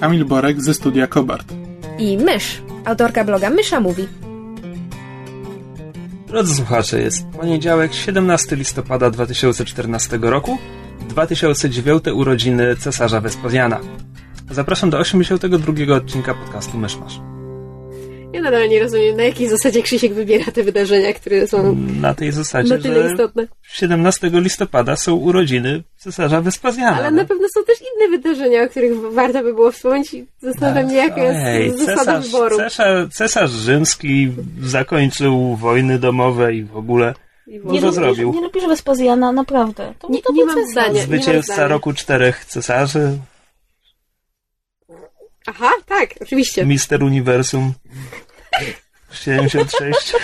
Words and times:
Kamil 0.00 0.24
Borek 0.24 0.62
ze 0.62 0.74
studia 0.74 1.06
Kobart. 1.06 1.52
i 1.98 2.18
Mysz, 2.18 2.62
autorka 2.84 3.24
bloga 3.24 3.50
Mysza 3.50 3.80
Mówi. 3.80 4.08
Drodzy 6.26 6.54
słuchacze, 6.54 7.00
jest 7.00 7.26
poniedziałek, 7.26 7.94
17 7.94 8.56
listopada 8.56 9.10
2014 9.10 10.18
roku, 10.22 10.58
2009 11.08 12.04
urodziny 12.14 12.76
cesarza 12.76 13.20
Wespazjana. 13.20 13.80
Zapraszam 14.50 14.90
do 14.90 14.98
82 14.98 15.94
odcinka 15.94 16.34
podcastu 16.34 16.78
Myszmasz. 16.78 17.35
Ja 18.36 18.42
nadal 18.42 18.68
nie 18.68 18.80
rozumiem, 18.82 19.16
na 19.16 19.22
jakiej 19.22 19.48
zasadzie 19.48 19.82
Krzysiek 19.82 20.12
wybiera 20.14 20.52
te 20.52 20.62
wydarzenia, 20.62 21.12
które 21.12 21.46
są 21.46 21.76
Na 22.00 22.14
tej 22.14 22.32
zasadzie, 22.32 22.74
na 22.76 22.82
tyle 22.82 23.02
że 23.02 23.10
istotne. 23.14 23.46
17 23.62 24.30
listopada 24.32 24.96
są 24.96 25.14
urodziny 25.14 25.82
cesarza 25.96 26.40
Wespazjana. 26.40 26.96
Ale 26.96 27.10
na 27.10 27.24
pewno 27.24 27.48
są 27.54 27.64
też 27.64 27.76
inne 27.80 28.16
wydarzenia, 28.16 28.62
o 28.62 28.68
których 28.68 28.92
warto 29.12 29.42
by 29.42 29.54
było 29.54 29.72
wspomnieć 29.72 30.14
i 30.14 30.26
zastanawiam 30.42 30.90
się, 30.90 30.96
jaka 30.96 31.22
jest 31.22 31.78
zasada 31.78 31.96
cesarz, 32.04 32.26
wyboru. 32.26 32.56
cesarz, 32.56 33.08
cesarz 33.14 33.50
rzymski 33.50 34.32
zakończył 34.62 35.56
wojny 35.56 35.98
domowe 35.98 36.54
i 36.54 36.64
w 36.64 36.76
ogóle 36.76 37.14
Dużo 37.64 37.76
ogóle. 37.76 37.92
zrobił. 37.92 38.32
Nie 38.34 38.40
lubisz 38.40 38.66
Wespazjana, 38.66 39.32
naprawdę. 39.32 39.94
To, 39.98 40.08
Nie- 40.08 40.22
to 40.22 40.32
nie 40.32 40.44
był 40.44 40.54
mam 40.54 40.70
zdania. 40.70 40.88
nie 40.92 40.98
mam 40.98 41.06
zwycięzca 41.06 41.52
zdania. 41.54 41.68
roku 41.68 41.92
czterech 41.92 42.44
cesarzy, 42.44 43.18
Aha, 45.48 45.70
tak, 45.86 46.14
oczywiście. 46.20 46.66
Mister 46.66 47.02
Uniwersum 47.04 47.72
76. 49.12 50.14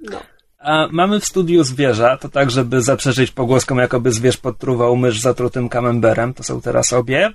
No. 0.00 0.20
A 0.58 0.88
mamy 0.90 1.20
w 1.20 1.24
studiu 1.24 1.64
zwierza, 1.64 2.16
to 2.16 2.28
tak, 2.28 2.50
żeby 2.50 2.82
zaprzeczyć 2.82 3.30
pogłoskom, 3.30 3.78
jakoby 3.78 4.12
zwierz 4.12 4.36
podtruwał 4.36 4.96
mysz 4.96 5.20
zatrutym 5.20 5.68
kamemberem. 5.68 6.34
To 6.34 6.42
są 6.42 6.60
teraz 6.60 6.92
obie. 6.92 7.32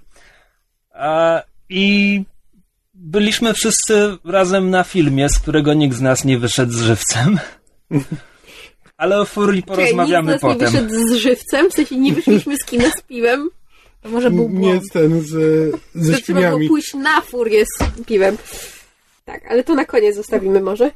A, 0.93 1.41
I 1.69 2.23
byliśmy 2.93 3.53
wszyscy 3.53 4.17
razem 4.25 4.69
na 4.69 4.83
filmie, 4.83 5.29
z 5.29 5.39
którego 5.39 5.73
nikt 5.73 5.95
z 5.95 6.01
nas 6.01 6.25
nie 6.25 6.37
wyszedł 6.37 6.73
z 6.73 6.81
żywcem. 6.81 7.39
Ale 8.97 9.19
o 9.19 9.25
furii 9.25 9.63
porozmawiamy 9.63 10.33
Czekaj, 10.33 10.49
nikt 10.49 10.59
z 10.59 10.63
nas 10.63 10.71
potem. 10.71 10.73
nie 10.73 10.89
wyszedł 10.89 11.07
z 11.09 11.13
żywcem, 11.13 11.69
w 11.69 11.73
sensie 11.73 11.97
nie 11.97 12.13
wyszliśmy 12.13 12.55
z 12.57 12.65
kina 12.65 12.89
z 12.89 13.01
piwem. 13.01 13.49
To 14.01 14.09
może 14.09 14.31
był 14.31 14.49
Nie 14.49 14.59
błąd. 14.59 14.75
jest 14.75 14.93
ten 14.93 15.21
z, 15.21 15.31
ze 15.95 16.17
świniami. 16.21 16.67
pójść 16.67 16.93
na 16.93 17.21
furię 17.21 17.65
z 17.65 18.05
piwem. 18.05 18.37
Tak, 19.25 19.45
ale 19.51 19.63
to 19.63 19.75
na 19.75 19.85
koniec 19.85 20.15
zostawimy 20.15 20.61
może. 20.61 20.91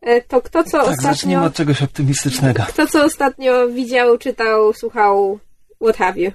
E, 0.00 0.20
To 0.22 0.40
kto 0.42 0.64
co 0.64 0.84
Tak, 0.84 1.00
zacznijmy 1.02 1.12
ostatnio... 1.12 1.44
od 1.46 1.54
czegoś 1.54 1.82
optymistycznego. 1.82 2.62
Kto 2.68 2.86
co 2.86 3.04
ostatnio 3.04 3.68
widział, 3.68 4.18
czytał, 4.18 4.72
słuchał, 4.72 5.38
what 5.82 5.96
have 5.96 6.20
you. 6.20 6.30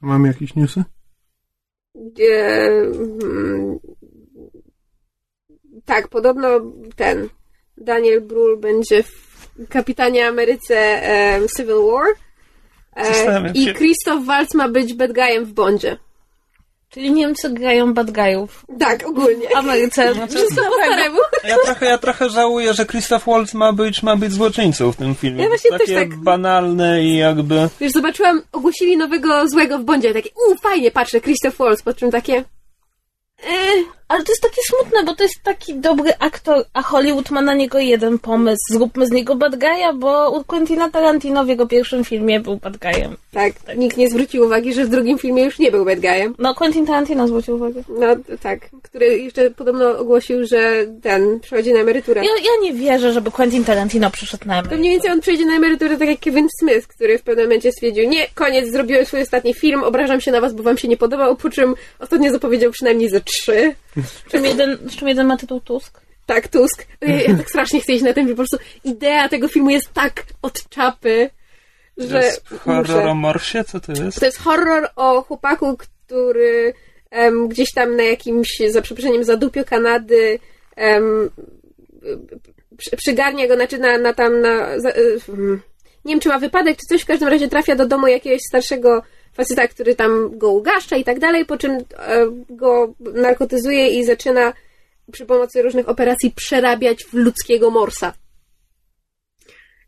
Mamy 0.00 0.28
jakieś 0.28 0.54
newsy? 0.54 0.84
E, 1.96 2.66
mm, 2.70 3.78
tak, 5.84 6.08
podobno 6.08 6.48
ten 6.96 7.28
Daniel 7.76 8.20
Brühl 8.26 8.60
będzie 8.60 9.02
w 9.02 9.30
Kapitanie 9.68 10.26
Ameryce 10.28 10.76
e, 10.76 11.40
Civil 11.56 11.82
War. 11.92 12.06
E, 12.96 13.52
I 13.54 13.74
Christoph 13.74 14.24
Waltz 14.24 14.54
ma 14.54 14.68
być 14.68 14.94
bad 14.94 15.12
guyem 15.12 15.44
w 15.44 15.52
Bondzie. 15.52 15.96
Czyli 16.90 17.12
Niemcy 17.12 17.50
grają 17.50 17.94
bad 17.94 18.10
guyów. 18.10 18.64
Tak, 18.78 19.06
ogólnie. 19.06 19.56
Ameryce. 19.56 20.14
Staremu. 20.52 21.18
Ja 21.44 21.56
trochę, 21.64 21.86
ja 21.86 21.98
trochę 21.98 22.30
żałuję, 22.30 22.74
że 22.74 22.86
Christoph 22.86 23.26
Waltz 23.26 23.54
ma 23.54 23.72
być, 23.72 24.02
ma 24.02 24.16
być 24.16 24.32
złoczyńcą 24.32 24.92
w 24.92 24.96
tym 24.96 25.14
filmie. 25.14 25.42
Ja 25.42 25.48
właśnie 25.48 25.70
Takie 25.70 25.86
też 25.86 25.94
tak- 25.94 26.16
banalne 26.16 27.04
i 27.04 27.16
jakby... 27.16 27.68
Wiesz, 27.80 27.92
zobaczyłam, 27.92 28.42
ogłosili 28.52 28.96
nowego 28.96 29.48
złego 29.48 29.78
w 29.78 29.84
Bondzie, 29.84 30.14
takie, 30.14 30.30
u, 30.30 30.56
fajnie, 30.56 30.90
patrzę, 30.90 31.20
Christoph 31.20 31.56
Waltz, 31.56 31.82
po 31.82 31.94
czym 31.94 32.10
takie, 32.10 32.44
e, 33.38 33.54
Ale 34.10 34.22
to 34.24 34.32
jest 34.32 34.42
takie 34.42 34.60
smutne, 34.70 35.04
bo 35.04 35.14
to 35.14 35.22
jest 35.22 35.42
taki 35.42 35.74
dobry 35.74 36.10
aktor, 36.18 36.64
a 36.74 36.82
Hollywood 36.82 37.30
ma 37.30 37.40
na 37.42 37.54
niego 37.54 37.78
jeden 37.78 38.18
pomysł. 38.18 38.60
Zróbmy 38.70 39.06
z 39.06 39.10
niego 39.10 39.34
bad 39.36 39.56
guy'a, 39.56 39.98
bo 39.98 40.30
u 40.30 40.44
Quentina 40.44 40.90
Tarantino 40.90 41.44
w 41.44 41.48
jego 41.48 41.66
pierwszym 41.66 42.04
filmie 42.04 42.40
był 42.40 42.56
bad 42.56 42.76
guyem. 42.76 43.16
tak, 43.32 43.52
nikt 43.76 43.96
nie 43.96 44.10
zwrócił 44.10 44.44
uwagi, 44.44 44.74
że 44.74 44.84
w 44.84 44.88
drugim 44.88 45.18
filmie 45.18 45.44
już 45.44 45.58
nie 45.58 45.70
był 45.70 45.84
bad 45.84 46.00
guyem. 46.00 46.34
No, 46.38 46.54
Quentin 46.54 46.86
Tarantino 46.86 47.28
zwrócił 47.28 47.54
uwagę. 47.56 47.82
No, 47.88 48.06
tak, 48.42 48.60
który 48.82 49.18
jeszcze 49.18 49.50
podobno 49.50 49.98
ogłosił, 49.98 50.46
że 50.46 50.86
ten 51.02 51.40
przechodzi 51.40 51.72
na 51.72 51.80
emeryturę. 51.80 52.20
Ja, 52.24 52.30
ja 52.44 52.50
nie 52.62 52.72
wierzę, 52.74 53.12
żeby 53.12 53.30
Quentin 53.30 53.64
Tarantino 53.64 54.10
przyszedł 54.10 54.46
na 54.46 54.52
To 54.54 54.58
emeryturę. 54.58 54.78
mniej 54.80 54.92
więcej 54.92 55.10
on 55.10 55.20
przejdzie 55.20 55.46
na 55.46 55.56
emeryturę 55.56 55.96
tak 55.96 56.08
jak 56.08 56.20
Kevin 56.20 56.48
Smith, 56.60 56.86
który 56.86 57.18
w 57.18 57.22
pewnym 57.22 57.44
momencie 57.46 57.72
stwierdził, 57.72 58.08
nie, 58.08 58.26
koniec, 58.34 58.70
zrobiłem 58.72 59.06
swój 59.06 59.22
ostatni 59.22 59.54
film, 59.54 59.82
obrażam 59.84 60.20
się 60.20 60.32
na 60.32 60.40
was, 60.40 60.52
bo 60.54 60.62
wam 60.62 60.78
się 60.78 60.88
nie 60.88 60.96
podobał, 60.96 61.36
po 61.36 61.50
czym 61.50 61.74
ostatnio 61.98 62.32
zapowiedział 62.32 62.70
przynajmniej 62.70 63.08
ze 63.08 63.20
trzy. 63.20 63.74
Z 63.96 64.30
czym 64.30 64.44
jeden, 64.44 64.78
z 64.88 64.96
czym 64.96 65.08
jeden 65.08 65.26
ma 65.26 65.36
tytuł 65.36 65.60
Tusk. 65.60 66.00
Tak, 66.26 66.48
Tusk. 66.48 66.86
Ja 67.00 67.36
tak 67.36 67.48
strasznie 67.48 67.80
chcę 67.80 67.92
iść 67.92 68.04
na 68.04 68.12
ten 68.12 68.24
film, 68.24 68.36
po 68.36 68.40
prostu 68.40 68.58
idea 68.84 69.28
tego 69.28 69.48
filmu 69.48 69.70
jest 69.70 69.92
tak 69.92 70.22
od 70.42 70.68
czapy, 70.68 71.30
To 71.98 72.06
że 72.06 72.24
jest 72.24 72.48
horror 72.48 72.86
muszę. 72.96 73.10
o 73.10 73.14
morsie? 73.14 73.64
Co 73.64 73.80
to 73.80 73.92
jest? 73.92 74.20
To 74.20 74.26
jest 74.26 74.38
horror 74.38 74.88
o 74.96 75.22
chłopaku, 75.22 75.76
który 75.76 76.72
em, 77.10 77.48
gdzieś 77.48 77.72
tam 77.72 77.96
na 77.96 78.02
jakimś, 78.02 78.62
za 78.68 78.82
przeproszeniem, 78.82 79.24
zadupio 79.24 79.64
Kanady 79.64 80.38
przy, 82.76 82.96
przygarnia 82.96 83.48
go, 83.48 83.54
znaczy 83.54 83.78
na, 83.78 83.98
na 83.98 84.14
tam 84.14 84.40
na... 84.40 84.80
Za, 84.80 84.88
nie 86.04 86.12
wiem, 86.14 86.20
czy 86.20 86.28
ma 86.28 86.38
wypadek, 86.38 86.76
czy 86.78 86.86
coś, 86.86 87.02
w 87.02 87.06
każdym 87.06 87.28
razie 87.28 87.48
trafia 87.48 87.76
do 87.76 87.86
domu 87.86 88.06
jakiegoś 88.06 88.40
starszego 88.48 89.02
faceta, 89.32 89.68
który 89.68 89.94
tam 89.94 90.38
go 90.38 90.50
ugaszcza 90.50 90.96
i 90.96 91.04
tak 91.04 91.18
dalej, 91.18 91.44
po 91.46 91.56
czym 91.58 91.72
e, 91.72 91.82
go 92.50 92.94
narkotyzuje 93.00 93.88
i 93.88 94.04
zaczyna 94.04 94.52
przy 95.12 95.26
pomocy 95.26 95.62
różnych 95.62 95.88
operacji 95.88 96.32
przerabiać 96.36 97.04
w 97.04 97.14
ludzkiego 97.14 97.70
morsa. 97.70 98.12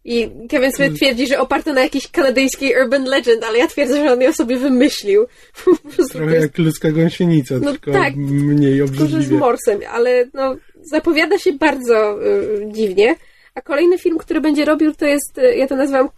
I 0.04 0.30
Kevin 0.48 0.72
Smith 0.72 0.96
twierdzi, 0.96 1.26
że 1.26 1.38
oparto 1.38 1.72
na 1.72 1.82
jakiejś 1.82 2.10
kanadyjskiej 2.10 2.74
urban 2.82 3.04
legend, 3.04 3.44
ale 3.44 3.58
ja 3.58 3.66
twierdzę, 3.66 3.96
że 3.96 4.12
on 4.12 4.20
ją 4.20 4.32
sobie 4.32 4.56
wymyślił. 4.56 5.26
Trochę 6.12 6.32
jest 6.32 6.42
jak 6.42 6.58
ludzka 6.58 6.90
gąsienica, 6.92 7.54
No 7.62 7.70
tylko 7.70 7.92
tak, 7.92 8.16
mniej 8.16 8.78
tylko, 8.78 8.92
że 8.92 8.96
z 8.96 9.02
obrzydliwie. 9.02 9.38
morsem, 9.38 9.80
ale 9.90 10.24
no, 10.34 10.56
zapowiada 10.82 11.38
się 11.38 11.52
bardzo 11.52 12.18
y, 12.26 12.68
dziwnie. 12.72 13.16
A 13.54 13.60
kolejny 13.62 13.98
film, 13.98 14.18
który 14.18 14.40
będzie 14.40 14.64
robił, 14.64 14.94
to 14.94 15.06
jest, 15.06 15.38
y, 15.38 15.56
ja 15.56 15.66
to 15.66 15.76
nazywam 15.76 16.08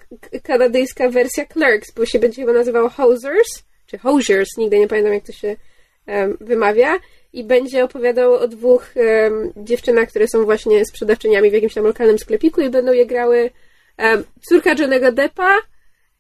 kanadyjska 0.43 1.09
wersja 1.09 1.47
Clerks, 1.47 1.95
bo 1.95 2.06
się 2.06 2.19
będzie 2.19 2.43
chyba 2.43 2.53
nazywał 2.53 2.89
Hosers, 2.89 3.62
czy 3.87 3.99
Hosiers, 3.99 4.56
nigdy 4.59 4.78
nie 4.78 4.89
pamiętam, 4.89 5.12
jak 5.12 5.25
to 5.25 5.33
się 5.33 5.56
em, 6.06 6.37
wymawia. 6.41 6.99
I 7.33 7.45
będzie 7.45 7.84
opowiadał 7.84 8.34
o 8.34 8.49
dwóch 8.49 8.97
em, 8.97 9.53
dziewczynach, 9.56 10.09
które 10.09 10.28
są 10.28 10.45
właśnie 10.45 10.84
sprzedawczyniami 10.84 11.50
w 11.50 11.53
jakimś 11.53 11.75
tam 11.75 11.84
lokalnym 11.84 12.19
sklepiku 12.19 12.61
i 12.61 12.71
będą 12.71 12.93
je 12.93 13.06
grały 13.06 13.51
em, 13.97 14.25
córka 14.49 14.75
Johnego 14.78 15.12
Deppa 15.12 15.56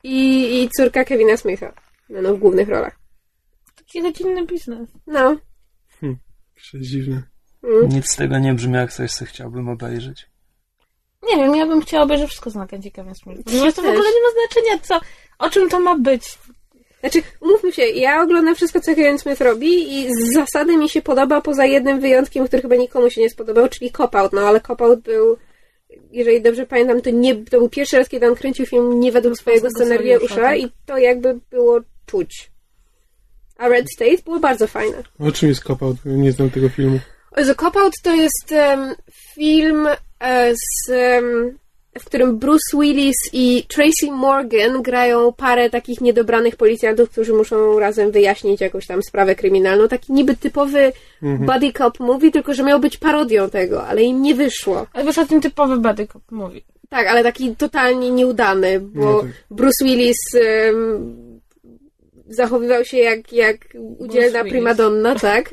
i, 0.02 0.62
i 0.62 0.68
córka 0.76 1.04
Kevina 1.04 1.36
Smitha. 1.36 1.72
Będą 2.10 2.34
w 2.34 2.38
głównych 2.38 2.68
rolach. 2.68 2.98
Taki 3.76 4.02
rodzinny 4.02 4.46
biznes. 4.46 4.88
No. 5.06 5.36
Przecież 6.54 6.88
dziwne. 6.88 7.22
Nic 7.88 8.10
z 8.10 8.16
tego 8.16 8.38
nie 8.38 8.54
brzmi 8.54 8.74
jak 8.74 8.92
coś, 8.92 9.12
co 9.12 9.24
chciałbym 9.24 9.68
obejrzeć. 9.68 10.26
Nie 11.30 11.36
wiem, 11.36 11.56
ja 11.56 11.66
bym 11.66 11.80
chciała 11.80 12.02
obejrzeć 12.02 12.28
wszystko 12.28 12.50
z 12.50 12.54
Kevin 12.94 13.14
Smith. 13.14 13.44
Ponieważ 13.44 13.74
to 13.74 13.82
w 13.82 13.86
ogóle 13.86 14.08
nie 14.08 14.22
ma 14.22 14.30
znaczenia, 14.48 14.78
co, 14.82 15.00
o 15.38 15.50
czym 15.50 15.68
to 15.68 15.80
ma 15.80 15.98
być. 15.98 16.38
Znaczy, 17.00 17.22
umówmy 17.40 17.72
się, 17.72 17.82
ja 17.82 18.22
oglądam 18.22 18.54
wszystko, 18.54 18.80
co 18.80 18.94
Kevin 18.94 19.18
Smith 19.18 19.40
robi 19.40 19.98
i 19.98 20.08
z 20.14 20.32
zasady 20.32 20.76
mi 20.76 20.88
się 20.88 21.02
podoba, 21.02 21.40
poza 21.40 21.66
jednym 21.66 22.00
wyjątkiem, 22.00 22.46
który 22.46 22.62
chyba 22.62 22.76
nikomu 22.76 23.10
się 23.10 23.20
nie 23.20 23.30
spodobał, 23.30 23.68
czyli 23.68 23.90
Cop 23.90 24.14
Out, 24.14 24.32
no 24.32 24.40
ale 24.40 24.60
Cop 24.60 24.82
Out 24.82 25.00
był, 25.00 25.36
jeżeli 26.10 26.42
dobrze 26.42 26.66
pamiętam, 26.66 27.00
to 27.00 27.10
nie, 27.10 27.34
to 27.34 27.58
był 27.58 27.68
pierwszy 27.68 27.98
raz, 27.98 28.08
kiedy 28.08 28.28
on 28.28 28.34
kręcił 28.34 28.66
film 28.66 29.00
nie 29.00 29.12
według 29.12 29.38
swojego 29.38 29.70
scenariusza 29.70 30.26
scenariusza, 30.26 30.56
i 30.56 30.72
to 30.86 30.98
jakby 30.98 31.38
było 31.50 31.80
czuć. 32.06 32.50
A 33.58 33.68
Red 33.68 33.86
State 33.94 34.22
było 34.24 34.40
bardzo 34.40 34.66
fajne. 34.66 35.02
O 35.20 35.32
czym 35.32 35.48
jest 35.48 35.62
Cop-Out? 35.64 35.96
Nie 36.04 36.32
znam 36.32 36.50
tego 36.50 36.68
filmu. 36.68 36.98
The 37.36 37.54
Cop 37.54 37.76
Out 37.76 37.94
to 38.02 38.14
jest 38.14 38.52
em, 38.52 38.94
film 39.34 39.88
z 40.54 40.90
em, 40.90 41.58
w 41.98 42.04
którym 42.04 42.38
Bruce 42.38 42.78
Willis 42.80 43.16
i 43.32 43.64
Tracy 43.68 44.10
Morgan 44.12 44.82
grają 44.82 45.32
parę 45.32 45.70
takich 45.70 46.00
niedobranych 46.00 46.56
policjantów, 46.56 47.10
którzy 47.10 47.32
muszą 47.32 47.78
razem 47.78 48.10
wyjaśnić 48.10 48.60
jakąś 48.60 48.86
tam 48.86 49.02
sprawę 49.02 49.34
kryminalną. 49.34 49.88
Taki 49.88 50.12
niby 50.12 50.36
typowy 50.36 50.92
buddy 51.22 51.72
cop 51.72 52.00
movie, 52.00 52.30
tylko 52.30 52.54
że 52.54 52.62
miał 52.62 52.80
być 52.80 52.96
parodią 52.96 53.50
tego, 53.50 53.86
ale 53.86 54.02
im 54.02 54.22
nie 54.22 54.34
wyszło. 54.34 54.86
Ale 54.92 55.04
wiesz 55.04 55.18
o 55.18 55.26
tym 55.26 55.40
typowy 55.40 55.76
bady 55.76 56.06
cop 56.06 56.22
mówi. 56.30 56.64
Tak, 56.88 57.06
ale 57.06 57.22
taki 57.22 57.56
totalnie 57.56 58.10
nieudany, 58.10 58.80
bo 58.80 59.12
No 59.12 59.20
tak. 59.20 59.30
Bruce 59.50 59.84
Willis 59.84 60.16
em, 60.34 61.40
zachowywał 62.28 62.84
się 62.84 62.96
jak, 62.98 63.32
jak 63.32 63.56
udzielna 63.98 64.44
primadonna, 64.44 65.14
tak? 65.14 65.50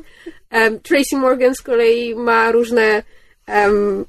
Em, 0.50 0.80
Tracy 0.80 1.16
Morgan 1.16 1.54
z 1.54 1.62
kolei 1.62 2.14
ma 2.14 2.52
różne 2.52 3.02
em, 3.46 4.04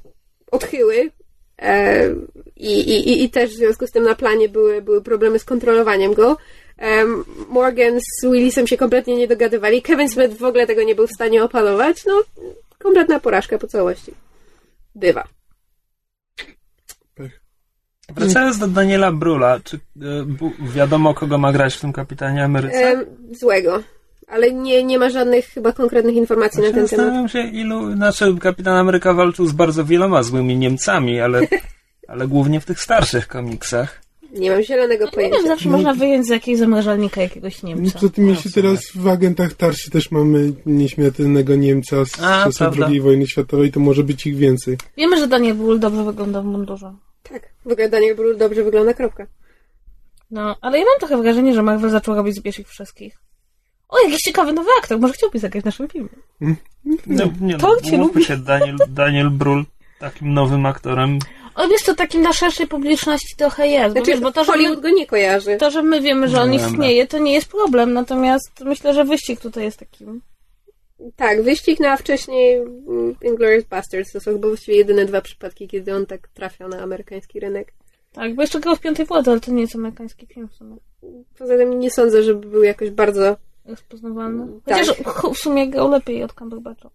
odchyły 0.54 1.10
em, 1.56 2.26
i, 2.56 2.80
i, 2.80 3.24
i- 3.24 3.30
też 3.30 3.50
w 3.50 3.56
związku 3.56 3.86
z 3.86 3.90
tym 3.90 4.04
na 4.04 4.14
planie 4.14 4.48
były, 4.48 4.82
były 4.82 5.02
problemy 5.02 5.38
z 5.38 5.44
kontrolowaniem 5.44 6.14
go. 6.14 6.36
Em, 6.78 7.24
Morgan 7.48 8.00
z 8.00 8.24
Willisem 8.26 8.66
się 8.66 8.76
kompletnie 8.76 9.16
nie 9.16 9.28
dogadywali. 9.28 9.82
Kevin 9.82 10.08
Smith 10.08 10.38
w 10.38 10.44
ogóle 10.44 10.66
tego 10.66 10.82
nie 10.82 10.94
był 10.94 11.06
w 11.06 11.12
stanie 11.14 11.44
opanować. 11.44 12.04
No, 12.06 12.22
kompletna 12.78 13.20
porażka 13.20 13.58
po 13.58 13.66
całości. 13.66 14.14
Bywa. 14.94 15.24
Wracając 18.16 18.58
do 18.58 18.68
Daniela 18.68 19.12
Brula, 19.12 19.60
czy 19.64 19.76
e, 19.76 19.80
bu- 20.24 20.52
wiadomo, 20.60 21.14
kogo 21.14 21.38
ma 21.38 21.52
grać 21.52 21.74
w 21.76 21.80
tym 21.80 21.92
Kapitanie 21.92 22.44
Ameryce? 22.44 22.76
Em, 22.76 23.06
złego. 23.32 23.82
Ale 24.34 24.52
nie, 24.52 24.84
nie 24.84 24.98
ma 24.98 25.10
żadnych 25.10 25.46
chyba 25.46 25.72
konkretnych 25.72 26.14
informacji 26.14 26.58
na 26.60 26.64
ten 26.66 26.74
temat. 26.74 26.90
Zastanawiam 26.90 27.28
się, 27.28 27.42
ilu... 27.42 27.92
Znaczy, 27.92 28.36
Kapitan 28.40 28.76
Ameryka 28.76 29.14
walczył 29.14 29.46
z 29.46 29.52
bardzo 29.52 29.84
wieloma 29.84 30.22
złymi 30.22 30.56
Niemcami, 30.56 31.20
ale, 31.20 31.40
ale 32.08 32.28
głównie 32.28 32.60
w 32.60 32.64
tych 32.64 32.80
starszych 32.80 33.28
komiksach. 33.28 34.02
Nie 34.32 34.50
mam 34.50 34.62
zielonego 34.62 35.04
Nie 35.04 35.10
pojęcia. 35.10 35.36
wiem, 35.38 35.46
zawsze 35.46 35.68
można 35.68 35.94
wyjąć 35.94 36.26
z 36.26 36.28
jakiegoś 36.28 36.58
zamrażalnika 36.60 37.22
jakiegoś 37.22 37.62
No 37.62 37.68
Niemca. 37.68 37.98
co 37.98 38.10
ty 38.10 38.20
myślisz, 38.22 38.54
teraz 38.54 38.80
w 38.94 39.08
agentach 39.08 39.52
Tarsi 39.52 39.90
też 39.90 40.10
mamy 40.10 40.52
nieśmiertelnego 40.66 41.56
Niemca 41.56 42.04
z 42.04 42.20
A, 42.22 42.44
czasów 42.44 42.58
prawda. 42.58 42.86
II 42.86 43.00
wojny 43.00 43.26
światowej, 43.26 43.72
to 43.72 43.80
może 43.80 44.02
być 44.04 44.26
ich 44.26 44.36
więcej. 44.36 44.76
Wiemy, 44.96 45.16
że 45.18 45.26
Daniel 45.26 45.54
Bull 45.54 45.78
dobrze 45.80 46.04
wygląda 46.04 46.42
w 46.42 46.44
mundurze. 46.44 46.94
Tak, 47.22 47.42
w 47.64 47.72
ogóle 47.72 47.88
Daniel 47.88 48.16
Brühl 48.16 48.36
dobrze 48.38 48.64
wygląda, 48.64 48.94
kropka. 48.94 49.26
No, 50.30 50.56
ale 50.60 50.78
ja 50.78 50.84
mam 50.84 50.98
trochę 50.98 51.22
wrażenie, 51.22 51.54
że 51.54 51.62
Marvel 51.62 51.90
zaczął 51.90 52.14
robić 52.14 52.58
ich 52.58 52.68
wszystkich. 52.68 53.18
O, 53.88 53.98
jakiś 54.04 54.22
ciekawy 54.22 54.52
nowy 54.52 54.70
aktor, 54.78 55.00
może 55.00 55.14
chciałbyś 55.14 55.40
zagrać 55.40 55.62
w 55.62 55.66
naszym 55.66 55.88
filmie. 55.88 56.08
No, 57.06 57.24
nie, 57.40 57.58
To 57.58 57.68
no, 57.68 57.90
cię 57.90 57.96
lubi. 57.96 58.24
się, 58.24 58.36
Daniel, 58.36 58.76
Daniel 58.88 59.30
Brul 59.30 59.64
takim 59.98 60.34
nowym 60.34 60.66
aktorem. 60.66 61.18
O, 61.54 61.68
wiesz, 61.68 61.82
to 61.82 61.94
takim 61.94 62.22
dla 62.22 62.32
szerszej 62.32 62.66
publiczności 62.66 63.36
trochę 63.36 63.66
jest, 63.66 63.86
bo, 63.86 63.92
Znaczy, 63.92 64.10
wiesz, 64.10 64.20
bo 64.20 64.32
to, 64.32 64.44
że 64.44 64.52
Hollywood 64.52 64.76
my, 64.76 64.82
go 64.82 64.96
nie 64.96 65.06
kojarzy. 65.06 65.56
to, 65.56 65.70
że 65.70 65.82
my 65.82 66.00
wiemy, 66.00 66.28
że 66.28 66.40
on 66.40 66.50
Dobra. 66.50 66.66
istnieje, 66.66 67.06
to 67.06 67.18
nie 67.18 67.32
jest 67.34 67.48
problem, 67.48 67.92
natomiast 67.92 68.60
myślę, 68.64 68.94
że 68.94 69.04
wyścig 69.04 69.40
tutaj 69.40 69.64
jest 69.64 69.78
takim... 69.78 70.20
Tak, 71.16 71.42
wyścig 71.42 71.80
na 71.80 71.96
wcześniej 71.96 72.56
mm, 72.56 73.14
Inglourious 73.22 73.64
Basterds 73.64 74.12
to 74.12 74.20
są 74.20 74.32
chyba 74.32 74.48
właściwie 74.48 74.76
jedyne 74.78 75.04
dwa 75.04 75.20
przypadki, 75.20 75.68
kiedy 75.68 75.94
on 75.94 76.06
tak 76.06 76.28
trafiał 76.28 76.68
na 76.68 76.78
amerykański 76.82 77.40
rynek. 77.40 77.72
Tak, 78.12 78.34
bo 78.34 78.42
jeszcze 78.42 78.60
grał 78.60 78.76
w 78.76 78.80
Piątej 78.80 79.06
Władzy, 79.06 79.30
ale 79.30 79.40
to 79.40 79.50
nie 79.52 79.60
jest 79.62 79.74
amerykański 79.76 80.26
film 80.26 80.48
w 80.48 80.54
sumie. 80.54 80.76
Poza 81.38 81.56
tym 81.56 81.78
nie 81.78 81.90
sądzę, 81.90 82.22
żeby 82.22 82.46
był 82.48 82.62
jakoś 82.62 82.90
bardzo... 82.90 83.36
Rozpoznawalny. 83.64 84.60
Tak. 84.64 84.78
Chociaż 84.78 84.96
ch- 85.16 85.34
w 85.34 85.38
sumie 85.38 85.68
grał 85.70 85.90
lepiej 85.90 86.22
od 86.22 86.32
Cumberbatcha. 86.32 86.90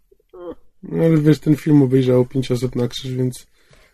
No, 0.83 1.03
ale 1.05 1.17
wiesz, 1.17 1.39
ten 1.39 1.55
film 1.55 1.81
obejrzało 1.83 2.25
pięć 2.25 2.51
osób 2.51 2.75
na 2.75 2.87
krzyż, 2.87 3.13
więc 3.13 3.45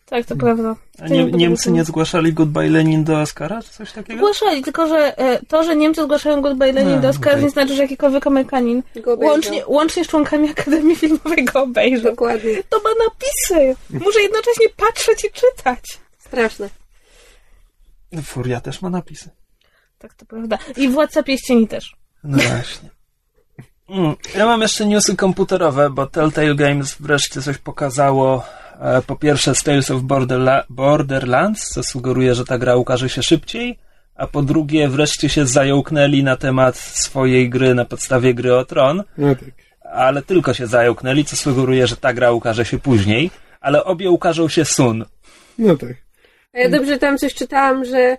Tak, 0.06 0.26
to 0.26 0.36
prawda. 0.36 0.76
A 1.00 1.08
nie, 1.08 1.24
Niemcy 1.26 1.72
nie 1.72 1.84
zgłaszali 1.84 2.34
Goodbye 2.34 2.70
Lenin 2.70 3.04
do 3.04 3.22
Oscara, 3.22 3.62
czy 3.64 3.70
coś 3.70 3.92
takiego? 3.92 4.18
Zgłaszali, 4.20 4.64
tylko 4.64 4.88
że 4.88 5.18
e, 5.18 5.46
to, 5.46 5.64
że 5.64 5.76
Niemcy 5.76 6.04
zgłaszają 6.04 6.42
Goodbye 6.42 6.72
Lenin 6.72 6.96
No, 6.96 7.02
do 7.02 7.10
Oscara, 7.10 7.32
okej. 7.32 7.44
nie 7.44 7.50
znaczy, 7.50 7.76
że 7.76 7.82
jakikolwiek 7.82 8.28
Amerykanin 8.28 8.84
łącznie, 9.18 9.68
łącznie 9.68 10.06
z 10.06 10.08
członkami 10.08 10.50
Akademii 10.50 10.96
Filmowej 10.96 11.46
go 11.46 11.62
obejrzał. 11.64 12.12
Dokładnie. 12.12 12.64
To 12.70 12.78
ma 12.84 12.90
napisy. 13.06 13.76
Muszę 14.06 14.22
jednocześnie 14.22 14.70
patrzeć 14.78 15.26
i 15.26 15.32
czytać. 15.32 16.00
Straszne. 16.18 16.70
Furia 18.24 18.62
też 18.62 18.82
ma 18.82 18.90
napisy. 18.90 19.30
Tak, 20.00 20.14
to 20.14 20.26
prawda. 20.26 20.58
I 20.78 20.90
Władca 20.90 21.24
Pierścieni 21.24 21.68
też. 21.68 21.96
No 22.26 22.38
właśnie. 22.38 22.90
Mm, 23.90 24.16
Ja 24.38 24.46
mam 24.46 24.62
jeszcze 24.62 24.86
newsy 24.86 25.16
komputerowe, 25.16 25.90
bo 25.90 26.08
Telltale 26.08 26.56
Games 26.56 26.96
wreszcie 27.00 27.42
coś 27.42 27.58
pokazało. 27.58 28.44
E, 28.82 29.02
Po 29.02 29.16
pierwsze 29.16 29.56
z 29.56 29.64
Tales 29.64 29.92
of 29.92 30.02
Borderla- 30.02 30.64
Borderlands, 30.70 31.70
co 31.70 31.84
sugeruje, 31.84 32.36
że 32.36 32.46
ta 32.46 32.58
gra 32.58 32.76
ukaże 32.76 33.10
się 33.10 33.24
szybciej, 33.24 33.80
a 34.16 34.28
po 34.28 34.42
drugie 34.42 34.90
wreszcie 34.90 35.30
się 35.30 35.46
zająknęli 35.48 36.24
na 36.24 36.36
temat 36.38 36.78
swojej 36.78 37.50
gry 37.50 37.74
na 37.76 37.86
podstawie 37.86 38.34
gry 38.34 38.56
o 38.56 38.66
Tron, 38.66 39.04
no 39.18 39.36
tak. 39.36 39.50
ale 39.94 40.22
tylko 40.22 40.54
się 40.54 40.68
zająknęli, 40.68 41.26
co 41.26 41.36
sugeruje, 41.36 41.88
że 41.88 41.98
ta 41.98 42.14
gra 42.14 42.32
ukaże 42.32 42.66
się 42.66 42.80
później, 42.80 43.32
ale 43.62 43.84
obie 43.84 44.10
ukażą 44.10 44.50
się 44.50 44.66
sun. 44.66 45.06
No 45.58 45.78
tak. 45.78 45.94
A 46.54 46.58
ja 46.60 46.70
dobrze 46.70 46.98
tam 46.98 47.18
coś 47.18 47.34
czytałam, 47.34 47.86
że 47.86 48.18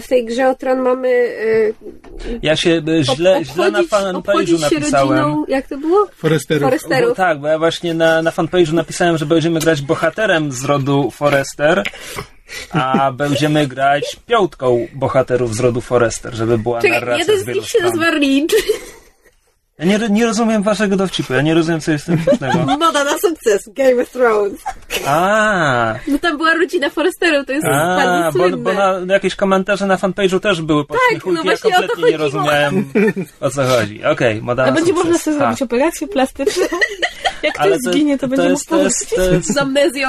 w 0.00 0.08
tej 0.08 0.24
grze 0.24 0.48
o 0.48 0.54
Tron 0.54 0.78
mamy 0.78 1.08
e, 1.08 2.36
Ja 2.42 2.56
się 2.56 2.82
e, 3.00 3.04
źle, 3.04 3.36
ob- 3.38 3.44
źle 3.44 3.70
na 3.70 3.78
obchodzić, 3.80 3.90
fanpage'u 3.92 4.16
obchodzić 4.18 4.60
napisałem. 4.60 5.08
rodziną, 5.18 5.44
jak 5.48 5.66
to 5.68 5.78
było? 5.78 6.06
Foresterów. 6.16 6.62
Foresterów. 6.62 7.08
Bo, 7.10 7.14
tak, 7.14 7.40
bo 7.40 7.46
ja 7.48 7.58
właśnie 7.58 7.94
na, 7.94 8.22
na 8.22 8.30
fanpage'u 8.30 8.72
napisałem, 8.72 9.18
że 9.18 9.26
będziemy 9.26 9.60
grać 9.60 9.82
bohaterem 9.82 10.52
z 10.52 10.64
rodu 10.64 11.10
Forester, 11.10 11.82
a 12.70 13.10
będziemy 13.22 13.66
grać 13.66 14.16
piątką 14.26 14.88
bohaterów 14.94 15.54
z 15.56 15.60
rodu 15.60 15.80
Forester, 15.80 16.34
żeby 16.34 16.58
była 16.58 16.80
Czekaj, 16.82 17.00
narracja 17.00 17.18
jeden 17.24 17.38
z 17.38 17.44
z 17.44 17.54
nich 17.54 17.68
się 17.68 17.78
nazywa 17.82 18.10
Ridge. 18.10 18.52
Ja 19.84 19.98
nie, 19.98 20.08
nie 20.08 20.26
rozumiem 20.26 20.62
waszego 20.62 20.96
dowcipu, 20.96 21.32
ja 21.34 21.42
nie 21.42 21.54
rozumiem, 21.54 21.80
co 21.80 21.92
jest 21.92 22.04
w 22.04 22.06
tym 22.06 22.18
śmiesznego. 22.22 22.58
Moda 22.78 23.04
na 23.04 23.18
sukces, 23.18 23.68
Game 23.74 24.02
of 24.02 24.10
Thrones. 24.10 24.60
A, 25.06 25.94
No 26.08 26.18
tam 26.18 26.36
była 26.36 26.54
rodzina 26.54 26.90
Foresterów, 26.90 27.46
to 27.46 27.52
jest 27.52 27.66
a 27.66 27.96
bardzo 27.96 28.38
bo, 28.38 28.44
słynne. 28.44 28.56
bo 28.56 28.72
na, 29.06 29.14
jakieś 29.14 29.34
komentarze 29.36 29.86
na 29.86 29.96
fanpage'u 29.96 30.40
też 30.40 30.62
były 30.62 30.84
podśmiechujki, 30.84 31.30
no 31.30 31.36
ja 31.36 31.42
właśnie 31.42 31.70
o 31.70 31.72
to 31.82 31.88
kompletnie 31.88 32.12
nie 32.12 32.18
chodziło. 32.18 32.42
rozumiałem, 32.42 32.84
o 33.40 33.50
co 33.50 33.62
chodzi. 33.66 34.04
Okej, 34.04 34.42
moda 34.42 34.62
A 34.62 34.66
na 34.66 34.72
będzie 34.72 34.88
sukces. 34.92 35.04
można 35.04 35.18
sobie 35.18 35.36
Ha. 35.38 35.44
zrobić 35.44 35.62
operację 35.62 36.08
plastyczną. 36.08 36.62
Jak 37.42 37.60
Ale 37.60 37.78
ktoś 37.78 37.92
zginie, 37.94 38.18
to, 38.18 38.28
będzie 38.28 38.48
jest, 38.48 38.70
mógł 38.70 38.82
to 38.82 38.84
jest, 38.88 39.10
to 39.16 39.22
jest, 39.22 39.54
Z 39.54 39.56
amnezją. 39.56 40.08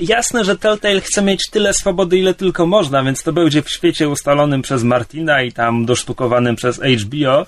Jasne, 0.00 0.44
że 0.44 0.56
Telltale 0.56 1.00
chce 1.00 1.22
mieć 1.22 1.50
tyle 1.50 1.74
swobody, 1.74 2.18
ile 2.18 2.34
tylko 2.34 2.66
można, 2.66 3.02
więc 3.02 3.22
to 3.22 3.32
będzie 3.32 3.62
w 3.62 3.70
świecie 3.70 4.08
ustalonym 4.08 4.62
przez 4.62 4.82
Martina 4.82 5.42
i 5.42 5.52
tam 5.52 5.86
dosztukowanym 5.86 6.56
przez 6.56 6.80
HBO. 6.80 7.46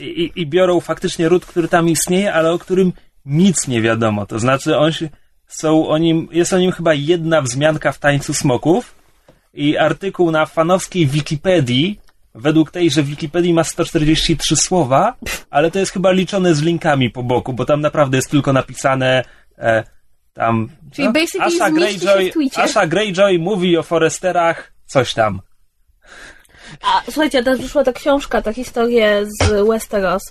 I, 0.00 0.32
i 0.36 0.46
biorą 0.46 0.80
faktycznie 0.80 1.28
ród, 1.28 1.46
który 1.46 1.68
tam 1.68 1.88
istnieje, 1.88 2.34
ale 2.34 2.52
o 2.52 2.58
którym 2.58 2.92
nic 3.24 3.68
nie 3.68 3.82
wiadomo. 3.82 4.26
To 4.26 4.38
znaczy, 4.38 4.76
on 4.76 4.92
się, 4.92 5.08
są 5.46 5.88
o 5.88 5.98
nim, 5.98 6.28
jest 6.32 6.52
o 6.52 6.58
nim 6.58 6.72
chyba 6.72 6.94
jedna 6.94 7.42
wzmianka 7.42 7.92
w 7.92 7.98
Tańcu 7.98 8.34
Smoków 8.34 8.94
i 9.54 9.76
artykuł 9.76 10.30
na 10.30 10.46
fanowskiej 10.46 11.06
Wikipedii, 11.06 12.00
według 12.34 12.70
tejże 12.70 13.02
Wikipedii 13.02 13.54
ma 13.54 13.64
143 13.64 14.56
słowa, 14.56 15.14
ale 15.50 15.70
to 15.70 15.78
jest 15.78 15.92
chyba 15.92 16.10
liczone 16.10 16.54
z 16.54 16.62
linkami 16.62 17.10
po 17.10 17.22
boku, 17.22 17.52
bo 17.52 17.64
tam 17.64 17.80
naprawdę 17.80 18.18
jest 18.18 18.30
tylko 18.30 18.52
napisane 18.52 19.24
e, 19.58 19.84
tam... 20.32 20.68
Czyli 20.92 21.08
co? 21.08 21.12
basically 21.12 21.46
Asha 21.46 21.70
Greyjoy. 21.70 22.32
Asha 22.56 22.86
Greyjoy 22.86 23.38
mówi 23.38 23.76
o 23.76 23.82
Foresterach 23.82 24.72
coś 24.86 25.14
tam. 25.14 25.40
A 26.82 27.02
słuchajcie, 27.04 27.42
teraz 27.42 27.60
wyszła 27.60 27.84
ta 27.84 27.92
książka, 27.92 28.42
ta 28.42 28.52
historia 28.52 29.24
z 29.24 29.66
Westeros. 29.68 30.22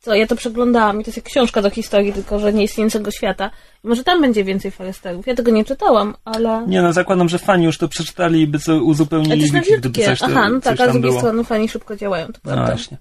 Co 0.00 0.14
ja 0.14 0.26
to 0.26 0.36
przeglądałam 0.36 1.00
i 1.00 1.04
to 1.04 1.08
jest 1.08 1.16
jak 1.16 1.26
książka 1.26 1.62
do 1.62 1.70
historii, 1.70 2.12
tylko 2.12 2.38
że 2.38 2.52
nie 2.52 2.64
istniejącego 2.64 3.10
świata. 3.10 3.50
Może 3.84 4.04
tam 4.04 4.20
będzie 4.20 4.44
więcej 4.44 4.70
Foresterów. 4.70 5.26
Ja 5.26 5.34
tego 5.34 5.50
nie 5.50 5.64
czytałam, 5.64 6.14
ale. 6.24 6.64
Nie 6.66 6.82
no, 6.82 6.92
zakładam, 6.92 7.28
że 7.28 7.38
fani 7.38 7.64
już 7.64 7.78
to 7.78 7.88
przeczytali 7.88 8.40
i 8.40 8.46
by 8.46 8.58
co 8.58 8.84
uzupełnili 8.84 9.40
jest 9.40 9.52
na 9.52 9.60
wiki, 9.60 9.78
gdyby 9.78 10.02
coś, 10.04 10.22
Aha, 10.22 10.48
no 10.48 10.60
tak, 10.60 10.80
a 10.80 10.88
z 10.88 10.92
drugiej 10.92 11.10
było. 11.10 11.20
strony 11.20 11.44
fani 11.44 11.68
szybko 11.68 11.96
działają, 11.96 12.26
to 12.26 12.40
No 12.44 12.66
właśnie. 12.66 12.98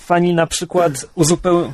Fani 0.00 0.34
na 0.34 0.46
przykład 0.46 1.06
uzupeł... 1.14 1.72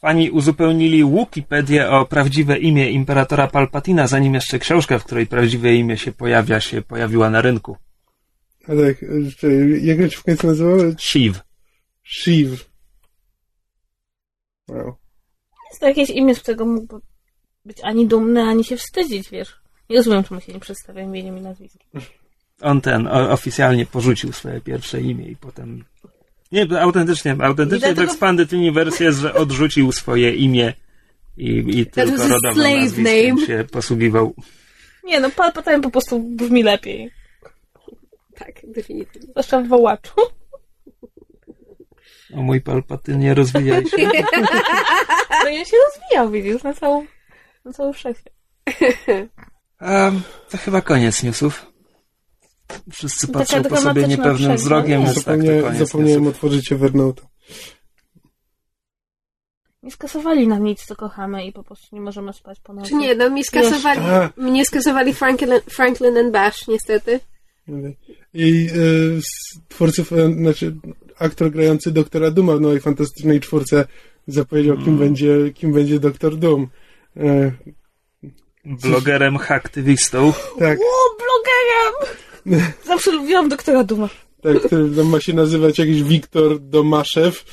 Fani 0.00 0.30
uzupełnili 0.30 1.04
Wikipedię 1.04 1.90
o 1.90 2.06
prawdziwe 2.06 2.58
imię 2.58 2.90
Imperatora 2.90 3.46
Palpatina, 3.46 4.06
zanim 4.06 4.34
jeszcze 4.34 4.58
książka, 4.58 4.98
w 4.98 5.04
której 5.04 5.26
prawdziwe 5.26 5.74
imię 5.74 5.96
się 5.98 6.12
pojawia, 6.12 6.60
się 6.60 6.82
pojawiła 6.82 7.30
na 7.30 7.40
rynku. 7.40 7.76
A 8.68 8.72
tak, 8.72 8.96
jak 9.82 10.00
on 10.00 10.10
się 10.10 10.16
w 10.16 10.22
końcu 10.22 10.46
nazywał? 10.46 10.78
Shiv. 10.98 11.34
Shiv. 12.04 12.64
Wow. 14.68 14.96
Jest 15.70 15.80
to 15.80 15.88
jakieś 15.88 16.10
imię, 16.10 16.34
z 16.34 16.40
którego 16.40 16.66
mógłby 16.66 16.94
być 17.64 17.78
ani 17.82 18.06
dumny, 18.06 18.42
ani 18.42 18.64
się 18.64 18.76
wstydzić, 18.76 19.30
wiesz. 19.30 19.56
Nie 19.90 19.96
rozumiem, 19.96 20.24
czemu 20.24 20.40
się 20.40 20.52
nie 20.52 20.60
przedstawia 20.60 21.02
imieniem 21.02 21.38
i 21.38 21.40
nazwiskiem. 21.40 22.00
On 22.60 22.80
ten 22.80 23.06
o, 23.06 23.30
oficjalnie 23.30 23.86
porzucił 23.86 24.32
swoje 24.32 24.60
pierwsze 24.60 25.00
imię 25.00 25.28
i 25.28 25.36
potem. 25.36 25.84
Nie, 26.52 26.80
autentycznie, 26.80 27.36
autentycznie 27.40 27.88
dlatego- 27.94 28.06
w 28.06 28.10
Expanded 28.10 28.52
Universe 28.52 29.04
jest, 29.04 29.18
że 29.18 29.34
odrzucił 29.34 29.92
swoje 29.92 30.34
imie 30.34 30.74
i, 31.36 31.64
i 31.80 31.86
tylko 31.86 32.12
rodowym 32.12 32.54
slave 32.54 32.80
nazwiskiem 32.80 33.34
name. 33.36 33.46
się 33.46 33.64
posługiwał. 33.72 34.34
Nie 35.04 35.20
no, 35.20 35.30
Palpatine 35.30 35.80
po 35.80 35.90
prostu 35.90 36.20
brzmi 36.20 36.62
lepiej. 36.62 37.10
Tak, 38.38 38.54
definitywnie. 38.64 39.28
Zwłaszcza 39.30 39.60
w 39.60 39.68
wołaczu. 39.68 40.14
O 42.34 42.42
mój 42.42 42.60
palpatynie, 42.60 43.34
rozwijaj 43.34 43.86
się. 43.86 43.96
No 45.44 45.50
ja 45.50 45.64
się 45.64 45.76
rozwijał, 45.86 46.30
widzisz, 46.30 46.62
na 46.62 46.74
całą, 46.74 47.06
na 47.64 47.72
całym 47.72 47.92
wszechświat. 47.92 48.34
A, 49.78 50.10
to 50.50 50.58
chyba 50.58 50.80
koniec 50.80 51.22
newsów. 51.22 51.66
Wszyscy 52.92 53.26
Taka 53.26 53.38
patrzą 53.38 53.62
po 53.62 53.76
sobie 53.76 54.06
niepewnym 54.06 54.56
wzrokiem, 54.56 55.00
Nie. 55.00 55.06
więc 55.06 55.24
tak, 55.24 55.40
zapomniałem 55.76 56.24
newsów. 56.24 56.28
otworzyć 56.28 56.72
Evernote. 56.72 57.22
Nie 59.82 59.90
skasowali 59.90 60.48
nam 60.48 60.64
nic, 60.64 60.84
co 60.84 60.96
kochamy 60.96 61.46
i 61.46 61.52
po 61.52 61.62
prostu 61.64 61.96
nie 61.96 62.00
możemy 62.02 62.32
spać 62.32 62.60
po 62.60 62.72
nocy. 62.72 62.88
Czy 62.88 62.94
nie, 62.94 63.14
no 63.14 63.30
mi 63.30 63.44
skasowali, 63.44 64.00
mnie 64.36 64.64
skasowali 64.64 65.14
Franklin, 65.14 65.60
Franklin 65.70 66.18
and 66.18 66.32
Bash, 66.32 66.68
niestety. 66.68 67.20
I 67.68 67.72
e, 68.44 69.20
z 69.20 69.58
twórców, 69.68 70.12
e, 70.12 70.32
znaczy 70.34 70.76
aktor 71.18 71.50
grający 71.50 71.90
doktora 71.90 72.30
Duma 72.30 72.56
w 72.56 72.60
nowej 72.60 72.80
fantastycznej 72.80 73.40
czwórce 73.40 73.86
zapowiedział, 74.26 74.76
kim, 74.76 74.98
będzie, 74.98 75.52
kim 75.54 75.72
będzie 75.72 76.00
doktor 76.00 76.36
Doom. 76.36 76.68
E, 77.16 77.52
Blogerem, 78.64 79.36
haktywistą. 79.38 80.32
tak, 80.58 80.78
O, 80.78 81.16
blogerem! 81.18 82.16
Zawsze 82.86 83.12
lubiłam 83.12 83.48
doktora 83.48 83.84
Duma. 83.84 84.08
tak, 84.42 84.62
który 84.62 84.96
tam 84.96 85.06
ma 85.06 85.20
się 85.20 85.32
nazywać 85.32 85.78
jakiś 85.78 86.02
Wiktor 86.02 86.60
Domaszew. 86.60 87.44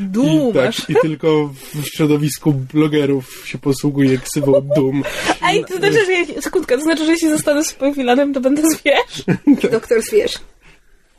E, 0.00 0.50
i, 0.50 0.52
tak, 0.52 0.90
I 0.90 0.94
tylko 1.02 1.48
w 1.74 1.86
środowisku 1.96 2.52
blogerów 2.52 3.48
się 3.48 3.58
posługuje 3.58 4.18
ksywą 4.18 4.52
Doom. 4.76 5.02
Ej, 5.42 5.64
to 5.64 5.76
znaczy, 5.76 6.04
że 6.06 6.12
ja, 6.12 6.42
sekundkę, 6.42 6.76
to 6.76 6.82
znaczy, 6.82 7.04
że 7.04 7.12
jeśli 7.12 7.30
zostanę 7.30 7.64
swoim 7.64 7.94
filanem, 7.94 8.34
to 8.34 8.40
będę 8.40 8.62
zwierz? 8.70 9.36
Doktor 9.72 10.02
Zwierz. 10.02 10.34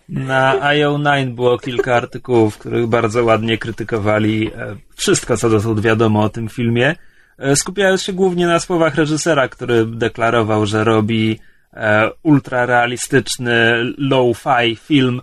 Na 0.10 0.60
IO9 0.60 1.36
było 1.36 1.58
kilka 1.58 1.96
artykułów, 1.96 2.56
w 2.56 2.58
których 2.58 2.88
bardzo 2.88 3.24
ładnie 3.24 3.58
krytykowali 3.58 4.52
e, 4.56 4.76
wszystko, 4.96 5.38
co 5.38 5.50
dotąd 5.50 5.80
wiadomo 5.80 6.22
o 6.22 6.30
tym 6.30 6.50
filmie, 6.50 6.96
e, 7.38 7.56
skupiając 7.56 8.04
się 8.04 8.14
głównie 8.14 8.48
na 8.48 8.60
słowach 8.60 8.96
reżysera, 8.96 9.48
który 9.48 9.86
deklarował, 9.86 10.66
że 10.66 10.84
robi 10.84 11.40
e, 11.74 12.10
ultrarealistyczny 12.24 13.74
low-fi 13.98 14.76
film 14.76 15.22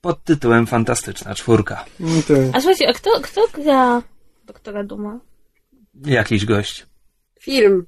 pod 0.00 0.24
tytułem 0.24 0.66
Fantastyczna 0.66 1.34
Czwórka. 1.34 1.84
No 2.00 2.08
tak. 2.28 2.38
A 2.52 2.60
słuchajcie, 2.60 2.88
a 2.88 2.92
kto, 2.92 3.10
kto 3.22 3.40
gra 3.54 4.02
doktora 4.44 4.84
Duma? 4.84 5.20
Jakiś 6.04 6.44
gość. 6.44 6.86
Film. 7.40 7.86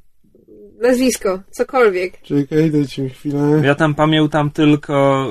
Nazwisko. 0.80 1.40
Cokolwiek. 1.50 2.22
Czekaj, 2.22 2.70
dajcie 2.70 3.02
mi 3.02 3.10
chwilę. 3.10 3.62
Ja 3.64 3.74
tam 3.74 3.94
pamiętam 3.94 4.50
tylko, 4.50 5.26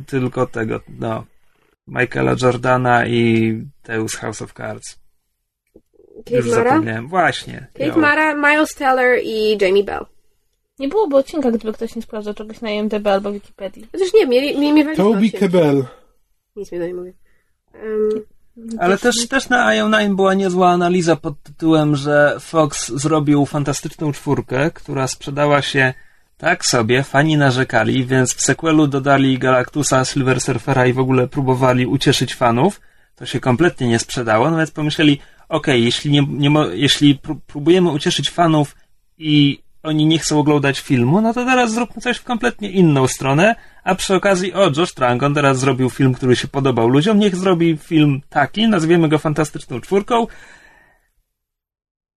e, 0.00 0.04
tylko 0.06 0.46
tego, 0.46 0.80
no, 0.98 1.24
Michaela 1.86 2.34
Jordana 2.42 3.06
i 3.06 3.52
Deus 3.84 4.14
House 4.14 4.42
of 4.42 4.52
Cards. 4.52 4.98
Kate 6.24 6.36
Już 6.36 6.46
Mara. 6.50 6.70
zapomniałem. 6.70 7.08
Właśnie. 7.08 7.66
Kate 7.72 7.86
Jo. 7.86 7.96
Mara, 7.96 8.34
Miles 8.34 8.74
Teller 8.74 9.20
i 9.24 9.58
Jamie 9.60 9.84
Bell. 9.84 10.06
Nie 10.78 10.88
byłoby 10.88 11.16
odcinka, 11.16 11.50
gdyby 11.50 11.72
ktoś 11.72 11.96
nie 11.96 12.02
sprawdzał 12.02 12.34
czegoś 12.34 12.60
na 12.60 12.70
IMDb 12.70 13.06
albo 13.06 13.32
Wikipedii. 13.32 13.86
Chociaż 13.92 14.08
nie, 14.14 14.26
mieli, 14.26 14.58
mieli, 14.58 14.72
mieli 14.72 14.96
Toby 14.96 15.30
Kebel. 15.30 15.84
Nic 16.56 16.72
mi 16.72 16.78
to 16.78 16.86
nie 16.86 16.94
mówię. 16.94 17.12
Um, 17.74 18.22
Ale 18.78 18.98
też, 18.98 19.28
też 19.28 19.48
na 19.48 19.66
IO9 19.66 20.16
była 20.16 20.34
niezła 20.34 20.70
analiza 20.70 21.16
pod 21.16 21.42
tytułem, 21.42 21.96
że 21.96 22.36
Fox 22.40 22.92
zrobił 22.92 23.46
fantastyczną 23.46 24.12
czwórkę, 24.12 24.70
która 24.70 25.06
sprzedała 25.06 25.62
się 25.62 25.94
tak 26.36 26.66
sobie, 26.66 27.02
fani 27.02 27.36
narzekali, 27.36 28.06
więc 28.06 28.34
w 28.34 28.40
sequelu 28.40 28.86
dodali 28.86 29.38
Galactusa, 29.38 30.04
Silver 30.04 30.40
Surfera 30.40 30.86
i 30.86 30.92
w 30.92 30.98
ogóle 30.98 31.28
próbowali 31.28 31.86
ucieszyć 31.86 32.34
fanów. 32.34 32.80
To 33.16 33.26
się 33.26 33.40
kompletnie 33.40 33.88
nie 33.88 33.98
sprzedało, 33.98 34.50
no 34.50 34.56
więc 34.56 34.70
pomyśleli, 34.70 35.20
okej, 35.48 35.84
jeśli, 35.84 36.10
nie, 36.10 36.26
nie 36.28 36.50
mo- 36.50 36.66
jeśli 36.66 37.18
pró- 37.18 37.38
próbujemy 37.46 37.90
ucieszyć 37.90 38.30
fanów 38.30 38.76
i 39.18 39.62
oni 39.82 40.06
nie 40.06 40.18
chcą 40.18 40.38
oglądać 40.38 40.80
filmu, 40.80 41.20
no 41.20 41.34
to 41.34 41.44
teraz 41.44 41.72
zróbmy 41.72 42.02
coś 42.02 42.16
w 42.16 42.24
kompletnie 42.24 42.70
inną 42.70 43.06
stronę, 43.06 43.54
a 43.84 43.94
przy 43.94 44.14
okazji, 44.14 44.52
o, 44.54 44.70
Josh 44.76 44.94
Trank, 44.94 45.22
on 45.22 45.34
teraz 45.34 45.58
zrobił 45.58 45.90
film, 45.90 46.14
który 46.14 46.36
się 46.36 46.48
podobał 46.48 46.88
ludziom, 46.88 47.18
niech 47.18 47.36
zrobi 47.36 47.76
film 47.76 48.20
taki, 48.28 48.68
nazwiemy 48.68 49.08
go 49.08 49.18
Fantastyczną 49.18 49.80
Czwórką 49.80 50.26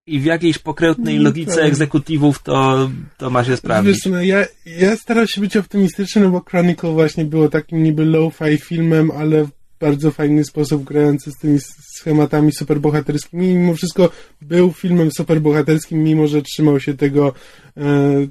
i 0.07 0.19
w 0.19 0.25
jakiejś 0.25 0.57
pokrętnej 0.57 1.17
No 1.17 1.23
logice 1.23 1.55
tak. 1.55 1.65
egzekutywów 1.65 2.43
to, 2.43 2.89
to 3.17 3.29
ma 3.29 3.43
się 3.43 3.49
Wiesz, 3.51 3.59
sprawdzić. 3.59 4.05
no, 4.05 4.21
ja, 4.21 4.45
ja 4.65 4.95
staram 4.97 5.27
się 5.27 5.41
być 5.41 5.57
optymistyczny, 5.57 6.21
no 6.21 6.29
bo 6.29 6.41
Chronicle 6.49 6.91
właśnie 6.91 7.25
było 7.25 7.49
takim 7.49 7.83
niby 7.83 8.05
low-fi 8.05 8.57
filmem, 8.57 9.11
ale 9.11 9.43
w 9.45 9.49
bardzo 9.79 10.11
fajny 10.11 10.43
sposób 10.43 10.83
grający 10.83 11.31
z 11.31 11.37
tymi 11.37 11.59
schematami 11.95 12.51
superbohaterskimi. 12.51 13.47
I 13.47 13.55
mimo 13.55 13.75
wszystko 13.75 14.09
był 14.41 14.73
filmem 14.73 15.11
superbohaterskim, 15.11 16.03
mimo 16.03 16.27
że 16.27 16.41
trzymał 16.41 16.79
się 16.79 16.93
tego, 16.93 17.33
e, 17.77 17.83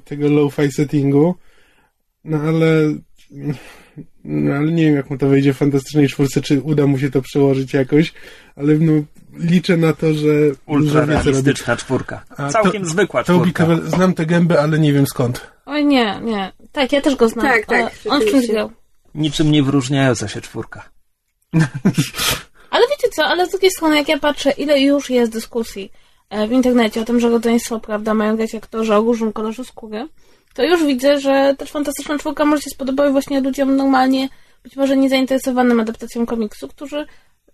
tego 0.05 0.27
low-fi 0.29 0.71
settingu. 0.71 1.35
No 2.23 2.37
ale, 2.37 2.93
no 4.23 4.53
ale 4.53 4.71
nie 4.71 4.85
wiem, 4.85 4.95
jak 4.95 5.09
mu 5.09 5.17
to 5.17 5.27
wyjdzie 5.27 5.53
w 5.53 5.57
Fantastycznej 5.57 6.07
Czwórce, 6.07 6.41
czy 6.41 6.61
uda 6.61 6.87
mu 6.87 6.99
się 6.99 7.11
to 7.11 7.21
przełożyć 7.21 7.73
jakoś, 7.73 8.13
ale 8.55 8.73
no, 8.73 8.93
liczę 9.39 9.77
na 9.77 9.93
to, 9.93 10.13
że 10.13 10.27
robi. 10.27 10.57
Ultrarealistyczna 10.67 11.75
czwórka. 11.77 12.23
A 12.37 12.49
Całkiem 12.49 12.83
to- 12.83 12.89
zwykła 12.89 13.23
czwórka. 13.23 13.51
Kebbell, 13.65 13.89
znam 13.89 14.13
tę 14.13 14.25
gębę, 14.25 14.61
ale 14.61 14.79
nie 14.79 14.93
wiem 14.93 15.07
skąd. 15.07 15.51
Oj 15.65 15.85
nie, 15.85 16.19
nie. 16.23 16.51
Tak, 16.71 16.91
ja 16.91 17.01
też 17.01 17.15
go 17.15 17.29
znam. 17.29 17.45
Tak, 17.45 17.65
tak, 17.65 17.79
ale 17.79 17.91
On 18.15 18.21
w 18.21 18.25
czymś 18.25 18.47
grał. 18.47 18.71
Niczym 19.15 19.51
nie 19.51 19.63
wyróżniająca 19.63 20.27
się 20.27 20.41
czwórka. 20.41 20.89
Ale 22.69 22.85
wiecie 22.91 23.09
co, 23.15 23.25
ale 23.25 23.45
z 23.47 23.49
drugiej 23.49 23.71
strony, 23.71 23.97
jak 23.97 24.07
ja 24.09 24.19
patrzę, 24.19 24.51
ile 24.51 24.79
już 24.81 25.09
jest 25.09 25.31
dyskusji 25.31 25.91
e, 26.29 26.47
w 26.47 26.51
internecie 26.51 27.01
o 27.01 27.05
tym, 27.05 27.19
że 27.19 27.29
rodzeństwo, 27.29 27.79
prawda, 27.79 28.13
mają 28.13 28.35
grać 28.37 28.55
aktorzy 28.55 28.95
o 28.95 28.99
różnym 29.01 29.33
kolorze 29.33 29.65
skóry, 29.65 30.07
to 30.53 30.63
już 30.63 30.85
widzę, 30.85 31.19
że 31.19 31.55
też 31.57 31.71
Fantastyczna 31.71 32.17
Czwórka 32.17 32.45
może 32.45 32.61
się 32.61 32.69
spodobać 32.69 33.11
właśnie 33.11 33.41
ludziom 33.41 33.75
normalnie, 33.75 34.29
być 34.63 34.75
może 34.75 34.97
niezainteresowanym 34.97 35.79
adaptacją 35.79 36.25
komiksu, 36.25 36.67
którzy 36.67 37.05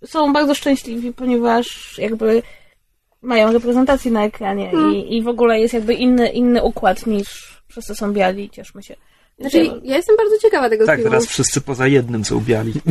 są 0.06 0.34
bardzo 0.34 0.56
szczęśliwi, 0.56 1.13
ponieważ 1.13 1.96
jakby 1.98 2.41
mają 3.22 3.51
reprezentację 3.53 4.12
na 4.12 4.24
ekranie 4.25 4.72
i, 4.94 5.18
i 5.18 5.22
w 5.22 5.27
ogóle 5.27 5.60
jest 5.60 5.74
jakby 5.74 5.94
inny, 5.94 6.29
inny 6.29 6.63
układ 6.63 7.06
niż 7.08 7.60
wszyscy 7.68 7.96
są 7.96 8.13
biali, 8.13 8.50
cieszmy 8.50 8.84
się. 8.84 8.96
znaczy, 9.39 9.58
ja 9.84 9.96
jestem 9.98 10.18
bardzo 10.18 10.38
ciekawa 10.41 10.70
tego 10.70 10.86
Tak, 10.86 10.96
filmu. 10.96 11.12
teraz 11.12 11.25
wszyscy 11.27 11.62
poza 11.62 11.88
jednym 11.88 12.25
są 12.25 12.39
biali. 12.39 12.74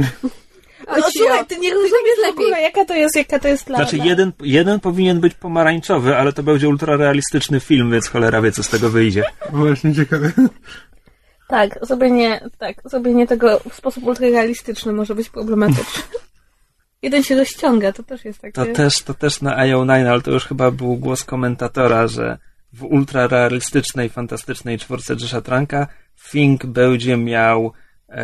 O, 0.88 0.96
No 0.96 1.06
słuchaj, 1.10 1.46
ty 1.46 1.58
nie 1.58 1.70
rozumiesz 1.70 2.18
lepiej. 2.22 2.44
ogóle, 2.44 2.62
jaka 2.62 2.84
to 2.84 2.94
jest, 2.94 3.16
jaka 3.16 3.38
to 3.38 3.48
jest 3.48 3.66
dla 3.66 3.76
Znaczy, 3.76 3.96
jeden, 3.96 4.32
jeden 4.42 4.80
powinien 4.80 5.20
być 5.20 5.34
pomarańczowy, 5.34 6.16
ale 6.16 6.32
to 6.32 6.42
będzie 6.42 6.68
ultrarealistyczny 6.68 7.60
film, 7.60 7.90
więc 7.90 8.08
cholera 8.08 8.42
wie, 8.42 8.52
co 8.52 8.62
z 8.62 8.68
tego 8.68 8.90
wyjdzie. 8.90 9.24
Właśnie 9.52 9.94
ciekawe. 9.94 10.32
Tak, 11.48 11.78
zrobienie, 11.82 12.40
tak, 12.58 12.76
zrobienie 12.84 13.26
tego 13.26 13.60
w 13.70 13.74
sposób 13.74 14.04
ultrarealistyczny 14.04 14.92
może 14.92 15.14
być 15.14 15.28
problematyczne. 15.28 16.02
Jeden 17.02 17.22
się 17.22 17.36
rozciąga, 17.36 17.92
to 17.92 18.02
też 18.02 18.24
jest 18.24 18.40
takie... 18.40 18.52
To 18.52 18.66
też, 18.66 19.02
to 19.02 19.14
też 19.14 19.40
na 19.40 19.56
IO9, 19.56 20.06
ale 20.06 20.22
to 20.22 20.30
już 20.30 20.44
chyba 20.46 20.70
był 20.70 20.96
głos 20.96 21.24
komentatora, 21.24 22.08
że 22.08 22.38
w 22.72 22.84
ultrarealistycznej, 22.84 24.08
fantastycznej 24.08 24.78
czwórce 24.78 25.14
Josha 25.20 25.40
Tranka 25.40 25.86
Fink 26.20 26.66
będzie 26.66 27.16
miał 27.16 27.72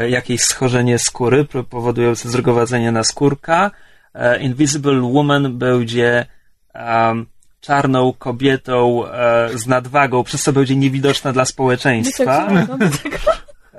jakieś 0.09 0.41
schorzenie 0.41 0.99
skóry 0.99 1.47
powodujące 1.71 2.29
zrugowadzenie 2.29 2.93
na 2.93 3.05
skórka. 3.05 3.71
E, 4.15 4.41
Invisible 4.41 5.01
Woman 5.01 5.59
będzie 5.59 6.27
um, 6.75 7.27
czarną 7.61 8.13
kobietą 8.13 9.07
e, 9.07 9.59
z 9.59 9.67
nadwagą, 9.67 10.25
przez 10.25 10.43
co 10.43 10.53
będzie 10.53 10.77
niewidoczna 10.77 11.33
dla 11.33 11.45
społeczeństwa. 11.45 12.49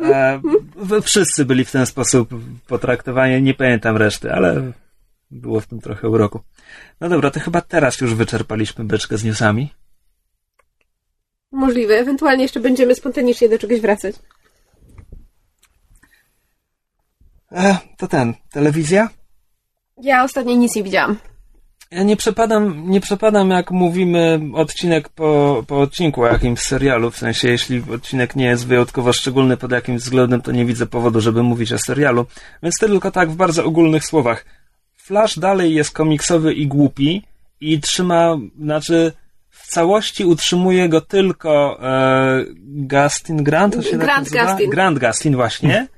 E, 0.02 0.42
wszyscy 1.02 1.46
byli 1.46 1.66
w 1.66 1.72
ten 1.72 1.86
sposób 1.86 2.30
potraktowani, 2.68 3.42
nie 3.42 3.54
pamiętam 3.54 3.98
reszty, 3.98 4.34
ale 4.34 4.72
było 5.32 5.60
w 5.60 5.68
tym 5.68 5.82
trochę 5.82 6.10
uroku. 6.10 6.40
No 7.02 7.10
dobra, 7.10 7.32
to 7.32 7.40
chyba 7.40 7.62
teraz 7.62 8.02
już 8.02 8.16
wyczerpaliśmy 8.16 8.84
beczkę 8.84 9.18
z 9.18 9.24
newsami. 9.24 9.74
Możliwe. 11.52 11.94
Ewentualnie 11.94 12.44
jeszcze 12.44 12.60
będziemy 12.60 12.96
spontanicznie 12.96 13.50
do 13.50 13.60
czegoś 13.60 13.80
wracać. 13.80 14.16
E, 17.52 17.78
to 17.98 18.08
ten, 18.08 18.34
telewizja? 18.52 19.10
Ja 20.02 20.24
ostatnio 20.24 20.56
nic 20.56 20.76
nie 20.76 20.84
widziałam. 20.84 21.18
Ja 21.92 22.04
nie 22.04 22.16
przepadam, 22.16 22.90
nie 22.90 23.02
przepadam 23.02 23.50
jak 23.50 23.72
mówimy 23.72 24.40
odcinek 24.54 25.10
po, 25.10 25.64
po 25.68 25.80
odcinku 25.80 26.22
o 26.22 26.28
jakimś 26.28 26.60
serialu, 26.60 27.12
w 27.12 27.18
sensie 27.18 27.48
jeśli 27.48 27.84
odcinek 27.94 28.36
nie 28.36 28.46
jest 28.46 28.68
wyjątkowo 28.68 29.14
szczególny 29.14 29.58
pod 29.58 29.72
jakimś 29.72 30.02
względem, 30.02 30.42
to 30.42 30.52
nie 30.52 30.66
widzę 30.66 30.86
powodu, 30.86 31.22
żeby 31.22 31.44
mówić 31.44 31.74
o 31.74 31.78
serialu, 31.78 32.26
więc 32.64 32.76
to 32.80 32.88
tylko 32.88 33.12
tak 33.12 33.30
w 33.32 33.36
bardzo 33.36 33.66
ogólnych 33.66 34.06
słowach. 34.06 34.46
Flash 34.96 35.40
dalej 35.40 35.74
jest 35.74 35.92
komiksowy 35.92 36.54
i 36.54 36.68
głupi 36.68 37.24
i 37.62 37.80
trzyma, 37.80 38.38
znaczy 38.60 39.12
w 39.50 39.68
całości 39.68 40.26
utrzymuje 40.26 40.90
go 40.90 41.02
tylko 41.02 41.80
e, 41.84 42.46
Gustin 42.66 43.44
Grant, 43.44 43.76
to 43.76 43.82
się 43.82 43.92
tak 43.92 44.00
Grant 44.00 44.32
nazywa? 44.32 44.52
Gustin. 44.52 44.70
Grant 44.70 45.00
Gustin 45.00 45.36
właśnie, 45.36 45.88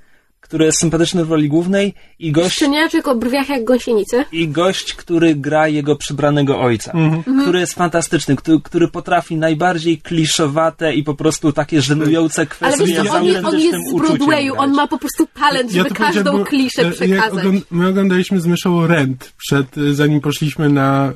który 0.47 0.65
jest 0.65 0.79
sympatyczny 0.79 1.25
w 1.25 1.31
roli 1.31 1.49
głównej 1.49 1.93
i 2.19 2.31
gość, 2.31 2.55
Szczeniaczek 2.55 3.07
o 3.07 3.15
brwiach 3.15 3.49
jak 3.49 3.63
gąsienice. 3.63 4.25
i 4.31 4.47
gość, 4.47 4.93
który 4.93 5.35
gra 5.35 5.67
jego 5.67 5.95
przybranego 5.95 6.59
ojca, 6.61 6.91
Mhm. 6.91 7.41
który 7.41 7.59
jest 7.59 7.73
fantastyczny, 7.73 8.35
który, 8.35 8.59
który 8.63 8.87
potrafi 8.87 9.35
najbardziej 9.35 9.97
kliszowate 9.97 10.93
i 10.95 11.03
po 11.03 11.13
prostu 11.15 11.51
takie 11.51 11.81
żenujące 11.81 12.41
Ale 12.41 12.47
kwestie 12.47 12.85
wiesz 12.85 12.95
co, 12.97 13.03
z 13.03 13.07
on, 13.09 13.25
jest- 13.25 13.45
on 13.45 13.59
jest 13.59 13.77
z 13.89 13.93
Broadwayu, 13.97 14.53
on 14.57 14.73
ma 14.73 14.87
po 14.87 14.97
prostu 14.97 15.27
talent, 15.33 15.71
żeby 15.71 15.89
powiedziałem, 15.89 16.13
każdą 16.13 16.37
bo, 16.37 16.45
kliszę 16.45 16.91
przekazać. 16.91 17.33
ogląd- 17.33 17.65
my 17.71 17.87
oglądaliśmy 17.87 18.39
z 18.41 18.47
Myszą 18.47 18.87
Rent, 18.87 19.33
przed, 19.37 19.77
e, 19.77 19.93
zanim 19.93 20.21
poszliśmy 20.21 20.69
na 20.69 21.11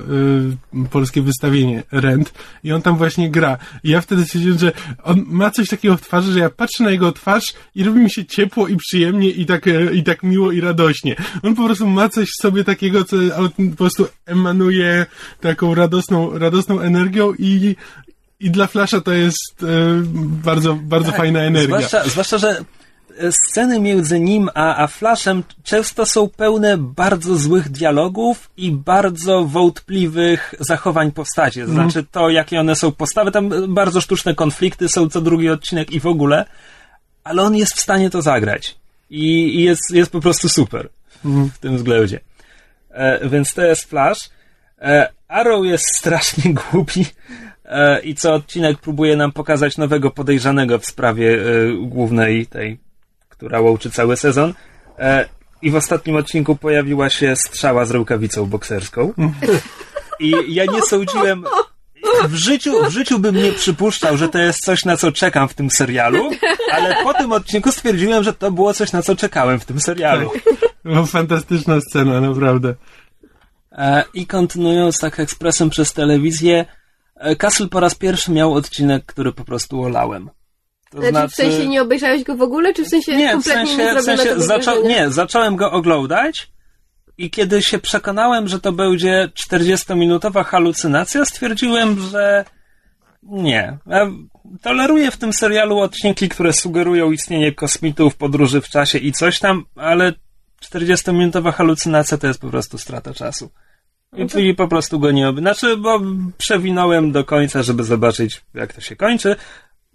y, 0.84 0.88
polskie 0.90 1.22
wystawienie 1.22 1.82
Rent 1.92 2.32
i 2.64 2.72
on 2.72 2.82
tam 2.82 2.96
właśnie 2.96 3.30
gra. 3.30 3.58
I 3.84 3.90
ja 3.90 4.00
wtedy 4.00 4.24
stwierdziłem, 4.24 4.58
że 4.58 4.72
on 5.04 5.24
ma 5.26 5.50
coś 5.50 5.68
takiego 5.68 5.96
w 5.96 6.00
twarzy, 6.00 6.32
że 6.32 6.38
ja 6.38 6.50
patrzę 6.50 6.84
na 6.84 6.90
jego 6.90 7.12
twarz 7.12 7.44
i 7.74 7.84
robi 7.84 8.00
mi 8.00 8.10
się 8.10 8.24
ciepło 8.24 8.68
i 8.68 8.76
przyjemnie 8.76 9.21
i 9.30 9.46
tak, 9.46 9.66
e, 9.66 9.94
i 9.94 10.02
tak 10.02 10.22
miło 10.22 10.52
i 10.52 10.60
radośnie. 10.60 11.16
On 11.42 11.54
po 11.54 11.64
prostu 11.64 11.86
ma 11.86 12.08
coś 12.08 12.28
w 12.28 12.42
sobie 12.42 12.64
takiego, 12.64 13.04
co 13.04 13.16
po 13.70 13.76
prostu 13.76 14.06
emanuje 14.26 15.06
taką 15.40 15.74
radosną, 15.74 16.38
radosną 16.38 16.80
energią 16.80 17.32
i 17.38 17.76
i 18.42 18.50
dla 18.50 18.66
Flasha 18.66 19.00
to 19.00 19.12
jest 19.12 19.62
e, 19.62 19.66
bardzo, 20.44 20.74
bardzo 20.74 21.12
fajna 21.12 21.40
energia. 21.40 21.78
Zwłaszcza, 21.78 22.08
zwłaszcza, 22.08 22.38
że 22.38 22.50
e, 22.50 23.32
sceny 23.32 23.80
między 23.80 24.20
nim 24.20 24.50
a, 24.54 24.76
a 24.76 24.86
Flashem 24.86 25.42
często 25.62 26.06
są 26.06 26.28
pełne 26.28 26.78
bardzo 26.78 27.36
złych 27.36 27.68
dialogów 27.68 28.50
i 28.56 28.72
bardzo 28.72 29.44
wątpliwych 29.44 30.54
zachowań 30.60 31.12
postaci. 31.12 31.60
To 31.60 31.66
znaczy 31.66 32.04
to, 32.10 32.30
jakie 32.30 32.60
one 32.60 32.76
są 32.76 32.92
postawy, 32.92 33.30
tam 33.30 33.74
bardzo 33.74 34.00
sztuczne 34.00 34.34
konflikty 34.34 34.88
są 34.88 35.08
co 35.08 35.20
drugi 35.20 35.48
odcinek 35.48 35.92
i 35.92 36.00
w 36.00 36.06
ogóle, 36.06 36.44
ale 37.24 37.42
on 37.42 37.56
jest 37.56 37.74
w 37.74 37.80
stanie 37.80 38.10
to 38.10 38.22
zagrać. 38.22 38.81
I, 39.12 39.56
i 39.58 39.62
jest, 39.62 39.90
jest 39.90 40.12
po 40.12 40.20
prostu 40.20 40.48
super 40.48 40.88
w 41.24 41.58
tym 41.58 41.76
względzie. 41.76 42.20
E, 42.90 43.28
więc 43.28 43.54
to 43.54 43.62
jest 43.62 43.84
Flash. 43.84 44.30
E, 44.80 45.08
Arrow 45.28 45.66
jest 45.66 45.84
strasznie 45.98 46.54
głupi 46.72 47.06
e, 47.64 48.00
i 48.00 48.14
co 48.14 48.34
odcinek 48.34 48.78
próbuje 48.78 49.16
nam 49.16 49.32
pokazać 49.32 49.78
nowego 49.78 50.10
podejrzanego 50.10 50.78
w 50.78 50.86
sprawie 50.86 51.34
e, 51.34 51.42
głównej 51.86 52.46
tej, 52.46 52.78
która 53.28 53.60
łączy 53.60 53.90
cały 53.90 54.16
sezon. 54.16 54.54
E, 54.98 55.28
I 55.62 55.70
w 55.70 55.76
ostatnim 55.76 56.16
odcinku 56.16 56.56
pojawiła 56.56 57.10
się 57.10 57.36
strzała 57.36 57.84
z 57.84 57.90
rękawicą 57.90 58.46
bokserską. 58.46 59.12
I 60.20 60.54
ja 60.54 60.64
nie 60.64 60.82
sądziłem. 60.82 61.44
W 62.28 62.34
życiu, 62.34 62.84
w 62.84 62.92
życiu 62.92 63.18
bym 63.18 63.36
nie 63.36 63.52
przypuszczał, 63.52 64.16
że 64.16 64.28
to 64.28 64.38
jest 64.38 64.58
coś, 64.64 64.84
na 64.84 64.96
co 64.96 65.12
czekam 65.12 65.48
w 65.48 65.54
tym 65.54 65.70
serialu, 65.70 66.30
ale 66.72 67.02
po 67.02 67.14
tym 67.14 67.32
odcinku 67.32 67.72
stwierdziłem, 67.72 68.24
że 68.24 68.32
to 68.32 68.50
było 68.50 68.74
coś, 68.74 68.92
na 68.92 69.02
co 69.02 69.16
czekałem 69.16 69.60
w 69.60 69.64
tym 69.64 69.80
serialu. 69.80 70.30
No, 70.84 71.06
fantastyczna 71.06 71.80
scena, 71.80 72.20
naprawdę. 72.20 72.74
E, 73.72 74.04
I 74.14 74.26
kontynuując 74.26 74.98
tak 74.98 75.20
ekspresem 75.20 75.70
przez 75.70 75.92
telewizję, 75.92 76.64
e, 77.16 77.36
Castle 77.36 77.68
po 77.68 77.80
raz 77.80 77.94
pierwszy 77.94 78.32
miał 78.32 78.54
odcinek, 78.54 79.06
który 79.06 79.32
po 79.32 79.44
prostu 79.44 79.82
olałem. 79.82 80.30
To 80.90 81.02
Znaczy, 81.02 81.28
w 81.28 81.34
sensie 81.34 81.68
nie 81.68 81.82
obejrzałeś 81.82 82.24
go 82.24 82.36
w 82.36 82.42
ogóle, 82.42 82.74
czy 82.74 82.84
w 82.84 82.88
sensie 82.88 83.16
nie, 83.16 83.28
w 83.28 83.32
kompletnie 83.32 83.66
sensie, 83.66 83.84
nie 83.84 84.00
w 84.00 84.04
sensie 84.04 84.40
zaczą, 84.40 84.88
nie, 84.88 85.10
zacząłem 85.10 85.56
go 85.56 85.70
oglądać 85.70 86.52
i 87.22 87.30
kiedy 87.30 87.62
się 87.62 87.78
przekonałem, 87.78 88.48
że 88.48 88.60
to 88.60 88.72
będzie 88.72 89.28
40-minutowa 89.48 90.44
halucynacja, 90.44 91.24
stwierdziłem, 91.24 92.00
że 92.00 92.44
nie. 93.22 93.78
Ja 93.86 94.10
toleruję 94.62 95.10
w 95.10 95.16
tym 95.16 95.32
serialu 95.32 95.78
odcinki, 95.78 96.28
które 96.28 96.52
sugerują 96.52 97.12
istnienie 97.12 97.52
kosmitów, 97.52 98.16
podróży 98.16 98.60
w 98.60 98.68
czasie 98.68 98.98
i 98.98 99.12
coś 99.12 99.38
tam, 99.38 99.64
ale 99.76 100.12
40-minutowa 100.62 101.52
halucynacja 101.52 102.18
to 102.18 102.26
jest 102.26 102.40
po 102.40 102.50
prostu 102.50 102.78
strata 102.78 103.14
czasu. 103.14 103.50
I, 104.16 104.48
I 104.48 104.54
po 104.54 104.68
prostu 104.68 105.00
go 105.00 105.10
nie 105.10 105.28
oby. 105.28 105.40
Znaczy, 105.40 105.76
bo 105.76 106.00
przewinąłem 106.38 107.12
do 107.12 107.24
końca, 107.24 107.62
żeby 107.62 107.84
zobaczyć, 107.84 108.42
jak 108.54 108.72
to 108.72 108.80
się 108.80 108.96
kończy. 108.96 109.36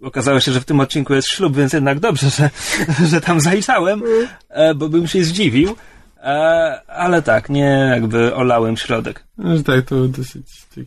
Okazało 0.02 0.40
się, 0.40 0.52
że 0.52 0.60
w 0.60 0.64
tym 0.64 0.80
odcinku 0.80 1.14
jest 1.14 1.28
ślub, 1.28 1.56
więc 1.56 1.72
jednak 1.72 2.00
dobrze, 2.00 2.30
że, 2.30 2.50
że 3.10 3.20
tam 3.20 3.40
zajrzałem, 3.40 4.02
e, 4.48 4.74
bo 4.74 4.88
bym 4.88 5.06
się 5.06 5.24
zdziwił. 5.24 5.76
E, 6.22 6.80
ale 6.86 7.22
tak, 7.22 7.48
nie 7.48 7.88
jakby 7.92 8.34
olałem 8.34 8.76
środek. 8.76 9.24
No, 9.38 9.56
że 9.56 9.62
tak, 9.62 9.84
to 9.84 10.08
dosyć 10.08 10.46
taki... 10.68 10.86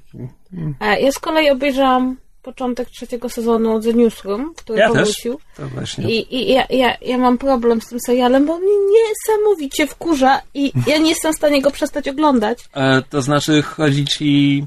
mm. 0.54 0.76
E, 0.82 1.02
Ja 1.02 1.12
z 1.12 1.20
kolei 1.20 1.50
obejrzałam 1.50 2.18
początek 2.42 2.90
trzeciego 2.90 3.30
sezonu 3.30 3.82
The 3.82 3.94
Newsroom, 3.94 4.54
który 4.58 4.80
Ja 4.80 4.88
też. 4.90 4.98
powrócił. 4.98 5.40
To 5.58 5.68
właśnie. 5.68 6.12
I, 6.12 6.36
i 6.36 6.54
ja, 6.54 6.66
ja, 6.70 6.98
ja 7.02 7.18
mam 7.18 7.38
problem 7.38 7.82
z 7.82 7.88
tym 7.88 8.00
serialem, 8.06 8.46
bo 8.46 8.60
mnie 8.60 8.72
niesamowicie 8.92 9.88
wkurza 9.88 10.42
i 10.54 10.72
ja 10.88 10.98
nie 10.98 11.10
jestem 11.10 11.34
w 11.34 11.36
stanie 11.36 11.62
go 11.62 11.72
przestać 11.72 12.08
oglądać. 12.08 12.60
E, 12.74 13.02
to 13.10 13.22
znaczy, 13.22 13.62
chodzi 13.62 14.06
ci 14.06 14.66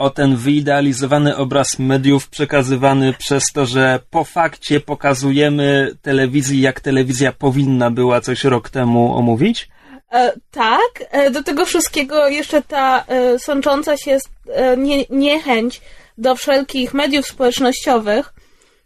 o 0.00 0.10
ten 0.10 0.36
wyidealizowany 0.36 1.36
obraz 1.36 1.78
mediów 1.78 2.28
przekazywany 2.28 3.12
przez 3.18 3.44
to, 3.54 3.66
że 3.66 4.00
po 4.10 4.24
fakcie 4.24 4.80
pokazujemy 4.80 5.96
telewizji, 6.02 6.60
jak 6.60 6.80
telewizja 6.80 7.32
powinna 7.32 7.90
była 7.90 8.20
coś 8.20 8.44
rok 8.44 8.70
temu 8.70 9.16
omówić? 9.16 9.68
E, 10.12 10.32
tak, 10.50 10.90
e, 11.10 11.30
do 11.30 11.42
tego 11.42 11.64
wszystkiego 11.64 12.28
jeszcze 12.28 12.62
ta 12.62 13.04
e, 13.08 13.38
sącząca 13.38 13.96
się 13.96 14.18
e, 14.52 14.76
nie, 14.76 15.04
niechęć 15.10 15.80
do 16.18 16.34
wszelkich 16.34 16.94
mediów 16.94 17.26
społecznościowych, 17.26 18.32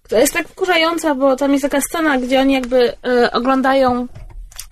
która 0.03 0.20
jest 0.20 0.33
tak 0.33 0.48
wkurzająca, 0.48 1.14
bo 1.14 1.37
tam 1.37 1.53
jest 1.53 1.62
taka 1.62 1.81
scena, 1.81 2.18
gdzie 2.18 2.40
oni 2.40 2.55
jakby 2.55 2.92
e, 3.07 3.33
oglądają 3.33 4.07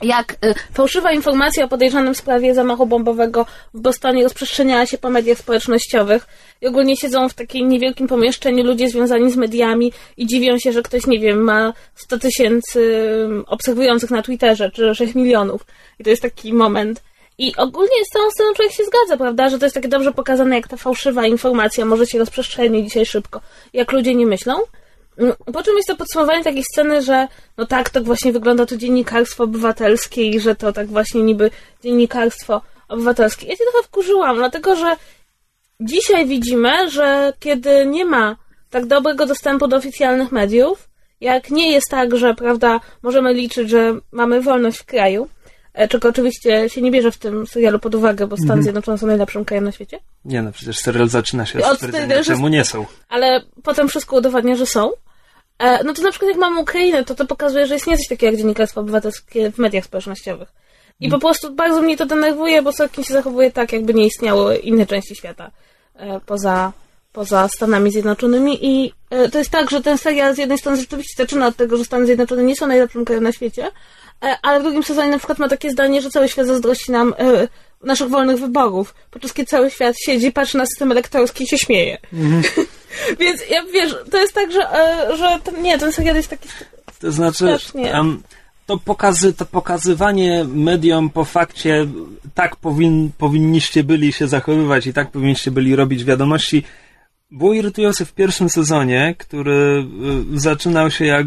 jak 0.02 0.32
e, 0.32 0.54
fałszywa 0.72 1.12
informacja 1.12 1.64
o 1.64 1.68
podejrzanym 1.68 2.14
sprawie 2.14 2.54
zamachu 2.54 2.86
bombowego 2.86 3.46
w 3.74 3.80
Bostonie 3.80 4.22
rozprzestrzeniała 4.22 4.86
się 4.86 4.98
po 4.98 5.10
mediach 5.10 5.38
społecznościowych 5.38 6.26
i 6.60 6.66
ogólnie 6.66 6.96
siedzą 6.96 7.28
w 7.28 7.34
takim 7.34 7.68
niewielkim 7.68 8.08
pomieszczeniu 8.08 8.64
ludzie 8.64 8.88
związani 8.88 9.32
z 9.32 9.36
mediami 9.36 9.92
i 10.16 10.26
dziwią 10.26 10.58
się, 10.58 10.72
że 10.72 10.82
ktoś, 10.82 11.06
nie 11.06 11.20
wiem, 11.20 11.44
ma 11.44 11.72
100 11.94 12.18
tysięcy 12.18 13.06
mm, 13.24 13.44
obserwujących 13.46 14.10
na 14.10 14.22
Twitterze, 14.22 14.70
czy 14.70 14.94
6 14.94 15.14
milionów. 15.14 15.66
I 15.98 16.04
to 16.04 16.10
jest 16.10 16.22
taki 16.22 16.52
moment. 16.52 17.02
I 17.38 17.56
ogólnie 17.56 18.04
z 18.04 18.12
całą 18.12 18.30
sceną 18.30 18.52
człowiek 18.54 18.72
się 18.72 18.84
zgadza, 18.84 19.16
prawda, 19.16 19.48
że 19.48 19.58
to 19.58 19.66
jest 19.66 19.74
takie 19.74 19.88
dobrze 19.88 20.12
pokazane, 20.12 20.56
jak 20.56 20.68
ta 20.68 20.76
fałszywa 20.76 21.26
informacja 21.26 21.84
może 21.84 22.06
się 22.06 22.18
rozprzestrzenić 22.18 22.88
dzisiaj 22.88 23.06
szybko, 23.06 23.40
jak 23.72 23.92
ludzie 23.92 24.14
nie 24.14 24.26
myślą. 24.26 24.54
Mm, 25.18 25.32
Po 25.52 25.62
czym 25.62 25.76
jest 25.76 25.88
to 25.88 25.96
podsumowanie 25.96 26.44
takiej 26.44 26.64
sceny, 26.64 27.02
że 27.02 27.28
no 27.56 27.66
tak, 27.66 27.90
tak 27.90 28.04
właśnie 28.04 28.32
wygląda 28.32 28.66
to 28.66 28.76
dziennikarstwo 28.76 29.44
obywatelskie 29.44 30.28
i 30.28 30.40
że 30.40 30.54
to 30.54 30.72
tak 30.72 30.86
właśnie 30.86 31.22
niby 31.22 31.50
dziennikarstwo 31.82 32.62
obywatelskie. 32.88 33.46
Ja 33.46 33.56
się 33.56 33.64
trochę 33.72 33.86
wkurzyłam, 33.86 34.36
dlatego 34.36 34.76
że 34.76 34.96
dzisiaj 35.80 36.26
widzimy, 36.26 36.90
że 36.90 37.32
kiedy 37.40 37.86
nie 37.86 38.04
ma 38.04 38.36
tak 38.70 38.86
dobrego 38.86 39.26
dostępu 39.26 39.68
do 39.68 39.76
oficjalnych 39.76 40.32
mediów, 40.32 40.88
jak 41.20 41.50
nie 41.50 41.72
jest 41.72 41.90
tak, 41.90 42.16
że 42.16 42.34
prawda, 42.34 42.80
możemy 43.02 43.34
liczyć, 43.34 43.70
że 43.70 43.94
mamy 44.12 44.40
wolność 44.40 44.78
w 44.78 44.84
kraju, 44.84 45.28
czego 45.88 46.08
oczywiście 46.08 46.68
się 46.68 46.82
nie 46.82 46.90
bierze 46.90 47.10
w 47.12 47.18
tym 47.18 47.46
serialu 47.46 47.78
pod 47.78 47.94
uwagę, 47.94 48.26
bo 48.26 48.36
Stany 48.36 48.62
Zjednoczone 48.62 48.98
są 48.98 49.06
najlepszym 49.06 49.44
krajem 49.44 49.64
na 49.64 49.72
świecie, 49.72 49.98
Nie 50.24 50.42
no, 50.42 50.52
przecież 50.52 50.78
serial 50.78 51.08
zaczyna 51.08 51.46
się 51.46 51.64
Od 51.64 51.76
stwierdzenia, 51.76 52.24
czemu 52.24 52.48
nie 52.48 52.64
są. 52.64 52.86
ale 53.08 53.40
potem 53.62 53.88
wszystko 53.88 54.16
udowadnia, 54.16 54.56
że 54.56 54.66
są. 54.66 54.90
E, 55.58 55.84
No 55.84 55.94
to 55.94 56.02
na 56.02 56.10
przykład 56.10 56.28
jak 56.30 56.38
mamy 56.40 56.60
Ukrainę, 56.60 57.04
to 57.04 57.14
to 57.14 57.26
pokazuje, 57.26 57.66
że 57.66 57.76
istnieje 57.76 57.98
coś 57.98 58.08
takiego 58.08 58.30
jak 58.30 58.36
dziennikarstwo 58.40 58.80
obywatelskie 58.80 59.52
w 59.52 59.58
mediach 59.58 59.84
społecznościowych. 59.84 60.48
I 61.00 61.08
po 61.08 61.18
prostu 61.18 61.54
bardzo 61.54 61.82
mnie 61.82 61.96
to 61.96 62.06
denerwuje, 62.06 62.62
bo 62.62 62.72
Sorkin 62.72 63.04
się 63.04 63.14
zachowuje 63.14 63.50
tak, 63.50 63.72
jakby 63.72 63.94
nie 63.94 64.06
istniały 64.06 64.56
inne 64.56 64.86
części 64.86 65.14
świata 65.16 65.50
e, 65.96 66.20
poza, 66.26 66.72
poza 67.12 67.48
Stanami 67.48 67.90
Zjednoczonymi. 67.90 68.58
I 68.66 68.92
e, 69.10 69.28
to 69.28 69.38
jest 69.38 69.50
tak, 69.50 69.70
że 69.70 69.80
ten 69.80 69.98
serial 69.98 70.34
z 70.34 70.38
jednej 70.38 70.58
strony 70.58 70.76
rzeczywiście 70.78 71.22
zaczyna 71.22 71.46
od 71.46 71.56
tego, 71.56 71.76
że 71.76 71.84
Stany 71.84 72.06
Zjednoczone 72.06 72.42
nie 72.42 72.56
są 72.56 72.66
najlepszym 72.66 73.04
krajem 73.04 73.24
na 73.24 73.32
świecie, 73.32 73.64
e, 73.66 73.70
ale 74.42 74.60
w 74.60 74.62
drugim 74.62 74.82
sezonie 74.82 75.10
na 75.10 75.18
przykład 75.18 75.38
ma 75.38 75.48
takie 75.48 75.70
zdanie, 75.70 76.02
że 76.02 76.10
cały 76.10 76.28
świat 76.28 76.46
zazdrości 76.46 76.92
nam 76.92 77.14
e, 77.18 77.48
naszych 77.84 78.08
wolnych 78.08 78.38
wyborów, 78.38 78.94
podczas 79.10 79.32
kiedy 79.32 79.50
cały 79.50 79.70
świat 79.70 79.96
siedzi, 79.98 80.32
patrzy 80.32 80.58
na 80.58 80.66
system 80.66 80.92
elektorski 80.92 81.44
i 81.44 81.46
się 81.46 81.58
śmieje. 81.58 81.98
Więc 83.20 83.40
ja 83.50 83.64
wiesz, 83.72 83.96
to 84.10 84.18
jest 84.18 84.34
tak, 84.34 84.52
że, 84.52 84.72
e, 84.72 85.16
że 85.16 85.38
ten, 85.44 85.62
nie, 85.62 85.78
ten 85.78 85.92
serial 85.92 86.16
jest 86.16 86.28
taki. 86.28 86.48
To 86.98 87.12
znaczy, 87.12 87.56
em, 87.74 88.22
to, 88.66 88.78
pokazy, 88.78 89.32
to 89.32 89.46
pokazywanie 89.46 90.44
mediom 90.44 91.10
po 91.10 91.24
fakcie, 91.24 91.86
tak 92.34 92.56
powin, 92.56 93.10
powinniście 93.18 93.84
byli 93.84 94.12
się 94.12 94.28
zachowywać 94.28 94.86
i 94.86 94.92
tak 94.92 95.10
powinniście 95.10 95.50
byli 95.50 95.76
robić 95.76 96.04
wiadomości, 96.04 96.64
było 97.30 97.52
irytujące 97.52 98.04
w 98.04 98.12
pierwszym 98.12 98.50
sezonie, 98.50 99.14
który 99.18 99.86
y, 100.34 100.40
zaczynał 100.40 100.90
się 100.90 101.04
jak. 101.04 101.26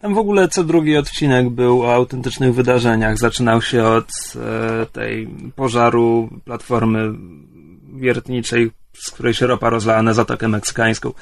Tam 0.00 0.14
w 0.14 0.18
ogóle 0.18 0.48
co 0.48 0.64
drugi 0.64 0.96
odcinek 0.96 1.50
był 1.50 1.82
o 1.82 1.94
autentycznych 1.94 2.54
wydarzeniach. 2.54 3.18
Zaczynał 3.18 3.62
się 3.62 3.84
od 3.84 4.10
e, 4.36 4.86
tej 4.86 5.28
pożaru 5.56 6.30
platformy 6.44 7.12
wiertniczej 7.94 8.70
z 8.98 9.10
której 9.10 9.34
się 9.34 9.46
ropa 9.46 9.70
rozlała 9.70 10.02
na 10.02 10.14
Zatokę 10.14 10.48
Meksykańską. 10.48 11.12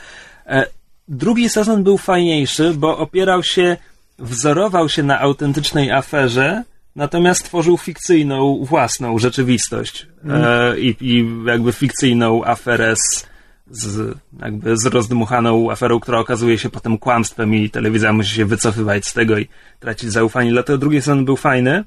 E, 0.46 0.66
drugi 1.08 1.48
sezon 1.48 1.84
był 1.84 1.98
fajniejszy, 1.98 2.74
bo 2.76 2.98
opierał 2.98 3.42
się, 3.42 3.76
wzorował 4.18 4.88
się 4.88 5.02
na 5.02 5.20
autentycznej 5.20 5.90
aferze, 5.90 6.62
natomiast 6.96 7.44
tworzył 7.44 7.76
fikcyjną, 7.76 8.64
własną 8.64 9.18
rzeczywistość 9.18 10.06
e, 10.28 10.78
i, 10.78 10.96
i 11.00 11.26
jakby 11.46 11.72
fikcyjną 11.72 12.44
aferę 12.44 12.94
z, 12.96 13.26
z, 13.70 14.18
jakby 14.40 14.76
z 14.76 14.86
rozdmuchaną 14.86 15.70
aferą, 15.70 16.00
która 16.00 16.18
okazuje 16.18 16.58
się 16.58 16.70
potem 16.70 16.98
kłamstwem 16.98 17.54
i 17.54 17.70
telewizja 17.70 18.12
musi 18.12 18.34
się 18.34 18.44
wycofywać 18.44 19.06
z 19.06 19.12
tego 19.12 19.38
i 19.38 19.48
tracić 19.80 20.12
zaufanie. 20.12 20.50
Dlatego 20.50 20.78
drugi 20.78 21.00
sezon 21.00 21.24
był 21.24 21.36
fajny. 21.36 21.84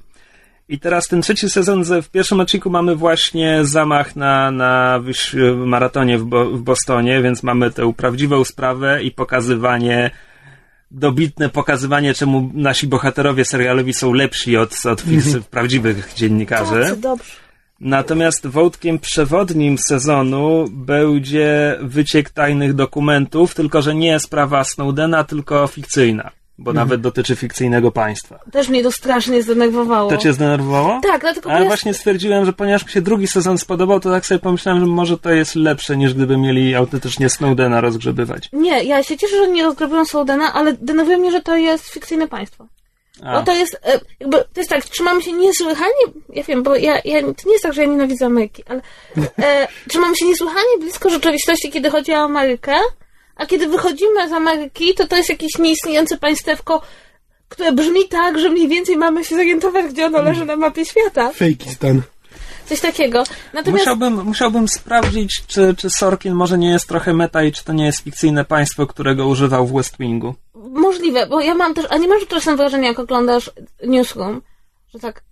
I 0.70 0.80
teraz 0.80 1.08
ten 1.08 1.22
trzeci 1.22 1.50
sezon, 1.50 1.84
w 2.04 2.10
pierwszym 2.10 2.40
odcinku 2.40 2.70
mamy 2.70 2.96
właśnie 2.96 3.60
zamach 3.66 4.16
na, 4.16 4.52
na 4.52 5.00
maratonie 5.56 6.18
w, 6.18 6.26
Bo- 6.26 6.52
w 6.52 6.62
Bostonie, 6.62 7.22
więc 7.22 7.44
mamy 7.44 7.72
tę 7.72 7.94
prawdziwą 7.94 8.44
sprawę 8.44 9.04
i 9.04 9.12
pokazywanie, 9.12 10.12
dobitne 10.92 11.50
pokazywanie, 11.50 12.14
czemu 12.14 12.52
nasi 12.54 12.88
bohaterowie 12.88 13.46
serialowi 13.46 13.94
są 13.94 14.14
lepsi 14.14 14.58
od, 14.58 14.86
od 14.86 15.04
prawdziwych 15.52 16.14
dziennikarzy. 16.16 16.82
Tacy 16.82 17.02
dobrze. 17.02 17.47
Natomiast 17.80 18.48
wątkiem 18.48 19.00
przewodnim 19.00 19.78
sezonu 19.78 20.66
będzie 20.72 21.78
wyciek 21.82 22.30
tajnych 22.30 22.74
dokumentów, 22.74 23.56
tylko 23.56 23.82
że 23.82 23.96
nie 23.96 24.20
sprawa 24.20 24.64
Snowdena, 24.64 25.24
tylko 25.24 25.68
fikcyjna, 25.68 26.32
bo 26.58 26.74
nawet 26.74 27.02
dotyczy 27.02 27.36
fikcyjnego 27.36 27.92
państwa. 27.92 28.40
Też 28.52 28.70
mnie 28.70 28.84
to 28.84 28.92
strasznie 28.92 29.44
zdenerwowało. 29.44 30.10
To 30.10 30.18
cię 30.18 30.34
zdenerwowało? 30.34 31.00
Tak, 31.04 31.22
dlatego 31.22 31.50
Ale 31.50 31.60
jest... 31.60 31.68
właśnie 31.68 31.94
stwierdziłem, 31.94 32.46
że 32.46 32.54
ponieważ 32.54 32.86
mi 32.86 32.92
się 32.92 33.02
drugi 33.02 33.28
sezon 33.28 33.58
spodobał, 33.58 34.00
to 34.00 34.12
tak 34.12 34.26
sobie 34.26 34.40
pomyślałem, 34.40 34.82
że 34.82 34.88
może 34.88 35.18
to 35.18 35.30
jest 35.30 35.56
lepsze 35.56 35.98
niż 35.98 36.14
gdyby 36.14 36.38
mieli 36.38 36.76
autentycznie 36.76 37.30
Snowdena 37.30 37.82
rozgrzebywać. 37.82 38.50
Nie, 38.54 38.84
ja 38.84 39.04
się 39.04 39.18
cieszę, 39.18 39.36
że 39.38 39.52
nie 39.52 39.64
rozgrabią 39.64 40.06
Snowdena, 40.06 40.54
ale 40.54 40.74
denerwuje 40.74 41.18
mnie, 41.18 41.32
że 41.32 41.42
to 41.42 41.58
jest 41.58 41.90
fikcyjne 41.90 42.28
państwo. 42.28 42.68
A, 43.24 43.40
Bo 43.40 43.46
to 43.46 43.54
jest, 43.54 43.80
e, 43.84 44.00
jakby, 44.20 44.38
to 44.38 44.60
jest 44.60 44.70
tak, 44.70 44.86
trzymamy 44.86 45.24
się 45.24 45.34
niesłychanie, 45.34 46.04
ja 46.30 46.44
wiem, 46.44 46.64
bo 46.64 46.76
ja, 46.76 47.02
ja, 47.06 47.22
to 47.22 47.44
nie 47.46 47.52
jest 47.52 47.64
tak, 47.64 47.74
że 47.74 47.82
ja 47.82 47.88
nienawidzę 47.88 48.26
Ameryki, 48.26 48.64
ale 48.68 48.82
e, 49.40 49.68
trzymamy 49.90 50.18
się 50.18 50.26
niesłychanie 50.26 50.78
blisko 50.80 51.10
rzeczywistości, 51.10 51.72
kiedy 51.72 51.90
chodzi 51.90 52.14
o 52.14 52.18
Amerykę, 52.18 52.76
a 53.36 53.46
kiedy 53.46 53.68
wychodzimy 53.68 54.30
z 54.30 54.32
Ameryki, 54.32 54.94
to 54.94 55.08
to 55.08 55.16
jest 55.16 55.30
jakieś 55.30 55.58
nieistniejące 55.58 56.18
państewko, 56.18 56.82
które 57.50 57.72
brzmi 57.72 58.08
tak, 58.10 58.40
że 58.40 58.50
mniej 58.50 58.68
więcej 58.68 58.98
mamy 58.98 59.26
się 59.26 59.36
zorientować, 59.36 59.86
gdzie 59.86 60.06
ono 60.06 60.22
leży 60.22 60.46
na 60.46 60.56
mapie 60.56 60.86
świata. 60.86 61.32
Fejkistan. 61.34 62.02
Coś 62.66 62.80
takiego. 62.80 63.24
Natomiast 63.54 63.86
Musiałbym, 63.86 64.26
musiałbym 64.26 64.68
sprawdzić, 64.68 65.44
czy, 65.48 65.76
czy 65.78 65.90
Sorkin 65.90 66.34
może 66.34 66.58
nie 66.58 66.70
jest 66.70 66.88
trochę 66.88 67.14
meta 67.14 67.44
i 67.44 67.52
czy 67.52 67.64
to 67.64 67.74
nie 67.74 67.86
jest 67.86 68.00
fikcyjne 68.00 68.46
państwo, 68.46 68.88
którego 68.88 69.28
używał 69.28 69.68
w 69.68 69.74
West 69.74 69.96
Wingu. 70.00 70.36
Możliwe, 70.70 71.28
bo 71.28 71.42
ja 71.42 71.56
mam 71.56 71.74
też, 71.74 71.86
a 71.90 71.98
nie 71.98 72.08
masz 72.08 72.28
czasem 72.28 72.58
wrażenia, 72.58 72.88
jak 72.88 73.00
oglądasz 73.00 73.52
Newsroom, 73.88 74.42
że 74.94 75.00
tak, 75.00 75.24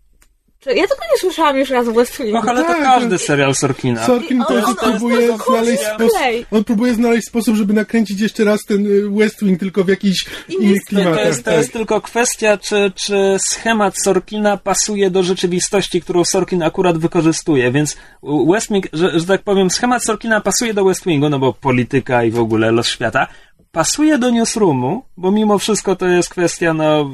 czy 0.59 0.69
ja 0.69 0.83
tego 0.87 1.01
nie 1.13 1.17
słyszałam 1.19 1.57
już 1.57 1.69
raz 1.69 1.87
w 1.87 1.93
West 1.93 2.17
Wingu. 2.17 2.37
Och, 2.37 2.47
ale 2.47 2.61
to 2.61 2.67
Tak, 2.67 2.83
każdy 2.83 3.17
serial 3.17 3.55
Sorkina. 3.55 4.05
Sorkin 4.05 4.41
on- 4.41 4.47
też 4.47 4.63
on- 4.65 4.69
on- 4.81 4.91
próbuje 4.91 5.33
on- 5.33 5.39
znaleźć 5.47 5.83
on- 5.83 5.95
sposób. 5.95 6.17
On 6.51 6.63
próbuje 6.63 6.93
znaleźć 6.93 7.27
sposób, 7.27 7.55
żeby 7.55 7.73
nakręcić 7.73 8.19
jeszcze 8.21 8.43
raz 8.43 8.59
ten 8.67 8.85
y, 8.85 9.09
West 9.19 9.43
Wing, 9.43 9.59
tylko 9.59 9.83
w 9.83 9.87
jakichś 9.87 10.25
innych 10.49 10.81
To 10.83 10.89
klimatach. 10.89 11.25
jest, 11.25 11.43
to 11.43 11.51
tak. 11.51 11.59
jest 11.59 11.73
tylko 11.73 12.01
kwestia, 12.01 12.57
czy, 12.57 12.91
czy 12.95 13.37
schemat 13.49 13.93
Sorkina 14.03 14.57
pasuje 14.57 15.09
do 15.09 15.23
rzeczywistości, 15.23 16.01
którą 16.01 16.23
Sorkin 16.23 16.63
akurat 16.63 16.97
wykorzystuje, 16.97 17.71
więc 17.71 17.97
West 18.53 18.67
Wing, 18.71 18.85
że, 18.93 19.19
że 19.19 19.25
tak 19.25 19.43
powiem, 19.43 19.69
schemat 19.69 20.03
Sorkina 20.03 20.41
pasuje 20.41 20.73
do 20.73 20.85
West 20.85 21.05
Wingu, 21.05 21.29
no 21.29 21.39
bo 21.39 21.53
polityka 21.53 22.23
i 22.23 22.31
w 22.31 22.39
ogóle 22.39 22.71
los 22.71 22.87
świata, 22.87 23.27
pasuje 23.75 24.17
do 24.17 24.29
Newsroomu, 24.29 25.03
bo 25.17 25.31
mimo 25.31 25.59
wszystko 25.59 25.95
to 25.95 26.07
jest 26.07 26.29
kwestia, 26.29 26.73
no, 26.73 27.11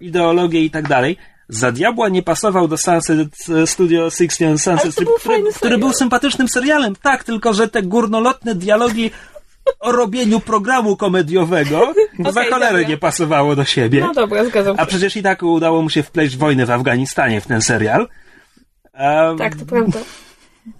ideologii 0.00 0.64
i 0.64 0.70
tak 0.70 0.88
dalej. 0.88 1.16
Za 1.48 1.72
diabła 1.72 2.08
nie 2.08 2.22
pasował 2.22 2.68
do 2.68 2.76
Sunset 2.76 3.28
Studio 3.66 4.10
60 4.10 4.50
Ale 4.50 4.58
Sunset 4.58 4.84
to 4.84 4.92
Strip, 4.92 5.08
który, 5.20 5.52
który 5.52 5.78
był 5.78 5.92
sympatycznym 5.92 6.48
serialem, 6.48 6.96
tak, 7.02 7.24
tylko 7.24 7.54
że 7.54 7.68
te 7.68 7.82
górnolotne 7.82 8.54
dialogi 8.54 9.10
o 9.80 9.92
robieniu 9.92 10.40
programu 10.40 10.96
komediowego 10.96 11.94
za 12.34 12.40
Okej, 12.40 12.52
cholerę 12.52 12.78
dobra. 12.78 12.88
nie 12.88 12.96
pasowało 12.96 13.56
do 13.56 13.64
siebie. 13.64 14.00
No 14.00 14.14
dobra, 14.14 14.44
zgadzam 14.44 14.76
się. 14.76 14.82
A 14.82 14.86
przecież 14.86 15.16
i 15.16 15.22
tak 15.22 15.42
udało 15.42 15.82
mu 15.82 15.90
się 15.90 16.02
wpleść 16.02 16.36
wojnę 16.36 16.66
w 16.66 16.70
Afganistanie 16.70 17.40
w 17.40 17.46
ten 17.46 17.62
serial. 17.62 18.08
Um, 18.94 19.38
Tak, 19.38 19.56
to 19.56 19.64
prawda. 19.64 19.98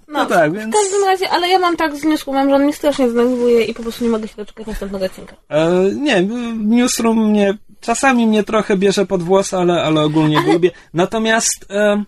No, 0.08 0.18
No 0.18 0.26
tak, 0.26 0.52
w 0.52 0.54
więc- 0.54 0.74
każdym 0.74 1.04
razie, 1.04 1.30
ale 1.30 1.48
ja 1.48 1.58
mam 1.58 1.76
tak 1.76 1.96
z 1.96 2.04
Newsroomem, 2.04 2.48
że 2.48 2.54
on 2.56 2.62
mnie 2.62 2.72
strasznie 2.72 3.10
zdenerwuje 3.10 3.64
i 3.64 3.74
po 3.74 3.82
prostu 3.82 4.04
nie 4.04 4.10
mogę 4.10 4.28
się 4.28 4.36
doczekać 4.36 4.66
następnego 4.66 5.04
odcinka. 5.04 5.36
E, 5.48 5.70
nie, 5.94 6.22
Newsroom 6.58 7.30
mnie 7.30 7.58
czasami 7.80 8.26
mnie 8.26 8.42
trochę 8.44 8.76
bierze 8.76 9.06
pod 9.06 9.22
włos, 9.22 9.54
ale, 9.54 9.82
ale 9.82 10.00
ogólnie 10.00 10.42
go 10.42 10.52
lubię. 10.52 10.70
Natomiast 10.94 11.66
e, 11.70 12.04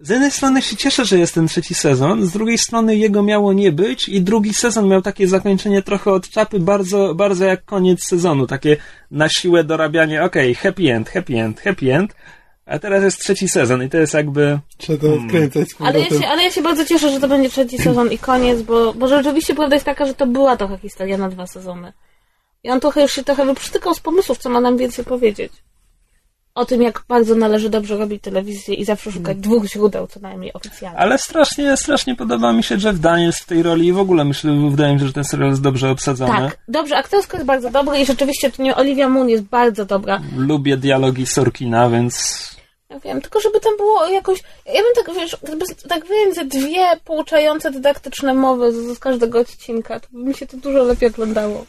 z 0.00 0.08
jednej 0.08 0.30
strony 0.30 0.62
się 0.62 0.76
cieszę, 0.76 1.04
że 1.04 1.18
jest 1.18 1.34
ten 1.34 1.48
trzeci 1.48 1.74
sezon, 1.74 2.26
z 2.26 2.32
drugiej 2.32 2.58
strony 2.58 2.96
jego 2.96 3.22
miało 3.22 3.52
nie 3.52 3.72
być 3.72 4.08
i 4.08 4.20
drugi 4.22 4.54
sezon 4.54 4.88
miał 4.88 5.02
takie 5.02 5.28
zakończenie 5.28 5.82
trochę 5.82 6.10
od 6.12 6.28
czapy, 6.28 6.60
bardzo, 6.60 7.14
bardzo 7.14 7.44
jak 7.44 7.64
koniec 7.64 8.04
sezonu, 8.06 8.46
takie 8.46 8.76
na 9.10 9.28
siłę 9.28 9.64
dorabianie, 9.64 10.24
okej, 10.24 10.54
happy 10.54 10.92
end, 10.94 11.10
happy 11.10 11.34
end, 11.40 11.60
happy 11.60 11.94
end, 11.94 12.14
a 12.68 12.78
teraz 12.78 13.02
jest 13.02 13.20
trzeci 13.20 13.48
sezon 13.48 13.82
i 13.82 13.88
to 13.88 13.96
jest 13.96 14.14
jakby... 14.14 14.58
Trzeba 14.76 14.98
to 14.98 15.14
odkręcać 15.14 15.68
z 15.68 15.74
Ale 15.80 16.00
ja, 16.00 16.08
się, 16.08 16.28
ale 16.28 16.42
ja 16.42 16.50
się 16.50 16.62
bardzo 16.62 16.84
cieszę, 16.84 17.10
że 17.10 17.20
to 17.20 17.28
będzie 17.28 17.50
trzeci 17.50 17.78
sezon 17.78 18.12
i 18.12 18.18
koniec, 18.18 18.62
bo, 18.62 18.94
bo 18.94 19.08
rzeczywiście 19.08 19.54
prawda 19.54 19.76
jest 19.76 19.86
taka, 19.86 20.06
że 20.06 20.14
to 20.14 20.26
była 20.26 20.56
trochę 20.56 20.78
historia 20.78 21.18
na 21.18 21.28
dwa 21.28 21.46
sezony. 21.46 21.92
I 22.64 22.70
on 22.70 22.80
trochę 22.80 23.02
już 23.02 23.12
się 23.12 23.24
trochę 23.24 23.46
wyprztykał 23.46 23.94
z 23.94 24.00
pomysłów, 24.00 24.38
co 24.38 24.48
ma 24.50 24.60
nam 24.60 24.76
więcej 24.76 25.04
powiedzieć. 25.04 25.52
O 26.54 26.64
tym, 26.64 26.82
jak 26.82 27.04
bardzo 27.08 27.34
należy 27.34 27.70
dobrze 27.70 27.96
robić 27.96 28.22
telewizję 28.22 28.74
i 28.74 28.84
zawsze 28.84 29.12
szukać 29.12 29.38
dwóch 29.38 29.64
źródeł, 29.64 30.06
co 30.06 30.20
najmniej 30.20 30.52
oficjalnie. 30.52 30.98
Ale 30.98 31.18
strasznie, 31.18 31.76
strasznie 31.76 32.14
podoba 32.14 32.52
mi 32.52 32.62
się 32.62 32.74
Jeff 32.74 33.00
Daniels 33.00 33.38
w 33.38 33.46
tej 33.46 33.62
roli 33.62 33.86
i 33.86 33.92
w 33.92 33.98
ogóle 33.98 34.24
myślę, 34.24 34.70
wydaje 34.70 34.94
mi 34.94 35.00
się, 35.00 35.06
że 35.06 35.12
ten 35.12 35.24
serial 35.24 35.50
jest 35.50 35.62
dobrze 35.62 35.90
obsadzony. 35.90 36.32
Tak, 36.32 36.58
dobrze, 36.68 36.96
aktorsko 36.96 37.36
jest 37.36 37.46
bardzo 37.46 37.70
dobre 37.70 38.00
i 38.00 38.06
rzeczywiście 38.06 38.50
to 38.50 38.62
nie 38.62 38.76
Olivia 38.76 39.08
Moon 39.08 39.28
jest 39.28 39.44
bardzo 39.44 39.84
dobra. 39.84 40.20
Lubię 40.36 40.76
dialogi 40.76 41.26
Sorkina, 41.26 41.90
więc 41.90 42.57
Ja 42.90 43.00
wiem, 43.00 43.20
tylko 43.20 43.40
żeby 43.40 43.60
tam 43.60 43.76
było 43.76 44.06
jakoś. 44.06 44.42
Ja 44.66 44.82
bym 44.82 45.04
tak, 45.04 45.14
wiesz, 45.14 45.36
gdyby 45.42 45.64
tak 45.88 46.06
wyjąć 46.06 46.34
ze 46.34 46.44
dwie 46.44 46.86
pouczające, 47.04 47.70
dydaktyczne 47.70 48.34
mowy 48.34 48.72
z, 48.72 48.96
z 48.96 48.98
każdego 48.98 49.40
odcinka, 49.40 50.00
to 50.00 50.08
by 50.12 50.18
mi 50.18 50.34
się 50.34 50.46
to 50.46 50.56
dużo 50.56 50.82
lepiej 50.82 51.08
oglądało. 51.08 51.66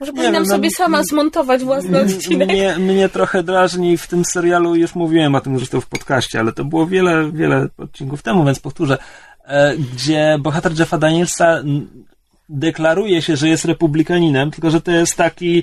Może 0.00 0.12
powinnam 0.12 0.34
wiem, 0.34 0.42
no, 0.42 0.54
sobie 0.54 0.70
sama 0.70 1.04
zmontować 1.04 1.64
własny 1.64 2.00
odcinek. 2.00 2.48
mnie, 2.48 2.78
mnie 2.78 3.08
trochę 3.08 3.42
drażni 3.42 3.96
w 3.96 4.06
tym 4.06 4.24
serialu, 4.24 4.74
już 4.74 4.94
mówiłem 4.94 5.34
o 5.34 5.40
tym 5.40 5.58
zresztą 5.58 5.80
w 5.80 5.86
podcaście, 5.86 6.40
ale 6.40 6.52
to 6.52 6.64
było 6.64 6.86
wiele, 6.86 7.30
wiele 7.32 7.68
odcinków 7.78 8.22
temu, 8.22 8.44
więc 8.44 8.60
powtórzę, 8.60 8.98
e, 9.44 9.76
gdzie 9.76 10.36
bohater 10.40 10.78
Jeffa 10.78 10.98
Danielsa 10.98 11.62
deklaruje 12.48 13.22
się, 13.22 13.36
że 13.36 13.48
jest 13.48 13.64
republikaninem, 13.64 14.50
tylko 14.50 14.70
że 14.70 14.80
to 14.80 14.90
jest 14.90 15.16
taki 15.16 15.62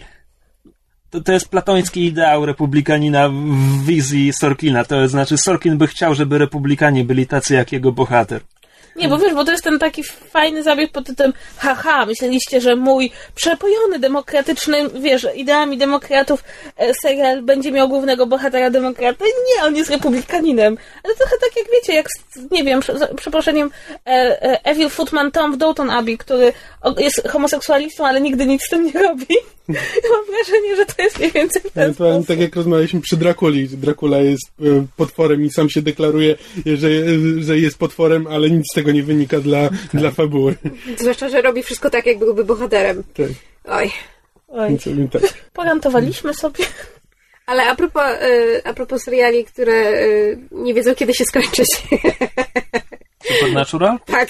to, 1.09 1.21
to 1.21 1.31
jest 1.31 1.49
platoński 1.49 2.05
ideał 2.05 2.45
republikanina 2.45 3.29
w 3.29 3.85
wizji 3.85 4.33
Sorkina. 4.33 4.85
To 4.85 5.07
znaczy, 5.07 5.37
Sorkin 5.37 5.77
by 5.77 5.87
chciał, 5.87 6.15
żeby 6.15 6.37
republikanie 6.37 7.03
byli 7.03 7.27
tacy 7.27 7.53
jak 7.53 7.71
jego 7.71 7.91
bohater. 7.91 8.41
Nie, 8.99 9.07
bo 9.09 9.17
wiesz, 9.17 9.33
bo 9.33 9.45
to 9.45 9.51
jest 9.51 9.63
ten 9.63 9.79
taki 9.79 10.03
fajny 10.03 10.63
zabieg 10.63 10.91
pod 10.91 11.05
tytułem 11.05 11.33
haha, 11.57 12.05
myśleliście, 12.05 12.61
że 12.61 12.75
mój 12.75 13.11
przepojony 13.35 13.99
demokratyczny, 13.99 14.89
wiesz, 14.89 15.27
ideami 15.35 15.77
demokratów 15.77 16.43
e, 16.77 16.93
serial 17.01 17.41
będzie 17.41 17.71
miał 17.71 17.89
głównego 17.89 18.25
bohatera 18.25 18.69
demokratę. 18.69 19.25
Nie, 19.25 19.63
on 19.63 19.75
jest 19.75 19.89
republikaninem. 19.89 20.77
Ale 21.03 21.15
trochę 21.15 21.35
tak 21.41 21.49
jak 21.57 21.65
wiecie, 21.73 21.93
jak, 21.93 22.07
z- 22.09 22.51
nie 22.51 22.63
wiem, 22.63 22.79
za 22.95 23.07
przeproszeniem, 23.07 23.71
e, 24.07 24.09
e, 24.43 24.63
Evil 24.65 24.89
Footman 24.89 25.31
Tom 25.31 25.53
w 25.53 25.57
Downton 25.57 25.89
Abbey, 25.89 26.17
który 26.17 26.53
jest 26.97 27.27
homoseksualistą, 27.27 28.07
ale 28.07 28.21
nigdy 28.21 28.45
nic 28.45 28.63
z 28.63 28.69
tym 28.69 28.85
nie 28.85 28.91
robi. 29.01 29.25
Mam 30.11 30.25
wrażenie, 30.35 30.75
że 30.75 30.85
to 30.85 31.01
jest 31.01 31.19
mniej 31.19 31.31
więcej 31.31 31.61
w 31.61 31.71
ten 31.73 31.93
sposób. 31.93 32.27
tak 32.27 32.39
jak 32.39 32.55
rozmawialiśmy 32.55 33.01
przy 33.01 33.17
Drakuli. 33.17 33.69
Dracula 33.69 34.17
jest 34.17 34.51
potworem 34.97 35.45
i 35.45 35.49
sam 35.49 35.69
się 35.69 35.81
deklaruje, 35.81 36.35
że, 36.65 36.87
że 37.39 37.59
jest 37.59 37.77
potworem, 37.77 38.27
ale 38.27 38.49
nic 38.49 38.63
z 38.71 38.75
tego 38.75 38.88
nie 38.91 39.03
wynika 39.03 39.39
dla, 39.39 39.69
dla 39.93 40.11
fabuły. 40.11 40.55
Zwłaszcza, 40.97 41.29
że 41.29 41.41
robi 41.41 41.63
wszystko 41.63 41.89
tak, 41.89 42.05
jak 42.05 42.19
byłby 42.19 42.45
bohaterem. 42.45 43.03
Tak, 43.13 43.27
Oj. 43.65 43.91
Oj, 44.47 44.77
tak. 45.11 45.21
porantowaliśmy 45.53 46.33
sobie. 46.33 46.65
Ale 47.45 47.63
a 47.67 47.75
propos, 47.75 48.03
y, 48.21 48.61
a 48.63 48.73
propos 48.73 49.03
seriali, 49.03 49.45
które 49.45 49.73
y, 50.03 50.39
nie 50.51 50.73
wiedzą, 50.73 50.95
kiedy 50.95 51.13
się 51.13 51.25
skończyć. 51.25 51.67
Supernatural? 53.23 53.97
tak. 54.05 54.29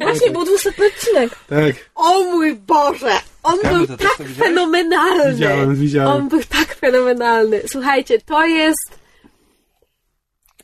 Właśnie 0.00 0.30
był 0.30 0.44
dwusetny 0.44 0.86
odcinek. 0.86 1.30
Tak, 1.48 1.90
O 1.94 2.20
mój 2.24 2.54
Boże! 2.54 3.12
On 3.42 3.58
był 3.64 3.86
tak 3.96 4.16
fenomenalny. 4.38 5.32
widziałem, 5.34 5.74
widziałem. 5.74 6.08
On 6.12 6.28
był 6.28 6.40
tak 6.44 6.74
fenomenalny. 6.74 7.62
Słuchajcie, 7.66 8.18
to 8.18 8.44
jest. 8.46 8.90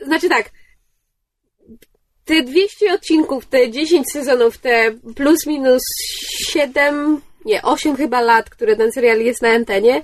Znaczy 0.06 0.28
tak. 0.28 0.50
Te 2.26 2.42
200 2.42 2.94
odcinków, 2.94 3.46
te 3.46 3.70
10 3.70 4.12
sezonów, 4.12 4.58
te 4.58 4.92
plus 5.16 5.46
minus 5.46 5.82
7, 6.48 7.20
nie, 7.44 7.62
8 7.62 7.96
chyba 7.96 8.20
lat, 8.20 8.50
które 8.50 8.76
ten 8.76 8.92
serial 8.92 9.20
jest 9.20 9.42
na 9.42 9.48
antenie, 9.48 10.02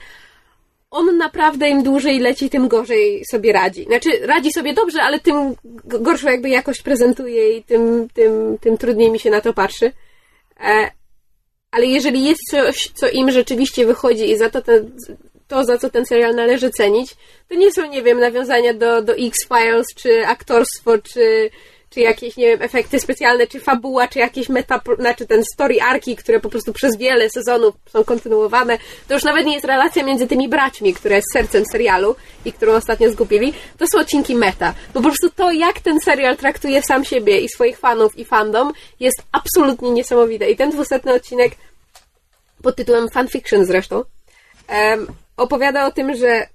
on 0.90 1.16
naprawdę 1.16 1.68
im 1.68 1.82
dłużej 1.82 2.18
leci, 2.18 2.50
tym 2.50 2.68
gorzej 2.68 3.24
sobie 3.24 3.52
radzi. 3.52 3.84
Znaczy, 3.84 4.26
radzi 4.26 4.52
sobie 4.52 4.74
dobrze, 4.74 5.02
ale 5.02 5.20
tym 5.20 5.54
gorszą 5.84 6.30
jakby 6.30 6.48
jakość 6.48 6.82
prezentuje 6.82 7.56
i 7.56 7.62
tym, 7.62 8.08
tym, 8.14 8.58
tym 8.60 8.78
trudniej 8.78 9.10
mi 9.10 9.18
się 9.18 9.30
na 9.30 9.40
to 9.40 9.52
patrzy. 9.52 9.92
E, 10.60 10.90
ale 11.70 11.86
jeżeli 11.86 12.24
jest 12.24 12.40
coś, 12.50 12.90
co 12.94 13.08
im 13.08 13.30
rzeczywiście 13.30 13.86
wychodzi 13.86 14.30
i 14.30 14.38
za 14.38 14.50
to 14.50 14.62
ten, 14.62 14.90
to, 15.48 15.64
za 15.64 15.78
co 15.78 15.90
ten 15.90 16.06
serial 16.06 16.34
należy 16.34 16.70
cenić, 16.70 17.16
to 17.48 17.54
nie 17.54 17.72
są, 17.72 17.86
nie 17.86 18.02
wiem, 18.02 18.20
nawiązania 18.20 18.74
do, 18.74 19.02
do 19.02 19.12
X-Files, 19.12 19.86
czy 19.96 20.26
aktorstwo, 20.26 20.98
czy, 20.98 21.50
czy 21.94 22.00
jakieś, 22.00 22.36
nie 22.36 22.46
wiem, 22.46 22.62
efekty 22.62 23.00
specjalne, 23.00 23.46
czy 23.46 23.60
fabuła, 23.60 24.08
czy 24.08 24.18
jakieś 24.18 24.48
meta, 24.48 24.80
znaczy 24.98 25.26
ten 25.26 25.44
story 25.54 25.80
arki, 25.80 26.16
które 26.16 26.40
po 26.40 26.48
prostu 26.48 26.72
przez 26.72 26.96
wiele 26.96 27.30
sezonów 27.30 27.74
są 27.88 28.04
kontynuowane. 28.04 28.78
To 29.08 29.14
już 29.14 29.24
nawet 29.24 29.46
nie 29.46 29.52
jest 29.52 29.66
relacja 29.66 30.04
między 30.04 30.26
tymi 30.26 30.48
braćmi, 30.48 30.94
która 30.94 31.16
jest 31.16 31.32
sercem 31.32 31.64
serialu 31.72 32.16
i 32.44 32.52
którą 32.52 32.72
ostatnio 32.72 33.10
zgubili. 33.10 33.54
To 33.78 33.86
są 33.92 34.00
odcinki 34.00 34.34
meta. 34.34 34.74
Bo 34.94 35.00
po 35.00 35.08
prostu 35.08 35.30
to, 35.30 35.52
jak 35.52 35.80
ten 35.80 36.00
serial 36.00 36.36
traktuje 36.36 36.82
sam 36.82 37.04
siebie 37.04 37.40
i 37.40 37.48
swoich 37.48 37.78
fanów 37.78 38.18
i 38.18 38.24
fandom, 38.24 38.72
jest 39.00 39.22
absolutnie 39.32 39.90
niesamowite. 39.90 40.50
I 40.50 40.56
ten 40.56 40.70
dwusetny 40.70 41.14
odcinek 41.14 41.52
pod 42.62 42.76
tytułem 42.76 43.08
Fanfiction 43.08 43.64
zresztą, 43.64 43.96
um, 44.68 45.06
opowiada 45.36 45.86
o 45.86 45.92
tym, 45.92 46.14
że 46.14 46.46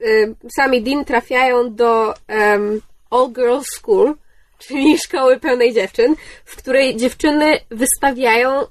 um, 0.00 0.36
sami 0.56 0.82
Dean 0.82 1.04
trafiają 1.04 1.74
do 1.74 2.14
um, 2.28 2.80
All 3.10 3.32
Girls 3.32 3.66
School, 3.66 4.14
czyli 4.66 4.98
szkoły 4.98 5.40
pełnej 5.40 5.74
dziewczyn, 5.74 6.14
w 6.44 6.56
której 6.56 6.96
dziewczyny 6.96 7.58
wystawiają 7.70 8.60
e, 8.60 8.66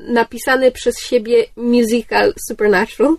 napisany 0.00 0.72
przez 0.72 0.94
siebie 1.00 1.44
musical 1.56 2.34
Supernatural. 2.48 3.16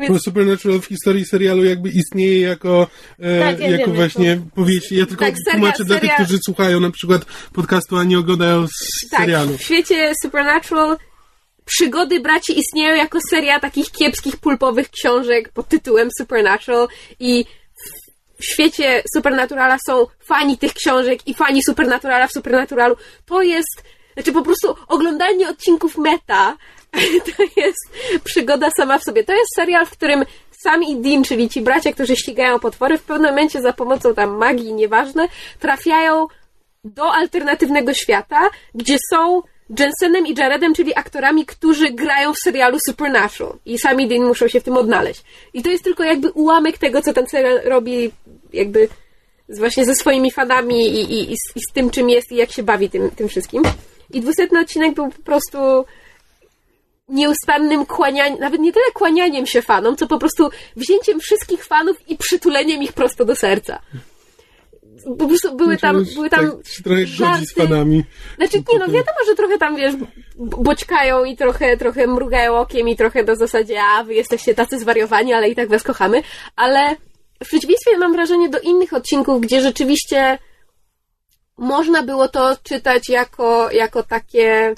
Więc... 0.00 0.22
Supernatural 0.22 0.80
w 0.80 0.86
historii 0.86 1.24
serialu 1.24 1.64
jakby 1.64 1.88
istnieje 1.88 2.40
jako, 2.40 2.86
e, 3.18 3.40
tak, 3.40 3.60
ja 3.60 3.70
jako 3.70 3.86
wiem, 3.86 3.94
właśnie 3.94 4.26
jako... 4.26 4.42
powieść. 4.54 4.92
Ja 4.92 5.06
tylko 5.06 5.24
tak, 5.24 5.34
seria, 5.44 5.52
tłumaczę 5.52 5.84
seria... 5.84 5.88
dla 5.88 5.98
tych, 6.00 6.14
którzy 6.14 6.38
słuchają 6.44 6.80
na 6.80 6.90
przykład 6.90 7.24
podcastu, 7.52 7.96
a 7.96 8.04
nie 8.04 8.18
oglądają 8.18 8.66
tak, 9.10 9.20
serialu. 9.20 9.58
w 9.58 9.62
świecie 9.62 10.12
Supernatural 10.22 10.96
przygody 11.64 12.20
braci 12.20 12.58
istnieją 12.58 12.96
jako 12.96 13.18
seria 13.30 13.60
takich 13.60 13.90
kiepskich, 13.90 14.36
pulpowych 14.36 14.90
książek 14.90 15.52
pod 15.52 15.68
tytułem 15.68 16.08
Supernatural 16.18 16.88
i 17.20 17.44
w 18.42 18.44
świecie 18.44 19.02
Supernaturala 19.16 19.76
są 19.86 20.06
fani 20.20 20.58
tych 20.58 20.74
książek 20.74 21.26
i 21.26 21.34
fani 21.34 21.62
Supernaturala 21.62 22.26
w 22.26 22.32
Supernaturalu. 22.32 22.96
To 23.26 23.42
jest, 23.42 23.82
znaczy 24.14 24.32
po 24.32 24.42
prostu 24.42 24.76
oglądanie 24.88 25.48
odcinków 25.48 25.98
meta 25.98 26.56
to 27.36 27.42
jest 27.56 27.90
przygoda 28.24 28.70
sama 28.76 28.98
w 28.98 29.04
sobie. 29.04 29.24
To 29.24 29.32
jest 29.32 29.54
serial, 29.54 29.86
w 29.86 29.90
którym 29.90 30.24
Sam 30.62 30.82
i 30.82 30.96
Dean, 30.96 31.24
czyli 31.24 31.48
ci 31.48 31.60
bracia, 31.60 31.92
którzy 31.92 32.16
ścigają 32.16 32.58
potwory, 32.58 32.98
w 32.98 33.02
pewnym 33.02 33.30
momencie 33.30 33.62
za 33.62 33.72
pomocą 33.72 34.14
tam 34.14 34.30
magii, 34.36 34.72
nieważne, 34.72 35.28
trafiają 35.60 36.26
do 36.84 37.12
alternatywnego 37.12 37.94
świata, 37.94 38.50
gdzie 38.74 38.96
są 39.10 39.42
Jensenem 39.78 40.26
i 40.26 40.34
Jaredem, 40.38 40.74
czyli 40.74 40.96
aktorami, 40.96 41.46
którzy 41.46 41.90
grają 41.90 42.32
w 42.32 42.38
serialu 42.44 42.78
Supernatural. 42.86 43.58
I 43.66 43.78
sami 43.78 44.08
Dean 44.08 44.22
muszą 44.22 44.48
się 44.48 44.60
w 44.60 44.64
tym 44.64 44.76
odnaleźć. 44.76 45.22
I 45.54 45.62
to 45.62 45.70
jest 45.70 45.84
tylko 45.84 46.04
jakby 46.04 46.30
ułamek 46.30 46.78
tego, 46.78 47.02
co 47.02 47.12
ten 47.12 47.26
serial 47.26 47.60
robi 47.64 48.10
jakby 48.52 48.88
właśnie 49.48 49.84
ze 49.84 49.94
swoimi 49.94 50.30
fanami 50.30 50.88
i, 50.88 51.12
i, 51.12 51.32
i, 51.32 51.36
z, 51.36 51.56
i, 51.56 51.60
z, 51.70 51.72
tym, 51.72 51.90
czym 51.90 52.10
jest 52.10 52.32
i 52.32 52.36
jak 52.36 52.52
się 52.52 52.62
bawi 52.62 52.90
tym, 52.90 53.10
tym 53.10 53.28
wszystkim. 53.28 53.62
I 54.12 54.20
dwusetny 54.20 54.60
odcinek 54.60 54.94
był 54.94 55.10
po 55.10 55.22
prostu 55.22 55.58
nieustannym 57.08 57.86
kłanianiem, 57.86 58.38
nawet 58.38 58.60
nie 58.60 58.72
tyle 58.72 58.86
kłanianiem 58.94 59.46
się 59.46 59.62
fanom, 59.62 59.96
co 59.96 60.06
po 60.06 60.18
prostu 60.18 60.50
wzięciem 60.76 61.20
wszystkich 61.20 61.64
fanów 61.64 61.96
i 62.08 62.16
przytuleniem 62.16 62.82
ich 62.82 62.92
prosto 62.92 63.24
do 63.24 63.36
serca 63.36 63.82
po 65.18 65.26
prostu 65.26 65.56
były 65.56 65.76
tam, 65.76 66.04
były 66.14 66.30
tam 66.30 66.50
tak, 66.50 66.84
trochę 66.84 67.06
żarty. 67.06 67.46
z 67.46 67.54
fanami. 67.54 68.04
Znaczy, 68.36 68.58
nie 68.72 68.78
no, 68.78 68.86
wiadomo, 68.86 69.18
że 69.26 69.34
trochę 69.34 69.58
tam, 69.58 69.76
wiesz, 69.76 69.94
boćkają 70.36 71.24
i 71.24 71.36
trochę, 71.36 71.76
trochę 71.76 72.06
mrugają 72.06 72.56
okiem 72.56 72.88
i 72.88 72.96
trochę 72.96 73.24
do 73.24 73.36
zasadzie, 73.36 73.82
a 73.82 74.04
wy 74.04 74.14
jesteście 74.14 74.54
tacy 74.54 74.78
zwariowani, 74.78 75.32
ale 75.32 75.48
i 75.48 75.54
tak 75.54 75.68
was 75.68 75.82
kochamy, 75.82 76.22
ale 76.56 76.96
w 77.44 77.48
przeciwieństwie 77.48 77.98
mam 77.98 78.12
wrażenie 78.12 78.48
do 78.48 78.60
innych 78.60 78.92
odcinków, 78.92 79.40
gdzie 79.40 79.60
rzeczywiście 79.60 80.38
można 81.56 82.02
było 82.02 82.28
to 82.28 82.56
czytać 82.62 83.08
jako, 83.08 83.70
jako 83.70 84.02
takie 84.02 84.74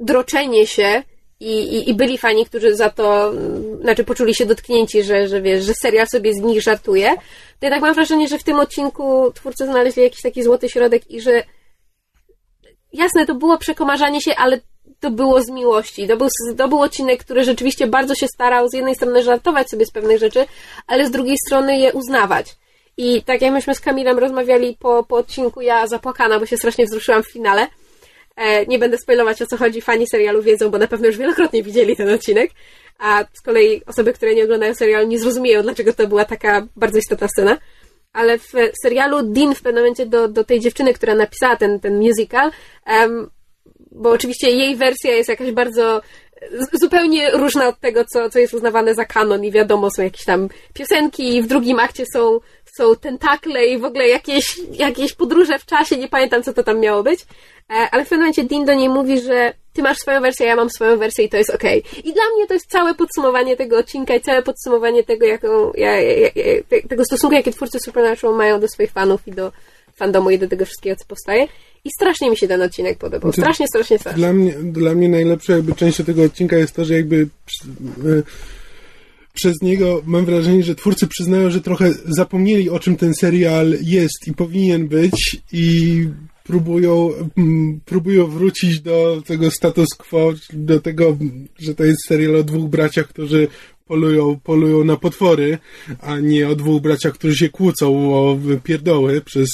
droczenie 0.00 0.66
się 0.66 1.02
i, 1.40 1.52
i, 1.58 1.90
i 1.90 1.94
byli 1.94 2.18
fani, 2.18 2.46
którzy 2.46 2.76
za 2.76 2.90
to, 2.90 3.32
znaczy 3.80 4.04
poczuli 4.04 4.34
się 4.34 4.46
dotknięci, 4.46 5.02
że, 5.02 5.28
że 5.28 5.42
wiesz, 5.42 5.64
że 5.64 5.74
serial 5.74 6.06
sobie 6.08 6.34
z 6.34 6.40
nich 6.40 6.62
żartuje, 6.62 7.14
to 7.60 7.66
jednak 7.66 7.82
mam 7.82 7.94
wrażenie, 7.94 8.28
że 8.28 8.38
w 8.38 8.44
tym 8.44 8.60
odcinku 8.60 9.32
twórcy 9.34 9.64
znaleźli 9.64 10.02
jakiś 10.02 10.22
taki 10.22 10.42
złoty 10.42 10.68
środek 10.68 11.10
i 11.10 11.20
że 11.20 11.42
jasne, 12.92 13.26
to 13.26 13.34
było 13.34 13.58
przekomarzanie 13.58 14.20
się, 14.20 14.36
ale 14.36 14.60
to 15.00 15.10
było 15.10 15.42
z 15.42 15.50
miłości. 15.50 16.08
To 16.08 16.16
był, 16.16 16.28
to 16.58 16.68
był 16.68 16.80
odcinek, 16.80 17.24
który 17.24 17.44
rzeczywiście 17.44 17.86
bardzo 17.86 18.14
się 18.14 18.28
starał 18.28 18.68
z 18.68 18.74
jednej 18.74 18.94
strony 18.94 19.22
żartować 19.22 19.70
sobie 19.70 19.86
z 19.86 19.90
pewnych 19.90 20.18
rzeczy, 20.18 20.46
ale 20.86 21.06
z 21.06 21.10
drugiej 21.10 21.36
strony 21.46 21.78
je 21.78 21.92
uznawać. 21.92 22.56
I 22.96 23.22
tak 23.22 23.42
jak 23.42 23.52
myśmy 23.52 23.74
z 23.74 23.80
Kamilem 23.80 24.18
rozmawiali 24.18 24.76
po, 24.80 25.04
po 25.04 25.16
odcinku, 25.16 25.60
ja 25.60 25.86
zapłakana, 25.86 26.40
bo 26.40 26.46
się 26.46 26.56
strasznie 26.56 26.86
wzruszyłam 26.86 27.22
w 27.22 27.32
finale, 27.32 27.66
E, 28.36 28.66
nie 28.66 28.78
będę 28.78 28.98
spoilować 28.98 29.42
o 29.42 29.46
co 29.46 29.56
chodzi, 29.56 29.80
fani 29.80 30.06
serialu 30.06 30.42
wiedzą, 30.42 30.70
bo 30.70 30.78
na 30.78 30.86
pewno 30.86 31.06
już 31.06 31.16
wielokrotnie 31.16 31.62
widzieli 31.62 31.96
ten 31.96 32.10
odcinek, 32.10 32.50
a 32.98 33.24
z 33.32 33.42
kolei 33.42 33.84
osoby, 33.86 34.12
które 34.12 34.34
nie 34.34 34.44
oglądają 34.44 34.74
serialu 34.74 35.06
nie 35.06 35.18
zrozumieją, 35.18 35.62
dlaczego 35.62 35.92
to 35.92 36.06
była 36.06 36.24
taka 36.24 36.66
bardzo 36.76 36.98
istotna 36.98 37.28
scena. 37.28 37.58
Ale 38.12 38.38
w 38.38 38.52
serialu 38.82 39.22
Dean 39.22 39.54
w 39.54 39.62
pewnym 39.62 39.82
momencie 39.82 40.06
do, 40.06 40.28
do 40.28 40.44
tej 40.44 40.60
dziewczyny, 40.60 40.94
która 40.94 41.14
napisała 41.14 41.56
ten, 41.56 41.80
ten 41.80 41.98
musical, 41.98 42.50
bo 43.90 44.10
oczywiście 44.10 44.50
jej 44.50 44.76
wersja 44.76 45.16
jest 45.16 45.28
jakaś 45.28 45.50
bardzo 45.50 46.02
zupełnie 46.72 47.30
różna 47.30 47.68
od 47.68 47.80
tego, 47.80 48.04
co, 48.04 48.30
co 48.30 48.38
jest 48.38 48.54
uznawane 48.54 48.94
za 48.94 49.04
kanon 49.04 49.44
i 49.44 49.50
wiadomo, 49.50 49.90
są 49.90 50.02
jakieś 50.02 50.24
tam 50.24 50.48
piosenki 50.74 51.36
i 51.36 51.42
w 51.42 51.46
drugim 51.46 51.78
akcie 51.78 52.04
są, 52.12 52.40
są 52.78 52.96
tentakle 52.96 53.66
i 53.66 53.78
w 53.78 53.84
ogóle 53.84 54.08
jakieś, 54.08 54.60
jakieś 54.72 55.12
podróże 55.12 55.58
w 55.58 55.66
czasie, 55.66 55.96
nie 55.96 56.08
pamiętam, 56.08 56.42
co 56.42 56.52
to 56.52 56.62
tam 56.62 56.80
miało 56.80 57.02
być, 57.02 57.20
e, 57.70 57.88
ale 57.92 58.04
w 58.04 58.08
pewnym 58.08 58.20
momencie 58.20 58.44
Dean 58.44 58.64
do 58.64 58.74
niej 58.74 58.88
mówi, 58.88 59.20
że 59.20 59.52
ty 59.72 59.82
masz 59.82 59.98
swoją 59.98 60.20
wersję, 60.20 60.46
ja 60.46 60.56
mam 60.56 60.70
swoją 60.70 60.96
wersję 60.96 61.24
i 61.24 61.28
to 61.28 61.36
jest 61.36 61.50
okej. 61.50 61.82
Okay. 61.82 62.00
I 62.00 62.12
dla 62.12 62.22
mnie 62.34 62.46
to 62.46 62.54
jest 62.54 62.70
całe 62.70 62.94
podsumowanie 62.94 63.56
tego 63.56 63.78
odcinka 63.78 64.14
i 64.14 64.20
całe 64.20 64.42
podsumowanie 64.42 65.04
tego, 65.04 65.26
jaką, 65.26 65.72
ja, 65.74 66.00
ja, 66.00 66.28
ja, 66.34 66.78
tego 66.88 67.04
stosunku, 67.04 67.36
jakie 67.36 67.52
twórcy 67.52 67.78
Supernatural 67.80 68.36
mają 68.36 68.60
do 68.60 68.68
swoich 68.68 68.90
fanów 68.90 69.28
i 69.28 69.32
do 69.32 69.52
fandomu 69.94 70.30
i 70.30 70.38
do 70.38 70.48
tego 70.48 70.64
wszystkiego, 70.64 70.96
co 70.96 71.04
powstaje. 71.08 71.48
I 71.86 71.90
strasznie 71.90 72.30
mi 72.30 72.36
się 72.36 72.48
ten 72.48 72.62
odcinek 72.62 72.98
podobał. 72.98 73.32
Znaczy, 73.32 73.40
strasznie, 73.40 73.66
strasznie, 73.66 73.98
strasznie. 73.98 74.18
Dla 74.18 74.32
mnie, 74.32 74.52
dla 74.52 74.94
mnie 74.94 75.08
najlepsza 75.08 75.52
jakby 75.52 75.74
część 75.74 76.04
tego 76.04 76.22
odcinka 76.22 76.56
jest 76.56 76.74
to, 76.74 76.84
że 76.84 76.94
jakby 76.94 77.16
y, 77.16 78.22
przez 79.32 79.62
niego 79.62 80.02
mam 80.06 80.24
wrażenie, 80.24 80.62
że 80.62 80.74
twórcy 80.74 81.06
przyznają, 81.06 81.50
że 81.50 81.60
trochę 81.60 81.90
zapomnieli 82.04 82.70
o 82.70 82.78
czym 82.78 82.96
ten 82.96 83.14
serial 83.14 83.74
jest 83.82 84.28
i 84.28 84.32
powinien 84.32 84.88
być 84.88 85.40
i 85.52 86.08
próbują, 86.44 87.10
mm, 87.36 87.80
próbują 87.84 88.26
wrócić 88.26 88.80
do 88.80 89.22
tego 89.26 89.50
status 89.50 89.88
quo, 89.98 90.32
do 90.52 90.80
tego, 90.80 91.16
że 91.58 91.74
to 91.74 91.84
jest 91.84 92.06
serial 92.08 92.36
o 92.36 92.42
dwóch 92.42 92.70
braciach, 92.70 93.08
którzy 93.08 93.48
polują, 93.86 94.40
polują 94.44 94.84
na 94.84 94.96
potwory, 94.96 95.58
a 96.00 96.18
nie 96.18 96.48
o 96.48 96.54
dwóch 96.54 96.82
braciach, 96.82 97.12
którzy 97.12 97.36
się 97.36 97.48
kłócą 97.48 98.14
o 98.14 98.38
pierdoły 98.64 99.20
przez... 99.20 99.48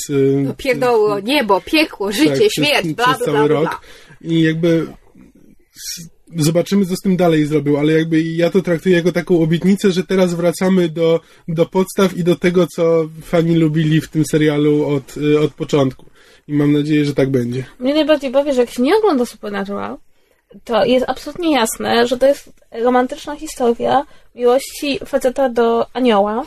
No, 0.44 0.50
y, 0.50 0.54
pierdoły 0.56 1.12
o 1.12 1.20
niebo, 1.20 1.60
piekło, 1.60 2.12
życie, 2.12 2.40
tak, 2.40 2.52
śmierć, 2.52 2.82
przez, 2.82 2.92
bla, 2.92 3.04
przez 3.14 3.18
cały 3.18 3.48
bla, 3.48 3.60
rok. 3.60 3.80
I 4.20 4.42
jakby 4.42 4.86
zobaczymy, 6.36 6.86
co 6.86 6.96
z 6.96 7.00
tym 7.00 7.16
dalej 7.16 7.46
zrobił, 7.46 7.76
ale 7.76 7.92
jakby 7.92 8.22
ja 8.22 8.50
to 8.50 8.62
traktuję 8.62 8.96
jako 8.96 9.12
taką 9.12 9.42
obietnicę, 9.42 9.92
że 9.92 10.04
teraz 10.04 10.34
wracamy 10.34 10.88
do, 10.88 11.20
do 11.48 11.66
podstaw 11.66 12.16
i 12.16 12.24
do 12.24 12.36
tego, 12.36 12.66
co 12.66 13.08
fani 13.22 13.56
lubili 13.56 14.00
w 14.00 14.08
tym 14.08 14.24
serialu 14.24 14.86
od, 14.86 15.16
y, 15.16 15.40
od 15.40 15.54
początku. 15.54 16.06
I 16.48 16.52
mam 16.52 16.72
nadzieję, 16.72 17.04
że 17.04 17.14
tak 17.14 17.30
będzie. 17.30 17.64
Mnie 17.80 17.94
najbardziej 17.94 18.30
bawi, 18.30 18.54
że 18.54 18.60
jak 18.60 18.70
się 18.70 18.82
nie 18.82 18.96
ogląda 18.96 19.26
Supernatural, 19.26 19.96
to 20.64 20.84
jest 20.84 21.04
absolutnie 21.08 21.52
jasne, 21.52 22.06
że 22.06 22.18
to 22.18 22.26
jest 22.26 22.50
romantyczna 22.70 23.36
historia 23.36 24.06
miłości 24.34 24.98
faceta 25.06 25.48
do 25.48 25.86
anioła. 25.92 26.44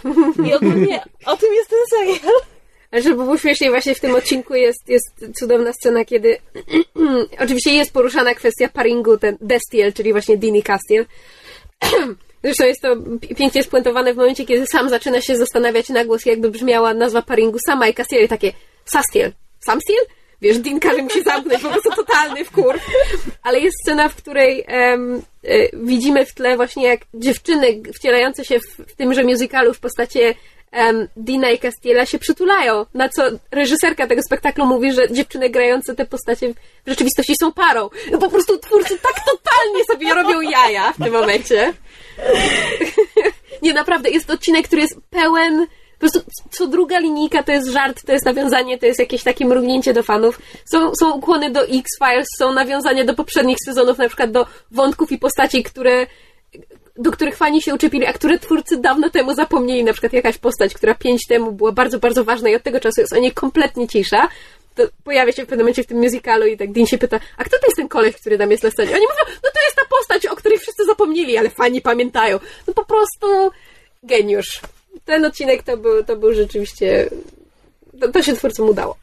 I 0.48 0.54
ogólnie 0.54 1.04
o 1.26 1.38
tym 1.38 1.54
jest 1.54 1.70
ten 1.70 1.80
serial. 1.90 2.34
Żeby 2.94 3.16
było 3.16 3.38
śmieszniej, 3.38 3.70
właśnie 3.70 3.96
w 3.96 4.00
tym 4.00 4.16
odcinku 4.16 4.56
jest, 4.56 4.90
jest 4.90 5.06
cudowna 5.40 5.74
scena, 5.74 6.06
kiedy 6.06 6.38
oczywiście 7.44 7.74
jest 7.74 7.94
poruszana 7.94 8.36
kwestia 8.36 8.70
paringu, 8.70 9.18
ten 9.18 9.38
Destiel, 9.42 9.94
czyli 9.94 10.12
właśnie 10.12 10.38
Dini 10.38 10.64
Castiel. 10.64 11.06
Zresztą 12.44 12.66
jest 12.66 12.82
to 12.82 12.96
pięknie 13.36 13.64
spuentowane 13.64 14.14
w 14.14 14.18
momencie, 14.18 14.46
kiedy 14.46 14.68
sam 14.68 14.90
zaczyna 14.90 15.22
się 15.22 15.38
zastanawiać 15.38 15.90
na 15.90 16.06
głos, 16.06 16.26
jakby 16.26 16.52
brzmiała 16.52 16.94
nazwa 16.94 17.22
paringu 17.22 17.58
sama 17.66 17.88
i 17.88 17.94
Castiel 17.94 18.28
takie 18.28 18.54
Sastiel, 18.86 19.32
Sam 19.60 19.80
Steel? 19.82 20.06
Wiesz, 20.46 20.60
Dean 20.60 20.80
każe 20.80 21.02
mi 21.02 21.12
się 21.12 21.22
zamknąć, 21.24 21.62
po 21.62 21.70
prostu 21.70 21.92
totalny 21.92 22.46
wkur. 22.46 22.80
Ale 23.44 23.60
jest 23.60 23.78
scena, 23.84 24.10
w 24.10 24.16
której 24.16 24.66
y, 25.46 25.70
widzimy 25.74 26.26
w 26.26 26.34
tle 26.34 26.56
właśnie 26.56 26.88
jak 26.88 27.02
dziewczyny 27.14 27.68
wcielające 27.96 28.46
się 28.46 28.60
w, 28.60 28.92
w 28.92 28.96
tymże 28.96 29.24
musicalu 29.24 29.74
w 29.74 29.80
postaci 29.80 30.20
um, 30.74 31.08
Dina 31.18 31.50
i 31.50 31.60
Castiela 31.60 32.06
się 32.06 32.20
przytulają, 32.20 32.86
na 32.94 33.10
co 33.10 33.24
reżyserka 33.52 34.08
tego 34.08 34.22
spektaklu 34.22 34.66
mówi, 34.66 34.94
że 34.94 35.12
dziewczyny 35.12 35.50
grające 35.50 35.96
te 35.96 36.06
postacie 36.06 36.54
w 36.86 36.90
rzeczywistości 36.90 37.34
są 37.40 37.52
parą. 37.52 37.90
No 38.12 38.18
po 38.18 38.30
prostu 38.30 38.58
twórcy 38.58 38.98
tak 38.98 39.26
totalnie 39.26 39.84
sobie 39.92 40.14
robią 40.14 40.42
jaja 40.42 40.94
w 40.94 41.04
tym 41.04 41.14
momencie. 41.14 41.74
Nie, 43.62 43.74
naprawdę, 43.74 44.10
jest 44.10 44.30
odcinek, 44.30 44.68
który 44.68 44.82
jest 44.82 44.96
pełen 45.10 45.68
prostu 46.12 46.32
co 46.52 46.68
druga 46.68 47.00
linijka 47.00 47.44
to 47.44 47.52
jest 47.52 47.68
żart, 47.68 48.06
to 48.06 48.12
jest 48.12 48.26
nawiązanie, 48.26 48.78
to 48.78 48.86
jest 48.86 49.00
jakieś 49.00 49.24
takie 49.24 49.46
mrugnięcie 49.46 49.94
do 49.94 50.04
fanów. 50.04 50.40
Są, 50.66 50.96
są 51.00 51.12
ukłony 51.12 51.52
do 51.52 51.62
X-Files, 51.64 52.28
są 52.40 52.54
nawiązania 52.54 53.06
do 53.06 53.14
poprzednich 53.14 53.58
sezonów, 53.66 53.98
na 53.98 54.08
przykład 54.08 54.32
do 54.32 54.46
wątków 54.72 55.12
i 55.12 55.18
postaci, 55.18 55.64
które 55.64 56.08
do 56.98 57.12
których 57.12 57.36
fani 57.36 57.62
się 57.62 57.76
uczepili, 57.76 58.06
a 58.06 58.14
które 58.14 58.40
twórcy 58.40 58.78
dawno 58.78 59.10
temu 59.10 59.34
zapomnieli. 59.34 59.84
Na 59.84 59.94
przykład 59.94 60.14
jakaś 60.14 60.38
postać, 60.38 60.74
która 60.74 60.96
pięć 60.96 61.28
temu 61.28 61.52
była 61.52 61.72
bardzo, 61.72 62.00
bardzo 62.00 62.24
ważna 62.24 62.50
i 62.50 62.56
od 62.56 62.64
tego 62.64 62.80
czasu 62.80 63.02
jest 63.02 63.14
o 63.14 63.18
niej 63.18 63.32
kompletnie 63.32 63.88
cisza. 63.88 64.28
To 64.76 64.84
pojawia 65.04 65.32
się 65.32 65.44
w 65.44 65.48
pewnym 65.48 65.66
momencie 65.66 65.84
w 65.84 65.88
tym 65.88 65.98
musicalu 65.98 66.46
i 66.46 66.58
tak 66.58 66.72
Dean 66.72 66.88
się 66.88 66.98
pyta, 66.98 67.20
a 67.38 67.44
kto 67.44 67.60
to 67.60 67.66
jest 67.68 67.78
ten 67.78 67.88
koleś, 67.88 68.16
który 68.16 68.38
tam 68.38 68.52
jest 68.52 68.64
na 68.64 68.72
scenie? 68.72 68.96
Oni 68.96 69.06
mówią, 69.06 69.38
no 69.44 69.50
to 69.54 69.62
jest 69.66 69.76
ta 69.76 69.82
postać, 69.90 70.26
o 70.26 70.36
której 70.36 70.60
wszyscy 70.60 70.86
zapomnieli, 70.86 71.38
ale 71.38 71.50
fani 71.50 71.82
pamiętają. 71.82 72.40
No 72.68 72.74
po 72.74 72.86
prostu 72.86 73.52
geniusz. 74.04 74.62
Ten 75.06 75.26
odcinek 75.26 75.64
to 75.64 75.78
był, 75.78 76.04
to 76.04 76.16
był 76.16 76.34
rzeczywiście... 76.34 77.10
To, 78.02 78.12
to 78.12 78.24
się 78.24 78.34
twórcom 78.34 78.70
udało. 78.70 78.96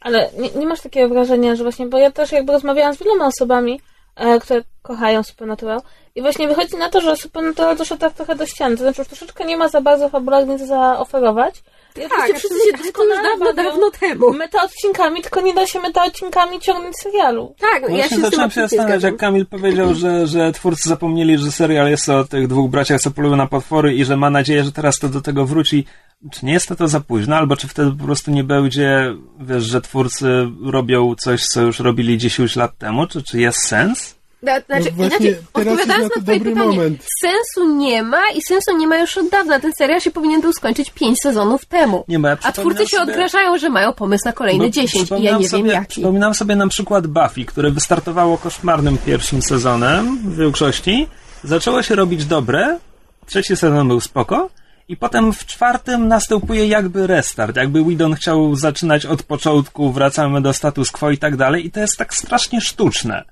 Ale 0.00 0.30
nie, 0.38 0.50
nie 0.50 0.66
masz 0.66 0.80
takiego 0.80 1.08
wrażenia, 1.08 1.56
że 1.56 1.62
właśnie, 1.62 1.86
bo 1.86 1.98
ja 1.98 2.10
też 2.10 2.32
jakby 2.32 2.52
rozmawiałam 2.52 2.94
z 2.94 2.98
wieloma 2.98 3.26
osobami, 3.26 3.80
e, 4.16 4.40
które 4.40 4.62
kochają 4.82 5.22
Supernatural 5.22 5.80
i 6.14 6.22
właśnie 6.22 6.48
wychodzi 6.48 6.76
na 6.76 6.88
to, 6.88 7.00
że 7.00 7.16
Supernatural 7.16 7.76
doszedł 7.76 8.00
tak 8.00 8.12
trochę 8.12 8.34
do 8.34 8.46
ściany, 8.46 8.76
to 8.76 8.82
znaczy 8.82 9.00
już 9.00 9.08
troszeczkę 9.08 9.44
nie 9.44 9.56
ma 9.56 9.68
za 9.68 9.80
bardzo 9.80 10.08
fabularnie 10.08 10.58
co 10.58 10.66
zaoferować. 10.66 11.62
Tak, 11.94 12.12
oczywiście 12.12 12.48
wszyscy 12.48 12.86
się 12.86 12.92
to 12.92 13.04
już 13.04 13.22
dawno, 13.22 13.52
dawno 13.52 13.90
temu. 13.90 14.32
meta 14.32 14.62
odcinkami, 14.62 15.22
tylko 15.22 15.40
nie 15.40 15.54
da 15.54 15.66
się 15.66 15.80
meta 15.80 16.04
odcinkami 16.04 16.60
ciągnąć 16.60 16.96
serialu. 16.96 17.54
Tak, 17.60 17.82
ja 17.82 17.88
się 17.88 17.92
Właśnie 17.92 18.06
z 18.06 18.10
tym 18.10 18.30
zacząłem 18.30 18.50
się 18.50 18.60
zastanawiać, 18.60 19.02
jak 19.02 19.16
Kamil 19.16 19.46
powiedział, 19.46 19.94
że, 19.94 20.26
że 20.26 20.52
twórcy 20.52 20.88
zapomnieli, 20.88 21.38
że 21.38 21.52
serial 21.52 21.90
jest 21.90 22.08
o 22.08 22.24
tych 22.24 22.48
dwóch 22.48 22.70
braciach, 22.70 23.00
co 23.00 23.10
polują 23.10 23.36
na 23.36 23.46
potwory 23.46 23.94
i 23.94 24.04
że 24.04 24.16
ma 24.16 24.30
nadzieję, 24.30 24.64
że 24.64 24.72
teraz 24.72 24.98
to 24.98 25.08
do 25.08 25.20
tego 25.20 25.46
wróci. 25.46 25.86
Czy 26.32 26.46
nie 26.46 26.52
jest 26.52 26.68
to 26.68 26.76
to 26.76 26.88
za 26.88 27.00
późno, 27.00 27.36
albo 27.36 27.56
czy 27.56 27.68
wtedy 27.68 27.90
po 27.98 28.04
prostu 28.04 28.30
nie 28.30 28.44
będzie, 28.44 29.14
wiesz, 29.40 29.64
że 29.64 29.80
twórcy 29.80 30.48
robią 30.64 31.14
coś, 31.14 31.44
co 31.44 31.62
już 31.62 31.78
robili 31.78 32.18
10 32.18 32.56
lat 32.56 32.78
temu? 32.78 33.06
Czy, 33.06 33.22
czy 33.22 33.40
jest 33.40 33.58
sens? 33.58 34.14
Da, 34.44 34.60
znaczy, 34.60 34.84
No 34.84 34.96
właśnie, 34.96 35.28
inaczej, 35.28 35.44
teraz 35.52 35.66
jest 35.66 35.80
odpowiadając 35.82 35.88
na 35.88 36.16
na 36.16 36.22
twoje 36.22 36.38
dobry 36.38 36.52
pytanie, 36.54 36.76
moment. 36.76 37.04
sensu 37.20 37.76
nie 37.76 38.02
ma 38.02 38.22
i 38.36 38.42
sensu 38.42 38.76
nie 38.76 38.86
ma 38.86 38.98
już 38.98 39.16
od 39.18 39.28
dawna. 39.28 39.60
Ten 39.60 39.72
serial 39.78 40.00
się 40.00 40.10
powinien 40.10 40.40
był 40.40 40.52
skończyć 40.52 40.90
pięć 40.90 41.20
sezonów 41.20 41.64
temu. 41.66 42.04
Nie, 42.08 42.18
bo 42.18 42.28
ja 42.28 42.36
A 42.42 42.52
twórcy 42.52 42.82
się 42.86 42.96
sobie- 42.96 43.02
odgrażają, 43.12 43.58
że 43.58 43.68
mają 43.68 43.92
pomysł 43.92 44.22
na 44.24 44.32
kolejne 44.32 44.64
Bo 44.64 44.70
10 44.70 45.10
i 45.18 45.22
ja 45.22 45.38
nie 45.38 45.48
sobie, 45.48 45.62
wiem 45.62 45.72
jaki. 45.72 45.86
Przypominam 45.90 46.34
sobie 46.34 46.56
na 46.56 46.68
przykład 46.68 47.06
Buffy, 47.06 47.44
które 47.44 47.70
wystartowało 47.70 48.38
koszmarnym 48.38 48.98
pierwszym 48.98 49.42
sezonem 49.42 50.18
w 50.18 50.36
większości. 50.36 51.06
Zaczęło 51.44 51.82
się 51.82 51.94
robić 51.94 52.24
dobre, 52.24 52.78
trzeci 53.26 53.56
sezon 53.56 53.88
był 53.88 54.00
spoko 54.00 54.50
i 54.88 54.96
potem 54.96 55.32
w 55.32 55.46
czwartym 55.46 56.08
następuje 56.08 56.66
jakby 56.66 57.06
restart, 57.06 57.56
jakby 57.56 57.82
Whedon 57.82 58.14
chciał 58.14 58.56
zaczynać 58.56 59.06
od 59.06 59.22
początku, 59.22 59.92
wracamy 59.92 60.42
do 60.42 60.52
status 60.52 60.90
quo 60.90 61.10
i 61.10 61.18
tak 61.18 61.36
dalej 61.36 61.66
i 61.66 61.70
to 61.70 61.80
jest 61.80 61.96
tak 61.98 62.14
strasznie 62.14 62.60
sztuczne. 62.60 63.24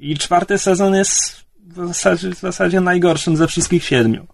I 0.00 0.16
czwarty 0.16 0.58
sezon 0.58 0.94
jest 0.94 1.44
w 1.66 1.86
zasadzie, 1.86 2.30
w 2.30 2.38
zasadzie 2.40 2.80
najgorszym 2.80 3.36
ze 3.36 3.46
wszystkich 3.46 3.84
siedmiu. 3.84 4.26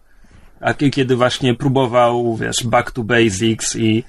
A 0.61 0.73
kie- 0.75 0.91
kiedy 0.91 1.17
właśnie 1.17 1.55
próbował, 1.55 2.37
wiesz, 2.37 2.65
back 2.65 2.91
to 2.91 3.03
basics 3.05 3.77
i 3.77 4.05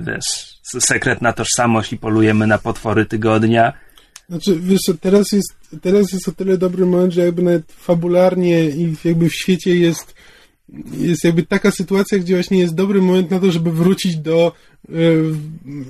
wiesz, 0.00 0.58
sekret 0.80 1.22
na 1.22 1.32
tożsamość 1.32 1.92
i 1.92 1.96
polujemy 1.98 2.46
na 2.46 2.58
potwory 2.58 3.06
tygodnia. 3.06 3.72
Znaczy, 4.28 4.60
wiesz, 4.60 4.80
teraz 5.00 5.32
jest, 5.32 5.54
teraz 5.82 6.12
jest 6.12 6.28
o 6.28 6.32
tyle 6.32 6.58
dobry 6.58 6.86
moment, 6.86 7.12
że 7.12 7.20
jakby 7.24 7.42
nawet 7.42 7.72
fabularnie 7.72 8.64
i 8.70 8.96
jakby 9.04 9.28
w 9.28 9.34
świecie 9.34 9.76
jest, 9.76 10.14
jest 10.92 11.24
jakby 11.24 11.42
taka 11.42 11.70
sytuacja, 11.70 12.18
gdzie 12.18 12.34
właśnie 12.34 12.58
jest 12.58 12.74
dobry 12.74 13.02
moment 13.02 13.30
na 13.30 13.40
to, 13.40 13.52
żeby 13.52 13.72
wrócić 13.72 14.16
do 14.16 14.52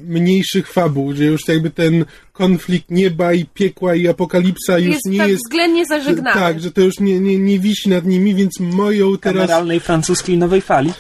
mniejszych 0.09 0.72
fabuł, 0.72 1.14
że 1.14 1.24
już 1.24 1.40
jakby 1.48 1.70
ten 1.70 2.05
konflikt 2.33 2.90
nieba 2.90 3.33
i 3.33 3.44
piekła 3.44 3.94
i 3.94 4.09
apokalipsa 4.09 4.79
już 4.79 4.94
jest 4.94 5.07
nie 5.07 5.18
tak 5.18 5.29
jest... 5.29 5.42
względnie 5.44 5.87
zażegnany. 5.87 6.40
Tak, 6.40 6.61
że 6.61 6.70
to 6.70 6.81
już 6.81 7.01
nie, 7.01 7.20
nie, 7.20 7.38
nie 7.38 7.59
wisi 7.59 7.88
nad 7.88 8.05
nimi, 8.05 8.35
więc 8.35 8.61
moją 8.61 9.18
teraz... 9.18 9.40
Kameralnej 9.40 9.81
francuskiej 9.81 10.38
nowej 10.38 10.61
fali. 10.61 10.92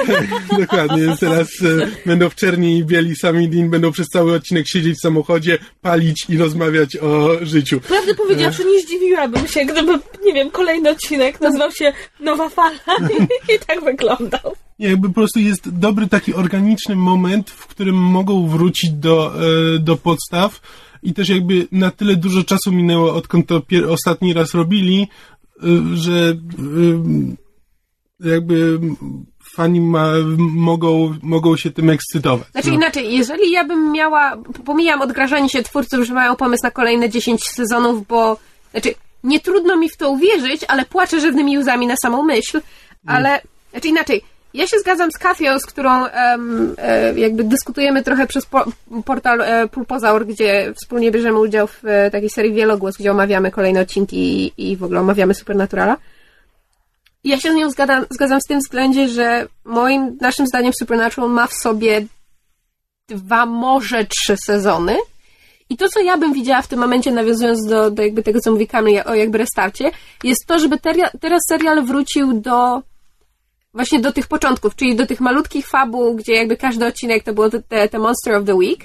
Dokładnie, 0.60 1.02
więc 1.02 1.20
teraz 1.20 1.48
e, 1.62 1.86
będą 2.06 2.28
w 2.28 2.34
czerni 2.34 2.78
i 2.78 2.84
bieli 2.84 3.16
sami 3.16 3.48
Dean, 3.48 3.70
będą 3.70 3.92
przez 3.92 4.06
cały 4.08 4.34
odcinek 4.34 4.68
siedzieć 4.68 4.96
w 4.96 5.00
samochodzie, 5.00 5.58
palić 5.80 6.26
i 6.28 6.36
rozmawiać 6.38 6.96
o 6.96 7.30
życiu. 7.42 7.80
Prawdę 7.80 8.14
powiedziawszy, 8.14 8.64
nie 8.64 8.80
zdziwiłabym 8.80 9.48
się, 9.48 9.64
gdyby, 9.64 9.92
nie 10.24 10.32
wiem, 10.34 10.50
kolejny 10.50 10.90
odcinek 10.90 11.40
nazywał 11.40 11.72
się 11.72 11.92
Nowa 12.20 12.48
Fala 12.48 12.78
i 13.54 13.58
tak 13.66 13.84
wyglądał. 13.84 14.56
Nie, 14.80 14.88
jakby 14.88 15.08
po 15.08 15.14
prostu 15.14 15.38
jest 15.38 15.78
dobry 15.78 16.06
taki 16.08 16.34
organiczny 16.34 16.96
moment, 16.96 17.29
w 17.46 17.66
którym 17.66 17.94
mogą 17.96 18.46
wrócić 18.48 18.90
do, 18.90 19.32
e, 19.34 19.78
do 19.78 19.96
podstaw 19.96 20.60
i 21.02 21.14
też 21.14 21.28
jakby 21.28 21.68
na 21.72 21.90
tyle 21.90 22.16
dużo 22.16 22.44
czasu 22.44 22.72
minęło, 22.72 23.14
odkąd 23.14 23.46
to 23.46 23.62
ostatni 23.88 24.32
raz 24.32 24.54
robili, 24.54 25.08
e, 25.62 25.66
że 25.96 26.36
e, 28.22 28.30
jakby 28.30 28.80
fani 29.56 29.80
ma, 29.80 30.06
mogą, 30.38 31.14
mogą 31.22 31.56
się 31.56 31.70
tym 31.70 31.90
ekscytować. 31.90 32.48
Znaczy 32.50 32.68
No. 32.68 32.74
inaczej, 32.74 33.16
jeżeli 33.16 33.50
ja 33.50 33.64
bym 33.64 33.92
miała, 33.92 34.36
pomijam 34.64 35.02
odgrażanie 35.02 35.48
się 35.48 35.62
twórców, 35.62 36.06
że 36.06 36.14
mają 36.14 36.36
pomysł 36.36 36.62
na 36.62 36.70
kolejne 36.70 37.10
10 37.10 37.44
sezonów, 37.44 38.06
bo, 38.06 38.36
znaczy, 38.70 38.94
nie 39.24 39.40
trudno 39.40 39.76
mi 39.76 39.88
w 39.88 39.96
to 39.96 40.10
uwierzyć, 40.10 40.64
ale 40.68 40.84
płaczę 40.84 41.20
żywnymi 41.20 41.58
łzami 41.58 41.86
na 41.86 41.94
samą 42.02 42.22
myśl, 42.22 42.60
ale, 43.06 43.42
znaczy 43.70 43.88
inaczej, 43.88 44.22
ja 44.54 44.66
się 44.66 44.78
zgadzam 44.78 45.10
z 45.12 45.18
Kafią, 45.18 45.58
z 45.58 45.66
którą 45.66 46.06
em, 46.06 46.74
e, 46.78 47.18
jakby 47.18 47.44
dyskutujemy 47.44 48.02
trochę 48.02 48.26
przez 48.26 48.46
po, 48.46 48.64
portal 49.04 49.40
e, 49.40 49.68
Pulpozaur, 49.68 50.26
gdzie 50.26 50.72
wspólnie 50.76 51.10
bierzemy 51.10 51.38
udział 51.38 51.66
w 51.66 51.84
e, 51.84 52.10
takiej 52.10 52.30
serii 52.30 52.52
Wielogłos, 52.52 52.96
gdzie 52.96 53.10
omawiamy 53.10 53.50
kolejne 53.50 53.80
odcinki 53.80 54.16
i, 54.16 54.70
i 54.70 54.76
w 54.76 54.84
ogóle 54.84 55.00
omawiamy 55.00 55.34
Supernaturala. 55.34 55.96
Ja 57.24 57.40
się 57.40 57.52
z 57.52 57.54
nią 57.54 57.70
zgadzam, 57.70 58.04
zgadzam 58.10 58.40
w 58.40 58.48
tym 58.48 58.58
względzie, 58.58 59.08
że 59.08 59.46
moim, 59.64 60.16
naszym 60.20 60.46
zdaniem 60.46 60.72
Supernatural 60.72 61.30
ma 61.30 61.46
w 61.46 61.54
sobie 61.54 62.06
dwa, 63.08 63.46
może 63.46 64.04
trzy 64.04 64.36
sezony. 64.46 64.96
I 65.70 65.76
to, 65.76 65.88
co 65.88 66.00
ja 66.00 66.16
bym 66.16 66.32
widziała 66.32 66.62
w 66.62 66.68
tym 66.68 66.80
momencie, 66.80 67.12
nawiązując 67.12 67.66
do, 67.66 67.90
do 67.90 68.02
jakby 68.02 68.22
tego, 68.22 68.40
co 68.40 68.52
mówi 68.52 68.66
Kamil 68.66 69.02
o 69.06 69.14
jakby 69.14 69.38
restarcie, 69.38 69.90
jest 70.24 70.46
to, 70.46 70.58
żeby 70.58 70.78
teria, 70.78 71.10
teraz 71.20 71.40
serial 71.48 71.84
wrócił 71.84 72.32
do 72.32 72.82
właśnie 73.74 74.00
do 74.00 74.12
tych 74.12 74.26
początków, 74.26 74.76
czyli 74.76 74.96
do 74.96 75.06
tych 75.06 75.20
malutkich 75.20 75.68
fabuł, 75.68 76.14
gdzie 76.14 76.34
jakby 76.34 76.56
każdy 76.56 76.86
odcinek 76.86 77.22
to 77.24 77.32
było 77.32 77.50
te, 77.50 77.88
te 77.88 77.98
Monster 77.98 78.34
of 78.34 78.44
the 78.44 78.54
Week. 78.54 78.80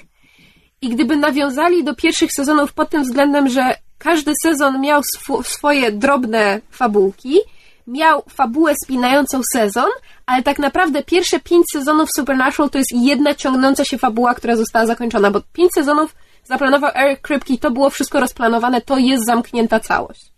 I 0.82 0.88
gdyby 0.88 1.16
nawiązali 1.16 1.84
do 1.84 1.94
pierwszych 1.94 2.32
sezonów 2.32 2.72
pod 2.72 2.90
tym 2.90 3.02
względem, 3.02 3.48
że 3.48 3.74
każdy 3.98 4.32
sezon 4.42 4.80
miał 4.80 5.00
sw- 5.00 5.46
swoje 5.48 5.92
drobne 5.92 6.60
fabułki, 6.70 7.38
miał 7.86 8.22
fabułę 8.28 8.72
spinającą 8.84 9.40
sezon, 9.52 9.90
ale 10.26 10.42
tak 10.42 10.58
naprawdę 10.58 11.02
pierwsze 11.02 11.40
pięć 11.40 11.64
sezonów 11.72 12.08
Supernatural 12.16 12.70
to 12.70 12.78
jest 12.78 12.92
jedna 12.92 13.34
ciągnąca 13.34 13.84
się 13.84 13.98
fabuła, 13.98 14.34
która 14.34 14.56
została 14.56 14.86
zakończona, 14.86 15.30
bo 15.30 15.40
pięć 15.52 15.72
sezonów 15.74 16.14
zaplanował 16.44 16.90
Eric 16.94 17.20
Kripke, 17.20 17.58
to 17.60 17.70
było 17.70 17.90
wszystko 17.90 18.20
rozplanowane, 18.20 18.80
to 18.80 18.98
jest 18.98 19.26
zamknięta 19.26 19.80
całość. 19.80 20.32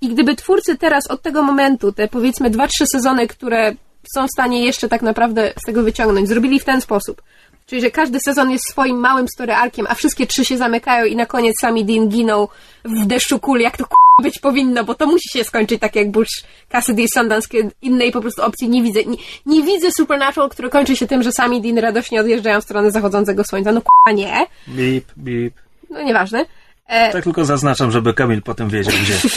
I 0.00 0.08
gdyby 0.08 0.36
twórcy 0.36 0.78
teraz 0.78 1.06
od 1.10 1.22
tego 1.22 1.42
momentu, 1.42 1.92
te 1.92 2.08
powiedzmy 2.08 2.50
dwa, 2.50 2.68
trzy 2.68 2.84
sezony, 2.86 3.28
które 3.28 3.74
są 4.14 4.26
w 4.26 4.30
stanie 4.30 4.64
jeszcze 4.64 4.88
tak 4.88 5.02
naprawdę 5.02 5.52
z 5.62 5.66
tego 5.66 5.82
wyciągnąć, 5.82 6.28
zrobili 6.28 6.60
w 6.60 6.64
ten 6.64 6.80
sposób, 6.80 7.22
czyli 7.66 7.82
że 7.82 7.90
każdy 7.90 8.20
sezon 8.20 8.50
jest 8.50 8.64
swoim 8.70 8.96
małym 8.96 9.28
story 9.28 9.52
arkiem, 9.52 9.86
a 9.88 9.94
wszystkie 9.94 10.26
trzy 10.26 10.44
się 10.44 10.56
zamykają 10.56 11.04
i 11.04 11.16
na 11.16 11.26
koniec 11.26 11.54
sami 11.60 11.84
Dean 11.84 12.08
giną 12.08 12.48
w 12.84 13.06
deszczu 13.06 13.38
kul, 13.38 13.60
jak 13.60 13.76
to 13.76 13.84
k***a 13.84 14.22
być 14.22 14.38
powinno, 14.38 14.84
bo 14.84 14.94
to 14.94 15.06
musi 15.06 15.28
się 15.28 15.44
skończyć 15.44 15.80
tak 15.80 15.96
jak 15.96 16.10
Bush, 16.10 16.44
Cassidy 16.68 17.02
i 17.02 17.06
Sundance, 17.14 17.48
kiedy 17.48 17.70
innej 17.82 18.12
po 18.12 18.20
prostu 18.20 18.42
opcji 18.42 18.68
nie 18.68 18.82
widzę. 18.82 19.04
Nie, 19.04 19.16
nie 19.46 19.62
widzę 19.62 19.88
Supernatural, 19.96 20.50
który 20.50 20.70
kończy 20.70 20.96
się 20.96 21.06
tym, 21.06 21.22
że 21.22 21.32
sami 21.32 21.62
Dean 21.62 21.78
radośnie 21.78 22.20
odjeżdżają 22.20 22.60
w 22.60 22.64
stronę 22.64 22.90
zachodzącego 22.90 23.44
słońca. 23.44 23.72
No 23.72 23.80
k***a 23.80 24.12
nie. 24.12 24.46
Bip, 24.68 25.04
bip. 25.18 25.54
No 25.90 26.02
nieważne. 26.02 26.46
E, 26.86 27.12
Tak 27.12 27.24
tylko 27.24 27.44
zaznaczam, 27.44 27.90
żeby 27.90 28.14
Kamil 28.14 28.42
potem 28.42 28.68
wiedział, 28.68 28.94
gdzie. 29.02 29.14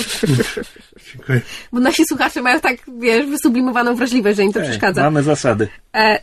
Dziękuję. 1.14 1.42
bo 1.72 1.80
nasi 1.80 2.06
słuchacze 2.06 2.42
mają 2.42 2.60
tak, 2.60 2.76
wiesz, 3.00 3.26
wysublimowaną 3.26 3.96
wrażliwość, 3.96 4.38
że 4.38 4.44
im 4.44 4.54
to 4.54 4.60
Ej, 4.60 4.66
przeszkadza. 4.66 5.04
mamy 5.04 5.24
zasady. 5.24 5.68
E, 5.96 6.20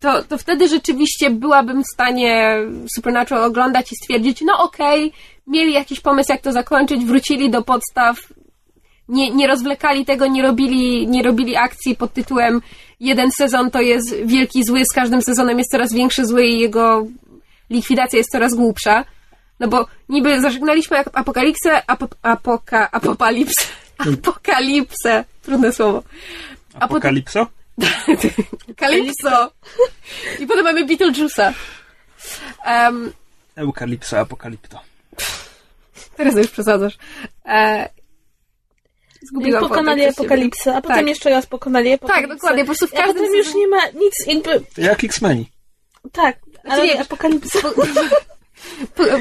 to, 0.00 0.22
to 0.22 0.38
wtedy 0.38 0.68
rzeczywiście 0.68 1.30
byłabym 1.30 1.82
w 1.82 1.86
stanie 1.94 2.56
Supernatural 2.96 3.44
oglądać 3.44 3.92
i 3.92 3.96
stwierdzić, 3.96 4.40
no 4.46 4.58
okej, 4.64 5.12
mieli 5.46 5.72
jakiś 5.72 6.00
pomysł, 6.00 6.32
jak 6.32 6.40
to 6.42 6.52
zakończyć, 6.52 7.04
wrócili 7.04 7.50
do 7.50 7.62
podstaw, 7.62 8.16
nie, 9.08 9.30
nie 9.30 9.46
rozwlekali 9.46 10.04
tego, 10.04 10.26
nie 10.26 10.42
robili, 10.42 11.06
nie 11.08 11.22
robili 11.22 11.56
akcji 11.56 11.96
pod 11.96 12.12
tytułem 12.12 12.60
jeden 13.00 13.30
sezon 13.30 13.70
to 13.70 13.80
jest 13.80 14.14
wielki 14.24 14.64
zły, 14.64 14.84
z 14.84 14.92
każdym 14.94 15.22
sezonem 15.22 15.58
jest 15.58 15.70
coraz 15.70 15.92
większy 15.92 16.26
zły 16.26 16.44
i 16.46 16.58
jego 16.60 17.06
likwidacja 17.70 18.16
jest 18.16 18.30
coraz 18.30 18.54
głupsza. 18.54 19.04
No 19.60 19.68
bo 19.68 19.86
niby 20.08 20.40
zażegnaliśmy 20.40 20.98
ap- 20.98 21.10
apokalipsę, 21.16 21.82
ap- 21.86 22.14
apoka, 22.22 22.90
apokalipsę, 22.90 23.64
apokalipsę, 24.14 25.24
trudne 25.42 25.72
słowo. 25.72 26.02
A 26.74 26.80
potem, 26.80 26.84
Apokalipso? 26.96 27.46
Kalipso. 28.76 29.50
I 30.40 30.46
potem 30.46 30.64
mamy 30.64 30.86
Beetlejuice'a. 30.86 31.52
Um, 32.66 33.12
Eukalipso, 33.56 34.20
apokalipto. 34.20 34.80
teraz 36.16 36.34
już 36.36 36.48
przesadzasz. 36.50 36.98
E, 37.46 37.88
I 39.22 39.26
zgubiłam 39.26 39.62
pokonali 39.68 40.04
apokalipsę, 40.06 40.76
a 40.76 40.80
potem 40.80 40.96
Tak. 40.96 41.06
jeszcze 41.06 41.30
raz 41.30 41.46
pokonali 41.46 41.92
apokalipsę. 41.92 42.28
Tak, 42.28 42.36
dokładnie, 42.36 42.62
po 42.62 42.66
prostu 42.66 42.86
w 42.86 42.94
A 42.94 42.96
każdym 42.96 43.16
potem 43.16 43.34
już 43.34 43.54
nie 43.54 43.68
ma 43.68 43.86
nic, 43.86 44.14
jakby, 44.26 44.64
jak 44.82 45.04
X-Meni. 45.04 45.50
tak, 46.12 46.36
ale 46.64 46.86
nie, 46.86 47.00
apokalipsy. 47.00 47.62
Po, 47.62 47.68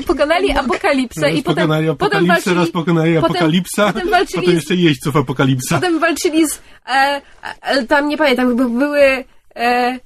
pokonali 0.07 0.51
apokalipsę 0.51 1.31
i 1.31 1.43
potem, 1.43 1.55
pokonali 1.67 1.87
potem 1.87 1.93
apokalipsę, 1.95 2.33
walczyli, 2.33 2.55
raz 2.55 2.71
pokonali 2.71 3.15
potem- 3.15 3.31
apokalipsa, 3.31 3.93
potem 3.93 4.09
walczyli 4.09 4.41
potem 4.41 4.55
jeszcze 4.55 4.75
jeźdźców 4.75 5.15
apokalipsa. 5.15 5.75
potem 5.75 5.99
walczyli 5.99 6.47
z, 6.47 6.61
e, 6.89 7.21
e, 7.61 7.83
tam 7.85 8.07
nie 8.07 8.17
pamiętam, 8.17 8.55
by- 8.55 8.69
były, 8.69 9.23
e, 9.55 9.99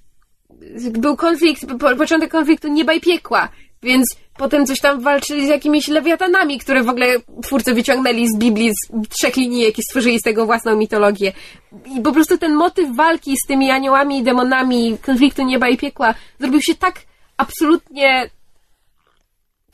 był 0.92 1.16
konflikt, 1.18 1.66
po, 1.80 1.96
początek 1.96 2.32
konfliktu 2.32 2.68
nieba 2.68 2.94
i 2.94 3.02
piekła, 3.02 3.50
więc 3.84 4.16
potem 4.38 4.66
coś 4.66 4.80
tam 4.80 5.02
walczyli 5.02 5.46
z 5.46 5.50
jakimiś 5.50 5.88
lewiatanami, 5.88 6.60
które 6.60 6.84
w 6.84 6.90
ogóle 6.90 7.08
twórcy 7.44 7.74
wyciągnęli 7.74 8.28
z 8.28 8.38
Biblii, 8.38 8.72
z 8.74 9.10
trzech 9.10 9.36
linijek 9.36 9.78
i 9.80 9.82
stworzyli 9.84 10.20
z 10.20 10.22
tego 10.24 10.46
własną 10.46 10.76
mitologię. 10.76 11.34
I 11.98 12.02
po 12.02 12.12
prostu 12.12 12.38
ten 12.38 12.54
motyw 12.56 12.96
walki 12.96 13.36
z 13.44 13.48
tymi 13.48 13.72
aniołami 13.72 14.20
i 14.20 14.24
demonami, 14.24 14.98
konfliktu 15.06 15.44
nieba 15.44 15.70
i 15.70 15.78
piekła, 15.78 16.14
zrobił 16.40 16.62
się 16.62 16.76
tak 16.76 17.02
absolutnie 17.38 18.30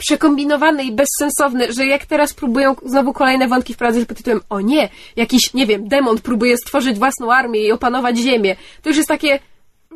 przekombinowany 0.03 0.83
i 0.83 0.91
bezsensowny, 0.91 1.73
że 1.73 1.85
jak 1.85 2.05
teraz 2.05 2.33
próbują 2.33 2.75
znowu 2.85 3.13
kolejne 3.13 3.47
wątki 3.47 3.73
wprowadzać 3.73 4.05
pod 4.05 4.17
tytułem 4.17 4.41
o 4.49 4.61
nie, 4.61 4.89
jakiś, 5.15 5.53
nie 5.53 5.67
wiem, 5.67 5.87
demon 5.87 6.17
próbuje 6.19 6.57
stworzyć 6.57 6.99
własną 6.99 7.31
armię 7.31 7.59
i 7.59 7.71
opanować 7.71 8.17
ziemię, 8.17 8.55
to 8.81 8.89
już 8.89 8.97
jest 8.97 9.09
takie 9.09 9.39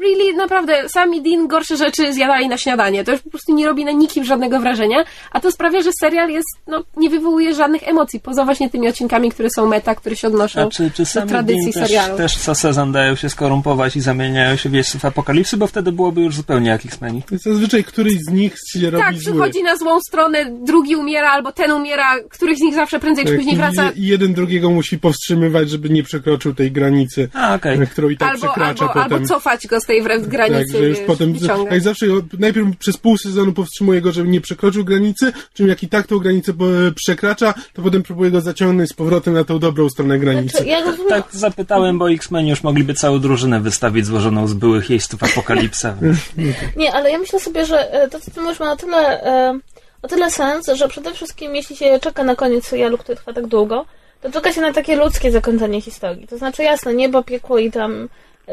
really, 0.01 0.33
naprawdę, 0.37 0.89
sami 0.89 1.21
Dean 1.21 1.47
gorsze 1.47 1.77
rzeczy 1.77 2.13
zjadali 2.13 2.47
na 2.47 2.57
śniadanie. 2.57 3.03
To 3.03 3.11
już 3.11 3.21
po 3.21 3.29
prostu 3.29 3.53
nie 3.55 3.65
robi 3.65 3.85
na 3.85 3.91
nikim 3.91 4.23
żadnego 4.23 4.59
wrażenia, 4.59 5.03
a 5.31 5.39
to 5.39 5.51
sprawia, 5.51 5.81
że 5.81 5.89
serial 5.99 6.29
jest, 6.29 6.47
no, 6.67 6.83
nie 6.97 7.09
wywołuje 7.09 7.53
żadnych 7.55 7.87
emocji, 7.87 8.19
poza 8.19 8.45
właśnie 8.45 8.69
tymi 8.69 8.87
odcinkami, 8.87 9.31
które 9.31 9.49
są 9.55 9.65
meta, 9.67 9.95
które 9.95 10.15
się 10.15 10.27
odnoszą 10.27 10.61
A 10.61 10.69
czy, 10.69 10.91
czy 10.91 11.01
do 11.03 11.09
sami 11.09 11.29
tradycji 11.29 11.61
Dean 11.61 11.73
też, 11.73 11.83
serialu. 11.83 12.17
też 12.17 12.37
co 12.37 12.55
sezon 12.55 12.91
dają 12.91 13.15
się 13.15 13.29
skorumpować 13.29 13.95
i 13.95 14.01
zamieniają 14.01 14.55
się 14.55 14.69
w 14.69 14.73
jeźdźców 14.73 15.05
apokalipsy, 15.05 15.57
bo 15.57 15.67
wtedy 15.67 15.91
byłoby 15.91 16.21
już 16.21 16.35
zupełnie 16.35 16.69
jak 16.69 16.85
X-Meni. 16.85 17.23
Zazwyczaj 17.31 17.83
któryś 17.83 18.13
z 18.13 18.31
nich 18.31 18.55
się 18.73 18.89
robi 18.89 19.03
Tak, 19.03 19.15
przychodzi 19.15 19.63
na 19.63 19.77
złą 19.77 19.99
stronę, 20.07 20.45
drugi 20.61 20.95
umiera, 20.95 21.29
albo 21.31 21.51
ten 21.51 21.71
umiera, 21.71 22.15
któryś 22.29 22.57
z 22.57 22.61
nich 22.61 22.75
zawsze 22.75 22.99
prędzej 22.99 23.25
czy 23.25 23.29
Tak, 23.31 23.37
później 23.37 23.55
i 23.55 23.57
wraca. 23.57 23.83
je- 23.85 23.91
I 23.95 24.07
jeden 24.07 24.33
drugiego 24.33 24.69
musi 24.69 24.99
powstrzymywać, 24.99 25.69
żeby 25.69 25.89
nie 25.89 26.03
przekroczył 26.03 26.53
tej 26.55 26.71
granicy, 26.71 27.29
A, 27.33 27.55
e, 27.59 27.85
którą 27.85 28.09
i 28.09 28.17
tak 28.17 28.29
albo, 28.29 28.45
przekracza 28.45 28.85
albo, 28.85 28.93
potem. 28.93 29.13
albo 29.13 29.27
cofać 29.27 29.67
go 29.67 29.79
z 29.79 29.85
tej 29.87 30.01
wręcz 30.01 30.25
granicy, 30.25 30.73
Tak, 30.73 30.81
że 30.81 30.87
już 30.87 30.97
wiesz, 30.97 31.07
potem, 31.07 31.33
jak 31.71 31.81
zawsze 31.81 32.05
najpierw 32.39 32.77
przez 32.77 32.97
pół 32.97 33.17
sezonu 33.17 33.53
powstrzymuje 33.53 34.01
go, 34.01 34.11
żeby 34.11 34.29
nie 34.29 34.41
przekroczył 34.41 34.85
granicy, 34.85 35.31
czym 35.53 35.67
jak 35.67 35.83
i 35.83 35.89
tak 35.89 36.07
tą 36.07 36.19
granicę 36.19 36.51
e, 36.51 36.91
przekracza, 36.91 37.53
to 37.73 37.81
potem 37.81 38.03
próbuje 38.03 38.31
go 38.31 38.41
zaciągnąć 38.41 38.89
z 38.89 38.93
powrotem 38.93 39.33
na 39.33 39.43
tą 39.43 39.59
dobrą 39.59 39.89
stronę 39.89 40.19
granicy. 40.19 40.57
Znaczy, 40.57 40.65
ja 40.65 40.79
rozumiem, 40.79 41.09
Tak 41.09 41.27
zapytałem, 41.31 41.99
bo 41.99 42.11
X-Meni 42.11 42.49
już 42.49 42.63
mogliby 42.63 42.93
całą 42.93 43.19
drużynę 43.19 43.59
wystawić 43.59 44.05
złożoną 44.05 44.47
z 44.47 44.53
byłych 44.53 44.89
jeźdźców 44.89 45.23
apokalipsa. 45.23 45.95
Nie, 46.77 46.93
ale 46.93 47.11
ja 47.11 47.17
myślę 47.17 47.39
sobie, 47.39 47.65
że 47.65 47.93
e, 47.93 48.09
to, 48.09 48.19
co 48.19 48.31
ty 48.31 48.41
mówisz, 48.41 48.59
ma 48.59 48.65
na 48.65 48.75
tyle, 48.75 49.23
e, 49.23 49.59
o 50.01 50.07
tyle 50.07 50.31
sens, 50.31 50.67
że 50.73 50.87
przede 50.87 51.13
wszystkim, 51.13 51.55
jeśli 51.55 51.75
się 51.75 51.99
czeka 52.01 52.23
na 52.23 52.35
koniec 52.35 52.65
serialu, 52.65 52.97
który 52.97 53.15
trwa 53.15 53.33
tak 53.33 53.47
długo, 53.47 53.85
to 54.21 54.31
czeka 54.31 54.53
się 54.53 54.61
na 54.61 54.73
takie 54.73 54.95
ludzkie 54.95 55.31
zakończenie 55.31 55.81
historii. 55.81 56.27
To 56.27 56.37
znaczy, 56.37 56.63
jasne, 56.63 56.93
niebo, 56.93 57.23
piekło 57.23 57.57
i 57.57 57.71
tam 57.71 58.09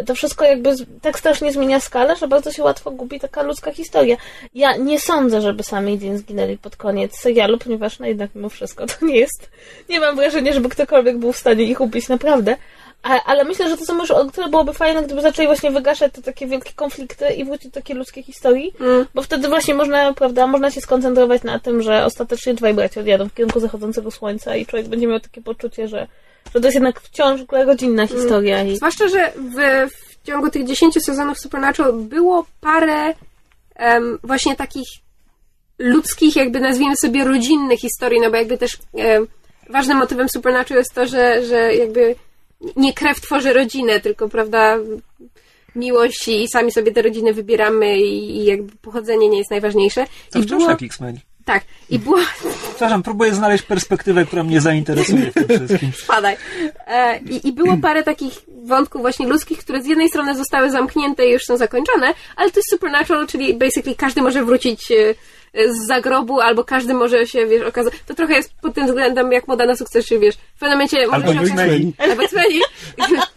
to 0.07 0.15
wszystko 0.15 0.45
jakby 0.45 0.75
tak 1.03 1.19
strasznie 1.19 1.53
zmienia 1.53 1.81
skalę, 1.81 2.17
że 2.17 2.29
bardzo 2.29 2.53
się 2.53 2.63
łatwo 2.63 2.91
gubi 2.91 3.21
taka 3.21 3.43
ludzka 3.43 3.73
historia. 3.73 4.17
Ja 4.55 4.77
nie 4.77 5.01
sądzę, 5.01 5.41
żeby 5.41 5.63
sami 5.63 5.99
Dean 5.99 6.19
zginęli 6.19 6.59
pod 6.59 6.77
koniec 6.77 7.19
serialu, 7.21 7.59
ponieważ 7.59 7.99
no 7.99 8.07
jednak 8.07 8.31
mimo 8.35 8.49
wszystko 8.49 8.87
to 8.87 9.07
nie 9.07 9.17
jest, 9.17 9.51
nie 9.89 10.01
mam 10.01 10.17
wrażenia, 10.17 10.53
żeby 10.53 10.69
ktokolwiek 10.69 11.19
był 11.19 11.33
w 11.33 11.39
stanie 11.39 11.65
ich 11.65 11.81
ubić 11.81 12.09
naprawdę. 12.09 12.57
Ale 13.27 13.45
myślę, 13.45 13.69
że 13.69 13.77
to 13.77 13.85
są 13.85 13.99
już, 13.99 14.11
o 14.11 14.31
tyle 14.31 14.49
byłoby 14.49 14.73
fajne, 14.73 15.03
gdyby 15.03 15.21
zaczęli 15.21 15.47
właśnie 15.47 15.71
wygaszać 15.71 16.13
te 16.13 16.23
takie 16.23 16.47
wielkie 16.47 16.73
konflikty 16.73 17.29
i 17.29 17.45
wrócić 17.45 17.65
do 17.71 17.75
takiej 17.75 17.97
ludzkiej 17.97 18.23
historii, 18.23 18.73
Mm. 18.81 19.07
bo 19.15 19.23
wtedy 19.23 19.49
właśnie 19.49 19.75
można, 19.75 20.13
prawda, 20.15 20.47
można 20.47 20.71
się 20.71 20.81
skoncentrować 20.81 21.43
na 21.43 21.59
tym, 21.59 21.83
że 21.83 22.05
ostatecznie 22.05 22.55
dwaj 22.55 22.75
bracia 22.75 23.01
odjadą 23.01 23.29
w 23.29 23.35
kierunku 23.35 23.61
zachodzącego 23.61 24.11
słońca 24.11 24.57
i 24.57 24.67
człowiek 24.67 24.89
będzie 24.89 25.07
miał 25.07 25.21
takie 25.21 25.43
poczucie, 25.43 25.89
że, 25.89 26.07
że 26.55 26.61
to 26.61 26.67
jest 26.67 26.75
jednak 26.75 27.01
wciąż 27.01 27.41
rodzinna 27.51 28.07
historia 28.07 28.63
i 28.63 28.77
Zwłaszcza, 28.77 29.09
że 29.09 29.33
w, 29.37 29.91
w 29.91 30.27
ciągu 30.27 30.51
tych 30.51 30.67
10 30.67 30.95
sezonów 31.05 31.39
Supernatural 31.39 31.93
było 31.93 32.47
parę 32.61 33.15
em, 33.75 34.19
właśnie 34.23 34.57
takich 34.57 34.89
ludzkich, 35.79 36.37
jakby 36.37 36.61
nazwijmy 36.61 36.97
sobie 36.97 37.25
rodzinnych 37.25 37.81
historii, 37.81 38.21
no 38.21 38.31
bo 38.31 38.37
jakby 38.37 38.59
też 38.59 38.79
em, 38.95 39.27
ważnym 39.71 39.99
motywem 39.99 40.29
Supernatural 40.29 40.81
jest 40.81 40.95
to, 40.95 41.07
że, 41.07 41.47
że 41.47 41.75
jakby 41.75 42.15
nie 42.77 42.93
krew 42.93 43.21
tworzy 43.21 43.53
rodzinę, 43.53 44.01
tylko 44.01 44.29
prawda 44.29 44.79
miłość 45.77 46.29
i 46.29 46.49
sami 46.49 46.73
sobie 46.73 46.93
te 46.93 47.03
rodziny 47.03 47.35
wybieramy 47.35 47.99
i, 47.99 48.37
i 48.37 48.45
jakby 48.45 48.77
pochodzenie 48.77 49.29
nie 49.29 49.39
jest 49.39 49.51
najważniejsze. 49.51 50.07
To 50.31 50.39
I 50.39 50.43
wciąż 50.43 50.59
było, 50.59 50.71
jak 50.71 50.83
X-Meni. 50.83 51.21
Tak, 51.45 51.65
i 51.91 51.99
było, 51.99 52.19
Przepraszam, 52.69 53.03
próbuję 53.03 53.35
znaleźć 53.35 53.65
perspektywę, 53.65 54.27
która 54.27 54.43
mnie 54.43 54.61
zainteresuje 54.61 55.31
w 55.31 55.35
tym 55.35 55.49
wszystkim. 55.49 55.93
spadaj. 56.05 56.37
E, 56.87 57.19
i, 57.19 57.49
I 57.49 57.53
było 57.53 57.77
parę 57.77 58.03
takich 58.03 58.33
wątków 58.65 59.01
właśnie 59.01 59.29
ludzkich, 59.29 59.59
które 59.59 59.83
z 59.83 59.87
jednej 59.87 60.09
strony 60.09 60.37
zostały 60.37 60.71
zamknięte 60.71 61.27
i 61.27 61.33
już 61.33 61.43
są 61.45 61.57
zakończone, 61.57 62.15
ale 62.37 62.51
to 62.51 62.59
jest 62.59 62.71
supernatural, 62.71 63.27
czyli 63.27 63.55
basically 63.55 63.97
każdy 63.97 64.23
może 64.23 64.45
wrócić 64.45 64.91
e, 64.91 64.95
z 65.55 65.87
zagrobu, 65.87 66.41
albo 66.41 66.65
każdy 66.65 66.95
może 66.95 67.27
się, 67.27 67.47
wiesz, 67.47 67.63
okazać. 67.63 67.95
To 68.07 68.15
trochę 68.15 68.35
jest 68.35 68.55
pod 68.63 68.75
tym 68.75 68.87
względem 68.87 69.33
jak 69.33 69.49
moda 69.49 69.67
na 69.67 69.77
sukces, 69.77 70.07
czy 70.07 70.19
wiesz, 70.19 70.35
w 70.35 70.59
pewnym 70.59 70.79
momencie 70.79 71.07
może 71.07 71.27
się 71.27 71.41
okazać, 71.53 71.81
albo 71.99 72.23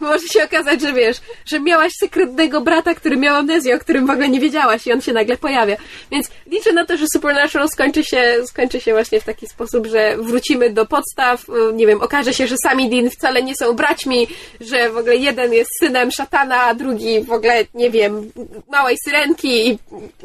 może 0.00 0.28
się 0.28 0.44
okazać, 0.44 0.80
że 0.80 0.92
wiesz, 0.92 1.16
że 1.46 1.60
miałaś 1.60 1.92
sekretnego 2.00 2.60
brata, 2.60 2.94
który 2.94 3.16
miał 3.16 3.36
amnezję, 3.36 3.76
o 3.76 3.78
którym 3.78 4.06
w 4.06 4.10
ogóle 4.10 4.28
nie 4.28 4.40
wiedziałaś 4.40 4.86
i 4.86 4.92
on 4.92 5.00
się 5.00 5.12
nagle 5.12 5.36
pojawia. 5.36 5.76
Więc 6.10 6.30
liczę 6.46 6.72
na 6.72 6.86
to, 6.86 6.96
że 6.96 7.06
Supernatural 7.12 7.68
skończy 7.68 8.04
się, 8.04 8.34
skończy 8.46 8.80
się 8.80 8.92
właśnie 8.92 9.20
w 9.20 9.24
taki 9.24 9.46
sposób, 9.46 9.86
że 9.86 10.16
wrócimy 10.16 10.70
do 10.70 10.86
podstaw, 10.86 11.48
y, 11.48 11.72
nie 11.72 11.86
wiem, 11.86 12.00
okaże 12.02 12.34
się, 12.34 12.46
że 12.46 12.56
sami 12.62 12.90
Dean 12.90 13.10
wcale 13.10 13.42
nie 13.42 13.54
są 13.56 13.72
braćmi, 13.72 14.26
że 14.60 14.90
w 14.90 14.96
ogóle 14.96 15.16
jeden 15.16 15.52
jest 15.52 15.70
synem 15.80 16.10
szatana, 16.10 16.62
a 16.62 16.74
drugi 16.74 17.24
w 17.24 17.32
ogóle, 17.32 17.64
nie 17.74 17.90
wiem, 17.90 18.32
małej 18.68 18.96
syrenki 19.04 19.68
i 19.68 19.78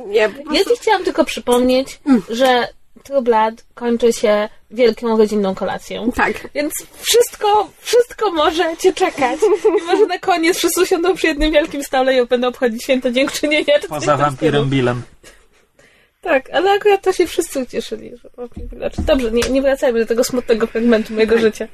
nie, 0.07 0.29
po 0.29 0.37
Ja 0.37 0.45
prostu... 0.45 0.69
ci 0.69 0.81
chciałam 0.81 1.03
tylko 1.03 1.25
przypomnieć, 1.25 1.82
że 2.29 2.67
True 3.03 3.21
Blood 3.21 3.65
kończy 3.73 4.13
się 4.13 4.49
wielką 4.71 5.17
rodzinną 5.17 5.55
kolacją. 5.55 6.11
Tak. 6.11 6.49
Więc 6.55 6.73
wszystko, 6.99 7.69
wszystko 7.79 8.31
może 8.31 8.77
cię 8.77 8.93
czekać. 8.93 9.39
I 9.79 9.85
może 9.85 10.05
na 10.05 10.19
koniec 10.19 10.57
wszyscy 10.57 10.81
usiądą 10.81 11.15
przy 11.15 11.27
jednym 11.27 11.51
wielkim 11.51 11.83
stole 11.83 12.17
i 12.17 12.25
będą 12.27 12.47
obchodzić 12.47 12.83
święto 12.83 13.11
dziękczynienia. 13.11 13.73
Poza 13.89 14.17
wampirem. 14.17 14.69
Billem. 14.69 15.01
Tak, 16.21 16.49
ale 16.49 16.71
akurat 16.71 17.01
to 17.01 17.13
się 17.13 17.27
wszyscy 17.27 17.59
ucieszyli. 17.59 18.11
Że. 18.17 18.29
Dobrze, 18.97 19.31
nie, 19.31 19.49
nie 19.49 19.61
wracajmy 19.61 19.99
do 19.99 20.05
tego 20.05 20.23
smutnego 20.23 20.67
fragmentu 20.67 21.13
mojego 21.13 21.37
życia. 21.37 21.67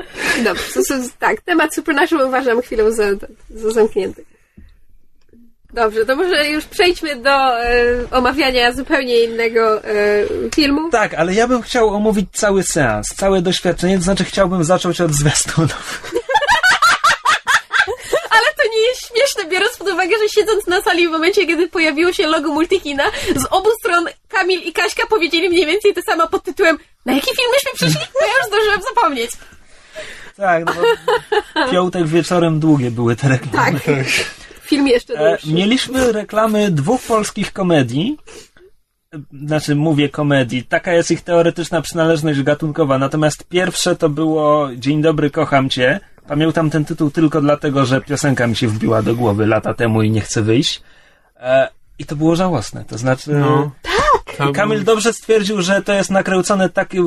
Dobrze, 0.43 0.63
to, 0.73 0.79
to, 0.87 0.93
tak, 1.19 1.41
temat 1.41 1.75
Supernatural 1.75 2.27
uważam 2.27 2.61
chwilę 2.61 2.91
za, 2.91 3.03
za 3.49 3.71
zamknięty. 3.71 4.25
Dobrze, 5.73 6.05
to 6.05 6.15
może 6.15 6.49
już 6.49 6.65
przejdźmy 6.65 7.15
do 7.15 7.63
e, 7.63 7.73
omawiania 8.11 8.71
zupełnie 8.71 9.23
innego 9.23 9.83
e, 9.83 9.89
filmu. 10.55 10.89
Tak, 10.89 11.13
ale 11.13 11.33
ja 11.33 11.47
bym 11.47 11.61
chciał 11.61 11.89
omówić 11.89 12.29
cały 12.33 12.63
seans, 12.63 13.07
całe 13.07 13.41
doświadczenie, 13.41 13.97
to 13.97 14.03
znaczy 14.03 14.23
chciałbym 14.23 14.63
zacząć 14.63 15.01
od 15.01 15.11
zwiastunów. 15.11 16.01
Ale 18.29 18.45
to 18.57 18.63
nie 18.75 18.81
jest 18.81 19.07
śmieszne, 19.07 19.51
biorąc 19.51 19.77
pod 19.77 19.87
uwagę, 19.87 20.15
że 20.23 20.29
siedząc 20.29 20.67
na 20.67 20.81
sali 20.81 21.07
w 21.07 21.11
momencie, 21.11 21.47
kiedy 21.47 21.67
pojawiło 21.67 22.13
się 22.13 22.27
logo 22.27 22.53
Multikina, 22.53 23.03
z 23.35 23.45
obu 23.49 23.69
stron 23.79 24.05
Kamil 24.29 24.61
i 24.61 24.73
Kaśka 24.73 25.07
powiedzieli 25.09 25.49
mniej 25.49 25.65
więcej 25.65 25.93
to 25.93 26.01
samo 26.01 26.27
pod 26.27 26.43
tytułem 26.43 26.77
na 27.05 27.13
jaki 27.13 27.27
film 27.35 27.49
myśmy 27.53 27.71
przyszli? 27.75 28.07
To 28.19 28.25
ja 28.25 28.33
już 28.37 28.47
zdążyłem 28.47 28.81
zapomnieć. 28.81 29.31
Tak, 30.37 30.65
no 30.65 30.73
bo 30.73 31.71
piątek 31.71 32.07
wieczorem 32.07 32.59
długie 32.59 32.91
były 32.91 33.15
te 33.15 33.27
reklamy. 33.27 33.79
Tak. 33.79 34.05
Film 34.69 34.87
jeszcze 34.87 35.13
E, 35.13 35.29
dłuższy. 35.29 35.53
mieliśmy 35.53 36.11
reklamy 36.11 36.71
dwóch 36.71 37.01
polskich 37.01 37.53
komedii. 37.53 38.17
Znaczy, 39.45 39.75
mówię 39.75 40.09
komedii. 40.09 40.63
Taka 40.63 40.93
jest 40.93 41.11
ich 41.11 41.21
teoretyczna 41.21 41.81
przynależność 41.81 42.41
gatunkowa. 42.41 42.97
Natomiast 42.97 43.43
pierwsze 43.43 43.95
to 43.95 44.09
było 44.09 44.69
Dzień 44.75 45.01
dobry, 45.01 45.29
kocham 45.31 45.69
cię. 45.69 45.99
Pamiętam 46.27 46.69
ten 46.69 46.85
tytuł 46.85 47.11
tylko 47.11 47.41
dlatego, 47.41 47.85
że 47.85 48.01
piosenka 48.01 48.47
mi 48.47 48.55
się 48.55 48.67
wbiła 48.67 49.01
do 49.01 49.15
głowy 49.15 49.45
lata 49.47 49.73
temu 49.73 50.01
i 50.01 50.11
nie 50.11 50.21
chcę 50.21 50.41
wyjść. 50.41 50.81
E, 51.39 51.67
I 51.99 52.05
to 52.05 52.15
było 52.15 52.35
żałosne. 52.35 52.85
To 52.85 52.97
znaczy, 52.97 53.31
No. 53.31 53.71
Tak! 53.81 54.51
Kamil 54.55 54.83
dobrze 54.83 55.13
stwierdził, 55.13 55.61
że 55.61 55.81
to 55.81 55.93
jest 55.93 56.09
nakręcone 56.09 56.69
taki. 56.69 56.97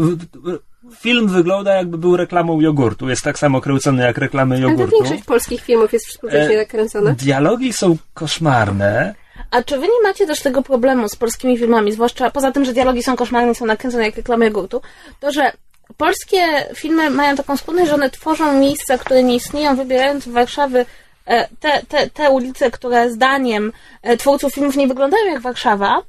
Film 1.01 1.29
wygląda 1.29 1.75
jakby 1.75 1.99
był 1.99 2.17
reklamą 2.17 2.61
jogurtu. 2.61 3.09
Jest 3.09 3.23
tak 3.23 3.39
samo 3.39 3.61
kręcony 3.61 4.03
jak 4.03 4.19
reklamy 4.19 4.55
Ale 4.55 4.63
jogurtu. 4.65 4.97
większość 4.97 5.25
polskich 5.25 5.61
filmów 5.61 5.93
jest 5.93 6.07
współcześnie 6.07 6.55
E, 6.55 6.59
nakręcona. 6.59 7.15
Dialogi 7.15 7.73
są 7.73 7.97
koszmarne. 8.15 9.15
A 9.51 9.63
czy 9.63 9.79
wy 9.79 9.87
nie 9.87 10.09
macie 10.09 10.27
też 10.27 10.41
tego 10.41 10.63
problemu 10.63 11.09
z 11.09 11.17
polskimi 11.17 11.59
filmami, 11.59 11.93
zwłaszcza 11.93 12.31
poza 12.31 12.53
tym, 12.53 12.65
że 12.65 12.73
dialogi 12.73 13.03
są 13.03 13.17
koszmarne 13.17 13.53
i 13.53 13.55
są 13.55 13.67
nakręcone 13.67 14.05
jak 14.05 14.17
reklamy 14.17 14.45
jogurtu, 14.45 14.83
to 15.21 15.33
że 15.33 15.53
polskie 15.97 16.39
filmy 16.75 17.11
mają 17.11 17.37
taką 17.37 17.57
skłonność, 17.57 17.89
że 17.89 17.95
one 17.95 18.11
tworzą 18.11 18.59
miejsca, 18.59 18.99
które 18.99 19.23
nie 19.23 19.35
istnieją, 19.35 19.77
wybierając 19.77 20.25
w 20.25 20.33
Warszawy 20.33 20.87
e, 21.27 21.49
te, 21.61 21.83
te, 21.89 22.11
te 22.11 22.31
ulice, 22.31 22.71
które 22.71 23.11
zdaniem 23.11 23.73
e, 24.03 24.17
twórców 24.17 24.55
filmów 24.55 24.77
nie 24.77 24.89
wyglądają 24.89 25.27
jak 25.27 25.41
Warszawa. 25.41 26.03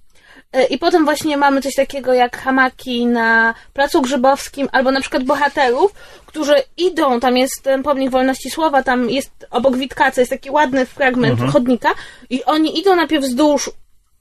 E, 0.54 0.66
I 0.66 0.78
potem 0.78 1.06
właśnie 1.06 1.38
mamy 1.38 1.62
coś 1.62 1.76
takiego 1.76 2.14
jak 2.14 2.38
hamaki 2.38 3.06
na 3.06 3.54
Placu 3.74 4.02
Grzybowskim, 4.02 4.70
albo 4.72 4.92
na 4.92 5.02
przykład 5.02 5.24
bohaterów, 5.24 5.94
którzy 6.26 6.56
idą, 6.78 7.20
tam 7.20 7.38
jest 7.38 7.64
ten 7.64 7.84
pomnik 7.84 8.12
wolności 8.12 8.50
słowa, 8.50 8.84
tam 8.84 9.10
jest 9.10 9.32
obok 9.52 9.78
Witkaca, 9.78 10.22
jest 10.22 10.32
taki 10.32 10.52
ładny 10.52 10.86
fragment 10.86 11.40
chodnika 11.52 11.90
i 12.30 12.44
oni 12.44 12.80
idą 12.80 12.96
najpierw 12.96 13.24
wzdłuż, 13.24 13.72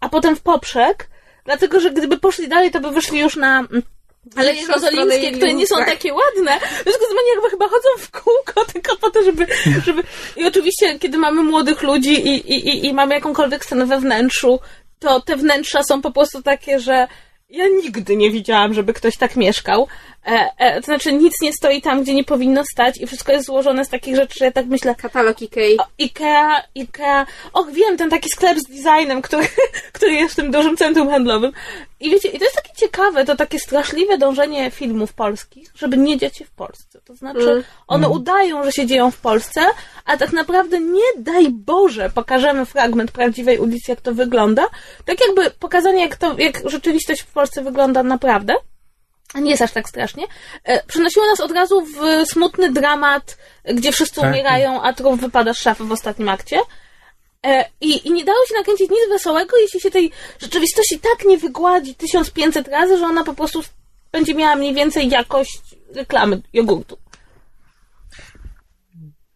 a 0.00 0.08
potem 0.08 0.36
w 0.36 0.40
poprzek, 0.40 1.08
dlatego, 1.44 1.80
że 1.80 1.90
gdyby 1.90 2.18
poszli 2.18 2.48
dalej, 2.48 2.70
to 2.70 2.80
by 2.80 2.90
wyszli 2.90 3.18
już 3.20 3.36
na 3.36 3.58
mm, 3.58 3.82
stronę 4.30 4.54
Jerozolimskie, 4.54 5.32
które 5.32 5.54
nie 5.54 5.66
są 5.66 5.76
tak. 5.76 5.86
takie 5.86 6.14
ładne. 6.14 6.60
W 6.60 6.82
związku 6.82 7.04
z 7.04 7.08
tym 7.08 7.18
oni 7.18 7.28
jakby 7.34 7.50
chyba 7.50 7.68
chodzą 7.68 7.88
w 7.98 8.10
kółko 8.10 8.64
tylko 8.72 8.96
po 8.96 9.10
to, 9.10 9.22
żeby, 9.22 9.46
żeby... 9.84 10.02
I 10.36 10.46
oczywiście, 10.46 10.98
kiedy 10.98 11.18
mamy 11.18 11.42
młodych 11.42 11.82
ludzi 11.82 12.28
i, 12.28 12.52
i, 12.52 12.68
i, 12.68 12.86
i 12.86 12.94
mamy 12.94 13.14
jakąkolwiek 13.14 13.64
scenę 13.64 13.86
we 13.86 14.00
wnętrzu, 14.00 14.60
to 15.02 15.20
te 15.20 15.36
wnętrza 15.36 15.82
są 15.82 16.02
po 16.02 16.10
prostu 16.10 16.42
takie, 16.42 16.80
że 16.80 17.08
ja 17.50 17.64
nigdy 17.82 18.16
nie 18.16 18.30
widziałam, 18.30 18.74
żeby 18.74 18.92
ktoś 18.92 19.16
tak 19.16 19.36
mieszkał. 19.36 19.88
E, 20.26 20.50
e, 20.58 20.80
to 20.80 20.84
znaczy 20.84 21.12
nic 21.12 21.40
nie 21.42 21.52
stoi 21.52 21.82
tam, 21.82 22.02
gdzie 22.02 22.14
nie 22.14 22.24
powinno 22.24 22.62
stać 22.72 23.00
i 23.00 23.06
wszystko 23.06 23.32
jest 23.32 23.46
złożone 23.46 23.84
z 23.84 23.88
takich 23.88 24.16
rzeczy, 24.16 24.38
że 24.38 24.44
ja 24.44 24.52
tak 24.52 24.66
myślę, 24.66 24.94
Katalog 24.94 25.42
Ikei. 25.42 25.78
o, 25.78 25.84
Ikea, 25.98 26.62
Ikea, 26.74 27.26
och 27.52 27.70
wiem, 27.72 27.96
ten 27.96 28.10
taki 28.10 28.28
sklep 28.30 28.58
z 28.58 28.62
designem, 28.62 29.22
który, 29.22 29.48
który 29.92 30.12
jest 30.12 30.32
w 30.32 30.36
tym 30.36 30.50
dużym 30.50 30.76
centrum 30.76 31.10
handlowym. 31.10 31.52
I 32.00 32.10
wiecie, 32.10 32.28
i 32.28 32.38
to 32.38 32.44
jest 32.44 32.56
takie 32.56 32.72
ciekawe, 32.76 33.24
to 33.24 33.36
takie 33.36 33.58
straszliwe 33.58 34.18
dążenie 34.18 34.70
filmów 34.70 35.12
polskich, 35.12 35.68
żeby 35.74 35.96
nie 35.96 36.18
dziać 36.18 36.36
się 36.36 36.44
w 36.44 36.50
Polsce. 36.50 37.00
To 37.04 37.14
znaczy, 37.14 37.50
Mm. 37.50 37.64
one 37.86 38.08
udają, 38.08 38.64
że 38.64 38.72
się 38.72 38.86
dzieją 38.86 39.10
w 39.10 39.16
Polsce, 39.20 39.60
a 40.04 40.16
tak 40.16 40.32
naprawdę 40.32 40.80
nie 40.80 41.02
daj 41.18 41.50
Boże 41.50 42.10
pokażemy 42.14 42.66
fragment 42.66 43.10
prawdziwej 43.10 43.58
ulicy, 43.58 43.92
jak 43.92 44.00
to 44.00 44.14
wygląda. 44.14 44.66
Tak 45.04 45.16
jakby 45.26 45.50
pokazanie, 45.50 46.02
jak 46.02 46.16
to, 46.16 46.38
jak 46.38 46.70
rzeczywistość 46.70 47.22
w 47.22 47.32
Polsce 47.32 47.62
wygląda 47.62 48.02
naprawdę. 48.02 48.54
A 49.34 49.40
Nie 49.40 49.50
jest 49.50 49.62
aż 49.62 49.72
tak 49.72 49.88
strasznie. 49.88 50.24
E, 50.64 50.86
Przenosiło 50.86 51.26
nas 51.26 51.40
od 51.40 51.50
razu 51.50 51.86
w 51.86 52.28
smutny 52.30 52.72
dramat, 52.72 53.36
gdzie 53.74 53.92
wszyscy 53.92 54.20
Tak. 54.20 54.30
umierają, 54.30 54.82
a 54.82 54.92
trup 54.92 55.20
wypada 55.20 55.54
z 55.54 55.58
szafy 55.58 55.84
w 55.84 55.92
ostatnim 55.92 56.28
akcie. 56.28 56.58
E, 57.46 57.64
I, 57.80 58.08
I 58.08 58.12
nie 58.12 58.24
dało 58.24 58.46
się 58.48 58.54
nakręcić 58.54 58.90
nic 58.90 59.00
wesołego, 59.08 59.56
jeśli 59.56 59.80
się 59.80 59.90
tej 59.90 60.10
rzeczywistości 60.40 60.98
tak 60.98 61.26
nie 61.26 61.38
wygładzi 61.38 61.94
1500 61.94 62.68
razy, 62.68 62.98
że 62.98 63.04
ona 63.04 63.24
po 63.24 63.34
prostu 63.34 63.62
będzie 64.12 64.34
miała 64.34 64.56
mniej 64.56 64.74
więcej 64.74 65.08
jakość 65.08 65.60
reklamy 65.94 66.42
jogurtu. 66.52 66.98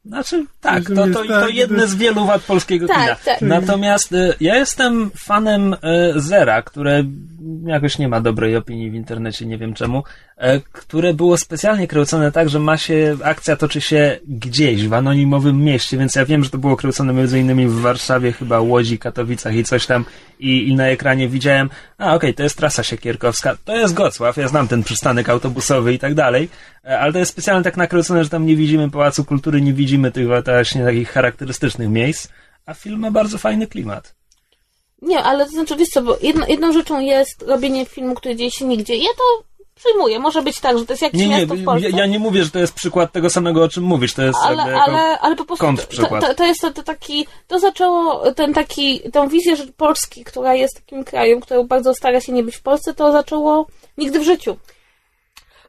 Znaczy, 0.04 0.44
tak, 0.60 0.84
to, 0.84 0.94
to, 0.94 1.24
to 1.24 1.28
tak, 1.28 1.54
jedne 1.54 1.82
to- 1.82 1.88
z 1.88 1.94
wielu 1.94 2.26
wad 2.26 2.42
polskiego 2.42 2.86
Tak, 2.86 3.02
kina. 3.02 3.16
tak. 3.24 3.40
Natomiast 3.40 4.12
y, 4.12 4.34
ja 4.40 4.56
jestem 4.56 5.10
fanem 5.18 5.72
y, 5.74 5.78
Zera, 6.16 6.62
które 6.62 7.04
jakoś 7.66 7.98
nie 7.98 8.08
ma 8.08 8.20
dobrej 8.20 8.56
opinii 8.56 8.90
w 8.90 8.94
internecie, 8.94 9.46
nie 9.46 9.58
wiem 9.58 9.74
czemu, 9.74 10.02
e, 10.36 10.60
które 10.60 11.14
było 11.14 11.36
specjalnie 11.36 11.88
kręcone 11.88 12.32
tak, 12.32 12.48
że 12.48 12.58
ma 12.58 12.76
się, 12.76 13.16
akcja 13.24 13.56
toczy 13.56 13.80
się 13.80 14.18
gdzieś, 14.28 14.88
w 14.88 14.92
anonimowym 14.92 15.64
mieście, 15.64 15.98
więc 15.98 16.14
ja 16.14 16.24
wiem, 16.24 16.44
że 16.44 16.50
to 16.50 16.58
było 16.58 16.76
kręcone 16.76 17.12
między 17.12 17.40
innymi 17.40 17.66
w 17.66 17.80
Warszawie, 17.80 18.32
chyba 18.32 18.60
Łodzi, 18.60 18.98
Katowicach 18.98 19.54
i 19.54 19.64
coś 19.64 19.86
tam 19.86 20.04
i, 20.38 20.68
i 20.68 20.74
na 20.74 20.86
ekranie 20.86 21.28
widziałem, 21.28 21.70
a 21.98 22.14
okej, 22.14 22.34
to 22.34 22.42
jest 22.42 22.56
trasa 22.56 22.82
Siekierkowska, 22.82 23.56
to 23.64 23.76
jest 23.76 23.94
Gocław, 23.94 24.36
ja 24.36 24.48
znam 24.48 24.68
ten 24.68 24.82
przystanek 24.82 25.28
autobusowy 25.28 25.94
i 25.94 25.98
tak 25.98 26.14
dalej, 26.14 26.48
e, 26.84 26.98
ale 27.00 27.12
to 27.12 27.18
jest 27.18 27.32
specjalnie 27.32 27.64
tak 27.64 27.76
nakręcone, 27.76 28.24
że 28.24 28.30
tam 28.30 28.46
nie 28.46 28.56
widzimy 28.56 28.90
Pałacu 28.90 29.24
Kultury, 29.24 29.60
nie 29.60 29.72
widzimy 29.72 30.12
tych 30.12 30.26
właśnie 30.26 30.84
takich 30.84 31.10
charakterystycznych 31.10 31.88
miejsc, 31.88 32.28
a 32.66 32.74
film 32.74 33.00
ma 33.00 33.10
bardzo 33.10 33.38
fajny 33.38 33.66
klimat. 33.66 34.15
Nie, 35.06 35.22
ale 35.22 35.44
to 35.44 35.50
znaczy, 35.50 35.76
wiesz 35.76 35.88
co, 35.88 36.02
bo 36.02 36.16
jedno, 36.22 36.46
jedną 36.48 36.72
rzeczą 36.72 37.00
jest 37.00 37.42
robienie 37.42 37.86
filmu, 37.86 38.14
który 38.14 38.36
dzieje 38.36 38.50
się 38.50 38.64
nigdzie. 38.64 38.96
Ja 38.96 39.10
to 39.16 39.44
przyjmuję. 39.74 40.18
Może 40.18 40.42
być 40.42 40.60
tak, 40.60 40.78
że 40.78 40.86
to 40.86 40.92
jest 40.92 41.02
jakieś 41.02 41.20
Nie, 41.20 41.28
nie, 41.28 41.38
miasto 41.38 41.54
w 41.54 41.64
Polsce. 41.64 41.90
ja, 41.90 41.98
ja 41.98 42.06
nie 42.06 42.18
mówię, 42.18 42.44
że 42.44 42.50
to 42.50 42.58
jest 42.58 42.74
przykład 42.74 43.12
tego 43.12 43.30
samego, 43.30 43.62
o 43.62 43.68
czym 43.68 43.84
mówisz, 43.84 44.14
to 44.14 44.22
jest 44.22 44.38
ale, 44.42 44.56
jakby 44.56 44.76
ale, 44.76 45.18
ale 45.18 45.36
po 45.36 45.44
prostu 45.44 45.66
to, 45.96 46.20
to, 46.20 46.34
to 46.34 46.44
jest 46.44 46.60
to, 46.60 46.70
to 46.70 46.82
taki, 46.82 47.26
to 47.48 47.58
zaczęło 47.58 48.32
ten 48.32 48.54
taki, 48.54 49.00
tą 49.12 49.28
wizję 49.28 49.56
że 49.56 49.66
Polski, 49.66 50.24
która 50.24 50.54
jest 50.54 50.74
takim 50.74 51.04
krajem, 51.04 51.40
który 51.40 51.64
bardzo 51.64 51.94
stara 51.94 52.20
się 52.20 52.32
nie 52.32 52.42
być 52.42 52.56
w 52.56 52.62
Polsce, 52.62 52.94
to 52.94 53.12
zaczęło 53.12 53.66
nigdy 53.98 54.20
w 54.20 54.24
życiu. 54.24 54.56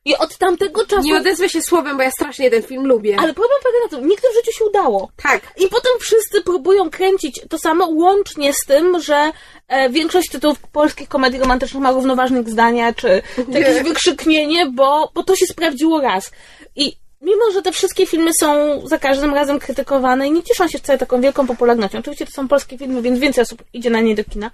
I 0.07 0.17
od 0.17 0.37
tamtego 0.37 0.85
czasu... 0.85 1.01
Nie 1.01 1.17
odezwę 1.17 1.49
się 1.49 1.61
słowem, 1.61 1.97
bo 1.97 2.03
ja 2.03 2.11
strasznie 2.11 2.51
ten 2.51 2.63
film 2.63 2.85
lubię. 2.85 3.17
Ale 3.19 3.33
problem 3.33 3.59
polega 3.63 3.79
na 3.83 3.89
tym, 3.89 4.09
nigdy 4.09 4.27
w 4.31 4.35
życiu 4.35 4.57
się 4.57 4.65
udało. 4.65 5.11
Tak. 5.23 5.41
I 5.57 5.67
potem 5.67 5.91
wszyscy 5.99 6.41
próbują 6.41 6.89
kręcić 6.89 7.41
to 7.49 7.59
samo, 7.59 7.87
łącznie 7.87 8.53
z 8.53 8.65
tym, 8.67 9.01
że 9.01 9.31
e, 9.67 9.89
większość 9.89 10.29
tytułów 10.29 10.59
polskich 10.59 11.09
komedii 11.09 11.39
romantycznych 11.39 11.83
ma 11.83 11.91
równoważnik 11.91 12.49
zdania, 12.49 12.93
czy, 12.93 13.21
czy 13.35 13.59
jakieś 13.59 13.83
wykrzyknienie, 13.83 14.65
bo, 14.65 15.11
bo 15.13 15.23
to 15.23 15.35
się 15.35 15.45
sprawdziło 15.45 16.01
raz. 16.01 16.31
I 16.75 16.93
mimo, 17.21 17.51
że 17.53 17.61
te 17.61 17.71
wszystkie 17.71 18.05
filmy 18.05 18.31
są 18.39 18.81
za 18.87 18.97
każdym 18.97 19.33
razem 19.33 19.59
krytykowane 19.59 20.27
i 20.27 20.31
nie 20.31 20.43
cieszą 20.43 20.67
się 20.67 20.77
wcale 20.77 20.99
taką 20.99 21.21
wielką 21.21 21.47
popularnością, 21.47 21.99
oczywiście 21.99 22.25
to 22.25 22.31
są 22.31 22.47
polskie 22.47 22.77
filmy, 22.77 23.01
więc 23.01 23.19
więcej 23.19 23.41
osób 23.41 23.63
idzie 23.73 23.89
na 23.89 24.01
nie 24.01 24.15
do 24.15 24.23
kina, 24.23 24.51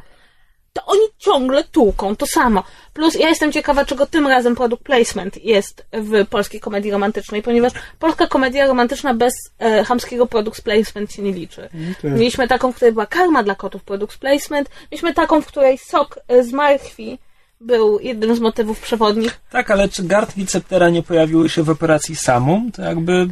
to 0.73 0.85
oni 0.85 1.01
ciągle 1.17 1.63
tłuką 1.63 2.15
to 2.15 2.25
samo. 2.27 2.63
Plus 2.93 3.15
ja 3.15 3.29
jestem 3.29 3.51
ciekawa, 3.51 3.85
czego 3.85 4.05
tym 4.05 4.27
razem 4.27 4.55
product 4.55 4.83
placement 4.83 5.43
jest 5.43 5.85
w 5.93 6.27
polskiej 6.27 6.59
komedii 6.59 6.91
romantycznej, 6.91 7.41
ponieważ 7.43 7.71
polska 7.99 8.27
komedia 8.27 8.67
romantyczna 8.67 9.13
bez 9.13 9.33
e, 9.59 9.83
chamskiego 9.83 10.27
product 10.27 10.61
placement 10.61 11.11
się 11.13 11.21
nie 11.21 11.31
liczy. 11.31 11.69
tak. 12.01 12.11
Mieliśmy 12.11 12.47
taką, 12.47 12.71
w 12.71 12.75
której 12.75 12.93
była 12.93 13.05
karma 13.05 13.43
dla 13.43 13.55
kotów 13.55 13.83
product 13.83 14.17
placement, 14.17 14.69
mieliśmy 14.91 15.13
taką, 15.13 15.41
w 15.41 15.45
której 15.45 15.77
sok 15.77 16.19
e, 16.27 16.43
z 16.43 16.51
marchwi 16.53 17.19
był 17.61 17.99
jednym 17.99 18.35
z 18.35 18.39
motywów 18.39 18.79
przewodnich, 18.79 19.39
Tak, 19.51 19.71
ale 19.71 19.89
czy 19.89 20.03
gardki 20.03 20.45
Ceptera 20.45 20.89
nie 20.89 21.03
pojawiły 21.03 21.49
się 21.49 21.63
w 21.63 21.69
operacji 21.69 22.15
Samum? 22.15 22.71
To 22.71 22.81
jakby... 22.81 23.27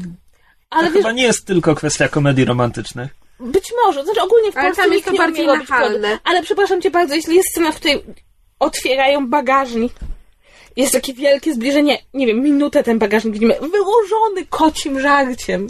ale 0.70 0.88
to 0.88 0.94
wiesz, 0.94 1.04
chyba 1.04 1.12
nie 1.12 1.24
jest 1.24 1.46
tylko 1.46 1.76
kwestia 1.76 2.08
komedii 2.08 2.46
romantycznych. 2.46 3.21
Być 3.42 3.74
może, 3.86 4.04
znaczy 4.04 4.22
ogólnie 4.22 4.52
w 4.52 4.58
Ale 4.58 4.68
Polsce 4.68 4.82
tam 4.84 4.94
jest 4.94 5.06
to 5.06 5.14
bardziej 5.14 5.48
nachalne. 5.48 6.20
Ale 6.24 6.44
przepraszam 6.44 6.82
cię 6.82 6.92
bardzo, 6.92 7.16
jeśli 7.16 7.36
jest 7.36 7.50
scena, 7.50 7.72
w 7.72 7.76
której 7.76 8.04
otwierają 8.60 9.30
bagażnik, 9.30 9.94
jest 10.76 10.94
takie 10.94 11.14
wielkie 11.14 11.54
zbliżenie, 11.54 11.98
nie 12.14 12.28
wiem, 12.28 12.42
minutę 12.42 12.84
ten 12.84 13.00
bagażnik 13.00 13.34
widzimy, 13.34 13.54
wyłożony 13.54 14.46
kocim 14.50 15.00
żarciem. 15.00 15.68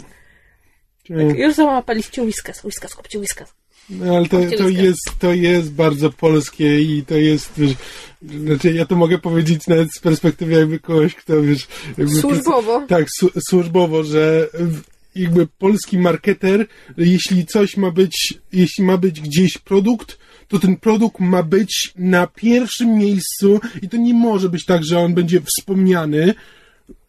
Mm. 1.10 1.36
Już 1.36 1.54
załapaliście 1.54 2.22
whiskas, 2.22 2.64
whiskas, 2.64 2.94
kupcie 2.94 3.18
whiskas. 3.18 3.54
No, 3.90 4.16
ale 4.16 4.28
to, 4.28 4.36
to, 4.58 4.68
jest, 4.68 5.10
to 5.18 5.32
jest 5.32 5.72
bardzo 5.72 6.10
polskie 6.10 6.80
i 6.80 7.04
to 7.04 7.14
jest, 7.14 7.52
wiesz, 7.56 7.72
znaczy 8.22 8.72
ja 8.72 8.86
to 8.86 8.96
mogę 8.96 9.18
powiedzieć 9.18 9.66
nawet 9.66 9.88
z 9.96 10.00
perspektywy 10.00 10.52
jakby 10.52 10.78
kogoś, 10.78 11.14
kto, 11.14 11.42
wiesz... 11.42 11.68
Jakby 11.98 12.14
Służbowo. 12.14 12.82
Tak, 12.88 13.06
su, 13.18 13.30
służbowo, 13.48 14.04
że 14.04 14.48
jakby 15.14 15.46
polski 15.46 15.98
marketer, 15.98 16.66
jeśli 16.96 17.46
coś 17.46 17.76
ma 17.76 17.90
być, 17.90 18.34
jeśli 18.52 18.84
ma 18.84 18.96
być 18.96 19.20
gdzieś 19.20 19.58
produkt, 19.58 20.18
to 20.48 20.58
ten 20.58 20.76
produkt 20.76 21.20
ma 21.20 21.42
być 21.42 21.92
na 21.96 22.26
pierwszym 22.26 22.98
miejscu 22.98 23.60
i 23.82 23.88
to 23.88 23.96
nie 23.96 24.14
może 24.14 24.48
być 24.48 24.64
tak, 24.64 24.84
że 24.84 24.98
on 24.98 25.14
będzie 25.14 25.40
wspomniany 25.40 26.34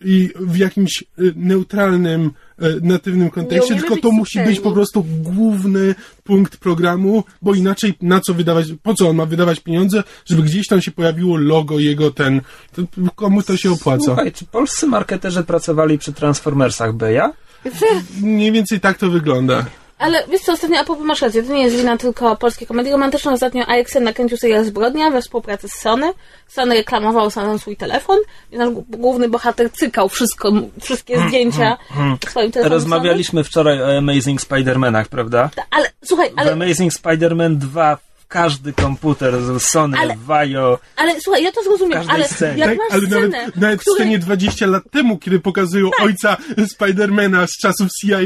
i 0.06 0.30
w 0.40 0.58
jakimś 0.58 1.04
y, 1.20 1.34
neutralnym, 1.36 2.32
y, 2.64 2.80
natywnym 2.82 3.30
kontekście, 3.30 3.76
tylko 3.76 3.98
to 3.98 4.12
musi 4.12 4.40
być 4.40 4.60
po 4.60 4.72
prostu 4.72 5.06
główny 5.22 5.96
punkt 6.24 6.58
programu, 6.58 7.24
bo 7.42 7.54
inaczej 7.54 7.94
na 8.02 8.20
co 8.20 8.34
wydawać, 8.34 8.66
po 8.84 8.94
co 8.94 9.10
on 9.10 9.16
ma 9.16 9.26
wydawać 9.26 9.60
pieniądze, 9.60 10.04
żeby 10.26 10.44
gdzieś 10.44 10.68
tam 10.68 10.82
się 10.82 10.92
pojawiło 10.92 11.38
logo 11.38 11.80
jego 11.80 12.12
ten, 12.12 12.42
to 12.76 12.82
komu 13.16 13.44
to 13.44 13.58
się 13.58 13.72
opłaca? 13.72 14.06
Słuchaj, 14.06 14.32
czy 14.32 14.46
polscy 14.46 14.88
marketerzy 14.88 15.44
pracowali 15.44 15.98
przy 15.98 16.14
Transformersach 16.14 16.94
Beja? 16.94 17.34
Mniej 18.22 18.52
więcej 18.52 18.80
tak 18.80 18.98
to 18.98 19.10
wygląda. 19.10 19.66
Ale 20.00 20.24
wiesz 20.28 20.42
co, 20.42 20.52
ostatnio, 20.54 20.80
a 20.80 20.84
propos 20.84 21.06
masz 21.06 21.22
rację, 21.22 21.44
to 21.44 21.54
nie 21.54 21.64
jest 21.64 21.76
wina 21.76 21.98
tylko 21.98 22.36
polskiej 22.36 22.68
komedii 22.68 22.92
romantycznej. 22.92 23.34
Ostatnio 23.34 23.66
AXN 23.66 24.04
nakręcił 24.04 24.38
serial 24.38 24.66
Zbrodnia 24.66 25.12
we 25.12 25.22
współpracy 25.22 25.68
z 25.68 25.74
Sony. 25.74 26.14
Sony 26.48 26.76
reklamował 26.76 27.30
sam 27.30 27.60
swój 27.60 27.78
telefon 27.78 28.18
i 28.52 28.58
nasz 28.58 28.70
główny 28.90 29.30
bohater 29.30 29.72
cykał 29.72 30.10
wszystko, 30.10 30.52
wszystkie 30.82 31.28
zdjęcia 31.28 31.78
swoim 32.30 32.52
telefonem 32.52 32.80
Rozmawialiśmy 32.80 33.44
wczoraj 33.44 33.82
o 33.82 33.98
Amazing 33.98 34.42
Spider-Manach, 34.42 35.06
prawda? 35.06 35.50
Sony. 35.56 35.68
Ale 35.72 35.90
słuchaj, 36.06 36.30
W 36.30 36.40
ale, 36.40 36.52
Amazing 36.52 36.94
Spider-Man 36.94 37.56
2 37.58 37.96
w 37.96 38.13
każdy 38.34 38.74
komputer 38.74 39.42
z 39.42 39.64
Sony, 39.64 39.98
Ale- 40.00 40.16
Vajo. 40.18 40.80
ale 40.96 41.22
słuchaj, 41.22 41.44
ja 41.44 41.52
to 41.52 41.64
zrozumiem, 41.64 42.04
ale 42.10 42.28
scenie. 42.28 42.60
jak 42.60 42.70
Tak, 42.70 42.78
masz 42.78 42.92
ale 42.92 43.08
scenę, 43.08 43.28
nawet, 43.28 43.56
nawet 43.56 43.80
w 43.80 43.82
której- 43.82 44.00
scenie 44.00 44.20
20 44.20 44.66
lat 44.68 44.84
temu, 44.92 45.18
kiedy 45.18 45.40
pokazują 45.40 45.90
ojca 46.02 46.38
Spidermana 46.68 47.48
z 47.48 47.52
czasów 47.62 47.88
CIA, 48.02 48.18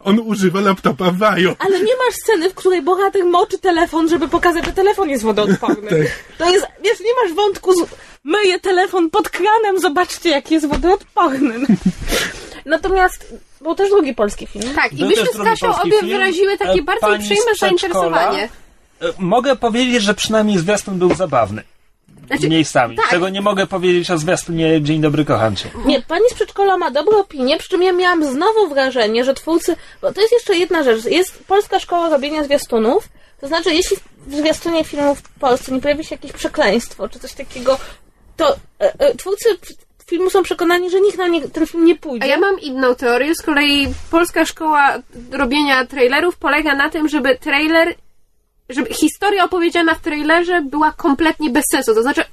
on 0.00 0.18
używa 0.20 0.60
laptopa 0.60 1.10
Vajo. 1.10 1.56
Ale 1.58 1.78
nie 1.80 1.96
masz 2.06 2.14
sceny, 2.22 2.50
w 2.50 2.54
której 2.54 2.82
bohater 2.82 3.24
moczy 3.24 3.58
telefon, 3.58 4.08
żeby 4.08 4.28
pokazać, 4.28 4.64
że 4.64 4.72
telefon 4.72 5.10
jest 5.10 5.24
wodoodporny. 5.24 5.88
Tak. 6.38 6.38
To 6.38 6.50
jest, 6.50 6.66
wiesz, 6.84 7.00
nie 7.00 7.14
masz 7.24 7.32
wątku 7.36 7.72
z 7.74 7.86
myję 8.24 8.60
telefon 8.60 9.10
pod 9.10 9.28
kranem, 9.28 9.80
zobaczcie, 9.80 10.30
jaki 10.30 10.54
jest 10.54 10.66
wodoodporny. 10.68 11.54
Natomiast 12.66 13.34
był 13.60 13.74
też 13.74 13.90
drugi 13.90 14.14
polski 14.14 14.46
film. 14.46 14.74
Tak, 14.74 14.92
i 14.92 14.96
Był 14.96 15.08
myśmy 15.08 15.26
z 15.34 15.36
Kasią 15.44 15.80
obie 15.82 15.98
film. 16.00 16.12
wyraziły 16.12 16.58
takie 16.58 16.80
E, 16.80 16.82
bardzo 16.82 17.06
uprzejme 17.14 17.54
zainteresowanie. 17.60 18.48
E, 19.04 19.12
Mogę 19.18 19.56
powiedzieć, 19.56 20.02
że 20.02 20.14
przynajmniej 20.14 20.58
zwiastun 20.58 20.98
był 20.98 21.14
zabawny. 21.14 21.62
Znaczy, 22.26 22.48
Miejscami. 22.48 22.96
tak. 22.96 23.08
Czego 23.08 23.28
nie 23.28 23.40
mogę 23.40 23.66
powiedzieć 23.66 24.10
o 24.10 24.18
zwiastunie 24.18 24.82
Dzień 24.82 25.00
dobry, 25.00 25.24
kocham 25.24 25.56
cię. 25.56 25.70
Nie, 25.86 26.02
pani 26.02 26.24
z 26.30 26.34
przedszkola 26.34 26.76
ma 26.76 26.90
dobre 26.90 27.16
opinie, 27.18 27.58
przy 27.58 27.68
czym 27.68 27.82
ja 27.82 27.92
miałam 27.92 28.24
znowu 28.24 28.68
wrażenie, 28.68 29.24
że 29.24 29.34
twórcy. 29.34 29.76
Bo 30.02 30.12
to 30.12 30.20
jest 30.20 30.32
jeszcze 30.32 30.56
jedna 30.56 30.82
rzecz. 30.82 31.04
Jest 31.04 31.44
polska 31.46 31.80
szkoła 31.80 32.08
robienia 32.08 32.44
zwiastunów. 32.44 33.08
To 33.40 33.46
znaczy, 33.48 33.74
jeśli 33.74 33.96
w 34.26 34.34
zwiastunie 34.34 34.84
filmu 34.84 35.14
w 35.14 35.22
Polsce 35.22 35.72
nie 35.72 35.80
pojawi 35.80 36.04
się 36.04 36.14
jakieś 36.14 36.32
przekleństwo 36.32 37.08
czy 37.08 37.18
coś 37.18 37.32
takiego, 37.32 37.78
to 38.36 38.56
e, 38.80 39.00
e, 39.00 39.14
twórcy 39.14 39.48
filmu 40.06 40.30
są 40.30 40.42
przekonani, 40.42 40.90
że 40.90 41.00
nikt 41.00 41.18
na 41.18 41.28
nie, 41.28 41.48
ten 41.48 41.66
film 41.66 41.84
nie 41.84 41.94
pójdzie. 41.96 42.24
A 42.24 42.28
ja 42.28 42.38
mam 42.38 42.60
inną 42.60 42.94
teorię. 42.94 43.34
Z 43.34 43.42
kolei 43.42 43.88
polska 44.10 44.44
szkoła 44.44 44.94
robienia 45.32 45.86
trailerów 45.86 46.36
polega 46.36 46.74
na 46.74 46.90
tym, 46.90 47.08
żeby 47.08 47.38
trailer, 47.38 47.94
żeby 48.68 48.94
historia 48.94 49.44
opowiedziana 49.44 49.94
w 49.94 50.00
trailerze 50.00 50.62
była 50.62 50.92
kompletnie 50.92 51.50
bez 51.50 51.64
sensu. 51.70 51.94
To 51.94 52.02
znaczy, 52.02 52.24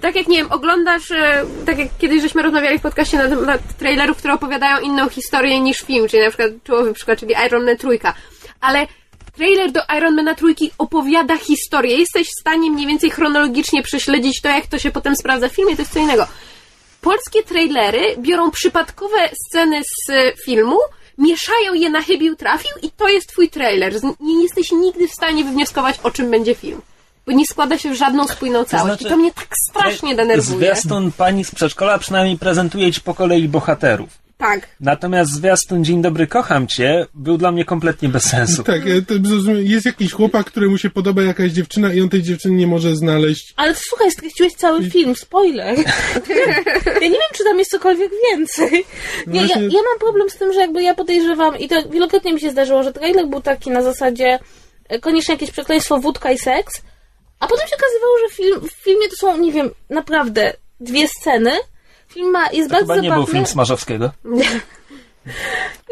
tak 0.00 0.16
jak 0.16 0.28
nie 0.28 0.36
wiem, 0.36 0.52
oglądasz, 0.52 1.10
e, 1.10 1.44
tak 1.66 1.78
jak 1.78 1.88
kiedyś 1.98 2.22
żeśmy 2.22 2.42
rozmawiali 2.42 2.78
w 2.78 2.82
podcaście 2.82 3.18
na 3.18 3.28
temat 3.28 3.60
trailerów, 3.78 4.16
które 4.16 4.34
opowiadają 4.34 4.80
inną 4.80 5.08
historię 5.08 5.60
niż 5.60 5.78
film, 5.78 6.08
czyli 6.08 6.22
na 6.22 6.28
przykład 6.28 6.50
czołowy 6.64 6.94
przykład, 6.94 7.18
czyli 7.18 7.34
Iron 7.46 7.64
Man 7.64 7.76
trójka. 7.76 8.14
Ale 8.60 8.86
trailer 9.36 9.72
do 9.72 9.80
Iron 9.96 10.14
Mana 10.14 10.34
trójki 10.34 10.70
opowiada 10.78 11.36
historię. 11.36 11.96
Jesteś 11.96 12.28
w 12.28 12.40
stanie 12.40 12.70
mniej 12.70 12.86
więcej 12.86 13.10
chronologicznie 13.10 13.82
prześledzić 13.82 14.40
to, 14.40 14.48
jak 14.48 14.66
to 14.66 14.78
się 14.78 14.90
potem 14.90 15.16
sprawdza 15.16 15.48
w 15.48 15.52
filmie, 15.52 15.76
to 15.76 15.82
jest 15.82 15.92
co 15.92 15.98
innego 15.98 16.26
polskie 17.02 17.42
trailery 17.42 18.16
biorą 18.18 18.50
przypadkowe 18.50 19.30
sceny 19.46 19.82
z 19.84 20.10
e, 20.10 20.32
filmu, 20.44 20.78
mieszają 21.18 21.74
je 21.74 21.90
na 21.90 22.02
chybił 22.02 22.36
trafił 22.36 22.70
i 22.82 22.90
to 22.90 23.08
jest 23.08 23.28
twój 23.28 23.48
trailer. 23.48 23.92
Nie 24.20 24.42
jesteś 24.42 24.72
nigdy 24.72 25.08
w 25.08 25.12
stanie 25.12 25.44
wywnioskować, 25.44 25.96
o 26.02 26.10
czym 26.10 26.30
będzie 26.30 26.54
film. 26.54 26.80
Bo 27.26 27.32
nie 27.32 27.46
składa 27.46 27.78
się 27.78 27.90
w 27.90 27.96
żadną 27.96 28.28
spójną 28.28 28.64
całość. 28.64 28.86
znaczy, 28.86 29.04
I 29.04 29.08
to 29.08 29.16
mnie 29.16 29.32
tak 29.32 29.48
strasznie 29.70 30.14
denerwuje. 30.14 30.58
Zwiastun 30.58 31.12
pani 31.12 31.44
z 31.44 31.50
przedszkola 31.50 31.98
przynajmniej 31.98 32.38
prezentuje 32.38 32.92
ci 32.92 33.00
po 33.00 33.14
kolei 33.14 33.48
bohaterów. 33.48 34.21
Tak. 34.42 34.68
Natomiast 34.80 35.32
zwiastun 35.32 35.84
Dzień 35.84 36.02
dobry, 36.02 36.26
kocham 36.26 36.66
cię 36.66 37.06
był 37.14 37.38
dla 37.38 37.52
mnie 37.52 37.64
kompletnie 37.64 38.08
bez 38.08 38.22
sensu. 38.24 38.62
Tak, 38.72 38.86
ja 38.86 38.94
to 39.08 39.14
zrozumiem. 39.28 39.66
jest 39.66 39.86
jakiś 39.86 40.12
chłopak, 40.12 40.46
któremu 40.46 40.78
się 40.78 40.90
podoba 40.90 41.22
jakaś 41.22 41.52
dziewczyna 41.52 41.92
i 41.92 42.00
on 42.00 42.08
tej 42.08 42.22
dziewczyny 42.22 42.54
nie 42.54 42.66
może 42.66 42.96
znaleźć. 42.96 43.54
Ale 43.56 43.74
słuchaj, 43.74 44.10
streściłeś 44.10 44.52
cały 44.52 44.90
film, 44.90 45.16
spoiler. 45.16 45.78
ja 46.86 47.08
nie 47.08 47.10
wiem, 47.10 47.32
czy 47.34 47.44
tam 47.44 47.58
jest 47.58 47.70
cokolwiek 47.70 48.10
więcej. 48.30 48.84
Nie, 49.26 49.40
ja, 49.40 49.46
Właśnie- 49.46 49.62
ja 49.62 49.82
mam 49.90 49.98
problem 50.00 50.30
z 50.30 50.36
tym, 50.36 50.52
że 50.52 50.60
jakby 50.60 50.82
ja 50.82 50.94
podejrzewam, 50.94 51.58
i 51.58 51.68
to 51.68 51.88
wielokrotnie 51.88 52.32
mi 52.32 52.40
się 52.40 52.50
zdarzyło, 52.50 52.82
że 52.82 52.92
trailer 52.92 53.26
był 53.26 53.40
taki 53.40 53.70
na 53.70 53.82
zasadzie 53.82 54.38
e, 54.88 54.98
koniecznie 54.98 55.34
jakieś 55.34 55.50
przekleństwo, 55.50 55.98
wódka 55.98 56.32
i 56.32 56.38
seks, 56.38 56.82
a 57.40 57.46
potem 57.46 57.68
się 57.68 57.76
okazywało, 57.76 58.14
że 58.28 58.34
film, 58.36 58.60
w 58.68 58.84
filmie 58.84 59.08
to 59.08 59.16
są, 59.16 59.38
nie 59.38 59.52
wiem, 59.52 59.70
naprawdę 59.90 60.52
dwie 60.80 61.08
sceny. 61.08 61.50
Film 62.14 62.30
ma, 62.30 62.50
jest 62.52 62.70
To 62.70 62.74
bardzo 62.76 62.92
chyba 62.92 62.96
nie 62.96 63.08
zabawny. 63.08 63.24
był 63.24 63.32
film 63.34 63.46
Smarzowskiego. 63.46 64.10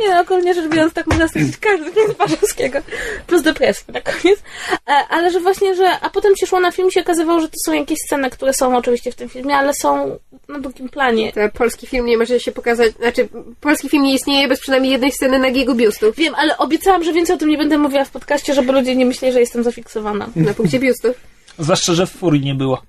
Nie 0.00 0.08
no, 0.08 0.20
ogólnie 0.20 0.54
rzecz 0.54 0.68
biorąc, 0.68 0.92
tak 0.92 1.06
można 1.06 1.28
stwierdzić 1.28 1.56
każdy 1.66 1.92
film 1.92 2.14
Parzowskiego. 2.18 2.78
Plus 3.26 3.42
depresji 3.42 3.84
na 3.92 4.00
koniec. 4.00 4.42
E, 4.88 4.92
ale 5.08 5.30
że 5.30 5.40
właśnie, 5.40 5.74
że... 5.74 6.00
A 6.00 6.10
potem 6.10 6.36
się 6.36 6.46
szło 6.46 6.60
na 6.60 6.72
film 6.72 6.88
i 6.88 6.92
się 6.92 7.00
okazywało, 7.00 7.40
że 7.40 7.48
to 7.48 7.54
są 7.64 7.72
jakieś 7.72 7.98
sceny, 8.06 8.30
które 8.30 8.52
są 8.54 8.76
oczywiście 8.76 9.12
w 9.12 9.14
tym 9.14 9.28
filmie, 9.28 9.56
ale 9.56 9.74
są 9.74 10.18
na 10.48 10.58
drugim 10.58 10.88
planie. 10.88 11.32
To 11.32 11.40
polski 11.58 11.86
film 11.86 12.06
nie 12.06 12.18
może 12.18 12.40
się 12.40 12.52
pokazać, 12.52 12.92
znaczy 12.92 13.28
polski 13.60 13.88
film 13.88 14.02
nie 14.02 14.14
istnieje 14.14 14.48
bez 14.48 14.60
przynajmniej 14.60 14.92
jednej 14.92 15.12
sceny 15.12 15.38
nagiego 15.38 15.74
biustu. 15.74 16.12
Wiem, 16.12 16.34
ale 16.34 16.58
obiecałam, 16.58 17.04
że 17.04 17.12
więcej 17.12 17.36
o 17.36 17.38
tym 17.38 17.48
nie 17.48 17.58
będę 17.58 17.78
mówiła 17.78 18.04
w 18.04 18.10
podcaście, 18.10 18.54
żeby 18.54 18.72
ludzie 18.72 18.96
nie 18.96 19.06
myśleli, 19.06 19.34
że 19.34 19.40
jestem 19.40 19.62
zafiksowana. 19.62 20.28
Na 20.36 20.54
punkcie 20.54 20.78
biustów. 20.78 21.16
Zwłaszcza, 21.58 21.94
że 21.94 22.06
w 22.06 22.10
Furii 22.10 22.40
nie 22.44 22.54
było. 22.54 22.82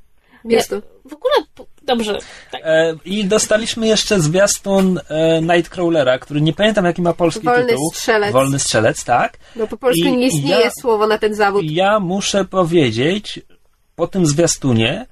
Biustu. 0.46 0.82
W 1.06 1.14
ogóle, 1.14 1.34
dobrze. 1.82 2.20
Tak. 2.52 2.62
E, 2.64 2.96
I 3.06 3.26
dostaliśmy 3.26 3.88
jeszcze 3.88 4.20
zwiastun 4.20 5.00
e, 5.10 5.42
Nightcrawlera, 5.42 6.20
który 6.20 6.42
nie 6.42 6.54
pamiętam 6.54 6.86
jaki 6.86 7.02
ma 7.02 7.14
polski 7.14 7.46
Wolny 7.46 7.66
tytuł. 7.66 7.92
strzelec. 7.94 8.34
Wolny 8.34 8.60
strzelec, 8.60 9.04
tak. 9.04 9.38
Bo 9.56 9.68
po 9.68 9.78
polsku 9.78 10.06
I- 10.08 10.18
nie 10.18 10.28
istnieje 10.28 10.62
ja- 10.66 10.72
słowo 10.82 11.08
na 11.08 11.18
ten 11.18 11.36
zawód. 11.36 11.64
Ja 11.66 12.00
muszę 12.00 12.46
powiedzieć 12.46 13.40
po 13.96 14.08
tym 14.08 14.26
zwiastunie, 14.26 15.06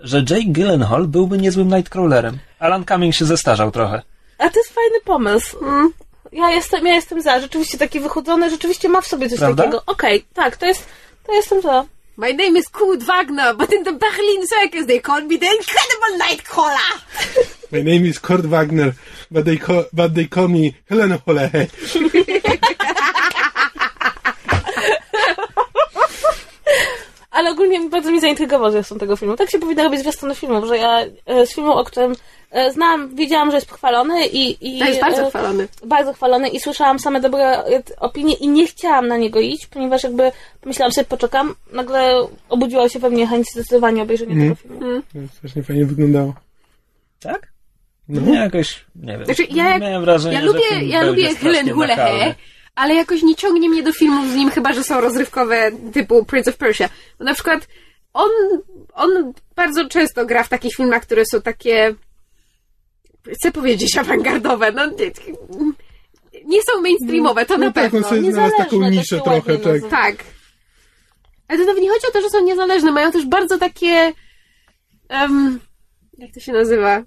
że 0.00 0.18
Jake 0.18 0.44
Gyllenhaal 0.46 1.06
byłby 1.06 1.38
niezłym 1.38 1.68
Nightcrawlerem. 1.68 2.38
Alan 2.58 2.84
Cumming 2.84 3.14
się 3.14 3.24
zestarzał 3.24 3.70
trochę. 3.70 4.02
A 4.38 4.50
to 4.50 4.58
jest 4.60 4.72
fajny 4.74 5.00
pomysł. 5.04 5.58
Mm. 5.64 5.90
Ja 6.32 6.50
jestem, 6.50 6.86
ja 6.86 6.94
jestem 6.94 7.22
za. 7.22 7.40
Rzeczywiście 7.40 7.78
taki 7.78 8.00
wychudzony, 8.00 8.50
rzeczywiście 8.50 8.88
ma 8.88 9.00
w 9.00 9.06
sobie 9.06 9.28
coś 9.28 9.38
Prawda? 9.38 9.62
takiego. 9.62 9.82
Okej, 9.86 10.24
tak, 10.34 10.56
to 10.56 10.66
jest, 10.66 10.86
to 11.26 11.32
jestem 11.32 11.62
za. 11.62 11.84
My 12.18 12.32
name 12.32 12.56
is 12.56 12.66
Kurt 12.68 13.02
Wagner, 13.02 13.52
but 13.52 13.70
in 13.70 13.82
the 13.82 13.92
Berlin 13.92 14.46
circus 14.46 14.86
they 14.86 15.00
call 15.00 15.20
me 15.20 15.36
the 15.36 15.50
Incredible 15.52 16.16
Nightcrawler. 16.16 17.02
My 17.72 17.82
name 17.82 18.06
is 18.06 18.18
Kurt 18.18 18.46
Wagner, 18.46 18.94
but 19.30 19.44
they 19.44 19.58
call, 19.58 19.84
but 19.92 20.14
they 20.14 20.24
call 20.26 20.48
me 20.48 20.74
Helen 20.88 21.10
Holehe. 21.10 21.68
Ale 27.30 27.50
ogólnie 27.50 27.90
bardzo 27.90 28.10
mnie 28.10 28.20
zaintrygował 28.20 28.70
zwiastun 28.70 28.98
tego 28.98 29.16
filmu. 29.16 29.36
Tak 29.36 29.50
się 29.50 29.58
powinno 29.58 29.84
robić 29.84 30.00
zwiastuny 30.00 30.34
filmów, 30.34 30.64
że 30.64 30.78
ja 30.78 31.00
e, 31.26 31.46
z 31.46 31.54
filmu, 31.54 31.72
o 31.72 31.84
którym 31.84 32.14
znam, 32.72 33.14
wiedziałam, 33.16 33.50
że 33.50 33.56
jest 33.56 33.68
pochwalony 33.68 34.26
i... 34.26 34.76
i 34.76 34.78
To 34.78 34.84
jest 34.86 35.00
bardzo 35.00 35.22
e, 35.26 35.28
chwalony. 35.30 35.68
bardzo 35.84 36.12
chwalony 36.12 36.48
i 36.48 36.60
słyszałam 36.60 36.98
same 36.98 37.20
dobre 37.20 37.44
e, 37.64 37.82
opinie 38.00 38.34
i 38.34 38.48
nie 38.48 38.66
chciałam 38.66 39.08
na 39.08 39.16
niego 39.16 39.40
iść, 39.40 39.66
ponieważ 39.66 40.02
jakby 40.02 40.32
pomyślałam 40.60 40.92
sobie, 40.92 41.04
poczekam, 41.04 41.54
nagle 41.72 42.26
obudziła 42.48 42.88
się 42.88 42.98
we 42.98 43.10
mnie 43.10 43.26
chęć 43.26 43.46
zdecydowanie 43.52 44.02
obejrzenia 44.02 44.32
Mhm. 44.32 44.56
tego 44.56 44.74
filmu. 44.80 45.02
To 45.28 45.34
strasznie 45.36 45.62
fajnie 45.62 45.84
wyglądało. 45.86 46.34
Tak? 47.20 47.48
No. 48.08 48.20
Nie, 48.20 48.34
jakoś, 48.38 48.84
nie 48.96 49.12
wiem. 49.18 49.24
Znaczy, 49.24 49.44
ja, 49.50 49.78
Miałem 49.78 50.02
wrażenie, 50.02 50.34
ja 50.34 50.40
że 50.40 50.46
lubię, 50.46 50.60
film 50.68 50.88
ja 50.88 51.02
lubię 51.02 51.34
Helen 51.34 51.70
Hulehe, 51.72 52.34
ale 52.74 52.94
jakoś 52.94 53.22
nie 53.22 53.34
ciągnie 53.34 53.68
mnie 53.68 53.82
do 53.82 53.92
filmów 53.92 54.30
z 54.30 54.34
nim, 54.34 54.50
chyba 54.50 54.72
że 54.72 54.84
są 54.84 55.00
rozrywkowe 55.00 55.70
typu 55.92 56.24
Prince 56.24 56.48
of 56.48 56.56
Persia. 56.56 56.88
Bo 57.18 57.24
na 57.24 57.34
przykład 57.34 57.68
on, 58.12 58.30
on 58.94 59.32
bardzo 59.56 59.88
często 59.88 60.26
gra 60.26 60.42
w 60.42 60.48
takich 60.48 60.74
filmach, 60.74 61.02
które 61.02 61.22
są 61.32 61.42
takie 61.42 61.94
chcę 63.34 63.52
powiedzieć 63.52 63.96
awangardowe, 63.98 64.72
no 64.72 64.86
nie, 66.46 66.62
są 66.62 66.80
mainstreamowe, 66.82 67.46
to 67.46 67.58
No 67.58 67.66
na 67.66 67.72
tak, 67.72 67.90
pewno. 67.90 68.08
on 68.08 68.14
sobie 68.14 68.32
znalazł 68.32 68.56
taką 68.56 68.90
niszę 68.90 69.20
trochę, 69.20 69.56
tak. 69.58 69.64
nazywa. 69.66 69.88
Tak. 69.90 70.16
Ale 71.48 71.58
to 71.58 71.64
nawet 71.64 71.82
nie 71.82 71.88
chodzi 71.90 72.06
o 72.08 72.12
to, 72.12 72.20
że 72.22 72.30
są 72.30 72.44
niezależne, 72.44 72.92
mają 72.92 73.12
też 73.12 73.26
bardzo 73.26 73.58
takie 73.58 74.12
em, 75.08 75.60
jak 76.18 76.34
to 76.34 76.40
się 76.40 76.52
nazywa? 76.52 77.02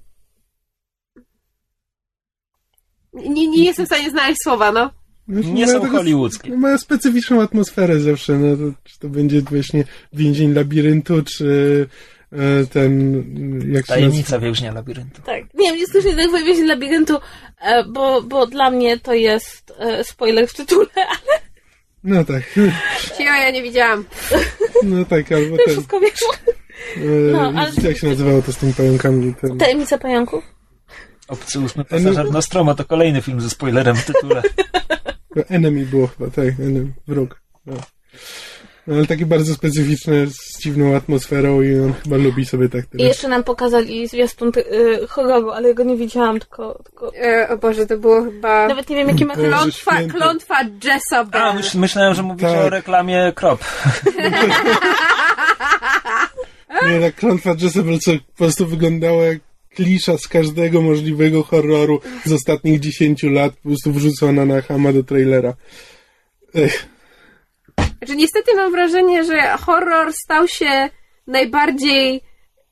Nie, 3.13 3.47
nie 3.47 3.63
jestem 3.65 3.85
w 3.85 3.89
stanie 3.89 4.09
znaleźć 4.09 4.39
słowa, 4.43 4.71
no. 4.71 4.91
Właśnie 5.27 5.53
Nie 5.53 5.67
są 5.67 5.81
taką- 5.81 5.91
hollywoodzkie. 5.91 6.57
Mają 6.57 6.77
specyficzną 6.77 7.41
atmosferę 7.41 7.99
zawsze, 7.99 8.33
no 8.37 8.57
to, 8.57 8.77
czy 8.83 8.99
to 8.99 9.09
będzie 9.09 9.41
właśnie 9.41 9.83
więzień 10.13 10.53
labiryntu, 10.53 11.23
czy 11.23 11.87
ten, 12.73 13.23
jak? 13.73 13.85
Tajemnica 13.85 14.39
więźnia 14.39 14.71
labiryntu. 14.73 15.21
Tak. 15.21 15.43
Nie 15.53 15.69
wiem, 15.69 15.77
jest 15.79 15.93
też 15.93 16.05
jednak 16.05 16.31
wejście 16.31 16.65
labiryntu, 16.65 17.17
e, 17.61 17.83
bo, 17.83 18.21
bo 18.21 18.47
dla 18.47 18.71
mnie 18.71 18.99
to 18.99 19.13
jest 19.13 19.73
e, 19.79 20.03
spoiler 20.03 20.47
w 20.47 20.53
tytule, 20.53 20.87
ale 20.95 21.39
No 22.03 22.23
tak, 22.25 22.43
Cio, 23.17 23.23
ja 23.23 23.51
nie 23.51 23.63
widziałam. 23.63 24.05
no 24.83 25.05
tak, 25.05 25.31
albo 25.31 25.57
ten, 25.57 25.73
wszystko 25.75 25.99
wiesz. 25.99 26.19
e, 26.97 26.99
No, 27.31 27.53
ale- 27.55 27.71
jak 27.83 27.97
się 27.97 28.07
nazywało 28.07 28.41
to 28.41 28.53
z 28.53 28.57
tymi 28.57 28.73
pająkami? 28.73 29.33
Ten, 29.41 29.57
Tajemnica 29.57 29.97
pająków? 29.97 30.43
Obcy 31.27 31.59
ósmy 31.59 31.85
pasażer 31.85 32.31
Nostromo 32.31 32.75
to 32.75 32.85
kolejny 32.85 33.21
film 33.21 33.41
ze 33.41 33.49
spoilerem 33.49 33.95
w 33.95 34.05
tytule. 34.05 34.41
Enemy 35.49 35.85
było 35.85 36.07
chyba, 36.07 36.29
tak, 36.29 36.45
enemy, 36.59 36.93
wróg. 37.07 37.41
No. 37.65 37.73
No, 38.89 38.95
ale 38.95 39.05
takie 39.05 39.25
bardzo 39.25 39.53
specyficzne, 39.53 40.27
z 40.27 40.59
dziwną 40.59 40.95
atmosferą 40.95 41.61
i 41.61 41.79
on 41.79 41.93
chyba 41.93 42.17
lubi 42.17 42.45
sobie 42.45 42.69
tak 42.69 42.85
I 42.85 42.87
teraz. 42.87 43.07
jeszcze 43.07 43.27
nam 43.27 43.43
pokazali 43.43 44.07
zwiastun 44.07 44.51
y, 44.57 45.07
horroru, 45.07 45.49
ale 45.51 45.67
ja 45.67 45.73
go 45.73 45.83
nie 45.83 45.97
widziałam, 45.97 46.39
tylko... 46.39 46.79
tylko... 46.83 47.15
E, 47.15 47.49
o 47.49 47.57
Boże, 47.57 47.85
to 47.85 47.97
było 47.97 48.23
chyba... 48.23 48.67
Nawet 48.67 48.89
nie 48.89 48.95
wiem, 48.95 49.07
jaki 49.09 49.25
ma. 49.25 49.35
Klątwa, 49.35 50.03
klątwa 50.03 50.55
Jezebel. 50.61 51.41
A, 51.41 51.53
myśl, 51.53 51.79
myślałem, 51.79 52.13
że 52.13 52.23
mówisz 52.23 52.41
Tak. 52.41 52.65
o 52.65 52.69
reklamie 52.69 53.31
krop. 53.35 53.63
Nie, 56.87 56.99
ta 56.99 57.11
klątwa 57.11 57.55
Jezebel, 57.61 57.99
co 57.99 58.11
po 58.11 58.37
prostu 58.37 58.67
wyglądała 58.67 59.23
jak 59.23 59.39
klisza 59.75 60.17
z 60.17 60.27
każdego 60.27 60.81
możliwego 60.81 61.43
horroru 61.43 62.01
z 62.25 62.31
ostatnich 62.31 62.79
10 62.79 63.23
lat, 63.23 63.53
po 63.53 63.69
prostu 63.69 63.91
wrzucona 63.91 64.45
na 64.45 64.61
hama 64.61 64.93
do 64.93 65.03
trailera. 65.03 65.53
Ech, 66.55 66.85
Znaczy, 67.97 68.15
niestety 68.15 68.55
mam 68.55 68.71
wrażenie, 68.71 69.23
że 69.23 69.57
horror 69.57 70.13
stał 70.13 70.47
się 70.47 70.89
najbardziej... 71.27 72.21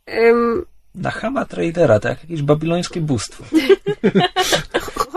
em, 0.05 0.65
Na 0.95 1.11
Hama 1.11 1.45
Tradera, 1.45 1.99
tak 1.99 2.09
jak 2.11 2.21
jakieś 2.23 2.41
babilońskie 2.41 3.01
bóstwo. 3.01 3.43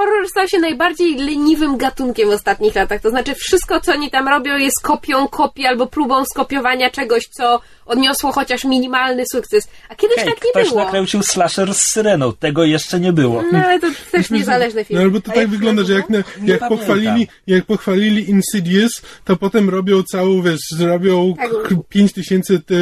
horror 0.00 0.28
stał 0.28 0.48
się 0.48 0.58
najbardziej 0.58 1.16
leniwym 1.16 1.76
gatunkiem 1.76 2.28
w 2.28 2.32
ostatnich 2.32 2.74
latach. 2.74 3.00
To 3.00 3.10
znaczy, 3.10 3.34
wszystko, 3.34 3.80
co 3.80 3.92
oni 3.92 4.10
tam 4.10 4.28
robią, 4.28 4.56
jest 4.58 4.80
kopią 4.82 5.28
kopii 5.28 5.66
albo 5.66 5.86
próbą 5.86 6.24
skopiowania 6.24 6.90
czegoś, 6.90 7.24
co 7.26 7.60
odniosło 7.86 8.32
chociaż 8.32 8.64
minimalny 8.64 9.24
sukces. 9.32 9.68
A 9.88 9.94
kiedyś 9.94 10.16
Hej, 10.16 10.26
tak 10.26 10.44
nie 10.44 10.50
ktoś 10.50 10.68
było. 10.68 10.84
nakręcił 10.84 11.22
slasher 11.22 11.74
z 11.74 11.80
syreną. 11.92 12.32
Tego 12.32 12.64
jeszcze 12.64 13.00
nie 13.00 13.12
było. 13.12 13.42
No 13.52 13.58
ale 13.64 13.80
to 13.80 13.86
też 14.12 14.30
niezależny 14.30 14.80
No 14.80 14.84
film. 14.84 15.00
albo 15.00 15.20
to 15.20 15.26
A 15.30 15.34
tak 15.34 15.36
jak 15.36 15.48
wygląda, 15.50 15.82
że 15.84 15.92
jak, 15.92 16.10
na, 16.10 16.18
jak, 16.44 16.68
pochwalili, 16.68 17.28
jak 17.46 17.64
pochwalili 17.64 18.30
Insidious, 18.30 19.02
to 19.24 19.36
potem 19.36 19.70
robią 19.70 20.02
całą, 20.02 20.42
wiesz, 20.42 20.60
zrobią 20.76 21.34
Tak. 21.36 21.50
k- 21.68 21.74
5000 21.88 22.58
te 22.58 22.74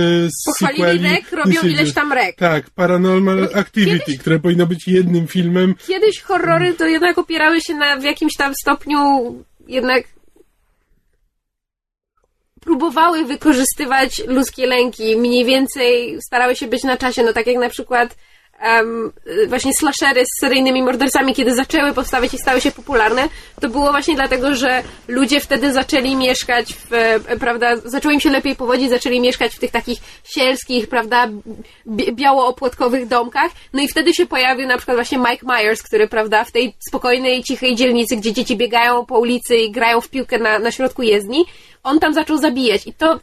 Pochwalili 0.47 0.83
sequeli 0.83 1.03
rek, 1.15 1.33
robią 1.33 1.51
Insidious. 1.53 1.81
ileś 1.81 1.93
tam 1.95 2.13
rek. 2.13 2.37
Tak, 2.37 2.71
Paranormal 2.71 3.49
Activity, 3.55 4.19
które 4.19 4.39
powinno 4.39 4.67
być 4.67 4.89
jednym 4.89 5.27
filmem. 5.27 5.75
Kiedyś 5.87 6.21
horrory 6.21 6.75
to 6.75 6.87
jednak 6.87 7.08
opierały 7.17 7.61
się 7.61 7.75
na 7.75 7.97
w 7.97 8.03
jakimś 8.03 8.37
tam 8.37 8.55
stopniu 8.55 9.35
jednak 9.69 10.05
próbowały 12.61 13.25
wykorzystywać 13.25 14.23
ludzkie 14.27 14.67
lęki, 14.67 15.17
mniej 15.17 15.45
więcej 15.45 16.19
starały 16.23 16.57
się 16.57 16.67
być 16.67 16.85
na 16.85 16.97
czasie, 16.97 17.23
no 17.23 17.33
tak 17.33 17.47
jak 17.47 17.57
na 17.57 17.69
przykład 17.69 18.17
em, 18.61 19.13
właśnie 19.49 19.73
slashery 19.75 20.25
z 20.25 20.41
seryjnymi 20.41 20.83
mordercami, 20.83 21.35
kiedy 21.35 21.55
zaczęły 21.55 21.95
powstawać 21.95 22.35
i 22.35 22.39
stały 22.39 22.61
się 22.61 22.71
popularne, 22.71 23.29
to 23.61 23.69
było 23.69 23.91
właśnie 23.91 24.15
dlatego, 24.15 24.55
że 24.55 24.83
ludzie 25.09 25.41
wtedy 25.41 25.73
zaczęli 25.73 26.17
mieszkać 26.17 26.75
w, 26.75 26.93
e, 26.93 27.37
prawda, 27.41 27.77
zaczęło 27.85 28.13
im 28.13 28.21
się 28.21 28.31
lepiej 28.31 28.57
powodzić, 28.57 28.91
zaczęli 28.91 29.21
mieszkać 29.21 29.55
w 29.55 29.59
tych 29.59 29.71
takich 29.71 29.99
sielskich, 30.25 30.89
prawda, 30.89 31.29
bi- 31.87 32.13
biało-opłotkowych 32.13 33.09
domkach, 33.09 33.51
no 33.73 33.83
i 33.83 33.89
wtedy 33.89 34.15
się 34.15 34.27
pojawił 34.27 34.69
na 34.69 34.77
przykład 34.77 34.97
właśnie 34.97 35.19
Mike 35.19 35.47
Myers, 35.47 35.83
który, 35.83 36.09
prawda, 36.09 36.45
w 36.45 36.53
tej 36.53 36.75
spokojnej, 36.89 37.43
cichej 37.43 37.75
dzielnicy, 37.75 38.17
gdzie 38.17 38.33
dzieci 38.33 38.57
biegają 38.57 39.07
po 39.07 39.19
ulicy 39.19 39.57
i 39.57 39.71
grają 39.71 40.01
w 40.01 40.09
piłkę 40.09 40.39
na, 40.39 40.59
na 40.59 40.71
środku 40.71 41.03
jezdni, 41.03 41.45
on 41.83 42.01
tam 42.01 42.15
zaczął 42.15 42.39
zabijać. 42.39 42.87
I 42.87 42.93
to 42.93 43.19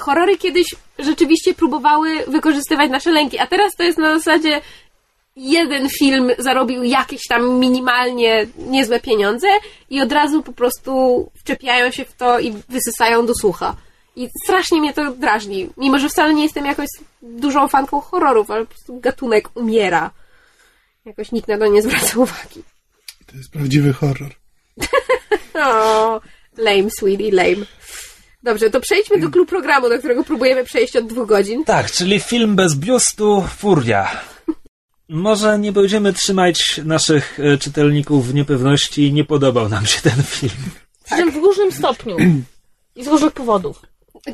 horrory 0.00 0.38
kiedyś 0.38 0.66
rzeczywiście 0.98 1.54
próbowały 1.54 2.24
wykorzystywać 2.28 2.90
nasze 2.90 3.10
lęki, 3.10 3.38
a 3.38 3.46
teraz 3.46 3.76
to 3.76 3.82
jest 3.82 3.98
na 3.98 4.18
zasadzie 4.18 4.60
jeden 5.36 5.88
film 5.88 6.30
zarobił 6.38 6.82
jakieś 6.84 7.20
tam 7.28 7.58
minimalnie 7.58 8.46
niezłe 8.56 9.00
pieniądze 9.00 9.48
i 9.90 10.00
od 10.00 10.12
razu 10.12 10.42
po 10.42 10.52
prostu 10.52 10.92
wczepiają 11.38 11.90
się 11.90 12.04
w 12.04 12.12
to 12.12 12.40
i 12.40 12.52
wysysają 12.68 13.26
do 13.26 13.34
słucha. 13.34 13.76
I 14.16 14.28
strasznie 14.44 14.80
mnie 14.80 14.92
to 14.92 15.12
drażni. 15.12 15.70
Mimo, 15.76 15.98
że 15.98 16.08
wcale 16.08 16.34
nie 16.34 16.42
jestem 16.42 16.64
jakoś 16.64 16.86
dużą 17.22 17.68
fanką 17.68 18.00
horrorów, 18.00 18.50
ale 18.50 18.66
po 18.66 18.70
prostu 18.70 19.00
gatunek 19.00 19.48
umiera. 19.54 20.10
Jakoś 21.04 21.32
nikt 21.32 21.48
na 21.48 21.58
to 21.58 21.66
nie 21.66 21.82
zwraca 21.82 22.18
uwagi. 22.18 22.62
To 23.26 23.36
jest 23.36 23.50
prawdziwy 23.50 23.92
horror. 23.92 24.34
O, 25.54 26.20
lame, 26.56 26.90
sweetie, 26.90 27.32
lame. 27.32 27.66
Dobrze, 28.42 28.70
to 28.70 28.80
przejdźmy 28.80 29.20
do 29.20 29.30
klub 29.30 29.48
programu, 29.48 29.88
do 29.88 29.98
którego 29.98 30.24
próbujemy 30.24 30.64
przejść 30.64 30.96
od 30.96 31.06
dwóch 31.06 31.28
godzin. 31.28 31.64
Tak, 31.64 31.90
czyli 31.90 32.20
film 32.20 32.56
bez 32.56 32.74
biustu, 32.74 33.44
furia. 33.58 34.20
Może 35.08 35.58
nie 35.58 35.72
będziemy 35.72 36.12
trzymać 36.12 36.80
naszych 36.84 37.40
e, 37.40 37.58
czytelników 37.58 38.28
w 38.28 38.34
niepewności. 38.34 39.12
Nie 39.12 39.24
podobał 39.24 39.68
nam 39.68 39.86
się 39.86 40.00
ten 40.00 40.22
film. 40.22 40.70
Czym 41.08 41.30
w 41.30 41.36
różnym 41.36 41.72
stopniu. 41.72 42.16
I 42.96 43.04
z 43.04 43.06
różnych 43.06 43.32
powodów. 43.32 43.82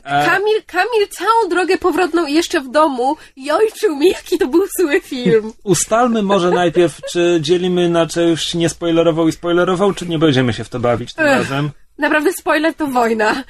Kamil, 0.02 0.62
Kamil 0.66 1.09
całą 1.11 1.48
drogę 1.50 1.78
powrotną 1.78 2.26
jeszcze 2.26 2.61
w 2.61 2.70
domu 2.70 3.16
jojczył 3.36 3.96
mi, 3.96 4.09
jaki 4.09 4.38
to 4.38 4.46
był 4.46 4.62
zły 4.80 5.00
film. 5.00 5.52
Ustalmy 5.64 6.22
może 6.22 6.50
najpierw, 6.50 7.00
czy 7.12 7.38
dzielimy 7.40 7.88
na 7.88 8.07
część 8.07 8.54
niespoilerował 8.54 9.28
i 9.28 9.32
spoilerował, 9.32 9.92
czy 9.92 10.07
nie 10.07 10.18
będziemy 10.18 10.52
się 10.52 10.64
w 10.64 10.68
to 10.68 10.80
bawić 10.80 11.14
tym 11.14 11.26
Ech. 11.26 11.38
razem. 11.38 11.70
Naprawdę 11.99 12.32
spoiler 12.32 12.74
to 12.74 12.86
wojna. 12.86 13.44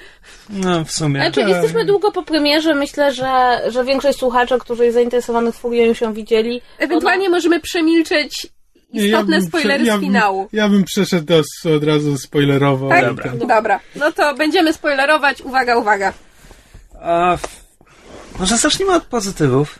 No, 0.51 0.85
w 0.85 0.93
sumie. 0.93 1.21
Znaczy, 1.21 1.41
jesteśmy 1.51 1.85
długo 1.85 2.13
po 2.13 2.23
premierze. 2.23 2.75
Myślę, 2.75 3.13
że, 3.13 3.61
że 3.69 3.85
większość 3.85 4.19
słuchaczy, 4.19 4.59
którzy 4.61 4.85
jest 4.85 4.95
zainteresowanych 4.95 5.55
furią, 5.55 5.85
już 5.85 6.01
ją 6.01 6.13
widzieli. 6.13 6.61
Ewentualnie 6.79 7.31
możemy 7.31 7.61
przemilczeć 7.61 8.47
istotne 8.93 9.39
bym 9.39 9.49
spoilery 9.49 9.85
prze- 9.85 9.87
ja 9.93 9.99
z 9.99 10.01
finału. 10.01 10.49
Ja 10.53 10.69
bym 10.69 10.85
przeszedł 10.85 11.25
do, 11.25 11.43
od 11.77 11.85
razu 11.85 12.19
spoilerowo. 12.19 12.89
Tak? 12.89 13.05
Dobra. 13.07 13.25
ten. 13.31 13.39
Dobra, 13.39 13.81
no 13.97 14.13
to 14.13 14.35
będziemy 14.35 14.73
spoilerować. 14.73 15.41
Uwaga, 15.43 15.77
uwaga. 15.77 16.13
A, 17.03 17.37
może 18.39 18.57
zacznijmy 18.57 18.95
od 18.95 19.05
pozytywów. 19.05 19.79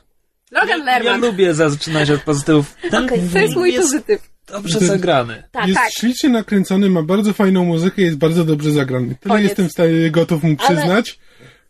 Logan 0.51 0.69
Ja, 0.69 0.93
ja 0.93 0.99
Lerman. 0.99 1.21
lubię 1.21 1.55
zaczynać 1.55 2.11
od 2.11 2.23
pozytywów. 2.23 2.75
Ten 2.91 3.05
Okej, 3.05 3.21
To 3.33 3.39
jest 3.39 3.57
mój 3.57 3.73
jest 3.73 3.83
pozytyw. 3.87 4.36
Dobrze 4.47 4.79
zagrany. 4.79 5.43
Tak, 5.53 5.67
jest 5.69 5.81
tak. 5.81 5.93
ślicznie 5.93 6.29
nakręcony, 6.31 6.91
ma 6.91 7.03
bardzo 7.03 7.33
fajną 7.33 7.65
muzykę, 7.65 8.03
jest 8.03 8.17
bardzo 8.17 8.45
dobrze 8.45 8.71
zagrany. 8.71 9.17
Tyle 9.21 9.35
Koniec. 9.35 9.49
jestem 9.49 9.69
w 9.69 9.73
stanie 9.73 10.11
gotów 10.11 10.43
mu 10.43 10.57
Ale- 10.59 10.77
przyznać. 10.77 11.19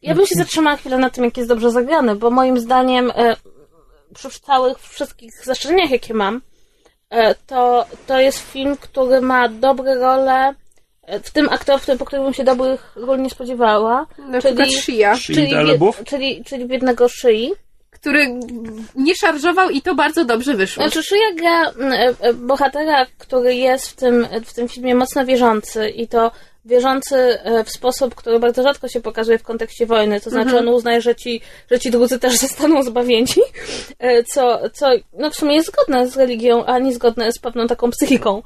Ja 0.02 0.14
bym 0.14 0.26
się 0.26 0.34
zatrzymała 0.34 0.76
chwilę 0.76 0.98
na 0.98 1.10
tym, 1.10 1.24
jak 1.24 1.36
jest 1.36 1.48
dobrze 1.48 1.70
zagrany, 1.70 2.16
bo 2.16 2.30
moim 2.30 2.60
zdaniem 2.60 3.12
e, 3.14 3.36
przy 4.14 4.30
całych 4.30 4.78
wszystkich 4.78 5.30
zastrzeżeniach, 5.44 5.90
jakie 5.90 6.14
mam, 6.14 6.40
e, 7.10 7.34
to, 7.34 7.86
to 8.06 8.20
jest 8.20 8.38
film, 8.38 8.76
który 8.76 9.20
ma 9.20 9.48
dobre 9.48 9.94
role 9.94 10.54
e, 11.02 11.20
w 11.20 11.30
tym 11.30 11.48
aktorstwie, 11.48 11.96
po 11.96 12.04
którym 12.04 12.24
bym 12.24 12.34
się 12.34 12.44
dobrych 12.44 12.92
ról 12.96 13.22
nie 13.22 13.30
spodziewała. 13.30 14.06
Na 14.18 14.40
przykład 14.40 14.68
Shia, 14.68 15.16
czyli, 15.16 15.52
czyli, 16.06 16.44
czyli 16.44 16.66
biednego 16.66 17.08
szyi. 17.08 17.52
Który 18.06 18.26
nie 18.94 19.14
szarżował 19.14 19.70
i 19.70 19.82
to 19.82 19.94
bardzo 19.94 20.24
dobrze 20.24 20.54
wyszło. 20.54 20.82
Znaczy, 20.82 21.02
Szyja 21.02 21.32
gra 21.36 21.70
m, 21.70 21.92
e, 21.92 22.14
e, 22.20 22.32
bohatera, 22.34 23.06
który 23.18 23.54
jest 23.54 23.88
w 23.88 23.96
tym, 23.96 24.26
w 24.44 24.54
tym 24.54 24.68
filmie 24.68 24.94
mocno 24.94 25.24
wierzący 25.24 25.88
i 25.88 26.08
to 26.08 26.30
wierzący 26.64 27.16
e, 27.16 27.64
w 27.64 27.70
sposób, 27.70 28.14
który 28.14 28.38
bardzo 28.38 28.62
rzadko 28.62 28.88
się 28.88 29.00
pokazuje 29.00 29.38
w 29.38 29.42
kontekście 29.42 29.86
wojny. 29.86 30.20
To 30.20 30.30
znaczy, 30.30 30.58
on 30.58 30.68
uznaje, 30.68 31.00
że 31.00 31.14
ci, 31.14 31.40
że 31.70 31.80
ci 31.80 31.90
drudzy 31.90 32.18
też 32.18 32.38
zostaną 32.46 32.82
zbawieni, 32.82 33.26
co, 34.32 34.60
co 34.70 34.86
no 35.12 35.30
w 35.30 35.34
sumie 35.34 35.54
jest 35.54 35.68
zgodne 35.68 36.08
z 36.08 36.16
religią, 36.16 36.64
a 36.64 36.78
nie 36.78 36.94
zgodne 36.94 37.32
z 37.32 37.38
pewną 37.38 37.66
taką 37.66 37.90
psychiką 37.90 38.42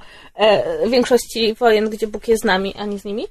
większości 0.87 1.55
wojen, 1.55 1.91
gdzie 1.91 2.07
Bóg 2.07 2.29
jest 2.29 2.43
z 2.43 2.47
nami, 2.47 2.75
a 2.79 2.85
nie 2.85 2.99
z 2.99 3.05
nimi. 3.05 3.27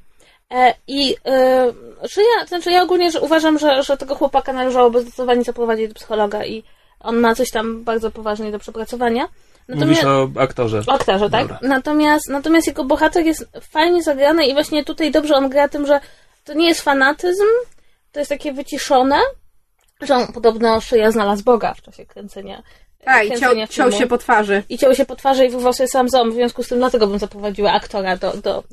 E, 0.51 0.73
I 0.87 1.15
e, 1.25 1.73
Szyja, 2.07 2.41
to 2.41 2.47
znaczy 2.47 2.71
ja 2.71 2.83
ogólnie 2.83 3.11
że 3.11 3.21
uważam, 3.21 3.59
że, 3.59 3.83
że 3.83 3.97
tego 3.97 4.15
chłopaka 4.15 4.53
należałoby 4.53 5.01
zdecydowanie 5.01 5.43
zaprowadzić 5.43 5.87
do 5.87 5.93
psychologa 5.93 6.45
i 6.45 6.63
on 6.99 7.17
ma 7.17 7.35
coś 7.35 7.51
tam 7.51 7.83
bardzo 7.83 8.11
poważnie 8.11 8.51
do 8.51 8.59
przepracowania. 8.59 9.27
Mówisz 9.69 10.03
o 10.03 10.29
aktorze. 10.39 10.81
O 10.87 10.93
aktorze, 10.93 11.29
tak? 11.29 11.41
Dobra. 11.41 11.59
Natomiast, 11.61 12.29
natomiast 12.29 12.67
jego 12.67 12.83
bohater 12.83 13.25
jest 13.25 13.49
fajnie 13.71 14.03
zagrany 14.03 14.45
i 14.45 14.53
właśnie 14.53 14.83
tutaj 14.83 15.11
dobrze 15.11 15.35
on 15.35 15.49
gra 15.49 15.67
tym, 15.67 15.85
że 15.85 15.99
to 16.43 16.53
nie 16.53 16.67
jest 16.67 16.81
fanatyzm, 16.81 17.45
to 18.11 18.19
jest 18.19 18.29
takie 18.29 18.53
wyciszone, 18.53 19.19
że 20.01 20.15
on 20.15 20.33
podobno 20.33 20.81
szyja 20.81 21.11
znalazł 21.11 21.43
Boga 21.43 21.73
w 21.73 21.81
czasie 21.81 22.05
kręcenia. 22.05 22.63
Tak, 23.03 23.25
i 23.25 23.39
ciął, 23.39 23.67
ciął 23.69 23.91
się 23.91 24.07
po 24.07 24.17
twarzy. 24.17 24.63
I 24.69 24.77
ciął 24.77 24.95
się 24.95 25.05
po 25.05 25.15
twarzy 25.15 25.45
i 25.45 25.49
wyrwał 25.49 25.73
sobie 25.73 25.87
sam 25.87 26.09
ząb, 26.09 26.31
w 26.31 26.35
związku 26.35 26.63
z 26.63 26.67
tym 26.67 26.77
dlatego 26.77 27.07
bym 27.07 27.19
zaprowadziła 27.19 27.71
aktora 27.71 28.17
do, 28.17 28.37
do, 28.37 28.59
e, 28.59 28.63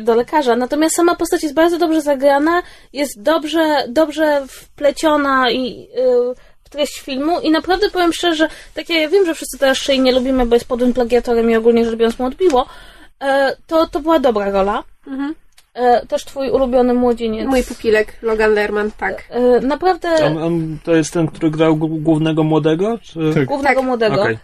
do 0.00 0.14
lekarza. 0.14 0.56
Natomiast 0.56 0.96
sama 0.96 1.14
postać 1.14 1.42
jest 1.42 1.54
bardzo 1.54 1.78
dobrze 1.78 2.00
zagrana, 2.00 2.62
jest 2.92 3.22
dobrze, 3.22 3.84
dobrze 3.88 4.42
wpleciona 4.48 5.50
i 5.50 5.88
y, 5.98 6.58
w 6.68 6.70
treść 6.70 7.00
filmu 7.00 7.40
i 7.40 7.50
naprawdę 7.50 7.90
powiem 7.90 8.12
szczerze, 8.12 8.48
takie, 8.74 8.94
ja 8.94 9.08
wiem, 9.08 9.26
że 9.26 9.34
wszyscy 9.34 9.58
teraz 9.58 9.78
szyi 9.78 10.00
nie 10.00 10.12
lubimy, 10.12 10.46
bo 10.46 10.54
jest 10.56 10.68
podłym 10.68 10.92
plagiatorem 10.92 11.50
i 11.50 11.56
ogólnie 11.56 11.84
rzecz 11.84 11.94
biorąc 11.94 12.18
mu 12.18 12.26
odbiło, 12.26 12.66
e, 13.20 13.56
to, 13.66 13.86
to 13.86 14.00
była 14.00 14.18
dobra 14.18 14.50
rola. 14.50 14.84
Mhm. 15.06 15.34
E, 15.74 16.06
też 16.06 16.24
twój 16.24 16.50
ulubiony 16.50 16.94
młodzieniec. 16.94 17.48
Mój 17.48 17.64
pupilek, 17.64 18.18
Logan 18.22 18.54
Lerman, 18.54 18.90
tak. 18.98 19.24
E, 19.30 19.60
naprawdę 19.60 20.08
On, 20.26 20.38
on 20.38 20.78
to 20.84 20.94
jest 20.94 21.12
ten, 21.12 21.26
który 21.26 21.50
grał 21.50 21.76
głównego 21.76 22.44
młodego? 22.44 22.98
Czy... 23.02 23.34
Tak. 23.34 23.44
głównego 23.44 23.80
Tak. 23.80 23.86
młodego. 23.86 24.22
Okej. 24.22 24.38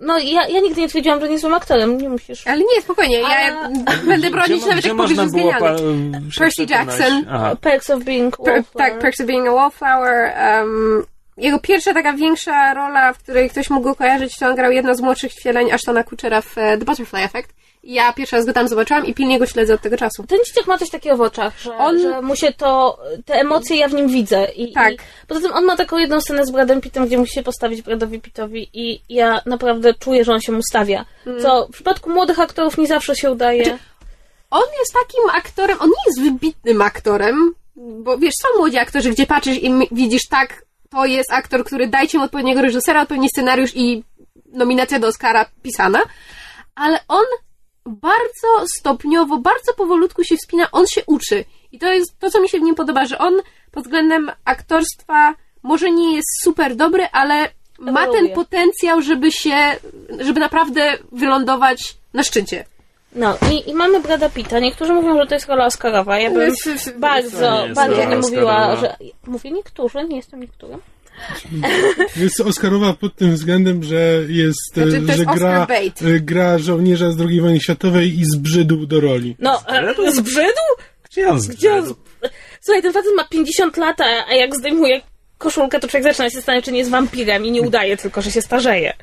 No 0.00 0.18
ja, 0.18 0.48
ja 0.48 0.60
nigdy 0.60 0.80
nie 0.80 0.88
twierdziłam, 0.88 1.20
że 1.20 1.26
nie 1.26 1.32
jestem 1.32 1.54
aktorem, 1.54 1.98
nie 1.98 2.08
musisz. 2.08 2.46
Ale 2.46 2.58
nie, 2.58 2.82
spokojnie, 2.82 3.18
ja 3.18 3.26
Ale- 3.28 3.68
będę 4.06 4.30
bronić 4.30 4.56
Gdzie- 4.56 4.66
nawet 4.66 4.78
gdzie 4.78 4.88
jak 4.88 4.96
powiesz, 4.96 5.10
że 5.10 5.26
było 5.26 5.28
zmieniany. 5.28 5.60
pa- 5.60 5.78
się 6.30 6.38
Percy? 6.40 6.66
Jackson. 6.68 7.24
Aha. 7.30 7.56
Perks 7.60 7.90
of 7.90 8.04
being 8.04 8.36
Per, 8.36 8.46
Wallflower. 8.54 8.90
tak, 8.90 8.98
Perks 9.00 9.20
of 9.20 9.26
Being 9.26 9.48
a 9.48 9.52
Wallflower. 9.52 10.32
Um, 10.60 11.04
jego 11.36 11.58
pierwsza 11.58 11.94
taka 11.94 12.12
większa 12.12 12.74
rola, 12.74 13.12
w 13.12 13.18
której 13.18 13.50
ktoś 13.50 13.70
mógł 13.70 13.84
go 13.84 13.94
kojarzyć, 13.94 14.38
to 14.38 14.46
on 14.46 14.54
grał 14.56 14.72
jedno 14.72 14.94
z 14.94 15.00
młodszych 15.00 15.32
wcieleń 15.32 15.72
Ashtona 15.72 16.04
Kutchera 16.04 16.40
w 16.40 16.58
e, 16.58 16.78
The 16.78 16.84
Butterfly 16.84 17.20
Effect. 17.22 17.54
Ja 17.86 18.12
pierwszy 18.12 18.36
raz 18.36 18.46
go 18.46 18.52
tam 18.52 18.68
zobaczyłam 18.68 19.06
i 19.06 19.14
pilnie 19.14 19.38
go 19.38 19.46
śledzę 19.46 19.74
od 19.74 19.80
tego 19.80 19.96
czasu. 19.96 20.24
Ten 20.28 20.38
dzieciak 20.46 20.66
ma 20.66 20.78
coś 20.78 20.90
takiego 20.90 21.16
w 21.16 21.20
oczach, 21.20 21.58
że, 21.60 21.76
On- 21.76 22.00
że 22.00 22.22
mu 22.22 22.36
się 22.36 22.52
to, 22.52 22.98
te 23.24 23.34
emocje 23.34 23.76
ja 23.76 23.88
w 23.88 23.94
nim 23.94 24.08
widzę. 24.08 24.44
I, 24.56 24.72
Tak. 24.72 24.92
I 24.92 24.96
poza 25.28 25.40
tym 25.40 25.52
on 25.52 25.64
ma 25.64 25.76
taką 25.76 25.98
jedną 25.98 26.20
scenę 26.20 26.46
z 26.46 26.50
Bradem 26.50 26.80
Pittem, 26.80 27.06
gdzie 27.06 27.18
musi 27.18 27.32
się 27.34 27.42
postawić 27.42 27.82
Bradowi 27.82 28.20
Pittowi 28.20 28.70
i 28.72 29.00
ja 29.08 29.40
naprawdę 29.46 29.94
czuję, 29.94 30.24
że 30.24 30.32
on 30.32 30.40
się 30.40 30.52
mu 30.52 30.62
stawia. 30.62 31.04
Mm. 31.26 31.42
Co 31.42 31.66
w 31.66 31.70
przypadku 31.70 32.10
młodych 32.10 32.40
aktorów 32.40 32.78
nie 32.78 32.86
zawsze 32.86 33.16
się 33.16 33.30
udaje. 33.30 33.64
Znaczy, 33.64 33.78
On 34.50 34.62
jest 34.78 34.92
takim 34.92 35.30
aktorem, 35.38 35.76
on 35.80 35.88
nie 35.88 35.94
jest 36.06 36.20
wybitnym 36.32 36.82
aktorem, 36.82 37.54
bo 37.76 38.18
wiesz, 38.18 38.34
są 38.42 38.58
młodzi 38.58 38.78
aktorzy, 38.78 39.10
gdzie 39.10 39.26
patrzysz 39.26 39.62
i 39.62 39.70
widzisz 39.92 40.28
tak, 40.30 40.64
to 40.90 41.04
jest 41.06 41.32
aktor, 41.32 41.64
który 41.64 41.88
dajcie 41.88 42.18
mu 42.18 42.24
odpowiedniego 42.24 42.62
reżysera, 42.62 43.02
odpowiedni 43.02 43.28
scenariusz 43.28 43.70
i 43.74 44.04
nominacja 44.52 44.98
do 44.98 45.06
Oscara 45.06 45.46
pisana, 45.62 46.00
ale 46.74 46.98
on 47.08 47.24
bardzo 47.86 48.66
stopniowo, 48.78 49.38
bardzo 49.38 49.74
powolutku 49.74 50.24
się 50.24 50.36
wspina, 50.36 50.70
on 50.72 50.86
się 50.86 51.02
uczy. 51.06 51.44
I 51.72 51.78
to 51.78 51.92
jest 51.92 52.18
to, 52.18 52.30
co 52.30 52.40
mi 52.40 52.48
się 52.48 52.58
w 52.58 52.62
nim 52.62 52.74
podoba, 52.74 53.06
że 53.06 53.18
on 53.18 53.34
pod 53.70 53.84
względem 53.84 54.30
aktorstwa 54.44 55.34
może 55.62 55.90
nie 55.90 56.16
jest 56.16 56.28
super 56.42 56.76
dobry, 56.76 57.08
ale 57.12 57.48
ma 57.78 58.06
ten 58.06 58.28
potencjał, 58.28 59.02
żeby 59.02 59.32
się, 59.32 59.56
żeby 60.20 60.40
naprawdę 60.40 60.98
wylądować 61.12 61.96
na 62.14 62.22
szczycie. 62.22 62.64
No 63.14 63.38
i, 63.52 63.70
i 63.70 63.74
mamy 63.74 64.00
Brada 64.00 64.30
Pitta. 64.30 64.58
Niektórzy 64.58 64.92
mówią, 64.92 65.18
że 65.18 65.26
to 65.26 65.34
jest 65.34 65.48
rola 65.48 65.66
Oscarowa. 65.66 66.18
Ja 66.18 66.30
bym 66.30 66.52
To 66.52 66.98
bardzo, 66.98 67.66
nie 67.66 67.74
bardzo 67.74 68.04
nie 68.04 68.16
mówiła, 68.16 68.76
że... 68.76 68.96
Mówię 69.26 69.50
niektórzy, 69.50 70.04
nie 70.04 70.16
jestem 70.16 70.40
niektórym. 70.40 70.80
Jest 72.22 72.40
Oscarowa 72.40 72.92
pod 72.92 73.16
tym 73.16 73.34
względem, 73.34 73.84
że 73.84 74.20
jest, 74.28 74.78
e, 74.78 74.90
Znaczy, 74.90 75.04
jest 75.06 75.18
że 75.18 75.24
gra, 75.24 75.66
e, 76.06 76.20
gra 76.20 76.58
żołnierza 76.58 77.12
z 77.12 77.20
II 77.20 77.40
wojny 77.40 77.60
światowej 77.60 78.20
i 78.20 78.24
zbrzydł 78.24 78.86
do 78.86 79.00
roli. 79.00 79.36
No, 79.38 79.62
e, 79.68 80.12
zbrzydł? 80.12 80.62
Gdzie 81.10 81.28
on 81.28 81.38
Gdzie 81.38 81.74
on... 81.74 81.82
zbrzydł? 81.82 82.00
Słuchaj, 82.60 82.82
ten 82.82 82.92
facet 82.92 83.10
ma 83.16 83.24
50 83.24 83.76
lat, 83.76 84.00
a 84.00 84.26
a 84.28 84.34
jak 84.34 84.56
zdejmuje 84.56 85.00
koszulkę, 85.38 85.80
to 85.80 85.88
człowiek 85.88 86.04
zaczyna 86.04 86.30
się 86.30 86.36
zastanawiać, 86.36 86.64
czy 86.64 86.72
nie 86.72 86.78
jest 86.78 86.90
wampirem 86.90 87.46
i 87.46 87.50
nie 87.50 87.62
udaje 87.62 87.96
tylko, 87.96 88.22
że 88.22 88.30
się 88.30 88.42
starzeje. 88.42 88.94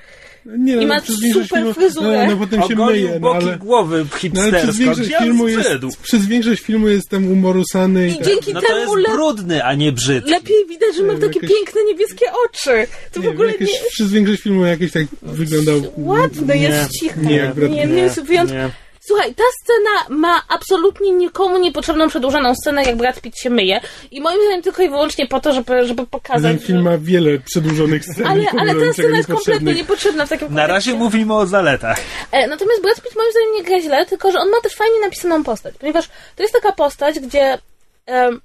Nie, 0.45 0.73
I 0.73 0.75
no, 0.75 0.87
ma 0.87 1.01
przez 1.01 1.19
większość 1.19 1.49
super 1.49 1.73
fryzurę. 1.73 2.25
No, 2.27 2.31
no 2.31 2.37
potem 2.37 2.61
się 2.63 2.75
myje, 2.75 3.11
no 3.13 3.19
boki 3.19 3.45
ale... 3.45 3.57
głowy 3.57 4.05
No, 4.33 4.41
ale 4.41 4.51
przez 4.51 4.61
hipstersko. 4.61 4.73
większość, 4.83 5.07
Gdzie 5.09 5.17
on 5.17 5.23
filmu 5.23 5.47
jest, 5.47 5.69
przez 6.03 6.25
większość 6.25 6.61
filmu 6.61 6.87
jestem 6.87 7.31
umorusany 7.31 8.07
i, 8.07 8.11
I 8.11 8.17
tak. 8.17 8.27
dzięki 8.27 8.53
No 8.53 8.61
to 8.61 8.67
temu 8.67 8.79
jest 8.97 9.09
le... 9.09 9.15
brudny, 9.15 9.63
a 9.63 9.73
nie 9.75 9.91
brzydki. 9.91 10.31
lepiej 10.31 10.65
widać, 10.69 10.95
że 10.95 11.03
ma 11.03 11.13
Nie, 11.13 11.19
takie 11.19 11.39
jakoś- 11.39 11.49
piękne 11.49 11.81
niebieskie 11.87 12.25
oczy. 12.49 12.87
To 13.13 13.19
w 13.19 13.23
nie, 13.23 13.29
ogóle 13.29 13.51
jakieś, 13.51 13.69
nie... 13.69 13.89
Przez 13.91 14.11
większość 14.11 14.41
filmu 14.41 14.65
jakieś 14.65 14.91
tak 14.91 15.05
wyglądał... 15.21 15.81
Ładny 15.97 16.55
Nie, 16.55 16.61
jest 16.61 16.91
cichy. 16.91 17.19
nie, 17.21 17.35
jak 17.35 17.53
Brad 17.55 17.71
nie, 17.71 17.81
Pitt. 17.81 17.91
nie, 17.95 18.01
jest 18.01 18.21
wyjątkowy. 18.21 18.59
nie. 18.61 18.69
Słuchaj, 19.07 19.35
ta 19.35 19.43
scena 19.61 20.19
ma 20.19 20.41
absolutnie 20.49 21.11
nikomu 21.11 21.57
niepotrzebną, 21.57 22.07
przedłużoną 22.09 22.55
scenę, 22.55 22.83
jak 22.83 22.95
Brad 22.95 23.21
Pitt 23.21 23.37
się 23.37 23.49
myje. 23.49 23.81
I 24.11 24.21
moim 24.21 24.41
zdaniem 24.41 24.61
tylko 24.61 24.83
i 24.83 24.89
wyłącznie 24.89 25.27
po 25.27 25.39
to, 25.39 25.53
żeby, 25.53 25.87
żeby 25.87 26.07
pokazać, 26.07 26.51
Ten 26.51 26.59
film 26.59 26.81
ma 26.81 26.97
wiele 26.97 27.39
przedłużonych 27.39 28.05
scen. 28.05 28.27
Ale, 28.27 28.43
ale 28.59 28.75
ta 28.75 28.93
scena 28.93 29.17
jest 29.17 29.29
kompletnie 29.31 29.73
niepotrzebna 29.73 30.25
w 30.25 30.29
takim 30.29 30.53
Na 30.53 30.67
razie 30.67 30.93
mówimy 30.93 31.33
o 31.33 31.45
zaletach. 31.45 31.97
E, 32.31 32.47
Natomiast 32.47 32.81
Brad 32.81 33.01
Pitt 33.01 33.15
moim 33.15 33.31
zdaniem 33.31 33.53
nie 33.53 33.63
gra 33.63 33.79
źle, 33.81 34.05
tylko 34.05 34.31
że 34.31 34.39
on 34.39 34.49
ma 34.49 34.61
też 34.61 34.75
fajnie 34.75 34.99
napisaną 34.99 35.43
postać, 35.43 35.75
ponieważ 35.79 36.07
to 36.35 36.43
jest 36.43 36.53
taka 36.53 36.71
postać, 36.71 37.19
gdzie 37.19 37.57
em, 38.05 38.41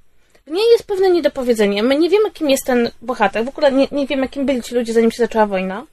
w 0.46 0.50
niej 0.50 0.70
jest 0.72 0.86
pewne 0.86 1.10
niedopowiedzenie. 1.10 1.82
My 1.82 1.96
nie 1.98 2.10
wiemy, 2.10 2.30
kim 2.30 2.50
jest 2.50 2.66
ten 2.66 2.90
bohater, 3.02 3.44
w 3.44 3.48
ogóle 3.48 3.72
nie, 3.72 3.88
nie 3.92 4.06
wiemy, 4.06 4.28
kim 4.28 4.46
byli 4.46 4.62
ci 4.62 4.74
ludzie, 4.74 4.92
zanim 4.92 5.10
się 5.10 5.22
zaczęła 5.22 5.46
wojna. 5.46 5.86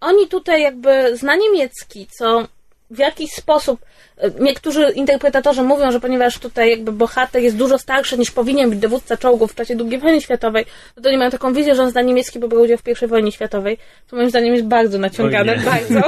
Oni 0.00 0.28
tutaj 0.28 0.62
jakby 0.62 1.16
zna 1.16 1.36
niemiecki, 1.36 2.06
co 2.18 2.48
w 2.90 2.98
jakiś 2.98 3.32
sposób 3.32 3.80
e, 4.16 4.30
niektórzy 4.40 4.92
interpretatorzy 4.94 5.62
mówią, 5.62 5.92
że 5.92 6.00
ponieważ 6.00 6.38
tutaj 6.38 6.70
jakby 6.70 6.92
bohater 6.92 7.42
jest 7.42 7.56
dużo 7.56 7.78
starszy 7.78 8.18
niż 8.18 8.30
powinien 8.30 8.70
być 8.70 8.78
dowódca 8.78 9.16
czołgów 9.16 9.52
w 9.52 9.54
czasie 9.54 9.76
II 9.90 9.98
wojny 9.98 10.20
światowej, 10.20 10.66
no 10.96 11.02
to 11.02 11.08
oni 11.08 11.18
mają 11.18 11.30
taką 11.30 11.52
wizję, 11.52 11.74
że 11.74 11.82
on 11.82 11.90
zna 11.90 12.02
niemiecki, 12.02 12.38
bo 12.38 12.48
brał 12.48 12.62
udział 12.62 12.78
w 12.78 13.02
I 13.02 13.06
wojnie 13.06 13.32
światowej, 13.32 13.78
co 14.06 14.16
moim 14.16 14.30
zdaniem 14.30 14.54
jest 14.54 14.66
bardzo 14.66 14.98
naciągane, 14.98 15.56
bardzo. 15.56 16.00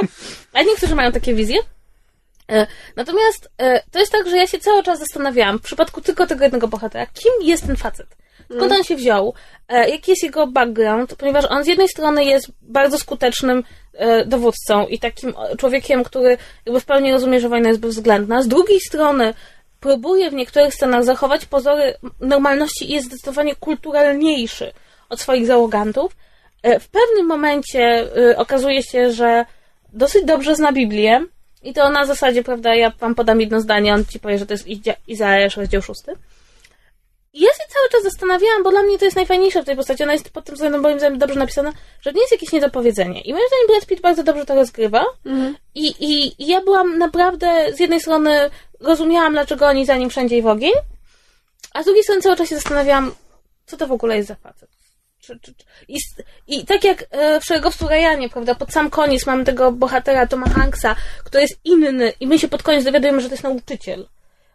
A 0.53 0.63
niektórzy 0.63 0.95
mają 0.95 1.11
takie 1.11 1.33
wizje. 1.33 1.59
E, 2.51 2.67
Natomiast 2.95 3.49
e, 3.57 3.81
to 3.91 3.99
jest 3.99 4.11
tak, 4.11 4.29
że 4.29 4.37
ja 4.37 4.47
się 4.47 4.59
cały 4.59 4.83
czas 4.83 4.99
zastanawiałam, 4.99 5.59
w 5.59 5.61
przypadku 5.61 6.01
tylko 6.01 6.27
tego 6.27 6.43
jednego 6.43 6.67
bohatera, 6.67 7.05
kim 7.05 7.31
jest 7.41 7.67
ten 7.67 7.75
facet? 7.75 8.07
Skąd 8.55 8.71
on 8.71 8.83
się 8.83 8.95
wziął? 8.95 9.33
E, 9.69 9.89
Jaki 9.89 10.11
jest 10.11 10.23
jego 10.23 10.47
background? 10.47 11.15
Ponieważ 11.15 11.45
on 11.45 11.63
z 11.63 11.67
jednej 11.67 11.87
strony 11.87 12.25
jest 12.25 12.51
bardzo 12.61 12.99
skutecznym 12.99 13.63
e, 13.93 14.25
dowódcą 14.25 14.87
i 14.87 14.99
takim 14.99 15.29
e, 15.29 15.57
człowiekiem, 15.57 16.03
który 16.03 16.37
jakby 16.65 16.79
w 16.79 16.85
pełni 16.85 17.11
rozumie, 17.11 17.39
że 17.39 17.49
wojna 17.49 17.69
jest 17.69 17.81
bezwzględna. 17.81 18.43
Z 18.43 18.47
drugiej 18.47 18.79
strony 18.79 19.33
próbuje 19.79 20.29
w 20.29 20.33
niektórych 20.33 20.73
scenach 20.73 21.03
zachować 21.03 21.45
pozory 21.45 21.93
normalności 22.19 22.91
i 22.91 22.93
jest 22.93 23.07
zdecydowanie 23.07 23.55
kulturalniejszy 23.55 24.73
od 25.09 25.19
swoich 25.19 25.45
załogantów. 25.45 26.15
W 26.79 26.87
pewnym 26.87 27.27
momencie 27.27 28.07
okazuje 28.37 28.83
się, 28.83 29.11
że 29.11 29.45
dosyć 29.93 30.25
dobrze 30.25 30.55
zna 30.55 30.71
Biblię 30.71 31.25
i 31.63 31.73
to 31.73 31.89
na 31.89 32.05
zasadzie, 32.05 32.43
prawda, 32.43 32.75
ja 32.75 32.89
wam 32.99 33.15
podam 33.15 33.41
jedno 33.41 33.61
zdanie, 33.61 33.93
on 33.93 34.05
ci 34.05 34.19
powie, 34.19 34.37
że 34.37 34.45
to 34.45 34.53
jest 34.53 34.67
Izaiasz, 35.07 35.57
rozdział 35.57 35.81
szósty. 35.81 36.15
I 37.33 37.41
ja 37.41 37.49
się 37.51 37.63
cały 37.73 37.89
czas 37.89 38.03
zastanawiałam, 38.03 38.63
bo 38.63 38.71
dla 38.71 38.83
mnie 38.83 38.97
to 38.99 39.05
jest 39.05 39.17
najfajniejsze 39.17 39.61
w 39.61 39.65
tej 39.65 39.75
postaci. 39.75 40.03
Ona 40.03 40.13
jest 40.13 40.29
pod 40.29 40.45
tym 40.45 40.55
względem 40.55 40.81
moim 40.81 40.99
zdaniem 40.99 41.19
dobrze 41.19 41.39
napisana, 41.39 41.73
że 42.01 42.13
nie 42.13 42.21
jest 42.21 42.31
jakieś 42.31 42.51
niedopowiedzenie. 42.51 43.21
I 43.21 43.33
moim 43.33 43.45
zdaniem 43.47 43.67
Brad 43.67 43.85
Pitt 43.85 44.01
bardzo 44.01 44.23
dobrze 44.23 44.45
to 44.45 44.55
rozgrywa. 44.55 45.05
I, 45.75 45.87
i, 45.87 46.43
I 46.43 46.47
ja 46.47 46.61
byłam 46.61 46.97
naprawdę, 46.97 47.73
z 47.73 47.79
jednej 47.79 48.01
strony 48.01 48.49
rozumiałam, 48.79 49.33
dlaczego 49.33 49.67
oni 49.67 49.85
za 49.85 49.97
nim 49.97 50.09
wszędzie 50.09 50.37
i 50.37 50.41
w 50.41 50.47
ogień, 50.47 50.71
a 51.73 51.81
z 51.81 51.85
drugiej 51.85 52.03
strony 52.03 52.21
cały 52.21 52.35
czas 52.35 52.49
się 52.49 52.55
zastanawiałam, 52.55 53.15
co 53.65 53.77
to 53.77 53.87
w 53.87 53.91
ogóle 53.91 54.15
jest 54.17 54.27
za 54.27 54.35
facet. 54.35 54.69
Czy, 55.19 55.39
czy, 55.39 55.53
czy. 55.53 55.65
I, 55.87 55.97
I 56.47 56.65
tak 56.65 56.83
jak 56.83 57.05
e, 57.11 57.39
w 57.39 57.45
Szeregowcu 57.45 57.87
Rajanie, 57.87 58.29
prawda, 58.29 58.55
pod 58.55 58.71
sam 58.71 58.89
koniec 58.89 59.25
mamy 59.25 59.43
tego 59.43 59.71
bohatera 59.71 60.27
Toma 60.27 60.49
Hanksa, 60.49 60.95
który 61.23 61.41
jest 61.41 61.59
inny 61.63 62.13
i 62.19 62.27
my 62.27 62.39
się 62.39 62.47
pod 62.47 62.63
koniec 62.63 62.83
dowiadujemy, 62.83 63.21
że 63.21 63.27
to 63.27 63.33
jest 63.33 63.43
nauczyciel. 63.43 64.07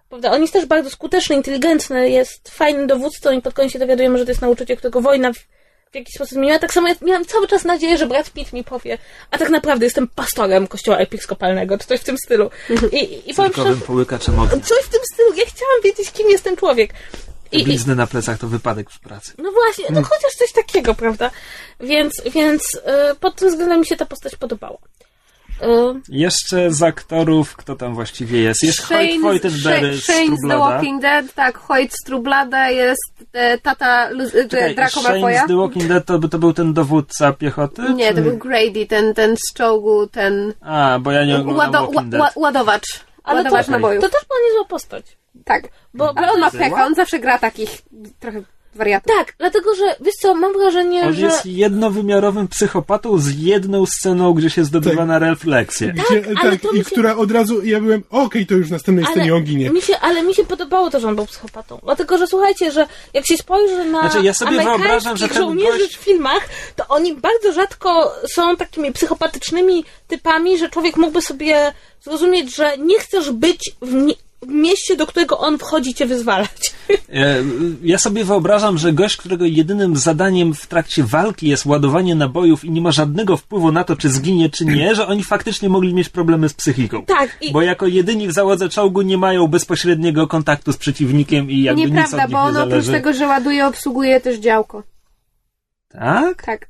Prawda? 0.09 0.31
On 0.31 0.41
jest 0.41 0.53
też 0.53 0.67
bardzo 0.67 0.91
skuteczny, 0.91 1.37
inteligentny, 1.37 2.11
jest 2.11 2.49
fajnym 2.49 2.87
dowódcą 2.87 3.33
i 3.33 3.43
pod 3.43 3.55
koniec 3.55 3.73
się 3.73 3.79
dowiadujemy, 3.79 4.19
że 4.19 4.25
to 4.25 4.31
jest 4.31 4.41
nauczyciel, 4.43 4.77
którego 4.77 5.01
wojna 5.01 5.33
w, 5.33 5.37
w 5.93 5.95
jakiś 5.95 6.15
sposób 6.15 6.33
zmieniła. 6.35 6.59
Tak 6.59 6.73
samo 6.73 6.89
ja 6.89 6.95
miałam 7.03 7.25
cały 7.25 7.49
czas 7.49 7.65
nadzieję, 7.65 7.99
że 7.99 8.07
Brad 8.07 8.31
Pitt 8.31 8.53
mi 8.53 8.65
powie, 8.65 8.99
a 9.31 9.39
tak 9.39 9.51
naprawdę 9.51 9.87
jestem 9.87 10.09
pastorem 10.09 10.67
kościoła 10.67 10.99
episkopalnego, 10.99 11.79
czy 11.79 11.87
coś 11.87 12.01
w 12.01 12.05
tym 12.05 12.19
stylu. 12.19 12.51
I, 12.93 13.31
i 13.31 13.35
powiem 13.35 13.53
szczerze, 13.53 13.53
Cyrkowym 13.53 13.81
połykaczem 13.81 14.39
ognia. 14.39 14.61
coś 14.61 14.85
w 14.85 14.89
tym 14.89 15.01
stylu. 15.13 15.29
Ja 15.37 15.45
chciałam 15.47 15.83
wiedzieć, 15.85 16.11
kim 16.13 16.31
jest 16.31 16.45
ten 16.45 16.57
człowiek. 16.57 16.91
I, 17.53 17.65
Blizny 17.65 17.95
na 17.95 18.07
plecach 18.07 18.39
to 18.39 18.47
wypadek 18.47 18.91
w 18.91 19.01
pracy. 19.01 19.33
no 19.39 19.53
właśnie, 19.53 19.85
no 19.91 20.03
chociaż 20.03 20.33
coś 20.39 20.53
takiego, 20.53 20.95
prawda? 20.95 21.31
Więc, 21.81 22.23
więc 22.35 22.63
y, 22.75 22.81
pod 23.21 23.35
tym 23.37 23.49
względem 23.51 23.81
mi 23.81 23.87
się 23.87 23.97
ta 23.97 24.07
postać 24.07 24.37
podobała. 24.37 24.79
Y, 25.63 26.01
Jeszcze 26.09 26.71
z 26.71 26.83
aktorów, 26.83 27.57
kto 27.57 27.77
tam 27.77 27.95
właściwie 27.95 28.41
jest? 28.43 28.63
Jest 28.63 28.83
Hoyt 28.83 29.23
Hoytenberry 29.23 29.97
z 29.97 30.05
Shane 30.05 30.37
z 30.37 30.49
The. 30.49 30.59
Walking 30.59 31.03
Dead, 31.03 31.35
tak, 31.35 31.59
Hoyt 31.59 31.93
z 31.93 32.05
Trublada 32.05 32.71
jest 32.71 33.13
e, 33.33 33.59
tata 33.59 34.11
e, 34.11 34.49
Czekaj, 34.49 34.75
Draco 34.75 35.01
Shane 35.01 35.21
Malfoya. 35.21 35.45
z 35.45 35.49
The 35.49 35.57
Walking 35.57 35.87
Dead 35.87 36.05
to, 36.07 36.19
by- 36.19 36.29
to 36.29 36.39
był 36.39 36.53
ten 36.53 36.75
dowódca 36.75 37.33
piechoty? 37.33 37.83
Nie, 37.95 38.09
czy... 38.09 38.15
to 38.15 38.23
był 38.23 38.39
Grady, 38.39 38.87
ten, 38.87 39.15
ten 39.15 39.37
z 39.37 39.55
czołgu, 39.55 40.07
ten 40.07 40.53
A, 40.61 40.99
bo 41.01 41.13
ja 41.13 41.25
nie 41.25 41.37
oglądam 41.37 41.59
łado, 41.59 41.79
ła, 41.81 41.87
Walking 41.87 42.09
Dead. 42.11 42.21
ła, 42.21 42.31
ładowacz. 42.37 42.87
ale 43.25 43.37
ładowacz 43.39 43.67
to, 43.67 43.73
nabojów. 43.73 44.05
to 44.05 44.11
też 44.11 44.21
była 44.29 44.41
niezła 44.49 44.65
postać. 44.65 45.05
Tak. 45.45 45.69
Bo, 45.95 46.13
Ale 46.19 46.33
on 46.33 46.41
ma 46.41 46.51
pecha, 46.51 46.87
on 46.87 46.95
zawsze 46.95 47.19
gra 47.19 47.39
takich 47.39 47.83
trochę 48.21 48.43
wariatów. 48.79 49.13
Tak, 49.17 49.35
dlatego, 49.39 49.75
że 49.75 49.97
wiesz 50.01 50.15
co, 50.23 50.35
mam 50.35 50.53
wrażenie, 50.53 51.03
On 51.03 51.13
że... 51.15 51.27
jest 51.27 51.47
jednowymiarowym 51.47 52.49
psychopatą 52.49 53.19
z 53.19 53.35
jedną 53.39 53.87
sceną, 53.87 54.33
gdzie 54.35 54.51
się 54.51 54.65
zdobywa 54.65 54.97
Tak. 54.97 55.09
na 55.09 55.19
refleksję. 55.19 55.93
Gdzie, 55.93 56.25
ale 56.43 56.51
tak, 56.51 56.61
to 56.61 56.71
i 56.71 56.79
się- 56.79 56.85
która 56.85 57.17
od 57.17 57.31
razu, 57.31 57.65
ja 57.65 57.81
byłem, 57.81 58.03
okej, 58.11 58.47
to 58.47 58.55
już 58.55 58.69
w 58.69 58.71
następnej 58.71 59.07
scenie 59.07 59.35
on 59.35 59.43
ginie. 59.45 59.71
mi 59.71 59.83
się, 59.83 59.99
ale 59.99 60.23
mi 60.23 60.35
się 60.35 60.45
podobało 60.45 60.91
to, 60.91 61.01
że 61.01 61.09
on 61.09 61.17
był 61.17 61.27
psychopatą. 61.27 61.81
Dlatego, 61.85 62.19
że 62.19 62.27
słuchajcie, 62.27 62.73
że 62.73 62.87
jak 63.15 63.27
się 63.27 63.37
spojrzy 63.37 63.85
na 63.85 64.01
Znaczy, 64.11 64.27
ja 64.27 64.35
sobie 64.35 64.51
wyobrażam, 64.51 64.81
amerykańskich 64.83 65.19
że 65.19 65.29
ten 65.29 65.37
żołnierzy 65.43 65.79
gość- 65.79 65.97
w 65.97 66.01
filmach, 66.05 66.49
to 66.77 66.85
oni 66.89 67.15
bardzo 67.15 67.53
rzadko 67.53 68.13
są 68.35 68.57
takimi 68.57 68.93
psychopatycznymi 68.93 69.85
typami, 70.09 70.59
że 70.59 70.69
człowiek 70.71 70.97
mógłby 70.97 71.23
sobie 71.23 71.73
zrozumieć, 72.03 72.57
że 72.57 72.79
nie 72.79 72.99
chcesz 72.99 73.31
być 73.31 73.71
w, 73.83 73.93
nie, 73.95 74.15
mieście, 74.47 74.97
do 74.97 75.07
którego 75.07 75.39
on 75.39 75.59
wchodzi 75.59 75.95
cię 75.95 76.07
wyzwalać. 76.07 76.51
E, 77.13 77.43
Ja 77.83 77.99
sobie 77.99 78.25
wyobrażam, 78.25 78.79
że 78.79 78.93
gość, 78.93 79.17
którego 79.17 79.45
jedynym 79.45 79.97
zadaniem 79.97 80.55
w 80.55 80.67
trakcie 80.67 81.05
walki 81.05 81.49
jest 81.49 81.67
ładowanie 81.67 82.15
nabojów 82.15 82.65
i 82.65 82.71
nie 82.71 82.81
ma 82.81 82.93
żadnego 82.93 83.37
wpływu 83.37 83.73
na 83.73 83.85
to, 83.85 83.97
czy 83.97 84.09
zginie, 84.11 84.51
czy 84.51 84.65
nie, 84.65 84.95
że 84.95 85.07
oni 85.07 85.25
faktycznie 85.25 85.69
mogli 85.69 85.95
mieć 85.95 86.09
problemy 86.09 86.49
z 86.49 86.55
psychiką. 86.55 87.05
Tak, 87.07 87.37
i 87.41 87.53
Bo 87.53 87.63
jako 87.63 87.87
jedyni 87.87 88.29
w 88.29 88.33
załodze 88.33 88.69
czołgu 88.69 89.03
nie 89.03 89.19
mają 89.19 89.47
bezpośredniego 89.47 90.27
kontaktu 90.27 90.73
z 90.73 90.77
przeciwnikiem 90.77 91.51
i 91.51 91.63
jakby 91.63 91.83
nic 91.83 91.91
Nieprawda, 91.91 92.17
od 92.17 92.29
nich 92.29 92.33
bo 92.33 92.43
nie 92.43 92.49
on 92.49 92.57
oprócz 92.57 92.71
zależy. 92.85 92.93
tego, 92.93 93.13
że 93.13 93.27
ładuje, 93.27 93.67
obsługuje 93.67 94.21
też 94.21 94.39
działko. 94.39 94.83
Tak? 95.89 96.43
Tak. 96.43 96.69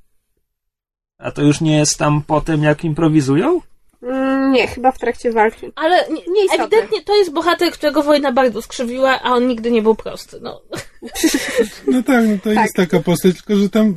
A 1.19 1.31
to 1.31 1.43
już 1.43 1.61
nie 1.61 1.77
jest 1.79 1.99
tam 1.99 2.23
po 2.23 2.41
tym, 2.41 2.63
jak 2.63 2.85
improwizują? 2.85 3.61
Mm, 4.03 4.53
nie, 4.53 4.67
chyba 4.67 4.93
w 4.93 4.99
trakcie 4.99 5.33
walki. 5.33 5.73
Ale 5.77 6.09
nie, 6.11 6.23
Nieistotne. 6.33 6.65
ewidentnie 6.65 7.03
to 7.05 7.17
jest 7.17 7.33
bohater, 7.33 7.73
którego 7.73 8.03
wojna 8.03 8.33
bardzo 8.33 8.63
skrzywiła, 8.63 9.21
a 9.23 9.31
on 9.31 9.47
nigdy 9.47 9.71
nie 9.71 9.83
był 9.83 9.95
prosty. 9.95 10.39
No. 10.43 10.61
No 11.87 12.03
tak, 12.03 12.25
no 12.29 12.37
to 12.45 12.55
Tak. 12.55 12.63
jest 12.63 12.75
taka 12.77 13.01
postać, 13.01 13.37
tylko 13.37 13.57
że 13.63 13.69
tam... 13.71 13.95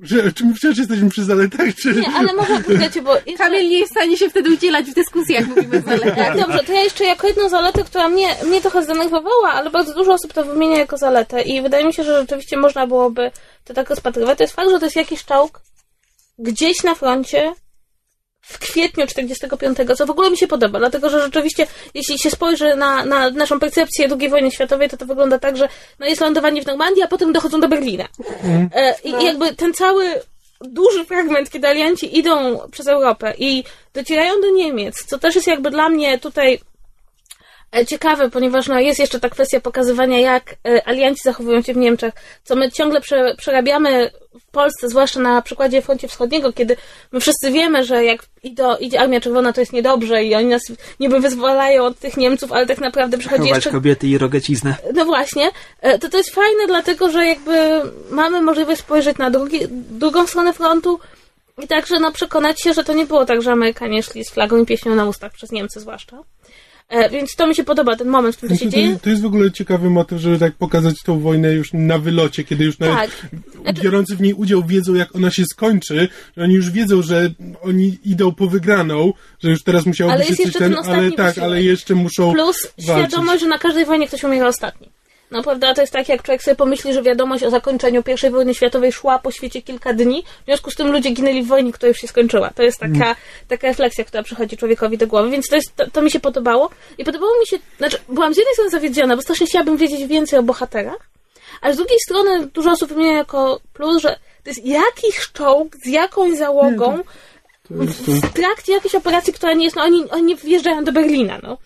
Że, 0.00 0.32
czy 0.32 0.44
my 0.44 0.54
wciąż 0.54 0.78
jesteśmy 0.78 1.08
przy 1.10 1.24
zaletach, 1.24 1.74
czy... 1.74 1.94
Nie, 1.94 2.08
ale 2.16 2.32
może 2.32 2.60
poczekajcie, 2.60 3.02
bo... 3.02 3.14
jeszcze- 3.14 3.32
Kamil 3.36 3.68
nie 3.68 3.78
jest 3.78 3.92
w 3.92 3.96
stanie 3.96 4.16
się 4.16 4.30
wtedy 4.30 4.50
udzielać 4.50 4.86
w 4.86 4.94
dyskusjach, 4.94 5.46
mówimy 5.46 5.78
o 5.78 5.80
zaletach. 5.80 6.16
Tak, 6.16 6.36
dobrze, 6.38 6.64
to 6.64 6.72
ja 6.72 6.80
jeszcze 6.82 7.04
jako 7.04 7.26
jedną 7.26 7.48
zaletę, 7.48 7.84
która 7.84 8.08
mnie, 8.08 8.28
mnie 8.46 8.60
trochę 8.60 8.82
zdenerwowała, 8.82 9.52
ale 9.52 9.70
bardzo 9.70 9.94
dużo 9.94 10.12
osób 10.12 10.32
to 10.32 10.44
wymienia 10.44 10.78
jako 10.78 10.96
zaletę 10.96 11.42
i 11.42 11.62
wydaje 11.62 11.84
mi 11.86 11.94
się, 11.94 12.04
że 12.04 12.20
rzeczywiście 12.20 12.56
można 12.56 12.86
byłoby 12.86 13.30
to 13.64 13.74
tak 13.74 13.90
rozpatrywać, 13.90 14.38
to 14.38 14.44
jest 14.44 14.54
fakt, 14.54 14.70
że 14.70 14.78
to 14.78 14.86
jest 14.86 14.96
jakiś 14.96 15.24
czołg 15.24 15.60
gdzieś 16.38 16.82
na 16.84 16.94
froncie 16.94 17.52
w 18.46 18.58
kwietniu 18.58 19.06
45, 19.06 19.78
co 19.96 20.06
w 20.06 20.10
ogóle 20.10 20.30
mi 20.30 20.38
się 20.38 20.46
podoba, 20.46 20.78
dlatego 20.78 21.10
że 21.10 21.20
rzeczywiście, 21.20 21.66
jeśli 21.94 22.18
się 22.18 22.30
spojrzy 22.30 22.76
na, 22.76 23.04
na 23.04 23.30
naszą 23.30 23.60
percepcję 23.60 24.08
II 24.20 24.28
wojny 24.28 24.50
światowej, 24.50 24.88
to 24.88 24.96
to 24.96 25.06
wygląda 25.06 25.38
tak, 25.38 25.56
że 25.56 25.68
no 25.98 26.06
jest 26.06 26.20
lądowanie 26.20 26.62
w 26.62 26.66
Normandii, 26.66 27.02
a 27.02 27.08
potem 27.08 27.32
dochodzą 27.32 27.60
do 27.60 27.68
Berlina. 27.68 28.08
E, 28.74 28.94
I, 29.04 29.10
I 29.10 29.24
jakby 29.24 29.54
ten 29.54 29.74
cały 29.74 30.20
duży 30.60 31.04
fragment, 31.04 31.50
kiedy 31.50 31.68
alianci 31.68 32.18
idą 32.18 32.58
przez 32.70 32.86
Europę 32.86 33.34
i 33.38 33.64
docierają 33.94 34.40
do 34.40 34.50
Niemiec, 34.50 35.04
co 35.06 35.18
też 35.18 35.34
jest 35.34 35.46
jakby 35.46 35.70
dla 35.70 35.88
mnie 35.88 36.18
tutaj 36.18 36.60
ciekawe, 37.86 38.30
ponieważ 38.30 38.68
no, 38.68 38.80
jest 38.80 39.00
jeszcze 39.00 39.20
ta 39.20 39.28
kwestia 39.28 39.60
pokazywania, 39.60 40.20
jak 40.20 40.54
e, 40.68 40.88
alianci 40.88 41.20
zachowują 41.24 41.62
się 41.62 41.74
w 41.74 41.76
Niemczech, 41.76 42.14
co 42.44 42.56
my 42.56 42.72
ciągle 42.72 43.00
prze, 43.00 43.34
przerabiamy 43.38 44.10
w 44.40 44.50
Polsce, 44.50 44.88
zwłaszcza 44.88 45.20
na 45.20 45.42
przykładzie 45.42 45.82
froncie 45.82 46.08
wschodniego, 46.08 46.52
kiedy 46.52 46.76
my 47.12 47.20
wszyscy 47.20 47.52
wiemy, 47.52 47.84
że 47.84 48.04
jak 48.04 48.22
ido, 48.42 48.76
idzie 48.78 49.00
Armia 49.00 49.20
Czerwona, 49.20 49.52
to 49.52 49.60
jest 49.60 49.72
niedobrze 49.72 50.24
i 50.24 50.34
oni 50.34 50.46
nas 50.46 50.62
niby 51.00 51.20
wyzwalają 51.20 51.84
od 51.84 51.98
tych 51.98 52.16
Niemców, 52.16 52.52
ale 52.52 52.66
tak 52.66 52.78
naprawdę 52.78 53.18
przychodzi 53.18 53.42
Chować 53.42 53.56
jeszcze 53.56 53.70
kobiety 53.70 54.06
i 54.06 54.18
rogeciznę. 54.18 54.74
no 54.94 55.04
właśnie, 55.04 55.50
e, 55.80 55.98
to 55.98 56.08
to 56.08 56.18
jest 56.18 56.30
fajne, 56.30 56.66
dlatego 56.66 57.10
że 57.10 57.26
jakby 57.26 57.82
mamy 58.10 58.42
możliwość 58.42 58.80
spojrzeć 58.80 59.18
na 59.18 59.30
drugi, 59.30 59.60
drugą 59.70 60.26
stronę 60.26 60.52
frontu 60.52 61.00
i 61.62 61.68
także 61.68 62.00
no, 62.00 62.12
przekonać 62.12 62.62
się, 62.62 62.74
że 62.74 62.84
to 62.84 62.92
nie 62.92 63.06
było 63.06 63.24
tak, 63.24 63.42
że 63.42 63.52
Amerykanie 63.52 64.02
szli 64.02 64.24
z 64.24 64.30
flagą 64.30 64.62
i 64.62 64.66
pieśnią 64.66 64.94
na 64.94 65.04
ustach, 65.04 65.32
przez 65.32 65.52
Niemcy 65.52 65.80
zwłaszcza. 65.80 66.22
E, 66.88 67.10
więc 67.10 67.34
to 67.36 67.46
mi 67.46 67.54
się 67.54 67.64
podoba, 67.64 67.96
ten 67.96 68.08
moment, 68.08 68.34
w 68.34 68.38
którym 68.38 68.56
to 68.58 68.64
się 68.64 68.70
To, 68.70 68.76
dzieje. 68.76 68.98
to 69.02 69.10
jest 69.10 69.22
w 69.22 69.26
ogóle 69.26 69.50
ciekawy 69.52 69.90
motyw, 69.90 70.20
żeby 70.20 70.38
tak 70.38 70.52
pokazać 70.54 70.94
tą 71.04 71.20
wojnę 71.20 71.52
już 71.52 71.72
na 71.72 71.98
wylocie, 71.98 72.44
kiedy 72.44 72.64
już 72.64 72.78
nawet 72.78 73.10
Tak. 73.64 73.74
biorący 73.82 74.16
w 74.16 74.20
niej 74.20 74.34
udział 74.34 74.62
wiedzą, 74.64 74.94
jak 74.94 75.16
ona 75.16 75.30
się 75.30 75.44
skończy, 75.44 76.08
że 76.36 76.42
oni 76.44 76.54
już 76.54 76.70
wiedzą, 76.70 77.02
że 77.02 77.30
oni 77.62 77.98
idą 78.04 78.32
po 78.34 78.46
wygraną, 78.46 79.12
że 79.42 79.50
już 79.50 79.62
teraz 79.62 79.84
się 79.84 80.06
jest 80.28 80.42
coś 80.42 80.52
ten, 80.52 80.74
ten 80.74 80.84
ale 80.94 81.12
tak, 81.12 81.26
wysiłek. 81.26 81.38
ale 81.38 81.62
jeszcze 81.62 81.94
muszą 81.94 82.32
Plus 82.32 82.62
walczyć. 82.62 82.84
świadomość, 82.84 83.40
że 83.40 83.46
na 83.48 83.58
każdej 83.58 83.84
wojnie 83.86 84.08
ktoś 84.08 84.24
umiera 84.24 84.48
ostatni. 84.48 84.88
No 85.30 85.42
prawda, 85.42 85.74
to 85.74 85.80
jest 85.80 85.92
tak, 85.92 86.08
jak 86.08 86.22
człowiek 86.22 86.42
sobie 86.42 86.54
pomyśli, 86.54 86.92
że 86.92 87.02
wiadomość 87.02 87.44
o 87.44 87.50
zakończeniu 87.50 88.02
I 88.26 88.30
wojny 88.30 88.54
światowej 88.54 88.92
szła 88.92 89.18
po 89.18 89.30
świecie 89.30 89.62
kilka 89.62 89.92
dni, 89.92 90.24
w 90.42 90.44
związku 90.44 90.70
z 90.70 90.74
tym 90.74 90.92
ludzie 90.92 91.10
ginęli 91.10 91.42
w 91.42 91.46
wojnie, 91.46 91.72
która 91.72 91.88
już 91.88 91.98
się 91.98 92.08
skończyła. 92.08 92.50
To 92.50 92.62
jest 92.62 92.80
taka, 92.80 93.16
taka 93.48 93.68
refleksja, 93.68 94.04
która 94.04 94.22
przychodzi 94.22 94.56
człowiekowi 94.56 94.98
do 94.98 95.06
głowy, 95.06 95.30
więc 95.30 95.48
to, 95.48 95.56
jest, 95.56 95.76
to, 95.76 95.90
to 95.90 96.02
mi 96.02 96.10
się 96.10 96.20
podobało. 96.20 96.70
I 96.98 97.04
podobało 97.04 97.32
mi 97.40 97.46
się, 97.46 97.56
znaczy, 97.78 97.98
byłam 98.08 98.34
z 98.34 98.36
jednej 98.36 98.54
strony 98.54 98.70
zawiedziona, 98.70 99.16
bo 99.16 99.22
strasznie 99.22 99.46
chciałabym 99.46 99.76
wiedzieć 99.76 100.06
więcej 100.06 100.38
o 100.38 100.42
bohaterach, 100.42 101.08
ale 101.60 101.74
z 101.74 101.76
drugiej 101.76 101.98
strony 102.00 102.46
dużo 102.46 102.70
osób 102.70 102.88
wymienia 102.88 103.16
jako 103.16 103.60
plus, 103.72 104.02
że 104.02 104.18
to 104.44 104.50
jest 104.50 104.66
jakiś 104.66 105.32
czołg 105.32 105.76
z 105.76 105.86
jakąś 105.86 106.38
załogą 106.38 107.02
w 107.70 108.32
trakcie 108.32 108.72
jakiejś 108.72 108.94
operacji, 108.94 109.32
która 109.32 109.52
nie 109.52 109.64
jest, 109.64 109.76
no 109.76 109.82
oni, 109.82 110.10
oni 110.10 110.36
wjeżdżają 110.36 110.84
do 110.84 110.92
Berlina, 110.92 111.38
no. 111.42 111.58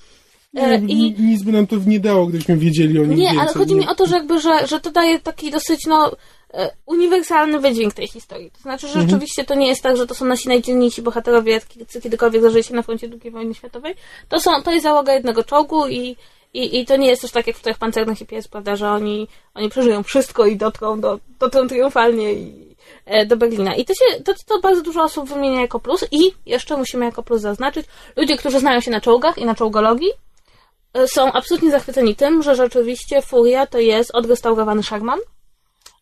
E, 0.54 0.78
Nie, 0.80 0.94
I, 0.94 1.14
Nic 1.22 1.42
by 1.42 1.52
nam 1.52 1.66
to 1.66 1.76
nie 1.86 2.00
dało, 2.00 2.26
gdybyśmy 2.26 2.56
wiedzieli 2.56 2.98
o 2.98 3.02
nim 3.02 3.10
nie, 3.10 3.16
więcej. 3.16 3.38
ale 3.38 3.52
chodzi 3.52 3.74
mi 3.74 3.88
o 3.88 3.94
to, 3.94 4.06
że 4.06 4.16
jakby, 4.16 4.40
że, 4.40 4.66
że 4.66 4.80
to 4.80 4.90
daje 4.90 5.18
taki 5.18 5.50
dosyć, 5.50 5.86
no, 5.86 6.16
e, 6.54 6.70
uniwersalny 6.86 7.58
wydźwięk 7.60 7.94
tej 7.94 8.08
historii. 8.08 8.50
To 8.50 8.60
znaczy, 8.60 8.88
że 8.88 9.00
rzeczywiście 9.00 9.44
to 9.44 9.54
nie 9.54 9.66
jest 9.68 9.82
tak, 9.82 9.96
że 9.96 10.06
to 10.06 10.14
są 10.14 10.24
nasi 10.24 10.48
najdzielniejsi 10.48 11.02
bohaterowie, 11.02 11.60
jacy 11.76 12.00
kiedykolwiek 12.00 12.42
zdarzyli 12.42 12.64
się 12.64 12.74
na 12.74 12.82
froncie 12.82 13.08
II 13.22 13.30
wojny 13.30 13.54
światowej. 13.54 13.94
To 14.28 14.40
są, 14.40 14.50
to 14.64 14.72
jest 14.72 14.82
załoga 14.82 15.14
jednego 15.14 15.44
czołgu 15.44 15.88
i, 15.88 16.16
i, 16.54 16.80
i 16.80 16.86
to 16.86 16.96
nie 16.96 17.08
jest 17.08 17.22
też 17.22 17.30
tak 17.30 17.46
jak 17.46 17.56
w 17.56 17.62
tych 17.62 17.78
pancernych 17.78 18.20
i 18.20 18.26
pies, 18.26 18.48
prawda, 18.48 18.76
że 18.76 18.90
oni, 18.90 19.28
oni 19.54 19.68
przeżyją 19.68 20.02
wszystko 20.02 20.46
i 20.46 20.56
dotrą, 20.56 21.00
do, 21.00 21.18
dotrą 21.40 21.68
triumfalnie 21.68 22.32
i, 22.32 22.76
e, 23.06 23.26
do 23.26 23.36
Berlina. 23.36 23.74
I 23.74 23.84
to 23.84 23.94
się, 23.94 24.22
to, 24.24 24.32
to 24.46 24.60
bardzo 24.60 24.82
dużo 24.82 25.02
osób 25.02 25.28
wymienia 25.28 25.60
jako 25.60 25.80
plus 25.80 26.04
i 26.10 26.32
jeszcze 26.46 26.76
musimy 26.76 27.04
jako 27.04 27.22
plus 27.22 27.40
zaznaczyć, 27.40 27.86
ludzie, 28.16 28.36
którzy 28.36 28.60
znają 28.60 28.80
się 28.80 28.90
na 28.90 29.00
czołgach 29.00 29.38
i 29.38 29.44
na 29.44 29.54
czołgologii, 29.54 30.10
są 31.06 31.32
absolutnie 31.32 31.70
zachwyceni 31.70 32.16
tym, 32.16 32.42
że 32.42 32.54
rzeczywiście 32.54 33.22
Furia 33.22 33.66
to 33.66 33.78
jest 33.78 34.10
odrestaurowany 34.14 34.82
Sherman, 34.82 35.18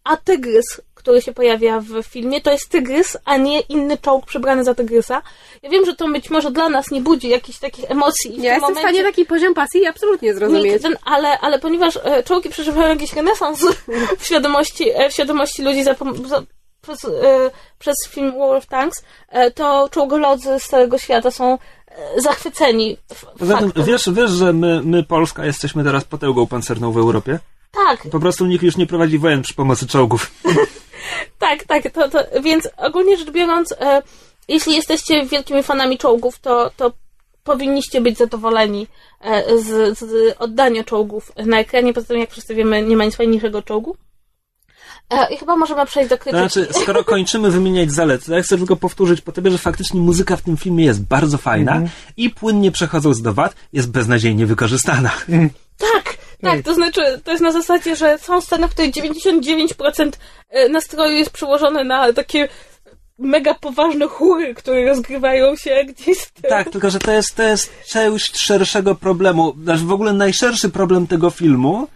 a 0.05 0.16
tygrys, 0.16 0.80
który 0.95 1.22
się 1.22 1.32
pojawia 1.32 1.80
w 1.80 2.03
filmie, 2.03 2.41
to 2.41 2.51
jest 2.51 2.68
tygrys, 2.68 3.16
a 3.24 3.36
nie 3.36 3.61
inny 3.61 3.99
czołg 3.99 4.26
przebrany 4.26 4.64
za 4.64 4.74
tygrysa. 4.74 5.22
Ja 5.62 5.70
wiem, 5.70 5.86
że 5.86 5.95
to 5.95 6.09
być 6.09 6.30
może 6.30 6.51
dla 6.51 6.68
nas 6.68 6.91
nie 6.91 7.01
budzi 7.01 7.28
jakichś 7.28 7.59
takich 7.59 7.91
emocji. 7.91 8.36
i 8.36 8.41
w 8.41 8.43
Ja 8.43 8.55
jestem 8.55 8.59
w 8.59 8.62
momencie 8.74 8.80
stanie 8.80 9.03
taki 9.03 9.26
poziom 9.26 9.55
pasji 9.55 9.86
absolutnie 9.86 10.34
zrozumieć. 10.34 10.84
nikt 10.84 11.01
ale, 11.05 11.39
ale 11.39 11.59
ponieważ 11.59 11.99
e, 12.03 12.22
czołgi 12.22 12.51
przeżywają 12.51 12.89
jakiś 12.89 13.12
renesans 13.12 13.66
w 14.18 14.26
świadomości, 14.26 14.91
e, 14.95 15.11
w 15.11 15.12
świadomości 15.12 15.62
ludzi 15.62 15.84
za, 15.84 15.95
za, 16.26 16.43
przez, 16.82 17.05
e, 17.05 17.51
przez 17.78 17.97
film 18.09 18.39
War 18.39 18.57
of 18.57 18.66
Tanks, 18.66 19.05
e, 19.28 19.51
to 19.51 19.89
czołgolodzy 19.89 20.61
z 20.61 20.64
całego 20.64 20.99
świata 20.99 21.30
są 21.30 21.59
zachwyceni 22.16 22.96
faktem. 23.38 23.84
wiesz, 23.84 24.09
wiesz, 24.12 24.30
że 24.30 24.53
my, 24.53 24.80
my, 24.84 25.05
Polska, 25.05 25.46
jesteśmy 25.46 25.84
teraz 25.84 26.05
potęgą 26.05 26.46
pancerną 26.46 26.92
w 26.92 26.99
Europie? 26.99 27.38
Tak, 27.72 28.11
Po 28.11 28.20
prostu 28.20 28.46
nikt 28.46 28.64
już 28.64 28.76
nie 28.76 28.86
prowadzi 28.86 29.18
wojen 29.18 29.42
przy 29.42 29.55
pomocy 29.55 29.86
czołgów. 29.86 30.30
Tak, 31.38 31.64
tak, 31.64 31.92
to, 31.92 32.09
to, 32.09 32.18
więc 32.42 32.68
ogólnie 32.76 33.16
rzecz 33.16 33.30
biorąc, 33.30 33.72
e, 33.80 34.03
jeśli 34.49 34.76
jesteście 34.76 35.26
wielkimi 35.26 35.62
fanami 35.62 35.99
czołgów, 35.99 36.38
to, 36.38 36.70
to 36.76 36.92
powinniście 37.44 38.01
być 38.01 38.18
zadowoleni 38.18 38.86
e, 39.20 39.59
z, 39.59 39.99
z 39.99 40.34
oddania 40.38 40.84
czołgów 40.84 41.32
na 41.46 41.59
ekranie. 41.59 41.94
Poza 41.94 42.07
tym, 42.07 42.18
jak 42.18 42.30
wszyscy 42.30 42.55
wiemy, 42.55 42.82
nie 42.82 42.96
ma 42.96 43.05
nic 43.05 43.16
fajniejszego 43.16 43.62
czołgu. 43.62 43.96
E, 45.11 45.34
I 45.34 45.36
chyba 45.36 45.56
możemy 45.56 45.86
przejść 45.86 46.11
do 46.11 46.16
To 46.16 46.22
krytyki. 46.22 46.52
znaczy, 46.52 46.68
skoro 46.82 47.04
kończymy 47.14 47.50
wymieniać 47.50 47.92
zalety, 47.92 48.26
to 48.26 48.34
ja 48.34 48.42
chcę 48.42 48.59
tylko 48.59 48.76
powtórzyć 48.76 49.20
po 49.20 49.32
tobie, 49.32 49.50
że 49.50 49.59
faktycznie 49.59 50.00
muzyka 50.00 50.36
w 50.36 50.42
tym 50.42 50.56
filmie 50.56 50.84
jest 50.84 51.02
bardzo 51.04 51.38
fajna 51.38 51.82
i 52.16 52.30
płynnie 52.30 52.70
przechodząc 52.70 53.22
do 53.22 53.34
wad, 53.34 53.54
jest 53.72 53.90
beznadziejnie 53.90 54.46
wykorzystana. 54.46 55.11
Tak, 55.78 56.16
tak, 56.42 56.62
to 56.62 56.74
znaczy, 56.74 57.20
to 57.24 57.30
jest 57.30 57.42
na 57.42 57.52
zasadzie, 57.52 57.96
że 57.96 58.18
są 58.18 58.40
sceny, 58.40 58.68
w 58.68 58.70
których 58.70 58.94
99% 58.94 60.12
e, 60.50 60.68
nastroju 60.68 61.16
jest 61.16 61.30
przełożone 61.30 61.84
na 61.84 62.12
takie 62.12 62.48
mega 63.18 63.54
poważne 63.54 64.06
chóry, 64.06 64.54
które 64.54 64.86
rozgrywają 64.86 65.56
się 65.56 65.84
gdzieś 65.88 66.18
z 66.18 66.32
tyłu. 66.32 66.48
Tak, 66.50 66.70
tylko 66.70 66.90
że 66.90 66.98
to 66.98 67.12
jest, 67.12 67.34
to 67.34 67.42
jest 67.42 67.72
część 67.88 68.38
szerszego 68.38 68.94
problemu. 68.94 69.54
Znaczy 69.62 69.84
w 69.84 69.92
ogóle 69.92 70.12
najszerszy 70.12 70.68
problem 70.70 71.06
tego 71.06 71.30
filmu 71.30 71.88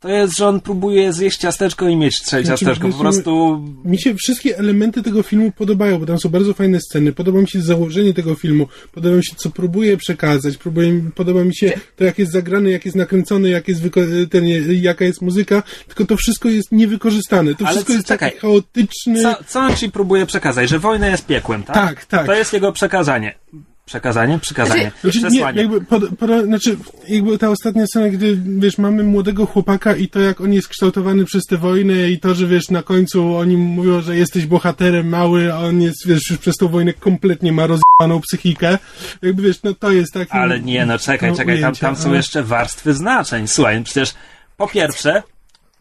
to 0.00 0.08
jest, 0.08 0.36
że 0.36 0.46
on 0.46 0.60
próbuje 0.60 1.12
zjeść 1.12 1.38
ciasteczko 1.38 1.88
i 1.88 1.96
mieć 1.96 2.22
trzej 2.22 2.44
Znaczy, 2.44 2.64
ciasteczko. 2.64 2.88
Po 2.88 2.98
prostu 2.98 3.62
Mi 3.84 3.98
się 4.00 4.14
wszystkie 4.14 4.58
elementy 4.58 5.02
tego 5.02 5.22
filmu 5.22 5.52
podobają, 5.52 5.98
bo 5.98 6.06
tam 6.06 6.18
są 6.18 6.28
bardzo 6.28 6.54
fajne 6.54 6.80
sceny. 6.80 7.12
Podoba 7.12 7.40
mi 7.40 7.48
się 7.48 7.60
założenie 7.60 8.14
tego 8.14 8.34
filmu, 8.34 8.68
podoba 8.92 9.16
mi 9.16 9.24
się, 9.24 9.34
co 9.36 9.50
próbuje 9.50 9.96
przekazać, 9.96 10.56
próbuje, 10.56 11.00
podoba 11.14 11.44
mi 11.44 11.56
się 11.56 11.72
to, 11.96 12.04
jak 12.04 12.18
jest 12.18 12.32
zagrane, 12.32 12.70
jak 12.70 12.84
jest 12.84 12.96
nakręcone, 12.96 13.48
jak 13.48 13.68
jest 13.68 13.82
ten, 14.30 14.44
jaka 14.68 15.04
jest 15.04 15.22
muzyka, 15.22 15.62
tylko 15.86 16.04
to 16.04 16.16
wszystko 16.16 16.48
jest 16.48 16.72
niewykorzystane. 16.72 17.54
To 17.54 17.64
Ale 17.66 17.70
wszystko 17.70 17.92
co- 17.92 17.96
jest 17.96 18.08
czekaj. 18.08 18.30
taki 18.30 18.40
chaotyczny. 18.40 19.22
co, 19.22 19.36
co 19.48 19.60
on 19.60 19.76
ci 19.76 19.90
próbuje 19.90 20.26
przekazać? 20.26 20.68
Że 20.68 20.78
wojna 20.78 21.08
jest 21.08 21.26
piekłem, 21.26 21.62
tak? 21.62 21.74
Tak, 21.74 22.04
tak. 22.04 22.26
To 22.26 22.34
jest 22.34 22.52
jego 22.52 22.72
przekazanie. 22.72 23.34
Przekazanie? 23.86 24.38
Przekazanie. 24.38 24.92
Znaczy, 25.02 25.18
nie, 25.22 25.28
Przesłanie. 25.30 25.60
jakby, 25.62 25.80
pod, 25.80 26.02
pod, 26.18 26.30
znaczy, 26.44 26.76
jakby 27.08 27.38
ta 27.38 27.50
ostatnia 27.50 27.86
scena, 27.86 28.08
gdy, 28.08 28.38
wiesz, 28.58 28.78
mamy 28.78 29.02
młodego 29.02 29.46
chłopaka 29.46 29.96
i 29.96 30.08
to, 30.08 30.20
jak 30.20 30.40
on 30.40 30.52
jest 30.52 30.68
kształtowany 30.68 31.24
przez 31.24 31.44
tę 31.44 31.56
wojnę 31.56 32.10
i 32.10 32.18
to, 32.20 32.34
że, 32.34 32.46
wiesz, 32.46 32.70
na 32.70 32.82
końcu 32.82 33.36
oni 33.36 33.56
mówią, 33.56 34.00
że 34.00 34.16
jesteś 34.16 34.46
bohaterem 34.46 35.08
mały, 35.08 35.52
a 35.52 35.58
on 35.58 35.82
jest, 35.82 36.06
wiesz, 36.06 36.30
już 36.30 36.38
przez 36.38 36.56
tą 36.56 36.68
wojnę 36.68 36.92
kompletnie 36.92 37.52
ma 37.52 37.66
rozjebaną 37.66 38.20
psychikę. 38.20 38.78
Jakby, 39.22 39.42
wiesz, 39.42 39.62
no 39.62 39.74
to 39.74 39.90
jest 39.92 40.12
taki... 40.12 40.32
Ale 40.32 40.60
nie, 40.60 40.86
no 40.86 40.98
czekaj, 40.98 41.30
no, 41.30 41.36
czekaj, 41.36 41.54
tam, 41.60 41.64
ujęcia, 41.64 41.86
tam 41.86 41.96
są 41.96 42.08
ale- 42.08 42.16
jeszcze 42.16 42.42
warstwy 42.42 42.94
znaczeń. 42.94 43.48
Słuchaj, 43.48 43.84
przecież 43.84 44.14
po 44.56 44.68
pierwsze, 44.68 45.22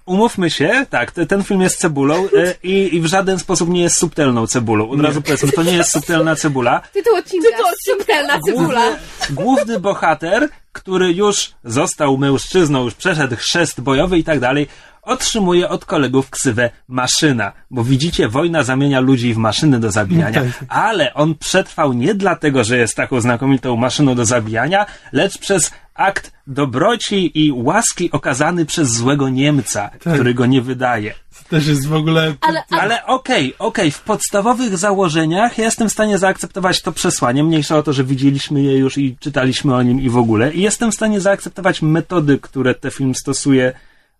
umówmy 0.05 0.49
się, 0.49 0.85
tak, 0.89 1.11
te- 1.11 1.25
ten 1.25 1.43
film 1.43 1.61
jest 1.61 1.79
cebulą 1.79 2.15
e, 2.15 2.53
i, 2.63 2.95
i 2.95 3.01
w 3.01 3.05
żaden 3.05 3.39
sposób 3.39 3.69
nie 3.69 3.81
jest 3.81 3.97
subtelną 3.97 4.47
cebulą. 4.47 4.89
Od 4.89 5.01
razu 5.01 5.21
powiedzmy, 5.21 5.51
to 5.51 5.63
nie 5.63 5.73
jest 5.73 5.91
subtelna 5.91 6.35
cebula. 6.35 6.81
Tytuł 6.93 7.15
odcinka. 7.15 7.47
Tytuł 7.49 7.65
odcinka. 7.67 7.97
Subtelna 7.99 8.39
cebula. 8.39 8.81
Główny 9.29 9.79
bohater, 9.79 10.49
który 10.71 11.13
już 11.13 11.51
został 11.63 12.17
mężczyzną, 12.17 12.83
już 12.83 12.93
przeszedł 12.93 13.35
chrzest 13.35 13.81
bojowy 13.81 14.17
i 14.17 14.23
tak 14.23 14.39
dalej, 14.39 14.67
otrzymuje 15.01 15.69
od 15.69 15.85
kolegów 15.85 16.29
ksywę 16.29 16.69
maszyna. 16.87 17.51
Bo 17.71 17.83
widzicie, 17.83 18.27
wojna 18.27 18.63
zamienia 18.63 18.99
ludzi 18.99 19.33
w 19.33 19.37
maszyny 19.37 19.79
do 19.79 19.91
zabijania. 19.91 20.43
No 20.43 20.49
tak. 20.59 20.69
Ale 20.69 21.13
on 21.13 21.35
przetrwał 21.35 21.93
nie 21.93 22.13
dlatego, 22.13 22.63
że 22.63 22.77
jest 22.77 22.95
taką 22.95 23.21
znakomitą 23.21 23.75
maszyną 23.75 24.15
do 24.15 24.25
zabijania, 24.25 24.85
lecz 25.11 25.37
przez 25.37 25.71
akt 25.95 26.31
dobroci 26.47 27.45
i 27.45 27.51
łaski 27.51 28.11
okazany 28.11 28.65
przez 28.65 28.89
złego 28.89 29.29
Niemca, 29.29 29.89
Tak. 29.89 30.13
który 30.13 30.33
go 30.33 30.45
nie 30.45 30.61
wydaje. 30.61 31.13
To 31.13 31.49
też 31.49 31.67
jest 31.67 31.87
w 31.87 31.93
ogóle... 31.93 32.35
Ale, 32.41 32.63
ale 32.69 32.81
Ale 32.81 33.05
okej, 33.05 33.53
okej, 33.59 33.91
w 33.91 34.01
podstawowych 34.01 34.77
założeniach 34.77 35.57
ja 35.57 35.63
jestem 35.65 35.89
w 35.89 35.91
stanie 35.91 36.17
zaakceptować 36.17 36.81
to 36.81 36.91
przesłanie, 36.91 37.43
mniejsza 37.43 37.77
o 37.77 37.83
to, 37.83 37.93
że 37.93 38.03
widzieliśmy 38.03 38.61
je 38.61 38.77
już 38.77 38.97
i 38.97 39.17
czytaliśmy 39.19 39.75
o 39.75 39.83
nim 39.83 40.01
i 40.01 40.09
w 40.09 40.17
ogóle. 40.17 40.53
I 40.53 40.61
jestem 40.61 40.91
w 40.91 40.95
stanie 40.95 41.21
zaakceptować 41.21 41.81
metody, 41.81 42.39
które 42.41 42.75
ten 42.75 42.91
film 42.91 43.15
stosuje, 43.15 43.73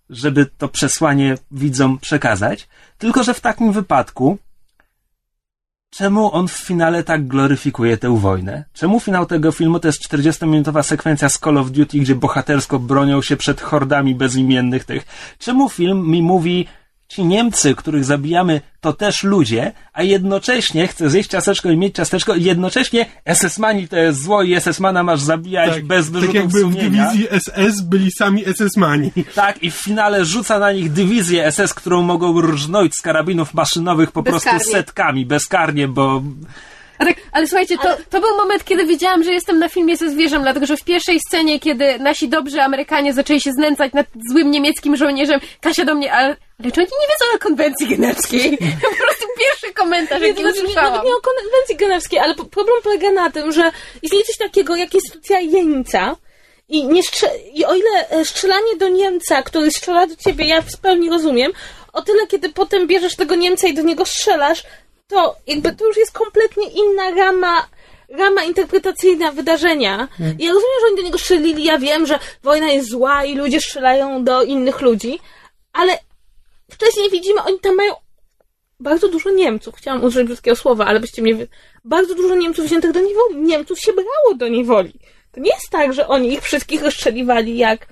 żeby 0.10 0.46
to 0.58 0.68
przesłanie 0.68 1.36
widzom 1.52 2.00
przekazać. 2.00 2.68
Tylko, 2.98 3.24
że 3.24 3.34
w 3.34 3.40
takim 3.40 3.72
wypadku, 3.72 4.38
czemu 5.98 6.34
on 6.34 6.48
w 6.48 6.52
finale 6.52 7.04
tak 7.04 7.28
gloryfikuje 7.28 7.98
tę 7.98 8.18
wojnę? 8.18 8.64
Czemu 8.74 9.00
finał 9.00 9.26
tego 9.26 9.52
filmu 9.52 9.80
to 9.80 9.88
jest 9.88 10.10
40-minutowa 10.10 10.84
sekwencja 10.84 11.30
z 11.30 11.40
Call 11.40 11.58
of 11.58 11.72
Duty, 11.72 12.00
gdzie 12.00 12.16
bohatersko 12.16 12.80
bronią 12.80 13.22
się 13.22 13.38
przed 13.38 13.62
hordami 13.62 14.16
bezimiennych 14.16 14.84
tych? 14.84 15.06
Czemu 15.40 15.70
film 15.70 16.10
mi 16.12 16.22
mówi, 16.22 16.68
ci 17.08 17.26
Niemcy, 17.26 17.76
których 17.76 18.06
zabijamy, 18.06 18.62
to 18.82 18.94
też 18.94 19.24
ludzie, 19.24 19.72
a 19.94 20.04
jednocześnie 20.04 20.88
chcę 20.88 21.10
zjeść 21.10 21.30
ciasteczko 21.30 21.70
i 21.70 21.78
mieć 21.78 21.96
ciasteczko, 21.96 22.36
i 22.36 22.44
jednocześnie 22.44 23.06
SS-mani 23.26 23.88
to 23.88 23.98
jest 23.98 24.24
zło 24.24 24.44
i 24.44 24.56
SS-mana 24.56 25.04
masz 25.04 25.22
zabijać 25.22 25.82
bez 25.82 26.06
tak 26.06 26.14
wyrzutów 26.14 26.36
jakby 26.36 26.60
w 26.60 26.62
sumienia. 26.62 27.12
dywizji 27.12 27.28
SS 27.40 27.82
byli 27.82 28.12
sami 28.12 28.44
SS-mani. 28.46 29.12
Tak, 29.36 29.64
i 29.64 29.72
w 29.72 29.76
finale 29.76 30.26
rzuca 30.26 30.60
na 30.60 30.72
nich 30.72 30.92
dywizję 30.92 31.52
SS, 31.52 31.74
którą 31.74 32.02
mogą 32.02 32.42
rżnąć 32.42 32.96
z 32.96 33.02
karabinów 33.02 33.54
maszynowych 33.54 34.12
po 34.12 34.24
prostu 34.24 34.50
Bezkarnie. 34.52 34.74
setkami, 34.74 35.26
bezkarnie, 35.26 35.88
bo 35.88 36.24
tak, 36.98 37.16
ale 37.32 37.48
słuchajcie, 37.48 37.78
to, 37.78 37.98
to 38.10 38.22
był 38.22 38.38
moment, 38.38 38.64
kiedy 38.64 38.86
wiedziałam, 38.86 39.24
że 39.24 39.34
jestem 39.34 39.60
na 39.60 39.70
filmie 39.70 39.98
ze 39.98 40.10
zwierzem, 40.10 40.42
dlatego 40.42 40.66
że 40.66 40.78
w 40.78 40.84
pierwszej 40.84 41.20
scenie, 41.28 41.60
kiedy 41.60 42.00
nasi 42.00 42.30
dobrzy 42.30 42.62
Amerykanie 42.62 43.14
zaczęli 43.14 43.42
się 43.42 43.52
znęcać 43.52 43.94
nad 43.94 44.08
złym 44.32 44.52
niemieckim 44.52 44.98
żołnierzem, 44.98 45.40
Kasia 45.62 45.86
do 45.86 45.96
mnie, 45.96 46.14
ale, 46.14 46.38
ale 46.60 46.72
czy 46.72 46.82
oni 46.82 46.90
nie 47.02 47.08
wiedzą 47.08 47.36
o 47.36 47.40
konwencji 47.40 47.88
genewskiej? 47.88 48.58
po 48.90 48.96
prostu 49.04 49.28
pierwszy 49.40 49.74
komentarz, 49.74 50.22
jaki 50.22 50.42
znaczy, 50.42 50.62
usłyszałam. 50.62 50.92
nawet 50.92 51.06
nie 51.06 51.16
o 51.16 51.22
konwencji 51.22 51.76
genewskiej, 51.76 52.20
ale 52.20 52.36
problem 52.36 52.78
polega 52.84 53.12
na 53.12 53.32
tym, 53.32 53.52
że 53.52 53.72
istnieje 54.02 54.26
coś 54.26 54.38
takiego 54.38 54.76
jak 54.76 54.94
instytucja 54.94 55.40
jeńca 55.40 56.16
i, 56.70 56.88
nie 56.88 57.02
i 57.54 57.66
o 57.66 57.76
ile 57.76 58.10
e, 58.10 58.26
strzelanie 58.26 58.76
do 58.78 58.90
Niemca, 58.90 59.44
który 59.44 59.72
strzela 59.72 60.08
do 60.08 60.16
ciebie, 60.16 60.46
ja 60.46 60.62
w 60.62 60.78
pełni 60.78 61.10
rozumiem, 61.10 61.52
o 61.94 62.02
tyle 62.02 62.28
kiedy 62.28 62.50
potem 62.50 62.88
bierzesz 62.88 63.16
tego 63.16 63.36
Niemca 63.36 63.68
i 63.68 63.74
do 63.74 63.82
niego 63.82 64.06
strzelasz, 64.06 64.64
to 65.08 65.36
jakby 65.48 65.76
to 65.76 65.86
już 65.86 65.98
jest 65.98 66.12
kompletnie 66.12 66.68
inna 66.70 67.12
rama 67.12 67.68
rama 68.10 68.44
interpretacyjna 68.44 69.32
wydarzenia. 69.32 70.08
I 70.20 70.46
ja 70.46 70.54
rozumiem, 70.54 70.80
że 70.82 70.88
oni 70.88 70.96
do 70.96 71.02
niego 71.02 71.18
strzelili, 71.18 71.64
ja 71.64 71.78
wiem, 71.78 72.06
że 72.06 72.20
wojna 72.44 72.72
jest 72.72 72.90
zła 72.90 73.26
i 73.26 73.36
ludzie 73.36 73.62
strzelają 73.62 74.24
do 74.24 74.44
innych 74.44 74.82
ludzi, 74.82 75.20
ale 75.74 75.98
wcześniej 76.72 77.10
widzimy, 77.12 77.44
oni 77.44 77.60
tam 77.60 77.76
mają 77.76 77.94
bardzo 78.80 79.10
dużo 79.10 79.32
Niemców. 79.32 79.76
Chciałam 79.76 80.04
użyć 80.04 80.28
brzydkiego 80.28 80.56
słowa, 80.56 80.86
ale 80.86 81.00
byście 81.00 81.22
mnie... 81.22 81.48
Bardzo 81.84 82.16
dużo 82.16 82.36
Niemców 82.36 82.66
wziętych 82.66 82.92
do 82.92 83.00
niewoli. 83.00 83.36
Niemców 83.36 83.80
się 83.80 83.94
brało 83.94 84.36
do 84.36 84.48
niewoli. 84.48 85.00
To 85.32 85.40
nie 85.40 85.50
jest 85.50 85.70
tak, 85.72 85.94
że 85.94 86.08
oni 86.08 86.34
ich 86.34 86.42
wszystkich 86.42 86.84
rozstrzeliwali 86.84 87.58
jak 87.58 87.88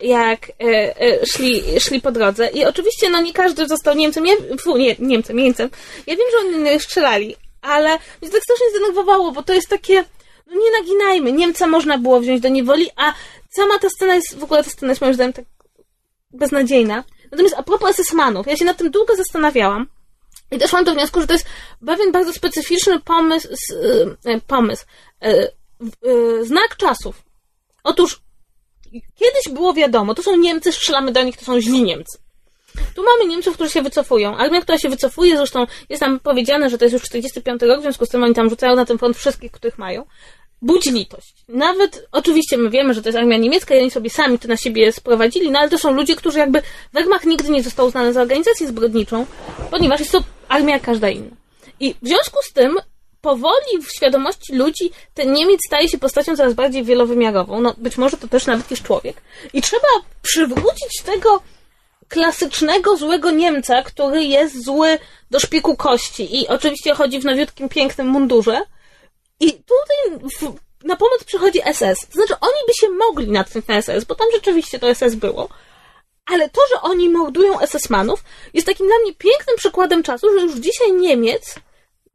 jak 0.00 0.50
e, 0.50 1.00
e, 1.00 1.26
szli, 1.26 1.80
szli 1.80 2.00
po 2.00 2.12
drodze. 2.12 2.48
I 2.48 2.64
oczywiście, 2.64 3.10
no 3.10 3.20
nie 3.20 3.32
każdy 3.32 3.68
został 3.68 3.94
Niemcem, 3.94 4.26
ja, 4.26 4.34
fu, 4.60 4.76
nie, 4.76 4.96
Niemcem, 4.98 5.36
Niemcem. 5.36 5.70
Ja 6.06 6.16
wiem, 6.16 6.26
że 6.32 6.38
oni 6.48 6.80
strzelali, 6.80 7.36
ale 7.62 7.88
mnie 8.22 8.30
tak 8.30 8.42
strasznie 8.42 8.70
zdenerwowało, 8.70 9.32
bo 9.32 9.42
to 9.42 9.54
jest 9.54 9.68
takie, 9.68 10.04
no 10.46 10.54
nie 10.54 10.80
naginajmy, 10.80 11.32
Niemca 11.32 11.66
można 11.66 11.98
było 11.98 12.20
wziąć 12.20 12.40
do 12.40 12.48
niewoli, 12.48 12.90
a 12.96 13.14
sama 13.50 13.78
ta 13.78 13.88
scena 13.90 14.14
jest, 14.14 14.38
w 14.38 14.44
ogóle 14.44 14.64
ta 14.64 14.70
scena 14.70 14.92
jest 14.92 15.00
moim 15.00 15.14
zdaniem 15.14 15.32
tak 15.32 15.44
beznadziejna. 16.30 17.04
Natomiast 17.30 17.54
a 17.58 17.62
propos 17.62 17.96
SS-manów, 17.96 18.46
ja 18.46 18.56
się 18.56 18.64
nad 18.64 18.76
tym 18.76 18.90
długo 18.90 19.16
zastanawiałam 19.16 19.86
i 20.50 20.58
doszłam 20.58 20.84
do 20.84 20.92
wniosku, 20.94 21.20
że 21.20 21.26
to 21.26 21.32
jest 21.32 21.46
pewien 21.86 22.12
bardzo 22.12 22.32
specyficzny 22.32 23.00
pomysł, 23.00 23.48
e, 24.24 24.40
pomysł, 24.46 24.84
w- 25.80 26.06
e, 26.08 26.44
znak 26.44 26.76
czasów. 26.76 27.22
Otóż 27.84 28.20
kiedyś 28.90 29.54
było 29.54 29.74
wiadomo, 29.74 30.14
to 30.14 30.22
są 30.22 30.36
Niemcy, 30.36 30.72
strzelamy 30.72 31.12
do 31.12 31.22
nich, 31.22 31.36
to 31.36 31.44
są 31.44 31.60
źli 31.60 31.82
Niemcy. 31.82 32.18
Tu 32.94 33.04
mamy 33.04 33.30
Niemców, 33.30 33.54
którzy 33.54 33.70
się 33.70 33.82
wycofują. 33.82 34.36
Armia, 34.36 34.60
która 34.60 34.78
się 34.78 34.88
wycofuje, 34.88 35.36
zresztą 35.36 35.66
jest 35.88 36.00
tam 36.00 36.20
powiedziane, 36.20 36.70
że 36.70 36.78
to 36.78 36.84
jest 36.84 36.92
już 36.92 37.02
45 37.02 37.62
rok, 37.62 37.78
w 37.78 37.82
związku 37.82 38.06
z 38.06 38.08
tym 38.08 38.24
oni 38.24 38.34
tam 38.34 38.50
rzucają 38.50 38.76
na 38.76 38.84
ten 38.84 38.98
front 38.98 39.16
wszystkich, 39.16 39.52
których 39.52 39.78
mają. 39.78 40.04
Budzi 40.62 40.90
litość. 40.90 41.34
Nawet, 41.48 42.08
oczywiście 42.12 42.56
my 42.56 42.70
wiemy, 42.70 42.94
że 42.94 43.02
to 43.02 43.08
jest 43.08 43.18
armia 43.18 43.36
niemiecka 43.36 43.74
i 43.74 43.80
oni 43.80 43.90
sobie 43.90 44.10
sami 44.10 44.38
to 44.38 44.48
na 44.48 44.56
siebie 44.56 44.92
sprowadzili, 44.92 45.50
no 45.50 45.58
ale 45.58 45.70
to 45.70 45.78
są 45.78 45.92
ludzie, 45.92 46.16
którzy 46.16 46.38
jakby 46.38 46.62
Wehrmacht 46.92 47.26
nigdy 47.26 47.50
nie 47.50 47.62
został 47.62 47.86
uznany 47.86 48.12
za 48.12 48.22
organizację 48.22 48.68
zbrodniczą, 48.68 49.26
ponieważ 49.70 50.00
jest 50.00 50.12
to 50.12 50.22
armia 50.48 50.78
każda 50.78 51.08
inna. 51.08 51.36
I 51.80 51.94
w 52.02 52.06
związku 52.08 52.38
z 52.42 52.52
tym 52.52 52.76
powoli 53.20 53.82
w 53.82 53.92
świadomości 53.92 54.54
ludzi 54.54 54.90
ten 55.14 55.32
Niemiec 55.32 55.60
staje 55.66 55.88
się 55.88 55.98
postacią 55.98 56.36
coraz 56.36 56.54
bardziej 56.54 56.84
wielowymiarową. 56.84 57.60
No 57.60 57.74
być 57.78 57.98
może 57.98 58.16
to 58.16 58.28
też 58.28 58.46
nawet 58.46 58.70
jest 58.70 58.82
człowiek. 58.82 59.22
I 59.52 59.62
trzeba 59.62 59.88
przywrócić 60.22 61.02
tego 61.04 61.42
klasycznego 62.08 62.96
złego 62.96 63.30
Niemca, 63.30 63.82
który 63.82 64.24
jest 64.24 64.64
zły 64.64 64.98
do 65.30 65.40
szpiku 65.40 65.76
kości 65.76 66.40
i 66.40 66.48
oczywiście 66.48 66.94
chodzi 66.94 67.20
w 67.20 67.24
nowiutkim, 67.24 67.68
pięknym 67.68 68.06
mundurze. 68.06 68.60
I 69.40 69.52
tutaj 69.52 70.28
w, 70.38 70.54
na 70.84 70.96
pomoc 70.96 71.24
przychodzi 71.24 71.60
SS. 71.72 72.06
To 72.06 72.12
znaczy, 72.12 72.34
oni 72.40 72.60
by 72.66 72.74
się 72.74 72.88
mogli 72.88 73.30
natknąć 73.30 73.66
na 73.66 73.82
SS, 73.82 74.04
bo 74.04 74.14
tam 74.14 74.26
rzeczywiście 74.32 74.78
to 74.78 74.94
SS 74.94 75.14
było. 75.14 75.48
Ale 76.26 76.48
to, 76.48 76.60
że 76.70 76.80
oni 76.80 77.08
mordują 77.08 77.58
SS-manów, 77.58 78.24
jest 78.54 78.66
takim 78.66 78.86
dla 78.86 78.98
mnie 78.98 79.14
pięknym 79.14 79.56
przykładem 79.56 80.02
czasu, 80.02 80.26
że 80.34 80.44
już 80.44 80.54
dzisiaj 80.54 80.92
Niemiec 80.92 81.54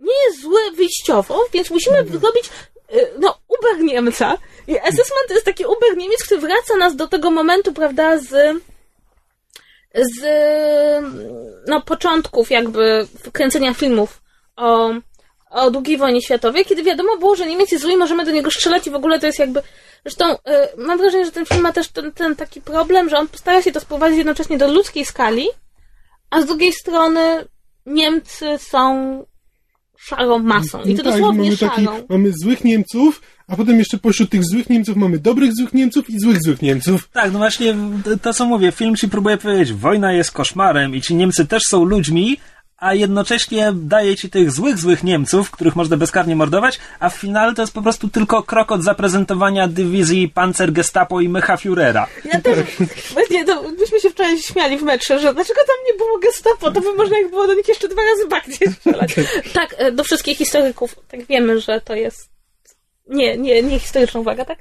nie 0.03 0.23
jest 0.25 0.41
zły 0.41 0.71
wyjściowo, 0.71 1.45
więc 1.53 1.69
musimy 1.69 2.05
zrobić 2.05 2.49
y, 2.93 3.07
no, 3.19 3.37
Uber 3.47 3.83
Niemca. 3.83 4.37
I 4.67 4.75
SS-man 4.75 5.27
to 5.27 5.33
jest 5.33 5.45
taki 5.45 5.65
Uber 5.65 5.97
Niemiec, 5.97 6.23
który 6.23 6.41
wraca 6.41 6.75
nas 6.77 6.95
do 6.95 7.07
tego 7.07 7.31
momentu, 7.31 7.73
prawda, 7.73 8.17
z 8.17 8.61
z 9.95 10.23
no, 11.67 11.81
początków 11.81 12.51
jakby 12.51 13.07
kręcenia 13.31 13.73
filmów 13.73 14.21
o, 14.55 14.93
o 15.49 15.71
II 15.85 15.97
wojnie 15.97 16.21
światowej, 16.21 16.65
kiedy 16.65 16.83
wiadomo 16.83 17.17
było, 17.17 17.35
że 17.35 17.45
Niemiec 17.45 17.71
jest 17.71 17.81
zły 17.81 17.93
i 17.93 17.97
możemy 17.97 18.25
do 18.25 18.31
niego 18.31 18.51
strzelać 18.51 18.87
i 18.87 18.91
w 18.91 18.95
ogóle 18.95 19.19
to 19.19 19.25
jest 19.25 19.39
jakby... 19.39 19.61
Zresztą 20.05 20.33
y, 20.33 20.37
mam 20.77 20.97
wrażenie, 20.97 21.25
że 21.25 21.31
ten 21.31 21.45
film 21.45 21.61
ma 21.61 21.73
też 21.73 21.87
ten, 21.87 22.11
ten 22.11 22.35
taki 22.35 22.61
problem, 22.61 23.09
że 23.09 23.17
on 23.17 23.27
stara 23.35 23.61
się 23.61 23.71
to 23.71 23.79
sprowadzić 23.79 24.17
jednocześnie 24.17 24.57
do 24.57 24.67
ludzkiej 24.67 25.05
skali, 25.05 25.47
a 26.29 26.41
z 26.41 26.45
drugiej 26.45 26.73
strony 26.73 27.45
Niemcy 27.85 28.57
są 28.57 29.25
szarą 30.03 30.39
masą. 30.39 30.81
I 30.81 30.95
to 30.95 31.03
No 31.03 31.11
tak, 31.11 31.13
dosłownie 31.13 31.43
mamy, 31.43 31.57
taki, 31.57 31.85
szarą. 31.85 32.03
mamy 32.09 32.31
złych 32.43 32.63
Niemców, 32.63 33.21
a 33.47 33.55
potem 33.55 33.79
jeszcze 33.79 33.97
pośród 33.97 34.29
tych 34.29 34.43
złych 34.45 34.69
Niemców 34.69 34.95
mamy 34.97 35.19
dobrych 35.19 35.55
złych 35.55 35.73
Niemców 35.73 36.09
i 36.09 36.19
złych 36.19 36.37
złych 36.43 36.61
Niemców. 36.61 37.09
Tak, 37.13 37.31
no 37.31 37.39
właśnie 37.39 37.75
to 38.21 38.33
co 38.33 38.45
mówię, 38.45 38.71
film 38.71 38.95
ci 38.95 39.09
próbuje 39.09 39.37
powiedzieć, 39.37 39.73
wojna 39.73 40.13
jest 40.13 40.31
koszmarem 40.31 40.95
i 40.95 41.01
ci 41.01 41.15
Niemcy 41.15 41.45
też 41.47 41.63
są 41.69 41.83
ludźmi, 41.85 42.37
a 42.83 42.93
jednocześnie 42.93 43.71
daje 43.75 44.15
ci 44.15 44.29
tych 44.29 44.51
złych, 44.51 44.77
złych 44.77 45.03
Niemców, 45.03 45.51
których 45.51 45.75
można 45.75 45.97
bezkarnie 45.97 46.35
mordować, 46.35 46.79
a 46.99 47.09
w 47.09 47.15
finale 47.15 47.53
to 47.53 47.61
jest 47.61 47.73
po 47.73 47.81
prostu 47.81 48.09
tylko 48.09 48.43
krok 48.43 48.71
od 48.71 48.83
zaprezentowania 48.83 49.67
dywizji 49.67 50.29
Panzer 50.29 50.71
Gestapo 50.71 51.21
i 51.21 51.29
Mecha 51.29 51.55
Führera. 51.55 52.05
Ja 52.25 52.41
też, 52.41 52.59
właśnie, 53.13 53.45
to 53.45 53.63
myśmy 53.79 53.99
się 53.99 54.09
wczoraj 54.09 54.39
śmiali 54.39 54.77
w 54.77 54.83
metrze, 54.83 55.19
że 55.19 55.33
dlaczego 55.33 55.59
tam 55.67 55.75
nie 55.87 55.97
było 55.97 56.19
gestapo, 56.19 56.71
to 56.71 56.81
by 56.81 56.93
można 56.93 57.17
jak 57.17 57.29
było 57.29 57.47
do 57.47 57.53
nich 57.53 57.67
jeszcze 57.67 57.87
dwa 57.87 58.01
razy 58.01 58.27
bardziej 58.27 58.67
strzelać. 58.73 59.15
tak, 59.53 59.75
e, 59.77 59.91
do 59.91 60.03
wszystkich 60.03 60.37
historyków, 60.37 60.95
tak 61.07 61.25
wiemy, 61.25 61.59
że 61.59 61.81
to 61.81 61.95
jest 61.95 62.29
Nie, 63.07 63.37
nie, 63.37 63.63
nie 63.63 63.79
historyczna 63.79 64.19
uwaga, 64.19 64.45
tak? 64.45 64.59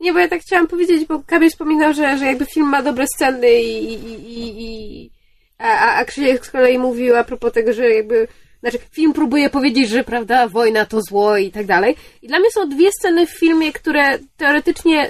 Nie, 0.00 0.12
bo 0.12 0.18
ja 0.18 0.28
tak 0.28 0.40
chciałam 0.40 0.66
powiedzieć, 0.66 1.04
bo 1.08 1.22
Kamil 1.26 1.50
wspominał, 1.50 1.94
że, 1.94 2.18
że 2.18 2.26
jakby 2.26 2.46
film 2.46 2.68
ma 2.68 2.82
dobre 2.82 3.06
sceny 3.14 3.52
i, 3.52 3.94
i, 3.94 4.12
i, 4.38 4.64
i 5.04 5.17
a, 5.58 5.94
a 5.94 6.04
Krzysiek 6.04 6.46
z 6.46 6.50
kolei 6.50 6.78
mówił 6.78 7.16
a 7.16 7.24
propos 7.24 7.52
tego, 7.52 7.72
że 7.72 7.90
jakby 7.90 8.28
znaczy, 8.60 8.78
film 8.90 9.12
próbuje 9.12 9.50
powiedzieć, 9.50 9.88
że 9.88 10.04
prawda, 10.04 10.48
wojna 10.48 10.86
to 10.86 11.00
zło 11.02 11.36
i 11.36 11.50
tak 11.50 11.66
dalej. 11.66 11.96
I 12.22 12.28
dla 12.28 12.38
mnie 12.38 12.50
są 12.50 12.68
dwie 12.68 12.90
sceny 12.92 13.26
w 13.26 13.30
filmie, 13.30 13.72
które 13.72 14.18
teoretycznie 14.36 15.08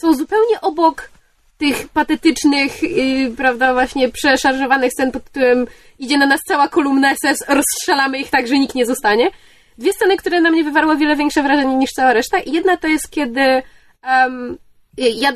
są 0.00 0.14
zupełnie 0.14 0.60
obok 0.60 1.10
tych 1.58 1.88
patetycznych, 1.88 2.82
yy, 2.82 3.30
prawda, 3.36 3.72
właśnie 3.72 4.08
przeszarżowanych 4.08 4.92
scen 4.92 5.12
pod 5.12 5.24
tytułem 5.24 5.66
idzie 5.98 6.18
na 6.18 6.26
nas 6.26 6.40
cała 6.48 6.68
kolumna 6.68 7.14
SS, 7.14 7.44
rozstrzelamy 7.48 8.18
ich 8.18 8.30
tak, 8.30 8.46
że 8.48 8.58
nikt 8.58 8.74
nie 8.74 8.86
zostanie. 8.86 9.30
Dwie 9.78 9.92
sceny, 9.92 10.16
które 10.16 10.40
na 10.40 10.50
mnie 10.50 10.64
wywarły 10.64 10.96
wiele 10.96 11.16
większe 11.16 11.42
wrażenie 11.42 11.76
niż 11.76 11.90
cała 11.90 12.12
reszta. 12.12 12.38
I 12.38 12.52
jedna 12.52 12.76
to 12.76 12.86
jest, 12.88 13.10
kiedy 13.10 13.62
um, 14.02 14.58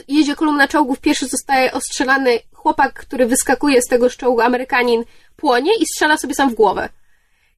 jedzie 0.08 0.36
kolumna 0.36 0.68
czołgów, 0.68 1.00
pierwszy 1.00 1.26
zostaje 1.26 1.72
ostrzelany 1.72 2.38
chłopak, 2.62 2.92
który 2.92 3.26
wyskakuje 3.26 3.82
z 3.82 3.86
tego 3.86 4.10
czołgu, 4.10 4.40
Amerykanin, 4.40 5.04
płonie 5.36 5.72
i 5.80 5.86
strzela 5.86 6.16
sobie 6.16 6.34
sam 6.34 6.50
w 6.50 6.54
głowę. 6.54 6.88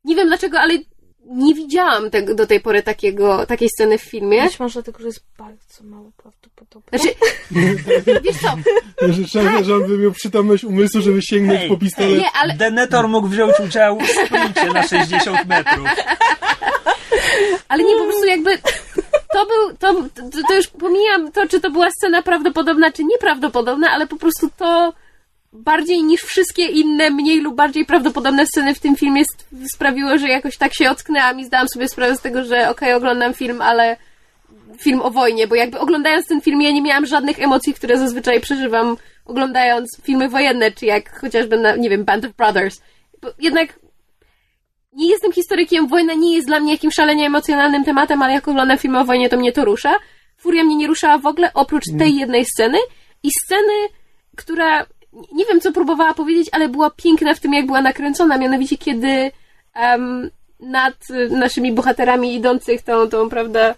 Nie 0.04 0.16
wiem 0.16 0.28
dlaczego, 0.28 0.60
ale 0.60 0.78
nie 1.26 1.54
widziałam 1.54 2.10
tego, 2.10 2.34
do 2.34 2.46
tej 2.46 2.60
pory 2.60 2.82
takiego, 2.82 3.46
takiej 3.46 3.68
sceny 3.68 3.98
w 3.98 4.02
filmie. 4.02 4.42
Być 4.42 4.60
może 4.60 4.72
dlatego, 4.72 4.98
że 4.98 5.06
jest 5.06 5.24
bardzo 5.38 5.84
mało 5.84 6.10
prawdopodobne. 6.16 6.98
Znaczy, 6.98 7.14
wiesz 8.24 8.36
co? 8.36 8.56
Że 9.08 9.28
szansa, 9.28 9.64
że 9.64 9.74
on 9.74 9.86
by 9.86 9.98
miał 9.98 10.12
przytomność 10.12 10.64
umysłu, 10.64 11.00
żeby 11.00 11.22
sięgnąć 11.22 11.60
Hej, 11.60 11.68
po 11.68 11.76
pistolet. 11.76 12.18
Nie, 12.18 12.30
ale 12.42 12.54
Denetor 12.54 13.08
mógł 13.08 13.28
wziąć 13.28 13.60
udział 13.60 13.98
w 13.98 14.08
sprincie 14.08 14.72
na 14.72 14.82
60 14.82 15.46
metrów. 15.46 15.88
Ale 17.68 17.84
nie, 17.84 17.96
po 17.96 18.04
prostu 18.04 18.26
jakby 18.26 18.58
to 19.32 19.46
był, 19.46 19.76
to, 19.78 20.09
to, 20.14 20.48
to 20.48 20.54
już 20.54 20.68
pomijam 20.68 21.32
to, 21.32 21.48
czy 21.48 21.60
to 21.60 21.70
była 21.70 21.90
scena 21.90 22.22
prawdopodobna, 22.22 22.92
czy 22.92 23.04
nieprawdopodobna, 23.04 23.90
ale 23.90 24.06
po 24.06 24.16
prostu 24.16 24.50
to 24.56 24.92
bardziej 25.52 26.02
niż 26.02 26.22
wszystkie 26.22 26.66
inne, 26.66 27.10
mniej 27.10 27.40
lub 27.40 27.54
bardziej 27.54 27.86
prawdopodobne 27.86 28.46
sceny 28.46 28.74
w 28.74 28.80
tym 28.80 28.96
filmie 28.96 29.22
sprawiło, 29.74 30.18
że 30.18 30.28
jakoś 30.28 30.56
tak 30.56 30.74
się 30.74 30.90
ocknęłam 30.90 31.40
i 31.40 31.44
zdałam 31.44 31.68
sobie 31.68 31.88
sprawę 31.88 32.16
z 32.16 32.20
tego, 32.20 32.44
że 32.44 32.56
okej, 32.56 32.68
okay, 32.68 32.94
oglądam 32.94 33.34
film, 33.34 33.62
ale 33.62 33.96
film 34.78 35.00
o 35.00 35.10
wojnie, 35.10 35.46
bo 35.46 35.54
jakby 35.54 35.78
oglądając 35.78 36.26
ten 36.26 36.40
film 36.40 36.62
ja 36.62 36.70
nie 36.70 36.82
miałam 36.82 37.06
żadnych 37.06 37.42
emocji, 37.42 37.74
które 37.74 37.98
zazwyczaj 37.98 38.40
przeżywam 38.40 38.96
oglądając 39.24 39.88
filmy 40.02 40.28
wojenne, 40.28 40.72
czy 40.72 40.86
jak 40.86 41.20
chociażby 41.20 41.56
na, 41.56 41.76
nie 41.76 41.90
wiem, 41.90 42.04
Band 42.04 42.24
of 42.24 42.32
Brothers. 42.32 42.80
Bo 43.22 43.28
jednak 43.38 43.78
nie 44.93 45.10
jestem 45.10 45.32
historykiem, 45.32 45.89
wojna 45.89 46.14
nie 46.14 46.35
jest 46.35 46.47
dla 46.47 46.60
mnie 46.60 46.73
jakimś 46.73 46.94
szalenie 46.94 47.27
emocjonalnym 47.27 47.85
tematem, 47.85 48.23
ale 48.23 48.32
jak 48.32 48.48
oglądam 48.48 48.78
film 48.78 48.97
o 48.97 49.05
wojnie, 49.05 49.28
to 49.28 49.36
mnie 49.36 49.52
to 49.52 49.64
rusza. 49.64 49.94
Furia 50.36 50.64
mnie 50.64 50.77
nie 50.77 50.86
ruszała 50.86 51.19
w 51.19 51.27
ogóle, 51.27 51.51
oprócz 51.55 51.85
tej 51.98 52.16
jednej 52.16 52.44
sceny 52.44 52.78
i 53.23 53.28
sceny, 53.44 53.73
która, 54.36 54.86
nie 55.32 55.44
wiem 55.44 55.60
co 55.60 55.73
próbowała 55.73 56.14
powiedzieć, 56.14 56.48
ale 56.52 56.69
była 56.69 56.90
piękna 56.90 57.35
w 57.35 57.40
tym, 57.40 57.52
jak 57.55 57.66
była 57.66 57.82
nakręcona, 57.82 58.39
mianowicie 58.39 58.78
kiedy 58.78 59.31
um, 59.82 60.31
nad 60.60 60.94
naszymi 61.31 61.73
bohaterami 61.73 62.35
idących 62.35 62.82
tą, 62.82 63.09
tą 63.09 63.28
prawda, 63.28 63.74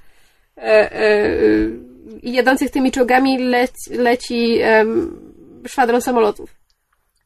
e, 0.57 0.93
e, 0.93 1.09
jadących 2.23 2.71
tymi 2.71 2.93
czołgami 2.93 3.39
leci, 3.39 3.91
leci 3.91 4.59
um, 4.79 5.21
szwadron 5.67 6.01
samolotów. 6.01 6.64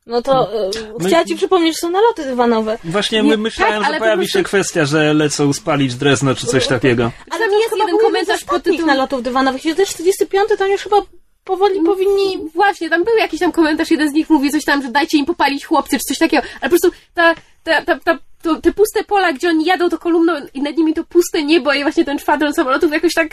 No 0.09 0.23
to 0.23 0.49
e, 0.67 0.71
chciała 1.07 1.25
ci 1.25 1.37
przypomnieć, 1.37 1.75
że 1.75 1.79
są 1.79 1.91
naloty 1.91 2.25
dywanowe. 2.25 2.79
Właśnie 2.85 3.23
Nie, 3.23 3.29
my 3.29 3.37
myślałem, 3.37 3.83
tak, 3.83 3.93
że 3.93 3.99
pojawi 3.99 4.23
prostu- 4.23 4.39
się 4.39 4.45
kwestia, 4.45 4.85
że 4.85 5.15
lecą 5.15 5.53
spalić 5.53 5.95
Drezno 5.95 6.35
czy 6.35 6.47
coś 6.47 6.67
takiego. 6.67 7.11
Ale 7.31 7.41
tam 7.41 7.51
to 7.51 7.59
jest 7.59 7.71
chyba 7.71 7.85
jeden 7.85 7.97
był 7.97 8.07
komentarz 8.07 8.45
pod 8.45 8.63
tytułem... 8.63 8.87
nalotów 8.87 9.23
dywanowych. 9.23 9.67
I 9.67 9.71
to 9.71 9.77
też 9.77 9.89
45 9.89 10.49
tam 10.59 10.71
już 10.71 10.83
chyba 10.83 11.03
powoli 11.45 11.81
powinni... 11.81 12.51
Właśnie, 12.55 12.91
tam 12.91 13.05
był 13.05 13.17
jakiś 13.17 13.41
tam 13.41 13.53
komentarz, 13.53 13.91
jeden 13.91 14.11
z 14.11 14.13
nich 14.13 14.31
mówi 14.31 14.51
coś 14.51 14.65
tam, 14.65 14.83
że 14.83 14.89
dajcie 14.89 15.19
im 15.19 15.27
popalić 15.27 15.65
chłopcy, 15.65 15.99
czy 15.99 16.05
coś 16.05 16.19
takiego, 16.19 16.43
ale 16.61 16.61
po 16.61 16.69
prostu 16.69 16.91
ta, 17.15 17.35
ta, 17.63 17.83
ta, 17.85 17.99
ta, 17.99 18.19
to, 18.43 18.61
te 18.61 18.73
puste 18.73 19.05
pola, 19.05 19.33
gdzie 19.33 19.49
oni 19.49 19.65
jadą 19.65 19.89
to 19.89 19.99
kolumną 19.99 20.33
i 20.55 20.63
nad 20.63 20.77
nimi 20.77 20.95
to 20.95 21.05
puste 21.05 21.43
niebo 21.43 21.73
i 21.73 21.83
właśnie 21.83 22.05
ten 22.05 22.19
szwadron 22.19 22.55
samolotów 22.55 22.93
jakoś 22.93 23.15
tak, 23.15 23.29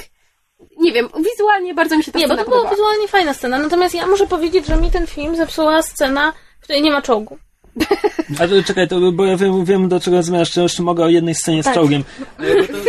nie 0.77 0.91
wiem, 0.91 1.09
wizualnie 1.31 1.73
bardzo 1.73 1.97
mi 1.97 2.03
się 2.03 2.11
ta 2.11 2.19
Nie, 2.19 2.27
bo 2.27 2.33
scena 2.33 2.45
to 2.45 2.51
była 2.51 2.69
wizualnie 2.69 3.07
fajna 3.07 3.33
scena. 3.33 3.59
Natomiast 3.59 3.95
ja 3.95 4.07
muszę 4.07 4.27
powiedzieć, 4.27 4.65
że 4.65 4.75
mi 4.77 4.91
ten 4.91 5.07
film 5.07 5.35
zepsuła 5.35 5.81
scena, 5.81 6.33
której 6.65 6.81
nie 6.81 6.91
ma 6.91 7.01
czołgu. 7.01 7.37
A 8.39 8.47
to, 8.47 8.63
czekaj, 8.63 8.87
to, 8.87 9.11
bo 9.11 9.25
ja 9.25 9.37
wiem, 9.37 9.65
wiem 9.65 9.89
do 9.89 9.99
czego 9.99 10.23
zmierzasz, 10.23 10.57
jeszcze 10.57 10.83
mogę 10.83 11.03
o 11.03 11.09
jednej 11.09 11.35
scenie 11.35 11.63
z 11.63 11.65
Tak. 11.65 11.73
czołgiem. 11.75 12.03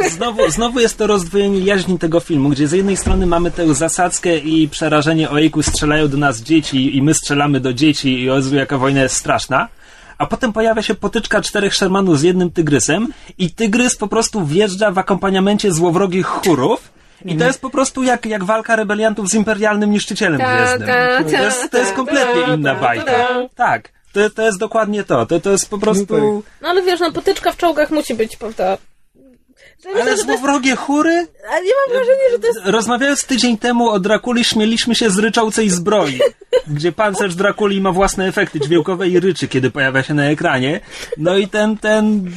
E, 0.05 0.11
Znowu, 0.11 0.51
znowu 0.51 0.81
jest 0.81 0.99
to 0.99 1.07
rozdwojenie 1.07 1.59
jaźni 1.61 1.99
tego 1.99 2.21
filmu, 2.21 2.49
gdzie 2.49 2.69
z 2.69 2.73
jednej 2.73 2.97
strony 2.97 3.27
mamy 3.27 3.51
tę 3.51 3.75
zasadzkę 3.75 4.39
i 4.39 4.69
przerażenie 4.69 5.31
ojejku, 5.31 5.63
strzelają 5.63 6.09
do 6.09 6.17
nas 6.17 6.41
dzieci 6.43 6.97
i 6.97 7.03
my 7.03 7.15
strzelamy 7.15 7.61
do 7.61 7.73
dzieci 7.73 8.23
i 8.23 8.31
o 8.31 8.37
Jezu, 8.37 8.57
jaka 8.57 8.79
wojna 8.79 9.03
jest 9.03 9.17
straszna. 9.17 9.69
A 10.19 10.27
potem 10.27 10.53
pojawia 10.53 10.83
się 10.83 10.95
potyczka 10.95 11.43
czterech 11.43 11.75
Shermanów 11.75 12.19
z 12.19 12.23
jednym 12.23 12.51
tygrysem 12.51 13.09
i 13.39 13.51
tygrys 13.51 13.97
po 13.97 14.09
prostu 14.09 14.47
wjeżdża 14.47 14.91
w 14.91 14.99
akompaniamencie 14.99 15.73
złowrogich 15.73 16.27
chórów 16.27 16.96
i 17.25 17.37
to 17.37 17.45
jest 17.45 17.61
po 17.61 17.71
prostu 17.71 18.03
jak, 18.03 18.27
jak 18.27 18.45
walka 18.45 18.77
rebeliantów 18.77 19.29
z 19.29 19.35
imperialnym 19.35 19.91
niszczycielem 19.91 20.41
Ta, 20.41 20.57
gwiezdnym. 20.57 20.89
ta, 20.89 21.25
To 21.39 21.45
jest, 21.45 21.71
to 21.71 21.79
jest 21.79 21.93
kompletnie 21.93 22.55
inna 22.55 22.75
bajka. 22.75 23.05
ta. 23.05 23.29
Tak. 23.55 23.89
To, 24.13 24.31
to 24.31 24.43
jest 24.43 24.59
dokładnie 24.59 25.05
to. 25.05 25.27
To, 25.27 25.41
to 25.41 25.51
jest 25.51 25.71
po 25.71 25.79
prostu... 25.79 26.17
No 26.19 26.43
No 26.63 26.69
ale 26.69 26.83
wiesz, 26.83 27.01
no 27.01 27.13
potyczka 27.13 27.53
w 27.53 27.57
czołgach 27.57 27.91
musi 27.91 28.15
być, 28.15 28.37
prawda? 28.37 28.79
Myślę, 29.77 29.91
Ale 29.95 30.05
to 30.05 30.11
jest, 30.11 30.27
złowrogie 30.27 30.77
chóry? 30.77 31.27
ale 31.51 31.63
nie 31.65 31.71
mam 31.87 31.97
wrażenia, 31.97 32.25
że 32.33 32.39
to 32.39 32.47
jest... 32.47 32.61
Rozmawiając 32.65 33.25
tydzień 33.25 33.59
temu 33.59 33.89
o 33.91 34.01
Drakuli, 34.01 34.45
śmieliśmy 34.45 34.95
się 34.95 35.11
z 35.11 35.19
ryczącej 35.19 35.71
zbroi, 35.71 36.21
gdzie 36.67 36.93
pancerz 36.93 37.35
Drakuli 37.35 37.81
ma 37.81 37.93
własne 37.93 38.27
efekty 38.29 38.61
dźwiękowe 38.61 39.09
i 39.09 39.21
ryczy, 39.21 39.49
kiedy 39.49 39.71
pojawia 39.71 40.03
się 40.03 40.15
na 40.15 40.25
ekranie. 40.25 40.81
No 41.19 41.37
i 41.37 41.49
ten, 41.49 41.77
ten 41.79 42.31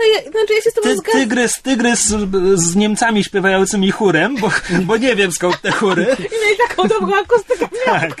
To 0.00 0.06
ja, 0.14 0.30
znaczy 0.30 0.54
ja 0.54 0.60
się 0.60 0.70
z 0.70 0.74
tobą 0.74 0.88
ty, 0.88 0.96
zgadzam. 0.96 1.20
tygrys, 1.20 1.62
tygrys 1.62 2.04
z, 2.04 2.30
z 2.60 2.76
Niemcami 2.76 3.24
śpiewającymi 3.24 3.90
chórem, 3.90 4.36
bo, 4.36 4.50
bo 4.82 4.96
nie 4.96 5.16
wiem 5.16 5.32
skąd 5.32 5.60
te 5.62 5.70
chóry. 5.72 6.02
I 6.18 6.22
mieli 6.22 6.56
taką 6.68 6.88
dobrą 6.88 7.14
akustykę. 7.18 7.68
Tak. 7.84 8.10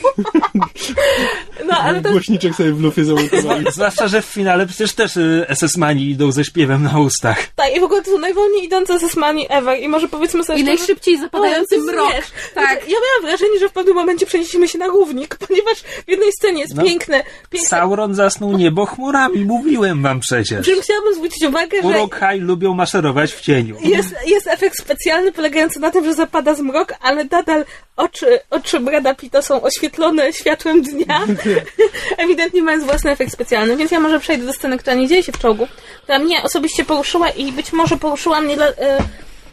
No 1.66 1.78
ale 1.78 2.00
to 2.02 2.10
Głośniczek 2.10 2.54
sobie 2.54 2.72
w 2.72 2.80
lufie 2.80 3.04
zamontowali. 3.04 3.66
Zwłaszcza, 3.72 4.08
że 4.08 4.22
w 4.22 4.24
finale 4.24 4.66
przecież 4.66 4.92
też 4.92 5.16
y, 5.16 5.46
SS-mani 5.48 6.10
idą 6.10 6.32
ze 6.32 6.44
śpiewem 6.44 6.82
na 6.82 6.98
ustach. 7.00 7.46
tak, 7.56 7.76
i 7.76 7.80
w 7.80 7.82
ogóle 7.82 8.02
to 8.02 8.10
są 8.10 8.18
najwolniej 8.18 8.64
idące 8.64 8.98
sesmani 8.98 9.46
ever. 9.50 9.78
I 9.80 9.88
może 9.88 10.08
powiedzmy 10.08 10.44
sobie 10.44 10.58
I 10.58 10.62
szczerze, 10.62 10.76
najszybciej 10.78 11.18
zapadający 11.18 11.76
O, 11.76 11.80
mrok. 11.80 12.12
wiesz, 12.12 12.24
Tak. 12.54 12.70
Ja 12.88 12.96
miałam 12.96 13.22
wrażenie, 13.22 13.58
że 13.60 13.68
w 13.68 13.72
pewnym 13.72 13.94
momencie 13.94 14.26
przenieśliśmy 14.26 14.68
się 14.68 14.78
na 14.78 14.86
równik, 14.86 15.36
ponieważ 15.48 15.78
w 15.78 16.08
jednej 16.10 16.32
scenie 16.32 16.60
jest 16.60 16.74
No. 16.74 16.82
piękne, 16.84 17.22
piękne... 17.50 17.68
Sauron 17.68 18.14
zasnął 18.14 18.52
niebo 18.58 18.86
chmurami, 18.86 19.44
mówiłem 19.44 20.02
wam 20.02 20.20
przecież. 20.20 20.66
Czym 20.66 20.80
chciałabym 20.82 21.14
zwrócić 21.14 21.44
uwagę, 21.44 21.69
że 21.76 21.88
Urok-hai 21.88 22.40
lubią 22.40 22.74
maszerować 22.74 23.32
w 23.32 23.40
cieniu. 23.40 23.76
jest, 23.84 24.14
jest 24.26 24.46
efekt 24.46 24.78
specjalny 24.78 25.32
polegający 25.32 25.80
na 25.80 25.90
tym, 25.90 26.04
że 26.04 26.14
zapada 26.14 26.54
zmrok, 26.54 26.94
ale 27.00 27.24
nadal 27.24 27.64
oczy, 27.96 28.38
oczy 28.50 28.80
Brada 28.80 29.14
Pitta 29.14 29.42
są 29.42 29.62
oświetlone 29.62 30.32
światłem 30.32 30.82
dnia, 30.82 31.20
ewidentnie 32.18 32.62
mając 32.62 32.84
własny 32.84 33.10
efekt 33.10 33.32
specjalny. 33.32 33.76
Więc 33.76 33.90
ja 33.90 34.00
może 34.00 34.20
przejdę 34.20 34.46
do 34.46 34.52
sceny, 34.52 34.78
która 34.78 34.96
nie 34.96 35.08
dzieje 35.08 35.22
się 35.22 35.32
w 35.32 35.38
czołgu, 35.38 35.66
która 36.02 36.18
mnie 36.18 36.42
osobiście 36.42 36.84
poruszyła 36.84 37.30
i 37.30 37.52
być 37.52 37.72
może 37.72 37.96
poruszyła 37.96 38.40
mnie 38.40 38.56
dla, 38.56 38.66
e, 38.66 38.98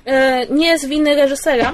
e, 0.05 0.47
nie 0.49 0.79
z 0.79 0.85
winy 0.85 1.15
reżysera. 1.15 1.73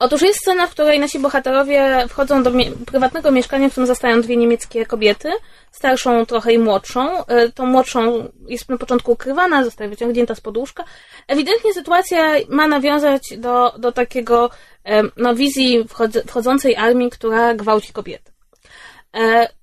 Otóż 0.00 0.22
jest 0.22 0.40
scena, 0.40 0.66
w 0.66 0.70
której 0.70 1.00
nasi 1.00 1.18
bohaterowie 1.18 2.06
wchodzą 2.08 2.42
do 2.42 2.50
prywatnego 2.86 3.30
mieszkania, 3.30 3.68
w 3.68 3.70
którym 3.70 3.86
zostają 3.86 4.20
dwie 4.20 4.36
niemieckie 4.36 4.86
kobiety, 4.86 5.32
starszą 5.72 6.26
trochę 6.26 6.52
i 6.52 6.58
młodszą. 6.58 7.26
E, 7.26 7.48
Tą 7.48 7.66
młodszą 7.66 8.28
jest 8.48 8.68
na 8.68 8.78
początku 8.78 9.12
ukrywana, 9.12 9.64
zostaje 9.64 9.90
wyciągnięta 9.90 10.34
z 10.34 10.40
podłóżka. 10.40 10.84
Ewidentnie 11.28 11.74
sytuacja 11.74 12.34
ma 12.48 12.68
nawiązać 12.68 13.22
do, 13.38 13.74
do 13.78 13.92
takiego 13.92 14.50
e, 14.84 15.02
no, 15.16 15.34
wizji 15.34 15.84
wchodz- 15.84 16.26
wchodzącej 16.26 16.76
armii, 16.76 17.10
która 17.10 17.54
gwałci 17.54 17.92
kobiety. 17.92 18.32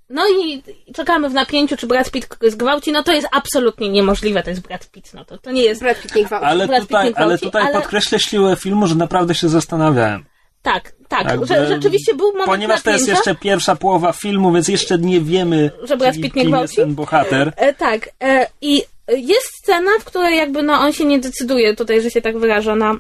No 0.09 0.27
i 0.27 0.63
czekamy 0.93 1.29
w 1.29 1.33
napięciu, 1.33 1.77
czy 1.77 1.87
Brad 1.87 2.11
Pitt 2.11 2.27
kogoś 2.27 2.51
zgwałci. 2.51 2.91
No 2.91 3.03
to 3.03 3.13
jest 3.13 3.27
absolutnie 3.31 3.89
niemożliwe, 3.89 4.43
to 4.43 4.49
jest 4.49 4.61
Brad 4.61 4.91
Pitt. 4.91 5.13
No 5.13 5.25
to, 5.25 5.37
to 5.37 5.51
nie 5.51 5.61
jest... 5.61 5.81
Brad 5.81 6.01
Pitt 6.01 6.15
nie 6.15 6.23
gwałci. 6.23 6.45
Ale 6.45 6.67
Brad 6.67 6.81
tutaj, 6.81 7.05
nie 7.05 7.11
gwałci, 7.11 7.29
ale 7.29 7.37
tutaj 7.37 7.63
ale- 7.63 7.73
podkreślę 7.73 8.19
siłę 8.19 8.55
filmu, 8.55 8.87
że 8.87 8.95
naprawdę 8.95 9.35
się 9.35 9.49
zastanawiałem. 9.49 10.25
Tak, 10.61 10.93
tak, 11.07 11.25
Jakby- 11.27 11.45
że, 11.45 11.67
rzeczywiście 11.67 12.15
był 12.15 12.27
moment 12.27 12.45
Ponieważ 12.45 12.81
to 12.81 12.91
jest 12.91 13.07
jeszcze 13.07 13.35
pierwsza 13.35 13.75
połowa 13.75 14.13
filmu, 14.13 14.51
więc 14.51 14.67
jeszcze 14.67 14.97
nie 14.97 15.21
wiemy, 15.21 15.71
Że 15.83 15.97
Brad 15.97 16.15
Pitt 16.15 16.35
nie 16.35 16.41
kim 16.41 16.51
gwałci? 16.51 16.63
jest 16.63 16.75
ten 16.75 16.95
bohater. 16.95 17.53
E, 17.55 17.73
tak. 17.73 18.09
E, 18.23 18.47
I 18.61 18.83
jest 19.07 19.47
scena, 19.63 19.91
w 19.99 20.03
której 20.03 20.37
jakby 20.37 20.63
no 20.63 20.73
on 20.73 20.93
się 20.93 21.05
nie 21.05 21.19
decyduje 21.19 21.75
tutaj, 21.75 22.01
że 22.01 22.11
się 22.11 22.21
tak 22.21 22.37
wyraża 22.37 22.75
na, 22.75 22.95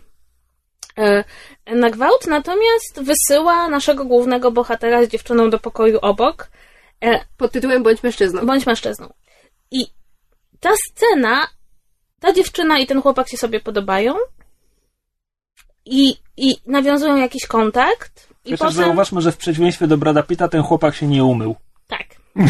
e, 0.97 1.23
na 1.65 1.89
gwałt, 1.89 2.27
natomiast 2.27 3.01
wysyła 3.01 3.69
naszego 3.69 4.05
głównego 4.05 4.51
bohatera 4.51 5.05
z 5.05 5.07
dziewczyną 5.07 5.49
do 5.49 5.59
pokoju 5.59 5.99
obok. 6.01 6.49
E, 7.03 7.19
Pod 7.37 7.51
tytułem 7.51 7.83
Bądź 7.83 8.03
mężczyzną. 8.03 8.45
bądź 8.45 8.65
mężczyzną. 8.65 9.13
I 9.71 9.85
ta 10.59 10.69
scena, 10.87 11.47
ta 12.19 12.33
dziewczyna 12.33 12.79
i 12.79 12.87
ten 12.87 13.01
chłopak 13.01 13.29
się 13.29 13.37
sobie 13.37 13.59
podobają. 13.59 14.15
i, 15.85 16.15
i 16.37 16.55
nawiązują 16.65 17.15
jakiś 17.17 17.45
kontakt. 17.47 18.27
I 18.45 18.51
Chociaż 18.51 18.59
potem... 18.59 18.85
zauważmy, 18.85 19.21
że 19.21 19.31
w 19.31 19.37
przeciwieństwie 19.37 19.87
do 19.87 19.97
Brada 19.97 20.23
Pitta 20.23 20.47
ten 20.47 20.63
chłopak 20.63 20.95
się 20.95 21.07
nie 21.07 21.23
umył. 21.23 21.55
Tak. 21.87 22.05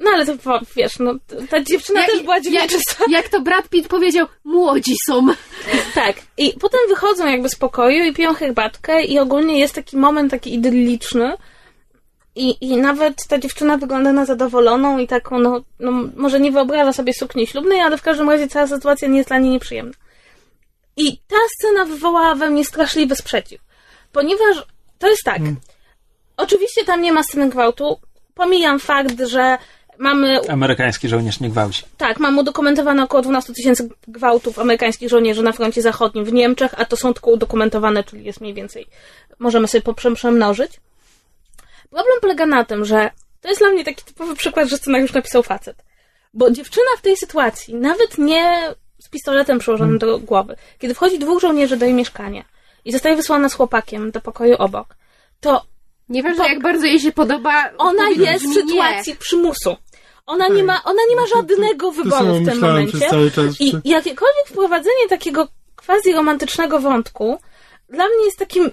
No 0.00 0.10
ale 0.14 0.26
to 0.26 0.60
wiesz, 0.76 0.98
no 0.98 1.14
ta 1.50 1.62
dziewczyna 1.62 2.06
też 2.06 2.22
była 2.22 2.40
dziwnie 2.40 2.58
jak, 2.58 2.70
jak 3.10 3.28
to 3.28 3.40
Brad 3.40 3.68
Pitt 3.68 3.88
powiedział, 3.88 4.26
młodzi 4.44 4.94
są. 5.06 5.26
Tak. 5.94 6.16
I 6.36 6.52
potem 6.60 6.80
wychodzą 6.88 7.26
jakby 7.26 7.48
z 7.48 7.56
pokoju 7.56 8.04
i 8.04 8.14
piją 8.14 8.34
herbatkę 8.34 9.04
i 9.04 9.18
ogólnie 9.18 9.58
jest 9.58 9.74
taki 9.74 9.96
moment 9.96 10.30
taki 10.30 10.54
idylliczny. 10.54 11.34
I, 12.38 12.56
I 12.60 12.76
nawet 12.76 13.26
ta 13.28 13.38
dziewczyna 13.38 13.76
wygląda 13.76 14.12
na 14.12 14.24
zadowoloną 14.24 14.98
i 14.98 15.06
taką, 15.06 15.38
no, 15.38 15.60
no 15.80 15.92
może 16.16 16.40
nie 16.40 16.52
wyobraża 16.52 16.92
sobie 16.92 17.12
sukni 17.14 17.46
ślubnej, 17.46 17.80
ale 17.80 17.96
w 17.98 18.02
każdym 18.02 18.30
razie 18.30 18.48
cała 18.48 18.66
sytuacja 18.66 19.08
nie 19.08 19.16
jest 19.16 19.28
dla 19.28 19.38
niej 19.38 19.50
nieprzyjemna. 19.50 19.92
I 20.96 21.16
ta 21.16 21.36
scena 21.58 21.84
wywołała 21.84 22.34
we 22.34 22.50
mnie 22.50 22.64
straszliwy 22.64 23.16
sprzeciw. 23.16 23.60
Ponieważ 24.12 24.66
to 24.98 25.08
jest 25.08 25.22
tak. 25.24 25.38
Oczywiście 26.36 26.84
tam 26.84 27.02
nie 27.02 27.12
ma 27.12 27.22
sceny 27.22 27.48
gwałtu. 27.48 27.98
Pomijam 28.34 28.78
fakt, 28.80 29.20
że 29.26 29.58
mamy 29.98 30.40
Amerykański 30.48 31.08
żołnierz 31.08 31.40
nie 31.40 31.50
gwałci. 31.50 31.82
tak, 31.96 32.20
mam 32.20 32.38
udokumentowane 32.38 33.02
około 33.04 33.22
12 33.22 33.52
tysięcy 33.54 33.88
gwałtów 34.08 34.58
amerykańskich 34.58 35.08
żołnierzy 35.08 35.42
na 35.42 35.52
froncie 35.52 35.82
zachodnim 35.82 36.24
w 36.24 36.32
Niemczech, 36.32 36.74
a 36.76 36.84
to 36.84 36.96
są 36.96 37.14
tylko 37.14 37.30
udokumentowane, 37.30 38.04
czyli 38.04 38.24
jest 38.24 38.40
mniej 38.40 38.54
więcej, 38.54 38.86
możemy 39.38 39.68
sobie 39.68 39.82
poprzem- 39.82 40.14
przemnożyć. 40.14 40.72
Problem 41.90 42.20
polega 42.20 42.46
na 42.46 42.64
tym, 42.64 42.84
że 42.84 43.10
to 43.40 43.48
jest 43.48 43.60
dla 43.60 43.70
mnie 43.70 43.84
taki 43.84 44.04
typowy 44.04 44.36
przykład, 44.36 44.68
że 44.68 44.76
scenariusz 44.76 45.12
napisał 45.12 45.42
facet. 45.42 45.84
Bo 46.34 46.50
dziewczyna 46.50 46.86
w 46.98 47.02
tej 47.02 47.16
sytuacji, 47.16 47.74
nawet 47.74 48.18
nie 48.18 48.74
z 48.98 49.08
pistoletem 49.08 49.58
przyłożonym 49.58 49.98
do 49.98 50.18
głowy, 50.18 50.56
kiedy 50.78 50.94
wchodzi 50.94 51.18
dwóch 51.18 51.40
żołnierzy 51.40 51.76
do 51.76 51.84
jej 51.84 51.94
mieszkania 51.94 52.44
i 52.84 52.92
zostaje 52.92 53.16
wysłana 53.16 53.48
z 53.48 53.54
chłopakiem 53.54 54.10
do 54.10 54.20
pokoju 54.20 54.54
obok, 54.58 54.96
to 55.40 55.64
Nieważne 56.08 56.44
Bo- 56.44 56.50
jak 56.50 56.62
bardzo 56.62 56.86
jej 56.86 57.00
się 57.00 57.12
podoba. 57.12 57.70
ona 57.78 58.08
jest 58.08 58.44
w 58.44 58.54
sytuacji 58.54 59.16
przymusu. 59.16 59.76
Ona 60.26 60.48
nie 60.48 60.64
ma, 60.64 60.84
ona 60.84 61.02
nie 61.10 61.16
ma 61.16 61.26
żadnego 61.26 61.92
wyboru 61.92 62.34
w 62.34 62.48
tym 62.48 62.60
momencie. 62.60 63.08
I 63.60 63.72
jakiekolwiek 63.84 64.46
wprowadzenie 64.46 65.08
takiego 65.08 65.48
quasi 65.86 66.12
romantycznego 66.12 66.80
wątku 66.80 67.38
dla 67.88 68.08
mnie 68.08 68.24
jest 68.24 68.38
takim 68.38 68.64
Nie. 68.64 68.70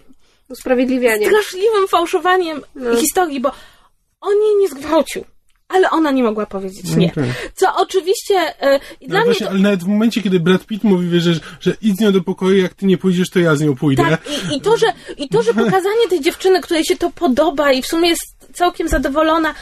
Usprawiedliwianie. 0.49 1.27
straszliwym 1.27 1.87
fałszowaniem 1.87 2.61
No. 2.75 2.95
historii, 2.95 3.39
bo 3.41 3.51
on 4.21 4.33
jej 4.33 4.55
nie 4.61 4.67
zgwałcił. 4.67 5.23
Ale 5.67 5.89
ona 5.89 6.11
nie 6.11 6.23
mogła 6.23 6.45
powiedzieć 6.45 6.95
nie. 6.95 7.11
Okej. 7.11 7.23
Co 7.55 7.75
oczywiście 7.75 8.33
dla 9.01 9.19
No 9.19 9.25
mnie 9.25 9.25
właśnie, 9.25 9.45
to, 9.45 9.51
ale 9.51 9.59
nawet 9.59 9.83
w 9.83 9.87
momencie, 9.87 10.21
kiedy 10.21 10.39
Brad 10.39 10.65
Pitt 10.65 10.83
mówi, 10.83 11.09
wiesz, 11.09 11.23
że, 11.23 11.33
że 11.59 11.75
idź 11.81 11.97
z 11.97 11.99
nią 11.99 12.11
do 12.11 12.21
pokoju, 12.21 12.57
jak 12.57 12.73
ty 12.73 12.85
nie 12.85 12.97
pójdziesz, 12.97 13.29
to 13.29 13.39
ja 13.39 13.55
z 13.55 13.61
nią 13.61 13.75
pójdę. 13.75 14.03
tak, 14.03 14.21
i, 14.51 14.55
i, 14.57 14.61
to, 14.61 14.77
że, 14.77 14.85
i 15.17 15.29
to, 15.29 15.43
że 15.43 15.53
pokazanie 15.63 16.07
tej 16.09 16.21
dziewczyny, 16.21 16.61
której 16.61 16.85
się 16.85 16.95
to 16.97 17.09
podoba 17.09 17.71
i 17.71 17.81
w 17.81 17.87
sumie 17.87 18.09
jest 18.09 18.21
całkiem 18.53 18.87
zadowolona, 18.87 19.53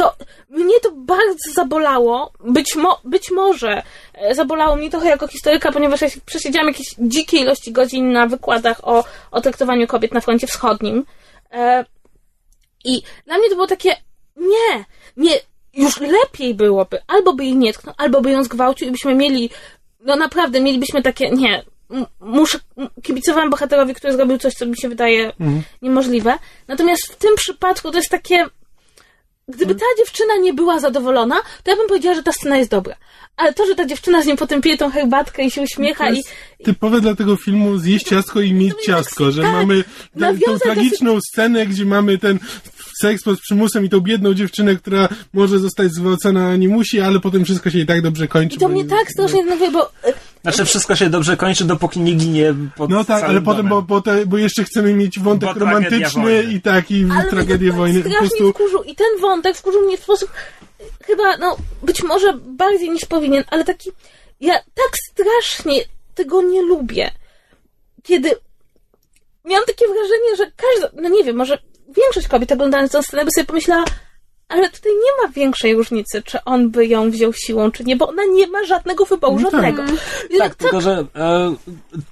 to 0.00 0.14
mnie 0.50 0.80
to 0.80 0.90
bardzo 0.92 1.52
zabolało. 1.54 2.32
Być, 2.40 2.76
mo, 2.76 3.00
być 3.04 3.30
może 3.30 3.82
e, 4.14 4.34
zabolało 4.34 4.76
mnie 4.76 4.90
trochę 4.90 5.08
jako 5.08 5.28
historyka, 5.28 5.72
ponieważ 5.72 6.00
ja 6.00 6.08
przesiedziałam 6.26 6.68
jakieś 6.68 6.86
dzikie 6.98 7.36
ilości 7.36 7.72
godzin 7.72 8.12
na 8.12 8.26
wykładach 8.26 8.80
o, 8.82 9.04
o 9.30 9.40
traktowaniu 9.40 9.86
kobiet 9.86 10.14
na 10.14 10.20
froncie 10.20 10.46
wschodnim. 10.46 11.04
E, 11.52 11.84
I 12.84 13.02
dla 13.26 13.38
mnie 13.38 13.48
to 13.48 13.54
było 13.54 13.66
takie, 13.66 13.96
nie, 14.36 14.84
nie, 15.16 15.32
już 15.74 16.00
lepiej 16.00 16.54
byłoby, 16.54 16.98
albo 17.06 17.32
by 17.32 17.44
jej 17.44 17.56
nie 17.56 17.72
tknął, 17.72 17.94
albo 17.98 18.20
by 18.20 18.30
ją 18.30 18.44
zgwałcił 18.44 18.88
i 18.88 18.90
byśmy 18.90 19.14
mieli, 19.14 19.50
no 20.00 20.16
naprawdę, 20.16 20.60
mielibyśmy 20.60 21.02
takie, 21.02 21.30
nie, 21.30 21.64
muszę, 22.20 22.58
kibicowałam 23.02 23.50
bohaterowi, 23.50 23.94
który 23.94 24.12
zrobił 24.12 24.38
coś, 24.38 24.54
co 24.54 24.66
mi 24.66 24.76
się 24.76 24.88
wydaje 24.88 25.32
niemożliwe. 25.82 26.38
Natomiast 26.68 27.12
w 27.12 27.16
tym 27.16 27.34
przypadku 27.36 27.90
to 27.90 27.96
jest 27.96 28.10
takie, 28.10 28.46
gdyby 29.50 29.74
ta 29.74 29.84
dziewczyna 29.98 30.36
nie 30.36 30.54
była 30.54 30.80
zadowolona, 30.80 31.36
to 31.64 31.70
ja 31.70 31.76
bym 31.76 31.88
powiedziała, 31.88 32.14
że 32.14 32.22
ta 32.22 32.32
scena 32.32 32.56
jest 32.58 32.70
dobra. 32.70 32.96
Ale 33.36 33.52
to, 33.54 33.66
że 33.66 33.74
ta 33.74 33.86
dziewczyna 33.86 34.22
z 34.22 34.26
nim 34.26 34.36
potem 34.36 34.60
pije 34.60 34.76
tą 34.76 34.90
herbatkę 34.90 35.42
i 35.44 35.50
się 35.50 35.62
uśmiecha 35.62 36.06
To 36.08 36.12
i, 36.14 36.22
typowe 36.64 37.00
dla 37.00 37.14
tego 37.14 37.36
filmu 37.36 37.78
zjeść 37.78 38.06
ciastko 38.08 38.40
i 38.40 38.52
mieć 38.52 38.74
ciastko, 38.86 39.30
że 39.30 39.42
tak, 39.42 39.52
mamy 39.52 39.84
tę- 40.16 40.38
tą 40.46 40.58
tragiczną 40.58 41.18
scenę, 41.32 41.66
gdzie 41.66 41.84
mamy 41.84 42.18
ten 42.18 42.38
seks 43.00 43.22
pod 43.22 43.40
przymusem 43.40 43.84
i 43.84 43.88
tą 43.88 44.00
biedną 44.00 44.34
dziewczynę, 44.34 44.76
która 44.76 45.08
może 45.32 45.58
zostać 45.58 45.92
zgwałcona, 45.92 46.48
a 46.48 46.56
nie 46.56 46.68
musi, 46.68 47.00
ale 47.00 47.20
potem 47.20 47.44
wszystko 47.44 47.70
się 47.70 47.78
i 47.78 47.86
tak 47.86 48.02
dobrze 48.02 48.28
kończy. 48.28 48.56
i 48.56 48.58
to 48.58 48.66
bo- 48.68 48.72
mnie 48.74 48.84
tak 48.84 49.10
strasznie 49.10 49.44
denerwuje, 49.44 49.70
bo 49.70 49.90
e, 50.04 50.12
Znaczy 50.42 50.64
wszystko 50.64 50.96
się 50.96 51.10
dobrze 51.10 51.36
kończy, 51.36 51.64
dopóki 51.64 52.00
nie 52.00 52.12
ginie 52.12 52.54
pod 52.76 52.90
No 52.90 53.04
tak, 53.04 53.24
ale 53.24 53.40
potem, 53.40 53.68
bo, 53.68 53.82
bo, 53.82 54.00
te, 54.00 54.26
bo 54.26 54.38
jeszcze 54.38 54.64
chcemy 54.64 54.94
mieć 54.94 55.18
wątek 55.18 55.54
Bo 55.54 55.60
romantyczny 55.60 56.42
i 56.42 56.60
taki 56.60 57.06
Ale 57.12 57.30
tragedię 57.30 57.70
to 57.70 57.76
wojny. 57.76 58.02
Po 58.02 58.10
prostu 58.10 58.50
wkurzył 58.52 58.82
i 58.82 58.94
ten 58.94 59.20
wątek 59.20 59.56
wkurzył 59.56 59.82
mnie 59.86 59.98
w 59.98 60.02
sposób 60.02 60.30
chyba, 61.02 61.36
no, 61.36 61.56
być 61.82 62.02
może 62.02 62.32
bardziej 62.32 62.90
niż 62.90 63.04
powinien, 63.04 63.44
ale 63.50 63.64
taki, 63.64 63.90
ja 64.40 64.54
tak 64.54 64.92
strasznie 65.10 65.80
tego 66.14 66.42
nie 66.42 66.62
lubię. 66.62 67.10
Kiedy 68.02 68.30
miałam 69.44 69.66
takie 69.66 69.84
wrażenie, 69.86 70.36
że 70.36 70.52
każda, 70.56 71.02
no 71.02 71.08
nie 71.08 71.24
wiem, 71.24 71.36
może 71.36 71.58
większość 71.96 72.28
kobiet 72.28 72.52
oglądając 72.52 72.92
tę 72.92 73.02
scenę 73.02 73.24
by 73.24 73.30
sobie 73.30 73.46
pomyślała, 73.46 73.84
ale 74.50 74.70
tutaj 74.70 74.92
nie 74.92 75.22
ma 75.26 75.32
większej 75.32 75.74
różnicy, 75.74 76.22
czy 76.22 76.38
on 76.44 76.70
by 76.70 76.86
ją 76.86 77.10
wziął 77.10 77.32
siłą, 77.32 77.70
czy 77.70 77.84
nie, 77.84 77.96
bo 77.96 78.08
ona 78.08 78.22
nie 78.34 78.46
ma 78.46 78.64
żadnego 78.64 79.04
wyboru, 79.04 79.38
No 79.40 79.50
tak. 79.50 79.62
żadnego. 79.62 79.92
I 80.30 80.38
Tak, 80.38 80.52
co- 80.56 80.58
tylko 80.58 80.80
że 80.80 81.04
e, 81.16 81.54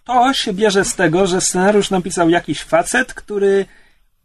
to 0.05 0.33
się 0.35 0.53
bierze 0.53 0.85
z 0.85 0.95
tego, 0.97 1.27
że 1.27 1.41
scenariusz 1.41 1.91
napisał 1.91 2.31
jakiś 2.31 2.63
facet, 2.63 3.15
który 3.15 3.67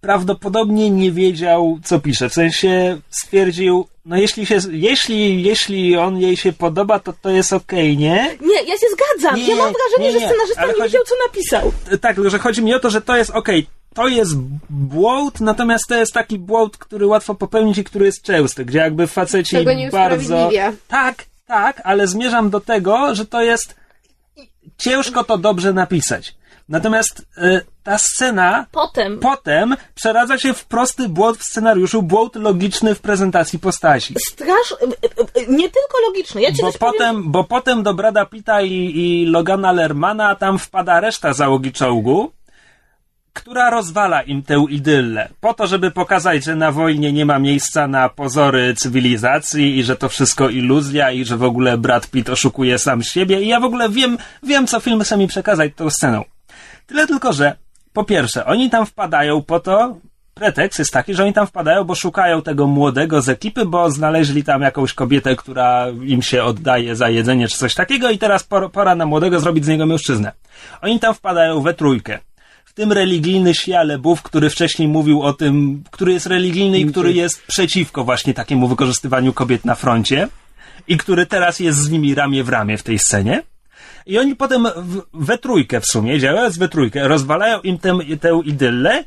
prawdopodobnie 0.01 0.89
nie 0.89 1.11
wiedział, 1.11 1.79
co 1.83 1.99
pisze. 1.99 2.29
W 2.29 2.33
sensie 2.33 2.99
stwierdził, 3.09 3.87
no 4.05 4.17
jeśli, 4.17 4.45
się, 4.45 4.57
jeśli, 4.71 5.43
jeśli 5.43 5.97
on 5.97 6.17
jej 6.17 6.37
się 6.37 6.53
podoba, 6.53 6.99
to 6.99 7.13
to 7.21 7.29
jest 7.29 7.53
okej, 7.53 7.97
nie? 7.97 8.37
Nie, 8.41 8.55
ja 8.67 8.73
się 8.77 8.87
zgadzam. 8.91 9.35
Nie, 9.35 9.47
ja 9.49 9.55
mam 9.55 9.73
wrażenie, 9.73 10.07
nie, 10.13 10.13
nie, 10.13 10.19
że 10.19 10.25
scenarzysta 10.27 10.61
nie 10.65 10.67
chodzi- 10.73 10.83
wiedział, 10.83 11.01
co 11.03 11.15
napisał. 11.27 11.71
Tak, 12.01 12.15
tylko 12.15 12.29
że 12.29 12.39
chodzi 12.39 12.61
mi 12.63 12.73
o 12.73 12.79
to, 12.79 12.89
że 12.89 13.01
to 13.01 13.17
jest 13.17 13.29
okej. 13.31 13.67
To 13.93 14.07
jest 14.07 14.37
błąd, 14.69 15.41
natomiast 15.41 15.87
to 15.87 15.95
jest 15.95 16.13
taki 16.13 16.39
błąd, 16.39 16.77
który 16.77 17.07
łatwo 17.07 17.35
popełnić 17.35 17.77
i 17.77 17.83
który 17.83 18.05
jest 18.05 18.21
częsty, 18.21 18.65
gdzie 18.65 18.77
jakby 18.77 19.07
faceci 19.07 19.55
Tego 19.55 19.73
nie 19.73 19.89
bardzo. 19.89 20.49
Tak, 20.87 21.25
tak, 21.47 21.81
ale 21.83 22.07
zmierzam 22.07 22.49
do 22.49 22.59
tego, 22.59 23.15
że 23.15 23.25
to 23.25 23.41
jest 23.41 23.75
ciężko 24.77 25.23
to 25.23 25.37
dobrze 25.37 25.73
napisać. 25.73 26.35
Natomiast 26.69 27.19
y, 27.37 27.61
ta 27.83 27.97
scena 27.97 28.65
Potem 28.71 29.19
potem 29.19 29.75
przeradza 29.95 30.37
się 30.37 30.53
w 30.53 30.65
prosty 30.65 31.09
błąd 31.09 31.37
w 31.37 31.43
scenariuszu, 31.43 32.03
błąd 32.03 32.35
logiczny 32.35 32.95
w 32.95 33.01
prezentacji 33.01 33.59
postaci. 33.59 34.15
strasz... 34.29 34.71
e, 34.81 35.41
e, 35.41 35.45
Nie 35.47 35.69
tylko 35.69 35.97
logiczny. 36.07 36.41
Ja 36.41 36.51
ci 36.51 36.61
Bo 36.61 36.71
coś 36.71 36.77
powiem, 36.77 36.93
potem, 36.93 37.31
bo 37.31 37.43
potem 37.43 37.83
do 37.83 37.93
Brada 37.93 38.25
Pitta 38.25 38.61
i, 38.61 38.71
i 38.71 39.25
Logana 39.25 39.71
Lermana 39.71 40.35
tam 40.35 40.59
wpada 40.59 40.99
reszta 40.99 41.33
załogi 41.33 41.71
czołgu, 41.71 42.31
która 43.33 43.69
rozwala 43.69 44.21
im 44.21 44.43
tę 44.43 44.65
idyllę. 44.69 45.29
Po 45.41 45.53
to, 45.53 45.67
żeby 45.67 45.91
pokazać, 45.91 46.43
że 46.43 46.55
na 46.55 46.71
wojnie 46.71 47.13
nie 47.13 47.25
ma 47.25 47.39
miejsca 47.39 47.87
na 47.87 48.09
pozory 48.09 48.73
cywilizacji 48.77 49.77
i 49.77 49.83
że 49.83 49.95
to 49.95 50.09
wszystko 50.09 50.49
iluzja 50.49 51.11
i 51.11 51.25
że 51.25 51.37
w 51.37 51.43
ogóle 51.43 51.77
Brad 51.77 52.07
Pitt 52.07 52.29
oszukuje 52.29 52.79
sam 52.79 53.03
siebie. 53.03 53.41
I 53.41 53.47
ja 53.47 53.59
w 53.59 53.63
ogóle 53.63 53.89
wiem, 53.89 54.17
wiem 54.43 54.67
co 54.67 54.79
film 54.79 55.01
chce 55.01 55.17
mi 55.17 55.27
przekazać 55.27 55.71
tą 55.75 55.89
sceną. 55.89 56.23
Tyle 56.87 57.07
tylko, 57.07 57.33
że 57.33 57.55
po 57.93 58.03
pierwsze, 58.03 58.45
oni 58.45 58.69
tam 58.69 58.85
wpadają 58.85 59.41
po 59.41 59.59
to, 59.59 59.97
pretekst 60.33 60.79
jest 60.79 60.93
taki, 60.93 61.13
że 61.13 61.23
oni 61.23 61.33
tam 61.33 61.47
wpadają, 61.47 61.83
bo 61.83 61.95
szukają 61.95 62.41
tego 62.41 62.67
młodego 62.67 63.21
z 63.21 63.29
ekipy, 63.29 63.65
bo 63.65 63.91
znaleźli 63.91 64.43
tam 64.43 64.61
jakąś 64.61 64.93
kobietę, 64.93 65.35
która 65.35 65.87
im 66.03 66.21
się 66.21 66.43
oddaje 66.43 66.95
za 66.95 67.09
jedzenie 67.09 67.47
czy 67.47 67.57
coś 67.57 67.73
takiego 67.73 68.09
i 68.09 68.17
teraz 68.17 68.43
por- 68.43 68.71
pora 68.71 68.95
na 68.95 69.05
młodego 69.05 69.39
zrobić 69.39 69.65
z 69.65 69.67
niego 69.67 69.85
mężczyznę. 69.85 70.31
Oni 70.81 70.99
tam 70.99 71.13
wpadają 71.13 71.61
we 71.61 71.73
trójkę. 71.73 72.19
W 72.73 72.75
tym 72.75 72.91
religijny 72.91 73.55
Sialebów, 73.55 74.21
który 74.21 74.49
wcześniej 74.49 74.87
mówił 74.87 75.21
o 75.21 75.33
tym, 75.33 75.83
który 75.91 76.13
jest 76.13 76.25
religijny 76.25 76.79
i 76.79 76.85
który 76.85 77.13
jest 77.13 77.43
przeciwko 77.47 78.03
właśnie 78.03 78.33
takiemu 78.33 78.67
wykorzystywaniu 78.67 79.33
kobiet 79.33 79.65
na 79.65 79.75
froncie 79.75 80.27
i 80.87 80.97
który 80.97 81.25
teraz 81.25 81.59
jest 81.59 81.79
z 81.79 81.89
nimi 81.89 82.15
ramię 82.15 82.43
w 82.43 82.49
ramię 82.49 82.77
w 82.77 82.83
tej 82.83 82.99
scenie. 82.99 83.43
I 84.05 84.19
oni 84.19 84.35
potem 84.35 84.67
w, 84.75 85.01
we 85.13 85.37
trójkę 85.37 85.81
w 85.81 85.85
sumie, 85.85 86.19
działając 86.19 86.57
we 86.57 86.69
trójkę, 86.69 87.07
rozwalają 87.07 87.61
im 87.61 87.77
tę, 87.77 87.99
tę 88.21 88.41
idyllę, 88.45 89.03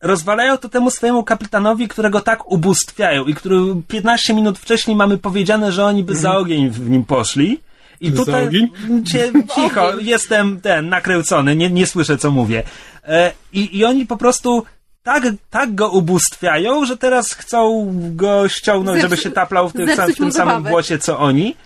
rozwalają 0.00 0.58
to 0.58 0.68
temu 0.68 0.90
swojemu 0.90 1.24
kapitanowi, 1.24 1.88
którego 1.88 2.20
tak 2.20 2.50
ubóstwiają 2.50 3.24
i 3.24 3.34
który 3.34 3.56
15 3.88 4.34
minut 4.34 4.58
wcześniej 4.58 4.96
mamy 4.96 5.18
powiedziane, 5.18 5.72
że 5.72 5.84
oni 5.84 6.04
by 6.04 6.16
za 6.16 6.36
ogień 6.36 6.70
w 6.70 6.90
nim 6.90 7.04
poszli. 7.04 7.60
I 8.00 8.12
tutaj 8.12 8.50
cicho, 9.54 9.92
jestem 10.00 10.60
ten 10.60 10.88
nakręcony, 10.88 11.56
nie, 11.56 11.70
nie 11.70 11.86
słyszę 11.86 12.18
co 12.18 12.30
mówię. 12.30 12.62
E, 13.08 13.32
i, 13.52 13.78
I 13.78 13.84
oni 13.84 14.06
po 14.06 14.16
prostu 14.16 14.64
tak, 15.02 15.22
tak 15.50 15.74
go 15.74 15.88
ubóstwiają, 15.90 16.84
że 16.84 16.96
teraz 16.96 17.32
chcą 17.32 17.92
go 18.16 18.48
ściągnąć, 18.48 19.00
żeby 19.00 19.16
się 19.16 19.30
taplał 19.30 19.68
w 19.68 19.72
tym, 19.72 19.96
sam, 19.96 20.12
w 20.12 20.16
tym 20.16 20.32
samym 20.32 20.62
głosie 20.62 20.98
co 20.98 21.18
oni. 21.18 21.56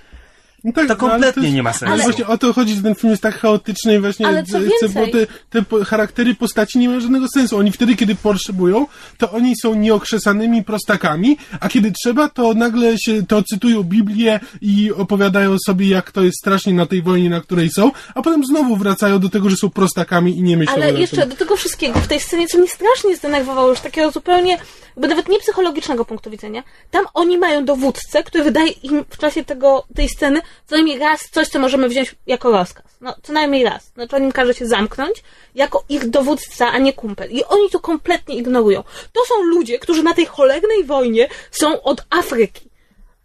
No 0.64 0.72
tak, 0.72 0.88
To 0.88 0.94
no, 0.94 1.00
kompletnie 1.00 1.42
jest- 1.42 1.54
nie 1.54 1.62
ma 1.62 1.72
sensu. 1.72 1.94
Ale 1.94 2.02
właśnie 2.02 2.26
o 2.26 2.38
to 2.38 2.52
chodzi, 2.52 2.74
że 2.74 2.82
ten 2.82 2.94
film 2.94 3.10
jest 3.10 3.22
tak 3.22 3.38
chaotyczny 3.38 3.94
i 3.94 3.98
właśnie 3.98 4.26
Ale 4.26 4.42
co 4.44 4.58
bo 4.88 5.06
te, 5.06 5.26
te 5.50 5.84
charaktery 5.84 6.34
postaci 6.34 6.78
nie 6.78 6.88
mają 6.88 7.00
żadnego 7.00 7.26
sensu. 7.34 7.56
Oni 7.56 7.72
wtedy, 7.72 7.96
kiedy 7.96 8.14
potrzebują, 8.14 8.86
to 9.18 9.30
oni 9.30 9.54
są 9.62 9.74
nieokrzesanymi 9.74 10.64
prostakami, 10.64 11.36
a 11.60 11.68
kiedy 11.68 11.92
trzeba, 11.92 12.28
to 12.28 12.54
nagle 12.54 12.98
się, 12.98 13.26
to 13.26 13.42
cytują 13.42 13.82
Biblię 13.82 14.40
i 14.60 14.92
opowiadają 14.92 15.56
sobie, 15.66 15.88
jak 15.88 16.12
to 16.12 16.22
jest 16.22 16.38
strasznie 16.38 16.74
na 16.74 16.86
tej 16.86 17.02
wojnie, 17.02 17.30
na 17.30 17.40
której 17.40 17.70
są, 17.70 17.90
a 18.14 18.22
potem 18.22 18.44
znowu 18.44 18.76
wracają 18.76 19.18
do 19.18 19.28
tego, 19.28 19.50
że 19.50 19.56
są 19.56 19.70
prostakami 19.70 20.38
i 20.38 20.42
nie 20.42 20.56
myślą 20.56 20.74
Ale 20.74 20.94
o 20.94 20.96
jeszcze 20.96 21.26
do 21.26 21.36
tego 21.36 21.56
wszystkiego, 21.56 22.00
w 22.00 22.06
tej 22.06 22.20
scenie, 22.20 22.46
co 22.46 22.58
mnie 22.58 22.68
strasznie 22.68 23.16
zdenerwowało, 23.16 23.68
już 23.68 23.80
takiego 23.80 24.10
zupełnie, 24.10 24.58
jakby 24.96 25.08
nawet 25.08 25.28
nie 25.28 25.38
psychologicznego 25.38 26.04
punktu 26.04 26.30
widzenia, 26.30 26.62
tam 26.90 27.06
oni 27.14 27.38
mają 27.38 27.64
dowódcę, 27.64 28.22
który 28.22 28.44
wydaje 28.44 28.70
im 28.70 29.04
w 29.10 29.18
czasie 29.18 29.44
tego, 29.44 29.86
tej 29.94 30.08
sceny 30.08 30.40
co 30.66 30.74
najmniej 30.74 30.98
raz 30.98 31.30
coś, 31.30 31.48
co 31.48 31.58
możemy 31.58 31.88
wziąć 31.88 32.14
jako 32.26 32.50
rozkaz. 32.50 32.84
No, 33.00 33.14
co 33.22 33.32
najmniej 33.32 33.64
raz. 33.64 33.92
Znaczy 33.94 34.16
on 34.16 34.24
im 34.24 34.32
każe 34.32 34.54
się 34.54 34.66
zamknąć 34.66 35.22
jako 35.54 35.84
ich 35.88 36.10
dowódca, 36.10 36.72
a 36.72 36.78
nie 36.78 36.92
kumpel. 36.92 37.30
I 37.30 37.44
oni 37.44 37.70
to 37.70 37.80
kompletnie 37.80 38.36
ignorują. 38.36 38.82
To 39.12 39.24
są 39.24 39.42
ludzie, 39.42 39.78
którzy 39.78 40.02
na 40.02 40.14
tej 40.14 40.26
cholernej 40.26 40.84
wojnie 40.84 41.28
są 41.50 41.82
od 41.82 42.04
Afryki. 42.10 42.70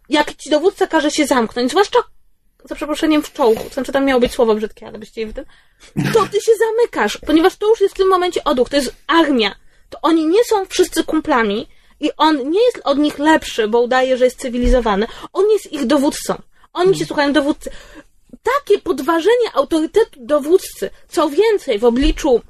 Jak 0.08 0.34
ci 0.34 0.50
dowódca 0.50 0.86
każe 0.86 1.10
się 1.10 1.26
zamknąć, 1.26 1.70
zwłaszcza 1.70 1.98
za 2.64 2.74
przeproszeniem 2.74 3.22
w 3.22 3.32
czołgu, 3.32 3.68
znaczy 3.72 3.92
tam 3.92 4.04
miało 4.04 4.20
być 4.20 4.32
słowo 4.32 4.54
brzydkie, 4.54 4.86
ale 4.86 4.98
byście 4.98 5.26
w 5.26 5.32
tym, 5.32 5.44
to 6.12 6.26
ty 6.26 6.40
się 6.40 6.52
zamykasz, 6.58 7.18
ponieważ 7.26 7.56
to 7.56 7.68
już 7.68 7.80
jest 7.80 7.94
w 7.94 7.98
tym 7.98 8.08
momencie 8.08 8.44
odruch, 8.44 8.68
to 8.68 8.76
jest 8.76 8.94
armia. 9.06 9.54
To 9.90 9.98
oni 10.02 10.26
nie 10.26 10.44
są 10.44 10.66
wszyscy 10.66 11.04
kumplami 11.04 11.68
i 12.00 12.10
on 12.16 12.50
nie 12.50 12.64
jest 12.64 12.80
od 12.84 12.98
nich 12.98 13.18
lepszy, 13.18 13.68
bo 13.68 13.80
udaje, 13.80 14.16
że 14.16 14.24
jest 14.24 14.40
cywilizowany. 14.40 15.06
On 15.32 15.50
jest 15.50 15.72
ich 15.72 15.86
dowódcą. 15.86 16.42
Oni 16.72 16.98
się 16.98 17.06
słuchają 17.06 17.32
dowódcy. 17.32 17.70
Takie 18.42 18.78
podważenie 18.78 19.54
autorytetu 19.54 20.20
dowódcy, 20.20 20.90
co 21.08 21.28
więcej, 21.28 21.78
w 21.78 21.84
obliczu 21.84 22.40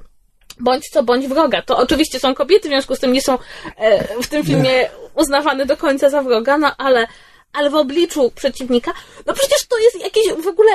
bądź 0.61 0.89
co 0.89 1.03
bądź 1.03 1.27
wroga. 1.27 1.62
To 1.62 1.79
oczywiście 1.79 2.21
są 2.21 2.35
kobiety, 2.35 2.69
w 2.69 2.71
związku 2.71 2.97
z 2.97 2.99
tym 2.99 3.12
nie 3.12 3.23
są 3.23 3.39
e, 3.77 4.23
w 4.23 4.29
tym 4.29 4.45
filmie 4.45 4.91
uznawane 5.15 5.67
do 5.67 5.77
końca 5.77 6.11
za 6.11 6.23
wroga, 6.23 6.59
no 6.59 6.77
ale, 6.79 7.07
ale 7.53 7.71
w 7.71 7.75
obliczu 7.75 8.31
przeciwnika, 8.31 8.93
no 9.27 9.35
przecież 9.35 9.67
to 9.67 9.79
jest 9.79 10.01
jakieś 10.01 10.33
w 10.33 10.47
ogóle, 10.47 10.71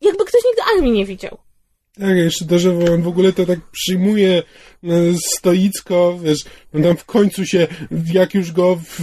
jakby 0.00 0.24
ktoś 0.24 0.40
nigdy 0.44 0.62
armii 0.76 0.92
nie 0.92 1.06
widział. 1.06 1.38
Tak, 2.00 2.16
jeszcze 2.16 2.44
to, 2.44 2.58
że 2.58 2.70
on 2.92 3.02
w 3.02 3.08
ogóle 3.08 3.32
to 3.32 3.46
tak 3.46 3.58
przyjmuje 3.72 4.42
e, 4.84 4.88
stoicko, 5.36 6.18
wiesz, 6.22 6.44
no 6.72 6.82
tam 6.88 6.96
w 6.96 7.04
końcu 7.04 7.46
się, 7.46 7.66
jak 8.12 8.34
już 8.34 8.52
go, 8.52 8.76
w, 8.76 9.00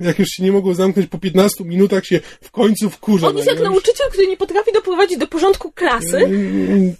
jak 0.00 0.18
już 0.18 0.28
się 0.28 0.42
nie 0.42 0.52
mogło 0.52 0.74
zamknąć 0.74 1.08
po 1.08 1.18
15 1.18 1.64
minutach, 1.64 2.06
się 2.06 2.20
w 2.42 2.50
końcu 2.50 2.90
wkurza. 2.90 3.28
On 3.28 3.36
jest 3.36 3.48
jak 3.48 3.60
nauczyciel, 3.60 4.06
który 4.10 4.26
nie 4.26 4.36
potrafi 4.36 4.72
doprowadzić 4.72 5.18
do 5.18 5.26
porządku 5.26 5.72
klasy, 5.72 6.16
Mm, 6.16 6.94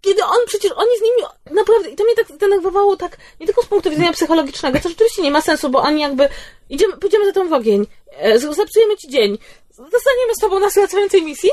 kiedy 0.00 0.24
on 0.24 0.38
przecież, 0.46 0.72
oni 0.76 0.98
z 0.98 1.02
nimi, 1.02 1.28
naprawdę, 1.56 1.90
i 1.90 1.96
to 1.96 2.04
mnie 2.04 2.14
tak 2.14 2.28
zdenerwowało 2.28 2.96
tak, 2.96 3.16
nie 3.40 3.46
tylko 3.46 3.62
z 3.62 3.66
punktu 3.66 3.90
widzenia 3.90 4.12
psychologicznego, 4.12 4.80
co 4.80 4.88
rzeczywiście 4.88 5.22
nie 5.22 5.30
ma 5.30 5.40
sensu, 5.40 5.70
bo 5.70 5.82
oni 5.82 6.00
jakby, 6.00 6.28
idziemy, 6.70 6.96
pójdziemy 6.96 7.26
za 7.26 7.32
tą 7.32 7.48
w 7.48 7.52
ogień, 7.52 7.86
e, 8.18 8.38
zepsujemy 8.38 8.96
ci 8.96 9.08
dzień, 9.08 9.38
zostaniemy 9.92 10.34
z 10.34 10.40
tobą 10.40 10.60
na 10.60 10.68
wracającej 10.68 11.22
misji, 11.22 11.50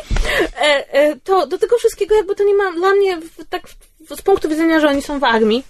e, 0.58 0.94
e, 0.94 1.16
to 1.16 1.48
do 1.48 1.58
tego 1.58 1.78
wszystkiego 1.78 2.16
jakby 2.16 2.36
to 2.36 2.44
nie 2.44 2.54
ma 2.54 2.72
dla 2.72 2.94
mnie 2.94 3.20
tak 3.50 3.62
z 4.18 4.22
punktu 4.22 4.50
widzenia, 4.50 4.80
że 4.80 4.88
oni 4.88 5.02
są 5.02 5.20
w 5.20 5.24
armii, 5.24 5.64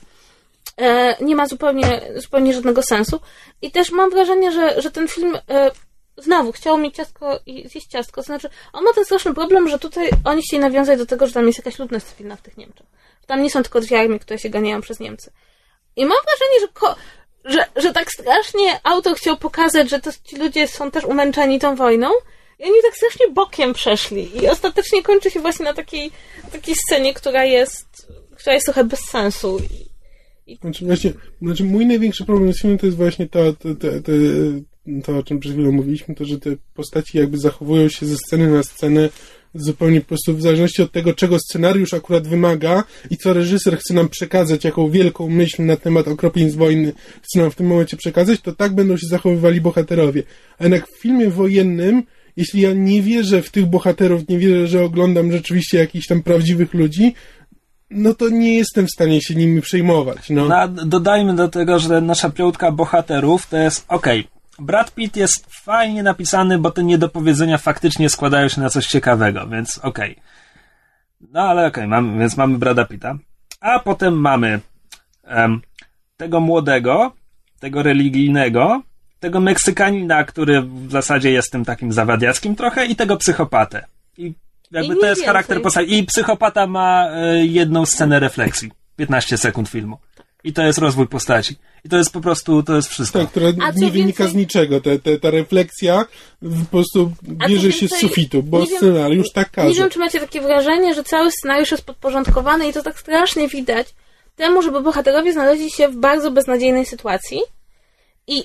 e, 0.77 1.15
nie 1.23 1.35
ma 1.35 1.47
zupełnie, 1.47 2.01
zupełnie 2.15 2.53
żadnego 2.53 2.83
sensu. 2.83 3.19
I 3.61 3.71
też 3.71 3.91
mam 3.91 4.09
wrażenie, 4.09 4.51
że, 4.51 4.81
że 4.81 4.91
ten 4.91 5.07
film 5.07 5.37
znowu 6.17 6.51
chciał 6.51 6.77
mieć 6.77 6.95
ciastko 6.95 7.39
i 7.45 7.69
zjeść 7.69 7.87
ciastko. 7.87 8.21
Znaczy, 8.21 8.49
on 8.73 8.83
ma 8.83 8.93
ten 8.93 9.05
straszny 9.05 9.33
problem, 9.33 9.69
że 9.69 9.79
tutaj 9.79 10.09
oni 10.25 10.41
chcieli 10.41 10.61
nawiązać 10.61 10.99
do 10.99 11.05
tego, 11.05 11.27
że 11.27 11.33
tam 11.33 11.47
jest 11.47 11.57
jakaś 11.57 11.79
ludność 11.79 12.05
cywilna 12.05 12.35
w 12.35 12.41
tych 12.41 12.57
Niemczech. 12.57 12.85
Tam 13.27 13.43
nie 13.43 13.49
są 13.49 13.63
tylko 13.63 13.81
dwie 13.81 13.99
armie, 13.99 14.19
które 14.19 14.39
się 14.39 14.49
ganiają 14.49 14.81
przez 14.81 14.99
Niemcy. 14.99 15.31
I 15.95 16.05
mam 16.05 16.17
wrażenie, 16.25 16.59
że, 16.61 16.67
ko- 16.67 16.95
że, 17.45 17.65
że 17.75 17.93
tak 17.93 18.11
strasznie 18.11 18.79
autor 18.83 19.15
chciał 19.15 19.37
pokazać, 19.37 19.89
że 19.89 19.99
to 19.99 20.09
ci 20.23 20.35
ludzie 20.35 20.67
są 20.67 20.91
też 20.91 21.03
umęczeni 21.03 21.59
tą 21.59 21.75
wojną. 21.75 22.09
I 22.59 22.63
oni 22.63 22.81
tak 22.83 22.95
strasznie 22.95 23.27
bokiem 23.27 23.73
przeszli. 23.73 24.29
I 24.43 24.47
ostatecznie 24.47 25.03
kończy 25.03 25.31
się 25.31 25.39
właśnie 25.39 25.65
na 25.65 25.73
takiej, 25.73 26.11
takiej 26.51 26.75
scenie, 26.75 27.13
która 27.13 27.45
jest, 27.45 28.07
która 28.35 28.53
jest 28.53 28.65
trochę 28.65 28.83
bez 28.83 28.99
sensu. 28.99 29.57
I, 30.47 30.55
Znaczy 30.61 30.85
właśnie, 30.85 31.13
znaczy 31.41 31.63
mój 31.63 31.85
największy 31.85 32.25
problem 32.25 32.53
z 32.53 32.61
filmem 32.61 32.77
to 32.79 32.85
jest 32.85 32.97
właśnie 32.97 33.27
to, 33.27 33.53
to, 33.53 33.75
to, 33.75 33.87
to, 35.03 35.17
o 35.17 35.23
czym 35.23 35.39
przed 35.39 35.53
chwilą 35.53 35.71
mówiliśmy, 35.71 36.15
to, 36.15 36.25
że 36.25 36.39
te 36.39 36.49
postaci 36.73 37.17
jakby 37.17 37.37
zachowują 37.37 37.89
się 37.89 38.05
ze 38.05 38.15
sceny 38.17 38.47
na 38.47 38.63
scenę 38.63 39.09
zupełnie 39.53 40.01
po 40.01 40.07
prostu 40.07 40.33
w 40.33 40.41
zależności 40.41 40.81
od 40.81 40.91
tego, 40.91 41.13
czego 41.13 41.39
scenariusz 41.39 41.93
akurat 41.93 42.27
wymaga 42.27 42.83
i 43.09 43.17
co 43.17 43.33
reżyser 43.33 43.77
chce 43.77 43.93
nam 43.93 44.09
przekazać, 44.09 44.63
jaką 44.63 44.89
wielką 44.89 45.29
myśl 45.29 45.65
na 45.65 45.75
temat 45.75 46.07
okropieństw 46.07 46.57
wojny 46.57 46.93
chce 47.21 47.39
nam 47.39 47.51
w 47.51 47.55
tym 47.55 47.67
momencie 47.67 47.97
przekazać, 47.97 48.41
to 48.41 48.55
tak 48.55 48.75
będą 48.75 48.97
się 48.97 49.07
zachowywali 49.07 49.61
bohaterowie. 49.61 50.23
A 50.59 50.63
jednak 50.63 50.87
w 50.87 51.01
filmie 51.01 51.29
wojennym, 51.29 52.03
jeśli 52.37 52.61
ja 52.61 52.73
nie 52.73 53.01
wierzę 53.01 53.41
w 53.41 53.51
tych 53.51 53.65
bohaterów, 53.65 54.29
nie 54.29 54.37
wierzę, 54.37 54.67
że 54.67 54.83
oglądam 54.83 55.31
rzeczywiście 55.31 55.77
jakichś 55.77 56.07
tam 56.07 56.23
prawdziwych 56.23 56.73
ludzi, 56.73 57.13
no 57.89 58.13
to 58.13 58.29
nie 58.29 58.55
jestem 58.55 58.87
w 58.87 58.91
stanie 58.91 59.21
się 59.21 59.35
nimi 59.35 59.61
przejmować. 59.61 60.29
No. 60.29 60.47
No, 60.47 60.67
dodajmy 60.67 61.35
do 61.35 61.47
tego, 61.47 61.79
że 61.79 62.01
nasza 62.01 62.29
piątka 62.29 62.71
bohaterów 62.71 63.47
to 63.47 63.57
jest 63.57 63.85
okej. 63.87 64.27
Brad 64.59 64.93
Pitt 64.93 65.15
jest 65.17 65.45
fajnie 65.49 66.03
napisany, 66.03 66.57
bo 66.57 66.71
te 66.71 66.83
niedopowiedzenia 66.83 67.57
faktycznie 67.57 68.09
składają 68.09 68.47
się 68.47 68.61
na 68.61 68.69
coś 68.69 68.87
ciekawego, 68.87 69.47
więc 69.47 69.77
okej. 69.77 70.15
No 71.31 71.41
ale 71.41 71.67
okej, 71.67 71.87
mamy, 71.87 72.19
więc 72.19 72.37
mamy 72.37 72.57
Brada 72.57 72.85
Pitta. 72.85 73.17
A 73.61 73.79
potem 73.79 74.13
mamy 74.13 74.59
em, 75.23 75.61
tego 76.17 76.39
młodego, 76.39 77.11
tego 77.59 77.83
religijnego, 77.83 78.81
tego 79.19 79.39
Meksykanina, 79.39 80.23
który 80.23 80.61
w 80.61 80.91
zasadzie 80.91 81.31
jest 81.31 81.51
tym 81.51 81.65
takim 81.65 81.93
zawadiackim 81.93 82.55
trochę 82.55 82.85
i 82.85 82.95
tego 82.95 83.17
psychopatę. 83.17 83.85
I 84.17 84.33
jakby 84.71 84.95
I 84.95 84.99
to 84.99 85.05
jest 85.05 85.25
charakter 85.25 85.61
postaci. 85.61 85.97
I 85.99 86.03
psychopata 86.03 86.67
ma 86.67 87.09
e, 87.11 87.45
jedną 87.45 87.85
scenę 87.85 88.19
refleksji. 88.19 88.71
15 88.95 89.37
sekund 89.37 89.69
filmu. 89.69 89.97
I 90.43 90.53
to 90.53 90.63
jest 90.63 90.79
rozwój 90.79 91.07
postaci. 91.07 91.55
I 91.85 91.89
to 91.89 91.97
jest 91.97 92.13
po 92.13 92.21
prostu, 92.21 92.63
to 92.63 92.75
jest 92.75 92.89
wszystko. 92.89 93.19
Tak, 93.19 93.29
która 93.29 93.51
nie 93.75 93.91
wynika 93.91 94.23
więcej- 94.23 94.31
z 94.31 94.35
niczego. 94.35 94.81
Te, 94.81 94.99
te, 94.99 95.19
ta 95.19 95.31
refleksja 95.31 96.05
po 96.41 96.65
prostu 96.71 97.11
bierze 97.23 97.71
się 97.71 97.87
z 97.87 97.91
sufitu, 97.95 98.43
bo 98.43 98.65
wiem- 98.65 98.77
scenariusz 98.77 99.31
tak 99.31 99.51
każe. 99.51 99.67
Nie 99.67 99.75
wiem, 99.75 99.89
czy 99.89 99.99
macie 99.99 100.19
takie 100.19 100.41
wrażenie, 100.41 100.93
że 100.93 101.03
cały 101.03 101.31
scenariusz 101.31 101.71
jest 101.71 101.85
podporządkowany 101.85 102.67
i 102.67 102.73
to 102.73 102.83
tak 102.83 102.99
strasznie 102.99 103.47
widać 103.47 103.87
temu, 104.35 104.61
żeby 104.61 104.81
bohaterowie 104.81 105.33
znaleźli 105.33 105.71
się 105.71 105.87
w 105.87 105.95
bardzo 105.95 106.31
beznadziejnej 106.31 106.85
sytuacji 106.85 107.39
i 108.27 108.43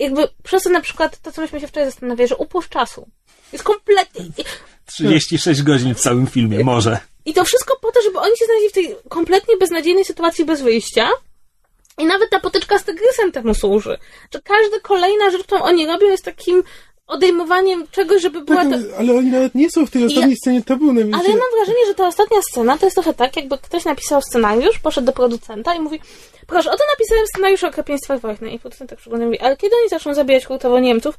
jakby 0.00 0.28
przez 0.42 0.62
to 0.62 0.70
na 0.70 0.80
przykład 0.80 1.18
to, 1.18 1.32
co 1.32 1.40
myśmy 1.42 1.60
się 1.60 1.66
wczoraj 1.66 1.90
zastanawiali, 1.90 2.28
że 2.28 2.36
upływ 2.36 2.68
czasu 2.68 3.08
jest 3.52 3.64
kompletnie... 3.64 4.24
i- 4.38 4.44
36 4.86 5.62
godzin 5.62 5.94
w 5.94 6.00
całym 6.00 6.26
filmie, 6.26 6.64
może. 6.64 6.98
I 7.24 7.34
to 7.34 7.44
wszystko 7.44 7.76
po 7.82 7.92
to, 7.92 8.02
żeby 8.02 8.18
oni 8.18 8.36
się 8.38 8.44
znaleźli 8.44 8.68
w 8.70 8.72
tej 8.72 8.96
kompletnie 9.08 9.56
beznadziejnej 9.56 10.04
sytuacji 10.04 10.44
bez 10.44 10.62
wyjścia. 10.62 11.08
I 11.98 12.04
nawet 12.06 12.30
ta 12.30 12.40
potyczka 12.40 12.78
z 12.78 12.84
tygrysem 12.84 13.32
temu 13.32 13.54
służy. 13.54 13.98
Że 14.34 14.40
każda 14.42 14.80
kolejna 14.80 15.30
rzecz, 15.30 15.42
którą 15.42 15.62
oni 15.62 15.86
robią, 15.86 16.06
jest 16.06 16.24
takim 16.24 16.62
odejmowaniem 17.10 17.86
czegoś, 17.90 18.22
żeby 18.22 18.40
była 18.40 18.60
Tak, 18.64 18.68
to... 18.70 18.74
ale- 18.74 18.96
ale 18.98 19.12
oni 19.18 19.30
nawet 19.30 19.54
nie 19.54 19.70
są 19.70 19.86
w 19.86 19.90
tej 19.90 20.04
ostatniej 20.04 20.30
ja- 20.30 20.36
scenie, 20.42 20.62
to 20.62 20.76
był 20.76 20.92
największy... 20.92 21.20
Ale 21.20 21.28
ja 21.30 21.36
mam 21.36 21.50
wrażenie, 21.56 21.86
że 21.86 21.94
ta 21.94 22.06
ostatnia 22.08 22.38
scena 22.42 22.78
to 22.78 22.86
jest 22.86 22.94
trochę 22.96 23.14
tak, 23.14 23.36
jakby 23.36 23.58
ktoś 23.58 23.84
napisał 23.84 24.22
scenariusz, 24.22 24.78
poszedł 24.78 25.06
do 25.06 25.12
producenta 25.12 25.74
i 25.74 25.80
mówi 25.80 26.00
proszę, 26.46 26.70
oto 26.70 26.84
napisałem 26.92 27.26
scenariusz 27.26 27.64
o 27.64 27.68
okropieństwach 27.68 28.20
wojny. 28.20 28.50
I 28.50 28.58
producent 28.58 28.90
tak 28.90 28.98
przygląda 28.98 29.26
mówi, 29.26 29.38
ale 29.40 29.56
kiedy 29.56 29.76
oni 29.76 29.88
zaczną 29.88 30.14
zabijać 30.14 30.46
hurtowo 30.46 30.78
Niemców? 30.80 31.18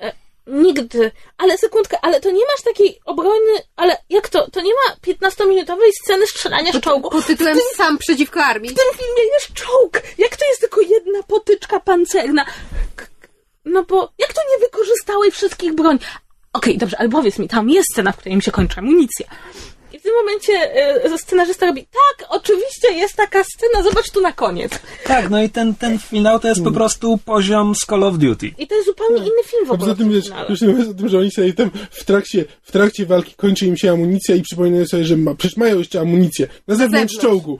E, 0.00 0.12
nigdy. 0.46 1.10
Ale 1.38 1.58
sekundkę, 1.58 1.98
ale 2.02 2.20
to 2.20 2.30
nie 2.30 2.44
masz 2.52 2.62
takiej 2.64 2.98
obrony, 3.04 3.52
ale 3.76 3.96
jak 4.10 4.28
to? 4.28 4.50
To 4.50 4.60
nie 4.60 4.72
ma 4.74 5.12
15-minutowej 5.12 5.90
sceny 6.04 6.26
strzelania 6.26 6.72
z 6.72 6.80
czołgu. 6.80 7.10
Pod 7.10 7.26
tytułem 7.26 7.58
Sam 7.76 7.98
przeciwko 7.98 8.40
armii. 8.44 8.70
W 8.70 8.74
tym 8.74 8.84
filmie 8.98 9.30
jest 9.32 9.52
czołg! 9.54 10.02
Jak 10.18 10.36
to 10.36 10.44
jest 10.48 10.60
tylko 10.60 10.80
jedna 10.80 11.22
potyczka 11.22 11.80
pancerna? 11.80 12.44
K- 12.96 13.06
No 13.72 13.84
bo 13.88 14.12
jak 14.18 14.32
to 14.32 14.40
nie 14.52 14.64
wykorzystałeś 14.66 15.34
wszystkich 15.34 15.74
broń? 15.74 15.98
Okej, 16.52 16.78
dobrze, 16.78 16.98
ale 16.98 17.08
powiedz 17.08 17.38
mi, 17.38 17.48
tam 17.48 17.70
jest 17.70 17.88
scena, 17.92 18.12
w 18.12 18.16
której 18.16 18.36
mi 18.36 18.42
się 18.42 18.50
kończy 18.50 18.78
amunicja. 18.78 19.26
I 19.92 19.98
w 19.98 20.02
tym 20.02 20.12
momencie 20.14 20.52
y, 21.14 21.18
scenarzysta 21.18 21.66
robi, 21.66 21.86
tak, 21.86 22.26
oczywiście 22.30 22.92
jest 22.92 23.14
taka 23.16 23.44
scena, 23.44 23.82
zobacz 23.82 24.10
tu 24.10 24.20
na 24.20 24.32
koniec. 24.32 24.72
Tak, 25.04 25.30
no 25.30 25.42
i 25.42 25.50
ten, 25.50 25.74
ten 25.74 25.98
finał 25.98 26.40
to 26.40 26.48
jest 26.48 26.64
po 26.64 26.70
prostu 26.72 27.18
poziom 27.24 27.74
z 27.74 27.78
Call 27.78 28.04
of 28.04 28.18
Duty. 28.18 28.50
I 28.58 28.66
to 28.66 28.74
jest 28.74 28.86
zupełnie 28.86 29.16
inny 29.18 29.42
film 29.46 29.66
w 29.66 29.70
A 29.70 29.74
ogóle. 29.74 29.78
poza 29.78 29.94
tym, 30.04 30.12
wiesz, 30.12 30.24
już 30.48 30.60
nie 30.60 30.68
mówiąc 30.68 30.88
o 30.90 30.94
tym, 30.94 31.08
że 31.08 31.18
oni 31.18 31.30
sobie 31.30 31.52
tam 31.52 31.70
w 31.90 32.04
trakcie, 32.04 32.44
w 32.62 32.72
trakcie 32.72 33.06
walki 33.06 33.34
kończy 33.34 33.66
im 33.66 33.76
się 33.76 33.90
amunicja 33.92 34.34
i 34.34 34.42
przypominają 34.42 34.86
sobie, 34.86 35.04
że 35.04 35.16
ma, 35.16 35.34
przecież 35.34 35.56
mają 35.56 35.78
jeszcze 35.78 36.00
amunicję 36.00 36.46
na 36.66 36.74
zewnątrz 36.74 37.14
zewnątrz. 37.14 37.18
czołgu. 37.18 37.58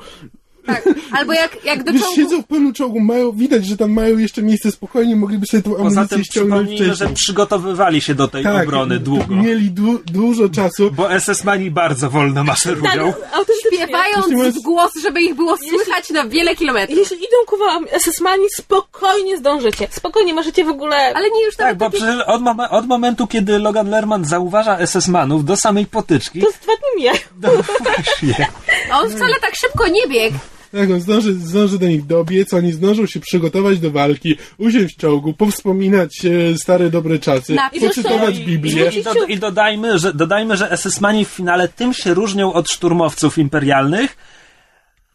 Tak. 0.66 0.88
Albo 1.12 1.32
jak, 1.32 1.64
jak 1.64 1.84
do 1.84 1.92
Wiesz, 1.92 2.02
czołgu... 2.02 2.16
siedzą 2.16 2.42
w 2.42 2.46
pełnym 2.46 2.72
czołgu, 2.72 3.00
mają, 3.00 3.32
widać, 3.32 3.66
że 3.66 3.76
tam 3.76 3.90
mają 3.92 4.18
jeszcze 4.18 4.42
miejsce 4.42 4.70
spokojnie, 4.72 5.16
mogliby 5.16 5.46
sobie 5.46 5.62
tą 5.62 5.70
Poza 5.70 5.80
amunicję 5.82 6.08
tym 6.08 6.24
ściągnąć 6.24 6.68
przypomnijmy, 6.68 6.94
że 6.96 7.08
przygotowywali 7.08 8.00
się 8.00 8.14
do 8.14 8.28
tej 8.28 8.44
Tak, 8.44 8.62
obrony 8.64 8.98
długo. 8.98 9.34
mieli 9.34 9.70
du 9.70 9.98
dużo 10.12 10.48
czasu. 10.48 10.90
Bo 10.90 11.08
SS-mani 11.08 11.70
bardzo 11.70 12.10
wolno 12.10 12.44
maszerują. 12.44 13.12
Tak. 13.12 13.42
Śpiewając 13.66 14.54
w 14.56 14.62
głos, 14.62 14.92
żeby 15.02 15.22
ich 15.22 15.34
było 15.34 15.56
słychać 15.56 16.10
na 16.10 16.24
wiele 16.24 16.56
kilometrów. 16.56 16.98
Jeśli 16.98 17.16
idą 17.16 17.36
ku 17.46 17.56
wam 17.58 17.84
SS-mani, 17.86 18.44
spokojnie 18.56 19.36
zdążycie. 19.36 19.88
Spokojnie 19.90 20.34
możecie 20.34 20.64
w 20.64 20.68
ogóle... 20.68 20.96
Ale 21.14 21.30
nie 21.30 21.44
już 21.44 21.56
Tak, 21.56 21.76
bo 21.78 21.84
takie... 21.84 21.96
przecież 21.96 22.20
od, 22.26 22.42
mom- 22.42 22.68
od 22.70 22.86
momentu, 22.86 23.26
kiedy 23.26 23.58
Logan 23.58 23.90
Lerman 23.90 24.24
zauważa 24.24 24.76
SS-manów 24.78 25.44
do 25.44 25.56
samej 25.56 25.86
potyczki, 25.86 26.40
To 26.40 26.50
z 26.50 26.54
dwa 26.54 26.72
dni 26.76 26.96
mijają. 27.02 27.18
no 27.42 27.48
właśnie. 27.84 28.46
A 28.92 29.00
on 29.00 29.10
wcale 29.10 29.34
tak 29.40 29.54
szybko 29.56 29.88
nie 29.88 30.06
biegł. 30.08 30.36
Tak, 30.72 30.90
on 30.90 31.00
zdąży, 31.00 31.34
zdąży 31.34 31.78
do 31.78 31.86
nich 31.88 32.06
dobiec, 32.06 32.54
oni 32.54 32.72
zdążą 32.72 33.06
się 33.06 33.20
przygotować 33.20 33.78
do 33.78 33.90
walki, 33.90 34.36
usiąść 34.58 34.94
w 34.94 34.98
czołgu, 34.98 35.32
powspominać 35.32 36.24
e, 36.24 36.58
stare 36.58 36.90
dobre 36.90 37.18
czasy, 37.18 37.54
Na- 37.54 37.68
i 37.68 37.80
poczytować 37.80 38.38
Biblię. 38.38 38.90
I, 38.90 39.02
do, 39.02 39.14
I 39.28 39.38
dodajmy, 39.38 39.98
że, 39.98 40.14
dodajmy, 40.14 40.56
że 40.56 40.68
SS-mani 40.76 41.24
w 41.24 41.28
finale 41.28 41.68
tym 41.68 41.94
się 41.94 42.14
różnią 42.14 42.52
od 42.52 42.70
szturmowców 42.70 43.38
imperialnych, 43.38 44.16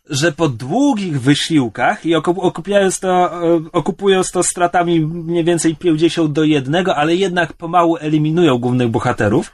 że 0.09 0.31
po 0.31 0.49
długich 0.49 1.21
wysiłkach 1.21 2.05
i 2.05 2.15
okup- 2.15 2.39
okupując 2.39 2.99
to, 2.99 3.09
e, 3.09 3.61
okupując 3.71 4.31
to 4.31 4.43
stratami 4.43 4.99
mniej 4.99 5.43
więcej 5.43 5.75
50 5.75 6.34
do 6.34 6.43
1, 6.43 6.85
ale 6.95 7.15
jednak 7.15 7.53
pomału 7.53 7.97
eliminują 7.97 8.57
głównych 8.57 8.89
bohaterów. 8.89 9.51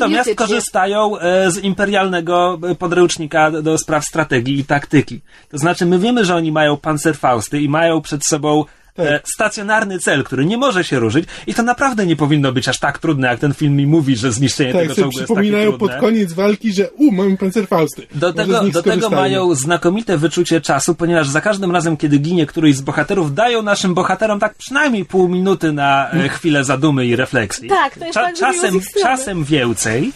Natomiast 0.00 0.28
korzystają 0.34 1.18
e, 1.18 1.50
z 1.50 1.58
imperialnego 1.58 2.58
e, 2.70 2.74
podręcznika 2.74 3.50
do, 3.50 3.62
do 3.62 3.78
spraw 3.78 4.04
strategii 4.04 4.58
i 4.58 4.64
taktyki. 4.64 5.20
To 5.50 5.58
znaczy, 5.58 5.86
my 5.86 5.98
wiemy, 5.98 6.24
że 6.24 6.36
oni 6.36 6.52
mają 6.52 6.76
pancerfausty 6.76 7.60
i 7.60 7.68
mają 7.68 8.00
przed 8.00 8.24
sobą 8.26 8.64
e, 8.98 9.20
stacjonarny 9.34 9.98
cel, 9.98 10.24
który 10.24 10.44
nie 10.44 10.58
może 10.58 10.84
się 10.84 10.98
ruszyć 10.98 11.24
i 11.46 11.54
to 11.54 11.62
naprawdę 11.62 12.06
nie 12.06 12.16
powinno 12.16 12.52
być 12.52 12.68
aż 12.68 12.78
tak 12.78 12.98
trudne, 12.98 13.28
jak 13.28 13.40
ten 13.40 13.54
film 13.54 13.76
mi 13.76 13.86
mówi, 13.86 14.16
że 14.16 14.32
zniszczenie 14.32 14.72
Tak, 14.72 14.82
tego 14.82 14.94
czołgu 14.94 15.10
jest 15.10 15.18
takie 15.18 15.24
przypominają 15.24 15.70
trudne. 15.70 15.88
pod 15.88 16.00
koniec 16.00 16.32
walki, 16.32 16.72
że 16.72 16.90
u, 16.90 17.12
mamy 17.12 17.36
pancerfausty. 17.36 18.06
Do 18.14 18.32
tego, 18.32 18.62
do 18.62 18.82
tego 18.82 19.10
mają 19.10 19.54
znakomite 19.54 20.18
wyczucie 20.18 20.60
czasu, 20.60 20.94
ponieważ 20.94 21.28
za 21.28 21.40
każdym 21.40 21.72
razem, 21.72 21.96
kiedy 21.96 22.18
ginie 22.18 22.46
któryś 22.46 22.76
z 22.76 22.80
bohaterów, 22.80 23.34
dają 23.34 23.62
naszym 23.62 23.94
bohaterom 23.94 24.40
tak 24.40 24.54
przynajmniej 24.54 25.04
pół 25.04 25.28
minuty 25.28 25.72
na 25.72 26.10
e, 26.10 26.28
chwilę 26.28 26.64
zadumy 26.64 27.06
i 27.06 27.16
refleksji. 27.16 27.68
Tak, 27.68 27.98
to 27.98 28.04
jest 28.04 28.14
tak, 28.14 28.26
miło 28.26 28.36
z 28.36 28.40
czasem, 28.40 28.80
czasem 29.02 29.44
więcej. 29.44 30.12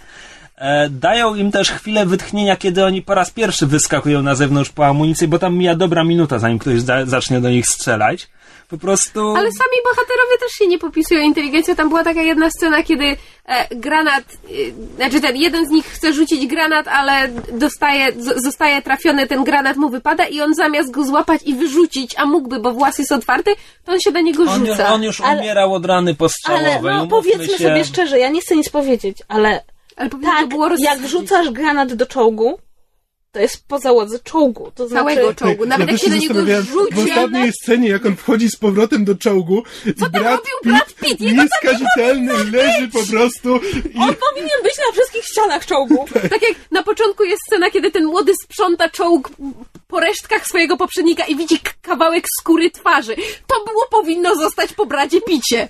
E, 0.57 0.91
dają 0.91 1.35
im 1.35 1.51
też 1.51 1.71
chwilę 1.71 2.07
wytchnienia, 2.07 2.57
kiedy 2.57 2.85
oni 2.85 3.03
po 3.03 3.15
raz 3.15 3.31
pierwszy 3.31 3.67
wyskakują 3.67 4.23
na 4.23 4.35
zewnątrz 4.35 4.71
po 4.71 4.87
amunicji, 4.87 5.29
bo 5.29 5.39
tam 5.39 5.57
mija 5.57 5.75
dobra 5.75 6.05
minuta, 6.05 6.39
zanim 6.39 6.59
ktoś 6.59 6.81
za, 6.81 7.07
zacznie 7.07 7.41
do 7.41 7.51
nich 7.51 7.67
strzelać. 7.67 8.29
Po 8.69 8.79
prostu... 8.79 9.21
Ale 9.21 9.53
sami 9.53 9.77
bohaterowie 9.85 10.39
też 10.41 10.53
się 10.53 10.67
nie 10.67 10.79
popisują 10.79 11.21
inteligencją. 11.21 11.77
Tam 11.77 11.89
była 11.89 12.05
taka 12.05 12.23
jedna 12.23 12.51
scena, 12.51 12.83
kiedy 12.83 13.05
e, 13.47 13.77
granat, 13.77 14.25
e, 14.25 14.97
znaczy 14.97 15.21
ten 15.21 15.37
jeden 15.37 15.67
z 15.67 15.71
nich 15.71 15.87
chce 15.87 16.13
rzucić 16.13 16.47
granat, 16.47 16.89
ale 16.89 17.29
dostaje, 17.53 18.13
z, 18.13 18.43
zostaje 18.43 18.83
trafiony, 18.83 19.27
ten 19.27 19.45
granat 19.45 19.77
mu 19.77 19.89
wypada 19.91 20.25
i 20.27 20.41
on 20.41 20.55
zamiast 20.55 20.91
go 20.91 21.05
złapać 21.05 21.43
i 21.45 21.55
wyrzucić, 21.55 22.15
a 22.19 22.27
mógłby, 22.27 22.61
bo 22.61 22.73
włas 22.73 22.99
jest 22.99 23.13
otwarty, 23.13 23.51
to 23.85 23.93
on 23.93 24.01
się 24.01 24.13
do 24.13 24.21
niego 24.21 24.43
on, 24.43 24.67
rzuca. 24.67 24.93
on 24.93 25.03
już 25.03 25.21
Ale- 25.21 25.41
umierał 25.41 25.75
od 25.75 25.87
rany 25.87 26.15
postrzałowej. 26.15 26.93
Ale 26.93 26.97
no 26.97 27.07
powiedzmy 27.07 27.49
się. 27.49 27.59
sobie 27.59 27.85
szczerze, 27.85 28.19
ja 28.19 28.29
nie 28.29 28.41
chcę 28.41 28.57
nic 28.57 28.71
powiedzieć, 28.71 29.19
ale 29.29 29.63
Ale 29.97 30.11
tak, 30.11 30.49
było 30.49 30.69
jak 30.79 30.99
wrzucasz 30.99 31.51
granat 31.51 31.95
do 31.95 32.07
czołgu, 32.07 32.59
to 33.37 33.41
jest 33.41 33.69
po 33.69 33.79
załodze 33.79 34.19
czołgu. 34.19 34.73
To 34.75 34.89
Całego 34.89 35.23
znaczy, 35.23 35.37
czołgu. 35.37 35.67
Nawet 35.67 35.87
ja 35.87 35.93
jak 35.93 36.03
się 36.03 36.11
do 36.11 36.17
niego 36.17 36.35
zastanawiałem, 36.35 36.65
w 36.65 36.71
rzuci, 36.71 37.11
ostatniej 37.11 37.53
scenie, 37.63 37.89
jak 37.89 38.07
on 38.07 38.17
wchodzi 38.17 38.51
z 38.51 38.57
powrotem 38.57 39.05
do 39.05 39.15
czołgu, 39.15 39.63
Co 39.99 40.11
tam 40.11 40.23
robił 40.25 40.55
Brad 40.65 40.95
Pitt? 40.95 41.21
Jego 41.21 41.43
nieskazitelny, 41.43 42.33
leży 42.53 42.89
po 42.89 43.03
prostu 43.03 43.61
i 43.95 43.99
on 43.99 44.15
powinien 44.29 44.63
być 44.63 44.75
na 44.87 44.93
wszystkich 44.93 45.25
ścianach 45.25 45.67
czołgu. 45.67 46.07
Tak 46.37 46.43
jak 46.43 46.55
na 46.71 46.83
początku 46.83 47.25
jest 47.25 47.43
scena, 47.47 47.71
kiedy 47.71 47.91
ten 47.91 48.05
młody 48.05 48.33
sprząta 48.45 48.89
czołg 48.89 49.31
po 49.89 50.01
resztkach 50.01 50.47
swojego 50.47 50.77
poprzednika 50.77 51.25
i 51.25 51.37
widzi 51.37 51.59
kawałek 51.83 52.25
skóry 52.41 52.71
twarzy. 52.71 53.17
To 53.47 53.65
było 53.65 53.87
powinno 53.91 54.35
zostać 54.35 54.73
po 54.73 54.87
bracie 54.87 55.21
Picie. 55.21 55.69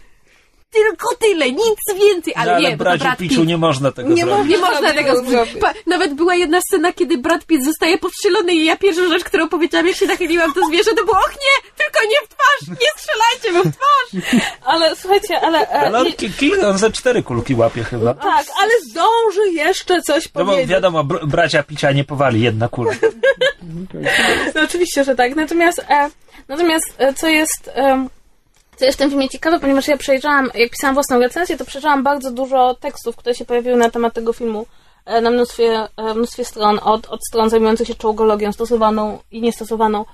Tylko 0.77 1.15
tyle, 1.21 1.53
nic 1.53 1.79
więcej, 2.01 2.35
ale, 2.37 2.47
No, 2.53 2.57
ale 2.57 2.71
nie, 2.71 2.77
bo 2.77 2.85
braciu 2.85 3.05
Brad 3.05 3.19
Pitt. 3.19 3.47
nie 3.47 3.59
można 3.59 3.93
tego 3.93 4.09
Nie 4.09 4.25
zrobić. 4.25 4.51
Nie 4.51 4.59
można 4.59 4.93
tego 4.93 5.25
zrobić. 5.25 5.55
Pa, 5.61 5.73
nawet 5.87 6.15
była 6.15 6.35
jedna 6.35 6.61
scena, 6.61 6.93
kiedy 6.93 7.19
Brad 7.19 7.45
Pitt 7.47 7.65
zostaje 7.65 7.99
postrzelony 7.99 8.53
i 8.55 8.65
ja 8.65 8.77
pierwsza 8.77 9.09
rzecz, 9.09 9.25
którą 9.25 9.49
powiedziałam, 9.49 9.87
jak 9.87 9.97
się 9.97 10.07
nachyliłam 10.07 10.53
to 10.53 10.61
zwierzę, 10.67 10.91
to 10.95 11.05
było, 11.05 11.17
och 11.17 11.33
nie, 11.33 11.71
tylko 11.85 12.07
nie 12.11 12.17
w 12.27 12.29
twarz, 12.29 12.69
nie 12.81 12.89
strzelajcie 12.97 13.53
mu 13.53 13.71
w 13.73 13.77
twarz. 13.77 14.23
Ale 14.65 14.97
słuchajcie, 14.97 15.41
ale... 15.41 15.59
e, 15.61 15.71
Ale 15.71 15.99
on, 15.99 16.07
nie- 16.07 16.67
on 16.69 16.79
ze 16.79 16.91
cztery 16.91 17.23
kulki 17.23 17.55
łapie 17.55 17.85
chyba. 17.85 18.15
tak, 18.15 18.47
ale 18.63 18.71
zdąży 18.91 19.53
jeszcze 19.53 20.03
coś 20.03 20.25
No 20.35 20.45
bo 20.45 20.51
powiedzieć. 20.51 20.71
wiadomo, 20.71 21.05
br- 21.05 21.27
bracia 21.27 21.63
picia 21.63 21.93
nie 21.93 22.05
powali 22.05 22.41
jedna 22.41 22.69
kula. 22.69 22.93
No 24.55 24.63
oczywiście, 24.63 25.05
że 25.05 25.15
tak. 25.15 25.37
Natomiast, 25.37 25.79
e, 25.91 26.11
natomiast 26.49 26.85
e, 26.99 27.15
co 27.15 27.29
jest... 27.29 27.71
E, 27.75 28.09
co 28.77 28.85
jest 28.85 28.99
w 28.99 29.01
tym 29.01 29.11
filmie 29.11 29.29
ciekawe, 29.29 29.61
ponieważ 29.61 29.89
ja 29.89 29.97
przejrzałam, 29.97 30.51
jak 30.55 30.71
pisałam 30.71 30.95
własną 30.95 31.19
recenzję, 31.19 31.57
to 31.57 31.65
przejrzałam 31.65 32.03
bardzo 32.03 32.31
dużo 32.31 32.75
tekstów, 32.75 33.17
które 33.17 33.35
się 33.35 33.45
pojawiły 33.45 33.77
na 33.77 33.91
temat 33.91 34.15
tego 34.15 34.33
filmu 34.33 34.67
e, 35.05 35.21
na 35.21 35.31
mnóstwie, 35.31 35.89
e, 35.97 36.15
mnóstwie 36.15 36.45
stron, 36.45 36.81
od, 36.83 37.07
od 37.07 37.21
stron 37.29 37.51
zajmujących 37.51 37.89
się 37.89 37.95
czołgologią 37.95 38.53
stosowaną 38.53 39.19
i 39.31 39.43
niestosowaną, 39.43 40.05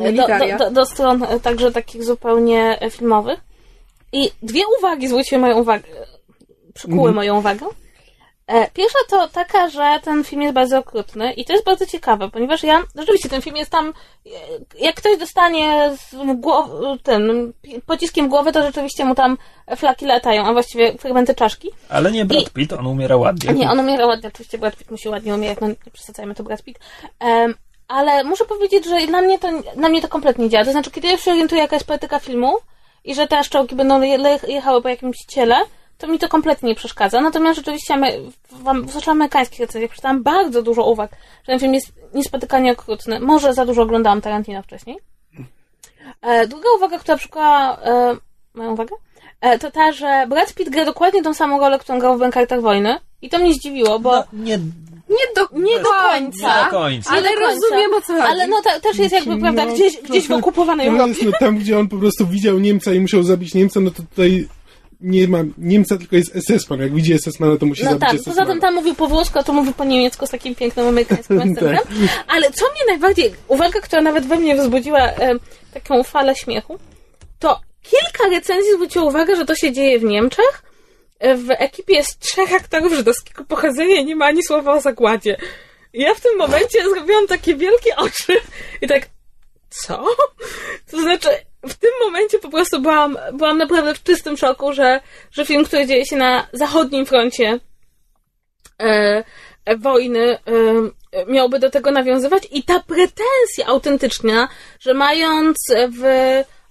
e, 0.00 0.12
do, 0.12 0.26
do, 0.26 0.58
do, 0.58 0.70
do 0.70 0.86
stron 0.86 1.26
także 1.42 1.72
takich 1.72 2.04
zupełnie 2.04 2.78
filmowych. 2.90 3.40
I 4.12 4.30
dwie 4.42 4.62
uwagi 4.78 5.08
zwróciły 5.08 5.40
moją 5.40 5.58
uwagę, 5.58 5.88
przykuły 6.74 7.12
moją 7.12 7.38
uwagę. 7.38 7.66
E, 8.46 8.70
Pierwsza 8.70 8.98
to 9.10 9.28
taka, 9.28 9.68
że 9.68 9.98
ten 10.04 10.24
film 10.24 10.42
jest 10.42 10.54
bardzo 10.54 10.78
okrutny 10.78 11.32
i 11.32 11.44
to 11.44 11.52
jest 11.52 11.64
bardzo 11.64 11.86
ciekawe, 11.86 12.30
ponieważ 12.30 12.62
ja, 12.62 12.82
rzeczywiście 12.98 13.28
ten 13.28 13.42
film 13.42 13.56
jest 13.56 13.70
tam, 13.70 13.88
e, 14.26 14.30
jak 14.78 14.94
ktoś 14.96 15.18
dostanie 15.18 15.90
z 15.96 16.14
głow- 16.14 16.98
ten 17.02 17.52
pociskiem 17.86 18.26
w 18.26 18.30
głowę, 18.30 18.52
to 18.52 18.62
rzeczywiście 18.62 19.04
mu 19.04 19.14
tam 19.14 19.38
flaki 19.76 20.06
latają, 20.06 20.46
a 20.46 20.52
właściwie 20.52 20.92
fragmenty 20.98 21.34
czaszki. 21.34 21.70
Ale 21.88 22.12
nie 22.12 22.24
Brad 22.24 22.42
I- 22.42 22.50
Pitt, 22.50 22.72
on 22.72 22.86
umiera 22.86 23.16
ładnie. 23.16 23.52
Nie, 23.54 23.70
on 23.70 23.78
umiera 23.80 24.06
ładnie, 24.06 24.28
oczywiście 24.28 24.58
Brad 24.58 24.76
Pitt 24.76 24.90
musi 24.90 25.08
ładnie 25.08 25.34
umierać, 25.34 25.58
no 25.60 25.68
nie 25.68 25.74
przesadzajmy 25.92 26.34
to 26.34 26.42
Brad 26.42 26.62
Pitt. 26.62 26.78
Em, 27.20 27.54
ale 27.88 28.24
muszę 28.24 28.44
powiedzieć, 28.44 28.84
że 28.84 29.06
dla 29.06 29.20
mnie 29.20 29.38
to, 29.38 29.48
na 29.76 29.88
mnie 29.88 30.02
to 30.02 30.08
kompletnie 30.08 30.44
nie 30.44 30.50
działa. 30.50 30.64
To 30.64 30.72
znaczy, 30.72 30.90
kiedy 30.90 31.08
ja 31.08 31.16
się 31.16 31.30
orientuję, 31.30 31.60
jaka 31.62 31.76
jest 31.76 31.86
poetyka 31.86 32.18
filmu 32.18 32.58
i 33.04 33.14
że 33.14 33.26
te 33.26 33.44
szczołki 33.44 33.74
będą 33.76 34.00
jechały 34.48 34.82
po 34.82 34.88
jakimś 34.88 35.16
ciele, 35.28 35.56
to 36.02 36.08
mi 36.08 36.18
to 36.18 36.28
kompletnie 36.28 36.68
nie 36.68 36.74
przeszkadza. 36.74 37.20
Natomiast 37.20 37.56
rzeczywiście 37.56 37.94
zwłaszcza 38.86 39.10
w 39.10 39.14
amerykańskich 39.14 39.60
recenzjach 39.60 39.90
przeczytałam 39.90 40.22
bardzo 40.22 40.62
dużo 40.62 40.90
uwag, 40.90 41.10
że 41.10 41.46
ten 41.46 41.58
film 41.60 41.74
jest 41.74 41.92
niespotykanie 42.14 42.72
okrutny. 42.72 43.20
Może 43.20 43.54
za 43.54 43.66
dużo 43.66 43.82
oglądałam 43.82 44.20
Tarantino 44.20 44.62
wcześniej. 44.62 44.96
E, 46.22 46.46
druga 46.46 46.68
uwaga, 46.76 46.98
która 46.98 47.16
przykuła 47.16 47.76
e, 47.84 48.16
moją 48.54 48.72
uwagę, 48.72 48.96
e, 49.40 49.58
to 49.58 49.70
ta, 49.70 49.92
że 49.92 50.26
Brad 50.28 50.54
Pitt 50.54 50.68
gra 50.70 50.84
dokładnie 50.84 51.22
tą 51.22 51.34
samą 51.34 51.60
rolę, 51.60 51.78
którą 51.78 51.98
grał 51.98 52.16
w 52.16 52.20
Bankartach 52.20 52.60
Wojny. 52.60 52.98
I 53.22 53.28
to 53.28 53.38
mnie 53.38 53.54
zdziwiło, 53.54 53.98
bo 53.98 54.10
No, 54.16 54.24
nie, 54.32 54.58
Nie 55.08 55.26
do, 55.36 55.48
nie 55.52 55.78
do 55.78 55.88
końca. 55.90 56.58
nie 56.58 56.64
do 56.64 56.70
końca. 56.70 57.10
Ale 57.10 57.22
Nie 57.30 57.34
do 57.36 57.40
końca. 57.40 57.54
rozumiem, 57.54 57.94
o 57.94 58.00
co 58.00 58.12
chodzi. 58.12 58.26
Ale 58.26 58.46
no 58.46 58.56
ta, 58.64 58.80
też 58.80 58.98
jest 58.98 59.14
jakby, 59.14 59.36
prawda, 59.40 59.64
No, 59.64 59.74
gdzieś, 59.74 59.96
gdzieś 59.96 60.28
w 60.28 60.32
okupowanej 60.32 60.90
no, 60.90 60.98
Europie. 60.98 61.24
no, 61.26 61.32
tam, 61.40 61.58
gdzie 61.58 61.78
on 61.78 61.88
po 61.88 61.96
prostu 61.96 62.26
widział 62.26 62.58
Niemca 62.58 62.92
i 62.92 63.00
musiał 63.00 63.22
zabić 63.22 63.54
Niemca, 63.54 63.80
no 63.80 63.90
to 63.90 64.02
tutaj 64.02 64.48
nie 65.02 65.28
ma 65.28 65.38
Niemca, 65.58 65.96
tylko 65.98 66.16
jest 66.16 66.34
SS-man. 66.34 66.80
Jak 66.80 66.94
widzi 66.94 67.14
SS-mana, 67.18 67.56
to 67.58 67.66
musi 67.66 67.84
No 67.84 67.90
zabić 67.90 68.00
tak, 68.08 68.12
SS-mana. 68.16 68.24
poza 68.36 68.46
tym 68.46 68.60
tam 68.60 68.74
mówił 68.74 68.94
po 68.94 69.06
włosku, 69.08 69.38
a 69.38 69.42
tu 69.42 69.52
mówił 69.52 69.72
po 69.72 69.84
niemiecku 69.84 70.26
z 70.26 70.30
takim 70.30 70.54
pięknym 70.54 70.86
amerykańskim 70.86 71.38
akcentem. 71.38 71.76
Tak. 71.76 71.86
Ale 72.28 72.50
co 72.50 72.64
mnie 72.72 72.80
najbardziej, 72.88 73.32
uwaga, 73.48 73.80
która 73.80 74.02
nawet 74.02 74.26
we 74.26 74.36
mnie 74.36 74.56
wzbudziła 74.56 74.98
e, 75.00 75.34
taką 75.74 76.02
falę 76.02 76.36
śmiechu, 76.36 76.78
to 77.38 77.60
kilka 77.82 78.30
recenzji 78.30 78.72
zwróciło 78.74 79.06
uwagę, 79.06 79.36
że 79.36 79.44
to 79.44 79.54
się 79.54 79.72
dzieje 79.72 79.98
w 79.98 80.04
Niemczech. 80.04 80.62
E, 81.18 81.36
W 81.36 81.50
ekipie 81.50 81.94
jest 81.94 82.18
trzech 82.18 82.52
aktorów 82.54 82.92
żydowskiego 82.94 83.44
pochodzenia 83.44 83.96
i 83.96 84.04
nie 84.04 84.16
ma 84.16 84.26
ani 84.26 84.42
słowa 84.44 84.72
o 84.74 84.80
zagładzie. 84.80 85.36
I 85.92 86.00
ja 86.02 86.14
w 86.14 86.20
tym 86.20 86.38
momencie 86.38 86.82
zrobiłam 86.94 87.26
takie 87.26 87.54
wielkie 87.56 87.96
oczy 87.96 88.32
i 88.82 88.86
tak, 88.88 89.08
co? 89.70 90.04
To 90.90 91.00
znaczy, 91.00 91.28
w 91.68 91.74
tym 91.74 91.90
momencie 92.04 92.38
po 92.38 92.48
prostu 92.48 92.80
byłam, 92.80 93.18
byłam 93.32 93.58
naprawdę 93.58 93.94
w 93.94 94.02
czystym 94.02 94.36
szoku, 94.36 94.72
że, 94.72 95.00
że 95.32 95.46
film, 95.46 95.64
który 95.64 95.86
dzieje 95.86 96.06
się 96.06 96.16
na 96.16 96.46
zachodnim 96.52 97.06
froncie 97.06 97.60
e, 98.80 99.24
e, 99.64 99.76
wojny, 99.76 100.38
e, 100.38 100.38
miałby 101.26 101.58
do 101.58 101.70
tego 101.70 101.90
nawiązywać 101.90 102.48
i 102.50 102.62
ta 102.62 102.80
pretensja 102.80 103.66
autentyczna, 103.66 104.48
że 104.80 104.94
mając 104.94 105.56
w 105.98 106.02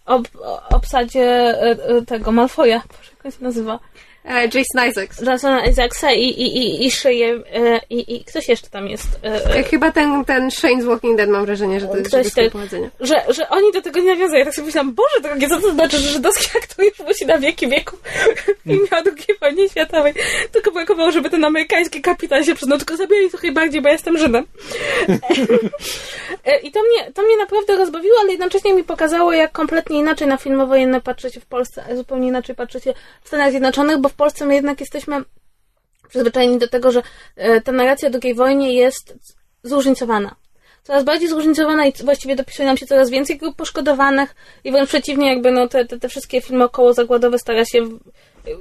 ob, 0.06 0.28
obsadzie 0.70 1.24
e, 1.24 1.70
e, 1.70 2.02
tego 2.02 2.32
Malfoja, 2.32 2.82
jak 3.24 3.34
się 3.34 3.44
nazywa? 3.44 3.80
E, 4.26 4.43
Jason 4.43 4.89
Isaacs. 4.89 5.22
Jasona 5.22 5.65
Isaacsa 5.65 6.11
i, 6.11 6.23
i, 6.23 6.57
i, 6.57 6.85
i 6.85 6.91
szyję 6.91 7.43
e, 7.53 7.80
i, 7.89 8.15
i 8.15 8.26
ktoś 8.26 8.49
jeszcze 8.49 8.69
tam 8.69 8.88
jest. 8.88 9.07
E, 9.23 9.64
Chyba 9.64 9.91
ten, 9.91 10.26
ten 10.26 10.52
Shane 10.52 10.81
z 10.81 10.85
Walking 10.85 11.18
Dead 11.18 11.30
mam 11.30 11.45
wrażenie, 11.45 11.80
że 11.80 11.88
to 11.88 11.98
jest 11.98 12.10
Ktoś 12.31 12.52
pochodzenia. 12.52 12.89
że, 12.99 13.23
że 13.30 13.49
oni 13.49 13.72
do 13.72 13.81
tego 13.81 13.99
nie 13.99 14.06
nawiązują. 14.14 14.39
Ja 14.39 14.45
tak 14.45 14.56
sobie 14.56 14.65
myślałam, 14.65 14.93
Boże 14.93 15.22
drogie, 15.23 15.49
co 15.49 15.61
to 15.61 15.72
znaczy, 15.72 15.98
że 15.98 16.10
żydowski 16.10 16.57
aktor 16.57 16.85
już 16.85 16.99
musi 16.99 17.26
na 17.26 17.38
wieki 17.38 17.68
wieków 17.68 17.99
i 18.65 18.69
miał 18.69 19.02
II 19.06 19.38
wojnie 19.41 19.69
światowej. 19.69 20.14
Tylko 20.52 20.72
brakowało, 20.72 21.11
żeby 21.11 21.30
ten 21.30 21.45
amerykański 21.45 22.02
kapitan 22.02 22.43
się 22.43 22.56
przyznał, 22.56 22.77
tylko 22.77 22.98
zabijali 22.98 23.30
trochę 23.30 23.52
bardziej, 23.52 23.81
bo 23.81 23.88
ja 23.88 23.93
jestem 23.93 24.18
Żydem. 24.18 24.45
I 26.64 26.72
to 26.72 26.80
mnie, 26.84 27.11
to 27.14 27.22
mnie 27.22 27.38
naprawdę 27.38 27.76
rozbawiło, 27.77 28.15
ale 28.22 28.31
jednocześnie 28.31 28.73
mi 28.73 28.84
pokazało, 28.84 29.34
jak 29.34 29.52
kompletnie 29.52 29.99
inaczej 29.99 30.27
na 30.27 30.38
filmy 30.38 30.65
wojenne 30.65 31.02
patrzycie 31.02 31.39
w 31.39 31.45
Polsce, 31.45 31.84
a 31.91 31.95
zupełnie 31.95 32.27
inaczej 32.27 32.56
patrzycie 32.56 32.93
w 33.23 33.27
Stanach 33.27 33.49
Zjednoczonych, 33.52 33.98
bo 33.98 34.10
w 34.12 34.16
Polsce 34.16 34.46
my 34.46 34.56
jednak 34.56 34.80
jesteśmy 34.80 35.24
przyzwyczajeni 36.10 36.58
do 36.58 36.68
tego, 36.68 36.92
że 36.92 37.02
e, 37.36 37.62
ta 37.62 37.72
narracja 37.72 38.10
o 38.10 38.12
II 38.24 38.34
wojnie 38.34 38.74
jest 38.74 39.16
zróżnicowana. 39.64 40.36
Coraz 40.84 41.04
bardziej 41.04 41.30
zróżnicowana 41.30 41.86
i 41.86 41.94
właściwie 42.04 42.36
dopisuje 42.36 42.68
nam 42.68 42.78
się 42.78 42.86
coraz 42.86 43.10
więcej 43.10 43.38
grup 43.38 43.56
poszkodowanych 43.56 44.36
i 44.64 44.72
wręcz 44.72 44.90
przeciwnie, 44.90 45.30
jakby 45.30 45.52
no 45.52 45.68
te, 45.68 45.86
te, 45.86 46.00
te 46.00 46.10
wszystkie 46.10 46.42
filmy 46.42 46.64
około 46.64 46.94
zagładowe 46.94 47.40
stara 47.40 47.66
się 47.66 47.90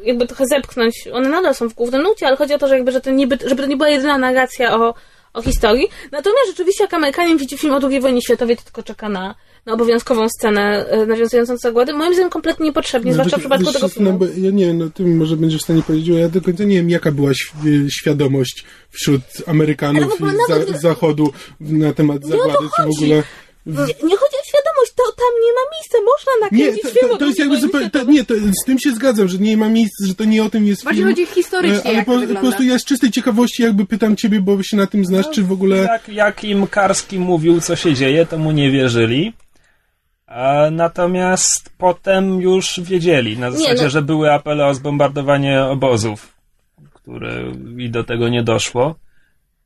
jakby 0.05 0.27
trochę 0.27 0.47
zepchnąć. 0.47 1.09
One 1.13 1.29
nadal 1.29 1.55
są 1.55 1.69
w 1.69 1.75
głównym 1.75 2.03
nurcie, 2.03 2.27
ale 2.27 2.37
chodzi 2.37 2.55
o 2.55 2.59
to, 2.59 2.69
że 2.69 2.75
jakby, 2.75 2.93
że 2.93 3.01
to 3.01 3.11
niby, 3.11 3.39
żeby 3.47 3.63
to 3.63 3.69
nie 3.69 3.77
była 3.77 3.89
jedyna 3.89 4.19
narracja 4.19 4.77
o, 4.77 4.95
o 5.35 5.43
historii. 5.43 5.89
Natomiast 6.13 6.47
rzeczywiście 6.47 6.85
jak 6.85 6.95
Amerykanin 6.95 7.39
widzi 7.39 7.59
film 7.59 7.75
o 7.75 7.81
II 7.89 8.01
wojnie 8.01 8.23
światowej, 8.23 8.57
to 8.57 8.63
tylko 8.63 8.83
czeka 8.83 9.09
na, 9.09 9.35
na 9.67 9.73
obowiązkową 9.73 10.29
scenę 10.29 10.87
e, 10.89 11.07
nawiązującą 11.07 11.53
do 11.53 11.59
zagłady. 11.59 11.93
Moim 11.93 12.13
zdaniem 12.15 12.31
kompletnie 12.31 12.67
niepotrzebnie, 12.67 13.13
zwłaszcza 13.13 13.37
w 13.37 13.41
przypadku 13.41 13.73
tego 13.73 13.87
Justyna, 13.87 14.05
filmu. 14.11 14.19
bo 14.19 14.27
ja 14.41 14.51
nie 14.51 14.67
wiem, 14.67 14.79
no 14.79 14.91
ty 14.91 15.05
może 15.07 15.37
będziesz 15.37 15.61
w 15.61 15.65
stanie 15.65 15.83
powiedzieć, 15.83 16.09
ja 16.09 16.29
do 16.29 16.41
końca 16.41 16.65
nie 16.65 16.77
wiem, 16.77 16.91
jaka 16.91 17.13
była 17.13 17.31
świadomość 18.01 18.65
wśród 18.91 19.21
Amerykanów 19.47 20.21
i 20.21 20.25
nawet- 20.25 20.69
za, 20.69 20.79
Zachodu 20.79 21.33
na 21.61 21.93
temat 21.93 22.17
o 22.17 22.21
to 22.21 22.29
zagłady, 22.29 22.69
czy 22.77 22.83
w 22.83 22.91
ogóle... 22.97 23.23
Nie, 23.67 23.77
nie 24.09 24.17
chodzi 24.17 24.37
o 24.37 24.45
świadomość, 24.49 24.93
to 24.97 25.03
tam 25.17 25.33
nie 25.45 25.53
ma 25.53 25.61
miejsca, 25.75 25.99
można 26.05 26.33
Nie, 26.59 26.65
nakręcić 26.65 26.83
to, 26.83 26.99
film 26.99 27.09
to, 27.09 27.15
o 27.15 27.19
to 27.19 27.27
jest 27.27 27.39
jakby 27.39 27.61
zupełnie, 27.61 27.91
to, 27.91 28.05
nie, 28.05 28.25
to, 28.25 28.35
z 28.63 28.65
tym 28.67 28.79
się 28.79 28.93
zgadzam, 28.93 29.29
że 29.29 29.39
nie 29.39 29.57
ma 29.57 29.69
miejsca, 29.69 30.07
że 30.07 30.15
to 30.15 30.25
nie 30.25 30.45
o 30.45 30.51
tym 30.51 30.67
jest 30.67 30.85
Bardziej 30.85 31.05
film. 31.05 31.15
chodzi 31.17 31.27
historycznie, 31.35 31.79
E, 31.81 31.87
ale 31.87 31.95
jak 31.95 32.07
po, 32.07 32.21
to 32.21 32.27
po 32.35 32.41
prostu 32.41 32.63
ja 32.63 32.79
z 32.79 32.85
czystej 32.85 33.11
ciekawości 33.11 33.63
jakby 33.63 33.87
pytam 33.87 34.17
ciebie, 34.17 34.41
bo 34.41 34.63
się 34.63 34.77
na 34.77 34.87
tym 34.87 35.05
znasz, 35.05 35.27
czy 35.31 35.43
w 35.43 35.53
ogóle... 35.53 35.77
Jak, 35.77 36.09
jak 36.09 36.45
im 36.45 36.67
Karski 36.67 37.19
mówił, 37.19 37.61
co 37.61 37.77
się 37.77 37.95
dzieje, 37.95 38.27
to 38.27 38.39
mu 38.39 38.51
nie 38.53 38.71
wierzyli. 38.71 39.33
A 40.31 40.71
natomiast 40.71 41.71
potem 41.79 42.41
już 42.41 42.81
wiedzieli, 42.81 43.39
na 43.39 43.51
zasadzie, 43.51 43.83
no. 43.83 43.91
że 43.91 44.03
były 44.03 44.33
apele 44.33 44.67
o 44.67 44.75
zbombardowanie 44.75 45.65
obozów, 45.65 46.35
które 46.95 47.45
i 47.79 47.91
do 47.91 48.05
tego 48.05 48.29
nie 48.29 48.43
doszło. 48.43 48.95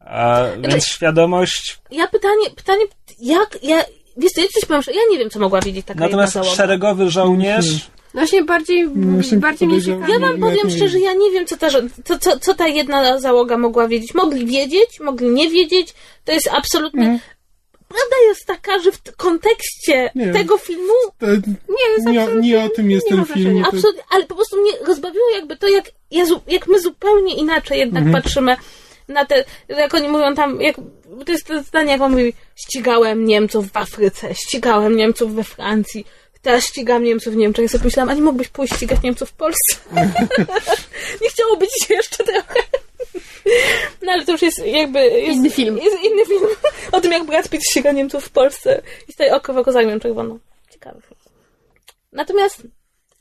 A, 0.00 0.42
więc 0.60 0.86
świadomość. 0.86 1.80
Ja 1.90 2.08
pytanie, 2.08 2.50
pytanie, 2.56 2.84
jak, 3.20 3.58
ja, 3.62 3.84
wiesz 4.16 4.32
ja 4.36 4.42
coś 4.54 4.64
powiem, 4.64 4.82
że 4.82 4.92
ja 4.92 5.00
nie 5.10 5.18
wiem, 5.18 5.30
co 5.30 5.38
mogła 5.40 5.60
wiedzieć 5.60 5.86
taka 5.86 6.00
Natomiast 6.00 6.38
szeregowy 6.56 7.10
żołnierz. 7.10 7.90
No 8.14 8.20
właśnie 8.20 8.44
bardziej, 8.44 8.88
właśnie 8.88 9.38
bardziej 9.38 9.68
mnie 9.68 9.82
ciekawi. 9.82 10.12
Ja 10.12 10.18
wam 10.18 10.40
powiem 10.40 10.66
nie 10.66 10.70
szczerze, 10.70 11.00
ja 11.00 11.12
nie 11.12 11.30
wiem, 11.30 11.46
co 11.46 11.56
ta, 11.56 11.68
co, 12.04 12.18
co, 12.18 12.38
co 12.38 12.54
ta 12.54 12.68
jedna 12.68 13.20
załoga 13.20 13.58
mogła 13.58 13.88
wiedzieć. 13.88 14.14
Mogli 14.14 14.46
wiedzieć, 14.46 15.00
mogli 15.00 15.28
nie 15.28 15.50
wiedzieć. 15.50 15.94
To 16.24 16.32
jest 16.32 16.50
absolutnie... 16.52 17.02
Mhm. 17.02 17.20
Prawda 17.94 18.16
jest 18.28 18.46
taka, 18.46 18.78
że 18.78 18.92
w 18.92 19.16
kontekście 19.16 20.10
Nie. 20.14 20.32
tego 20.32 20.58
filmu 20.58 20.92
To, 21.18 21.26
Nie, 21.26 22.12
nie, 22.12 22.20
absolutnie- 22.22 22.48
nie 22.50 22.64
o 22.64 22.68
tym 22.68 22.90
jest 22.90 23.08
ten 23.08 23.24
film. 23.24 23.62
To, 23.62 23.68
Absolutnie, 23.68 24.02
ale 24.10 24.24
po 24.26 24.34
prostu 24.34 24.60
mnie 24.60 24.72
rozbawiło 24.86 25.30
jakby 25.30 25.56
to, 25.56 25.68
jak, 25.68 25.84
jak 26.46 26.66
my 26.66 26.80
zupełnie 26.80 27.34
inaczej 27.36 27.78
jednak 27.78 28.02
Mhm. 28.04 28.22
patrzymy 28.22 28.56
na 29.08 29.24
te, 29.24 29.44
jak 29.68 29.94
oni 29.94 30.08
mówią 30.08 30.34
tam, 30.34 30.60
jak, 30.60 30.76
to 31.26 31.32
jest 31.32 31.46
to 31.46 31.62
zdanie, 31.62 31.92
jak 31.92 32.00
on 32.00 32.10
mówi, 32.10 32.32
ścigałem 32.56 33.24
Niemców 33.24 33.72
w 33.72 33.76
Afryce, 33.76 34.34
ścigałem 34.34 34.96
Niemców 34.96 35.34
we 35.34 35.44
Francji, 35.44 36.06
teraz 36.42 36.64
ścigam 36.64 37.02
Niemców 37.04 37.32
w 37.34 37.36
Niemczech. 37.36 37.62
Ja 37.62 37.68
sobie 37.68 37.84
myślałam, 37.84 38.08
a 38.10 38.14
nie 38.14 38.22
mógłbyś 38.22 38.48
pójść 38.48 38.74
ścigać 38.74 39.02
Niemców 39.02 39.28
w 39.30 39.32
Polsce? 39.32 39.76
nie 41.22 41.28
chciałoby 41.30 41.66
ci 41.68 41.86
się 41.86 41.94
jeszcze 41.94 42.24
trochę. 42.24 42.60
No 44.02 44.12
ale 44.12 44.24
to 44.24 44.32
już 44.32 44.42
jest 44.42 44.66
jakby... 44.66 45.00
Jest, 45.00 45.38
Inny 45.38 45.50
film. 45.50 45.78
Jest 45.78 46.04
inny 46.04 46.26
film 46.26 46.42
o 46.92 47.00
tym, 47.00 47.12
jak 47.12 47.24
Brad 47.24 47.48
Pitt 47.48 47.62
ściga 47.70 47.92
Niemców 47.92 48.24
w 48.24 48.30
Polsce 48.30 48.82
i 49.08 49.12
staje 49.12 49.34
oko 49.34 49.52
w 49.52 49.58
oko 49.58 49.72
z 49.72 49.76
Armią 49.76 50.00
Czerwoną. 50.00 50.38
Ciekawy 50.70 51.00
film. 51.00 51.20
Natomiast 52.12 52.62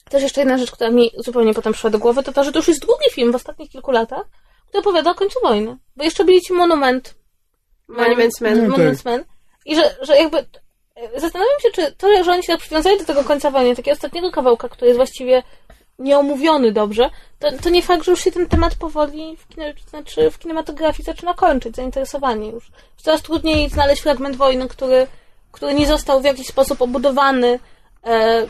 też 0.09 0.23
jeszcze 0.23 0.41
jedna 0.41 0.57
rzecz, 0.57 0.71
która 0.71 0.89
mi 0.89 1.11
zupełnie 1.17 1.53
potem 1.53 1.73
przyszła 1.73 1.89
do 1.89 1.99
głowy, 1.99 2.23
to 2.23 2.33
to, 2.33 2.43
że 2.43 2.51
to 2.51 2.59
już 2.59 2.67
jest 2.67 2.81
drugi 2.81 3.11
film 3.11 3.31
w 3.31 3.35
ostatnich 3.35 3.69
kilku 3.69 3.91
latach, 3.91 4.25
który 4.67 4.81
opowiada 4.81 5.11
o 5.11 5.15
końcu 5.15 5.39
wojny. 5.43 5.77
Bo 5.95 6.03
jeszcze 6.03 6.25
byli 6.25 6.41
ci 6.41 6.53
Monument. 6.53 7.15
Monuments 7.87 8.41
Man. 8.41 8.57
No 8.57 8.69
Monument 8.69 9.05
Man. 9.05 9.23
I 9.65 9.75
że, 9.75 9.95
że 10.01 10.15
jakby 10.17 10.37
e, 10.37 11.19
zastanawiam 11.19 11.59
się, 11.61 11.71
czy 11.71 11.91
to, 11.91 12.23
że 12.23 12.31
oni 12.31 12.43
się 12.43 12.53
tak 12.53 12.61
przywiązali 12.61 12.97
do 12.97 13.05
tego 13.05 13.23
końca 13.23 13.51
wojny, 13.51 13.75
takiego 13.75 13.95
ostatniego 13.95 14.31
kawałka, 14.31 14.69
który 14.69 14.87
jest 14.87 14.97
właściwie 14.97 15.43
nieomówiony 15.99 16.71
dobrze, 16.71 17.09
to, 17.39 17.47
to 17.61 17.69
nie 17.69 17.81
fakt, 17.81 18.05
że 18.05 18.11
już 18.11 18.23
się 18.23 18.31
ten 18.31 18.47
temat 18.47 18.75
powoli 18.75 19.37
w, 19.37 19.89
znaczy 19.89 20.31
w 20.31 20.39
kinematografii 20.39 21.05
zaczyna 21.05 21.33
kończyć, 21.33 21.75
zainteresowanie 21.75 22.49
już. 22.49 22.71
Coraz 22.97 23.21
trudniej 23.21 23.69
znaleźć 23.69 24.01
fragment 24.01 24.35
wojny, 24.35 24.67
który, 24.67 25.07
który 25.51 25.73
nie 25.73 25.87
został 25.87 26.21
w 26.21 26.25
jakiś 26.25 26.47
sposób 26.47 26.81
obudowany 26.81 27.59
e, 28.03 28.47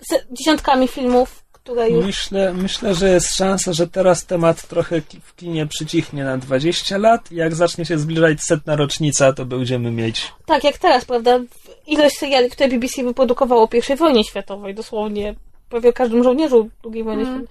z 0.00 0.32
dziesiątkami 0.32 0.88
filmów, 0.88 1.44
które 1.52 1.90
już... 1.90 2.06
Myślę, 2.06 2.54
myślę, 2.54 2.94
że 2.94 3.08
jest 3.08 3.36
szansa, 3.36 3.72
że 3.72 3.88
teraz 3.88 4.26
temat 4.26 4.68
trochę 4.68 5.00
w 5.22 5.36
kinie 5.36 5.66
przycichnie 5.66 6.24
na 6.24 6.38
20 6.38 6.98
lat. 6.98 7.32
Jak 7.32 7.54
zacznie 7.54 7.84
się 7.84 7.98
zbliżać 7.98 8.42
setna 8.42 8.76
rocznica, 8.76 9.32
to 9.32 9.44
będziemy 9.44 9.90
mieć. 9.90 10.32
Tak, 10.46 10.64
jak 10.64 10.78
teraz, 10.78 11.04
prawda? 11.04 11.40
Ilość 11.86 12.18
seriali, 12.18 12.50
które 12.50 12.68
BBC 12.68 13.04
wyprodukowało 13.04 13.62
o 13.62 13.68
I 13.92 13.96
wojnie 13.96 14.24
światowej, 14.24 14.74
dosłownie 14.74 15.34
prawie 15.68 15.88
o 15.88 15.92
każdym 15.92 16.22
żołnierzu 16.24 16.70
II 16.92 17.04
wojny 17.04 17.24
światowej. 17.24 17.48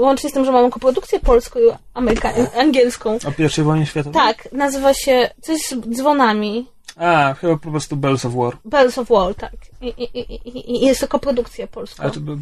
Łącznie 0.00 0.30
z 0.30 0.32
tym, 0.32 0.44
że 0.44 0.52
mamy 0.52 0.70
koprodukcję 0.70 1.20
polską 1.20 1.58
i 1.60 1.62
ameryka- 1.94 2.58
angielską. 2.60 3.10
O 3.14 3.60
I 3.60 3.62
wojnie 3.62 3.86
światowej? 3.86 4.14
Tak, 4.22 4.52
nazywa 4.52 4.94
się 4.94 5.30
coś 5.42 5.60
z 5.60 5.74
dzwonami. 5.96 6.66
A, 6.96 7.34
chyba 7.34 7.56
po 7.56 7.70
prostu 7.70 7.96
Bells 7.96 8.24
of 8.24 8.34
War. 8.34 8.56
Bells 8.64 8.98
of 8.98 9.08
War, 9.08 9.34
tak. 9.34 9.52
I, 9.80 9.86
i, 9.88 10.18
i, 10.20 10.76
i- 10.82 10.86
jest 10.86 11.00
to 11.00 11.08
koprodukcja 11.08 11.66
polska. 11.66 12.02
Ale 12.02 12.12
to, 12.12 12.20
by- 12.20 12.36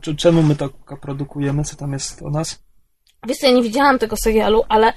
czy, 0.00 0.16
czemu 0.16 0.42
my 0.42 0.56
to 0.56 0.68
produkujemy? 1.00 1.64
Co 1.64 1.76
tam 1.76 1.92
jest 1.92 2.22
o 2.22 2.30
nas? 2.30 2.58
Wiesz 3.26 3.42
ja 3.42 3.50
nie 3.50 3.62
widziałam 3.62 3.98
tego 3.98 4.16
serialu, 4.16 4.64
ale 4.68 4.92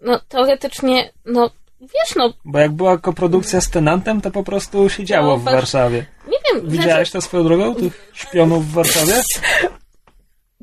no 0.00 0.20
teoretycznie, 0.28 1.12
no 1.26 1.50
wiesz, 1.82 2.16
no 2.16 2.32
Bo 2.44 2.58
jak 2.58 2.72
była 2.72 2.98
koprodukcja 2.98 3.60
z 3.60 3.70
Tenantem, 3.70 4.20
to 4.20 4.30
po 4.30 4.42
prostu 4.42 4.88
się 4.88 5.04
działo 5.04 5.26
No, 5.28 5.36
w 5.36 5.44
Warszawie. 5.44 6.06
nie 6.28 6.38
wiem. 6.54 6.70
Widziałeś 6.70 7.10
to 7.10 7.20
swoją 7.20 7.44
drogą? 7.44 7.74
Tych 7.74 8.10
szpionów 8.12 8.66
w 8.66 8.72
Warszawie? 8.72 9.12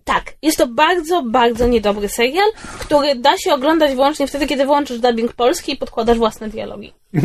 Tak, 0.04 0.34
jest 0.42 0.58
to 0.58 0.68
bardzo, 0.68 1.24
bardzo 1.24 1.68
niedobry 1.68 2.10
serial, 2.10 2.48
który 2.80 3.16
da 3.16 3.38
się 3.38 3.54
oglądać 3.54 3.92
wyłącznie 3.92 4.28
wtedy, 4.28 4.48
kiedy 4.48 4.66
włączysz 4.66 5.00
dubbing 5.00 5.34
polski 5.34 5.72
i 5.74 5.78
podkładasz 5.78 6.18
własne 6.18 6.50
dialogi. 6.50 6.94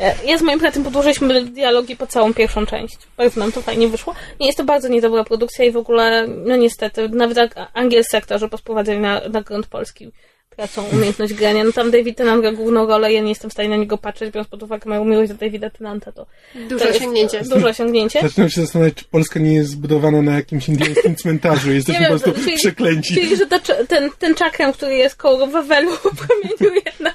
E, 0.00 0.14
Ja 0.26 0.38
z 0.38 0.42
moim 0.42 0.58
bratem 0.58 0.84
podłożyliśmy 0.84 1.42
dialogi 1.44 1.96
po 1.96 2.06
całą 2.06 2.34
pierwszą 2.34 2.66
część. 2.66 2.98
Bardzo 3.16 3.40
nam 3.40 3.52
to 3.52 3.62
fajnie 3.62 3.88
wyszło. 3.88 4.14
Nie, 4.40 4.46
jest 4.46 4.58
to 4.58 4.64
bardzo 4.64 4.88
niedobra 4.88 5.24
produkcja 5.24 5.64
i 5.64 5.70
w 5.72 5.76
ogóle, 5.76 6.26
no 6.28 6.56
niestety, 6.56 7.08
nawet 7.08 7.38
angielscy 7.74 8.16
aktorzy 8.16 8.48
posprowadzali 8.48 8.98
na, 8.98 9.20
na 9.28 9.42
grunt 9.42 9.66
polski 9.66 10.12
tracą 10.58 10.84
umiejętność 10.92 11.34
grania. 11.34 11.64
No 11.64 11.72
tam 11.72 11.90
David 11.90 12.16
Tennant 12.16 12.40
gra 12.42 12.52
główną 12.52 12.86
rolę, 12.86 13.12
ja 13.12 13.20
nie 13.20 13.28
jestem 13.28 13.50
w 13.50 13.52
stanie 13.52 13.68
na 13.68 13.76
niego 13.76 13.98
patrzeć, 13.98 14.30
biorąc 14.30 14.48
pod 14.48 14.62
uwagę 14.62 14.90
moją 14.90 15.04
miłość 15.04 15.32
do 15.32 15.38
Davida 15.38 15.70
Tennanta, 15.70 16.12
to, 16.12 16.26
Duże 16.54 16.78
to 16.78 16.84
jest 16.84 17.00
osiągnięcie. 17.00 17.42
duże 17.42 17.68
osiągnięcie. 17.68 18.20
Zaczynam 18.22 18.50
się 18.50 18.60
zastanawiać, 18.60 18.94
czy 18.94 19.04
Polska 19.04 19.40
nie 19.40 19.54
jest 19.54 19.70
zbudowana 19.70 20.22
na 20.22 20.32
jakimś 20.32 20.68
indyjskim 20.68 21.16
cmentarzu. 21.16 21.72
Jesteśmy 21.72 22.02
po 22.02 22.08
prostu 22.08 22.32
czyli- 22.44 22.56
przeklęci. 22.56 23.14
Czyli, 23.14 23.36
że 23.36 23.46
ta, 23.46 23.58
ten, 23.88 24.10
ten 24.18 24.34
czakrem, 24.34 24.72
który 24.72 24.94
jest 24.94 25.16
koło 25.16 25.46
Wawelu, 25.46 25.90
promieniuje 26.26 26.82
na, 27.00 27.10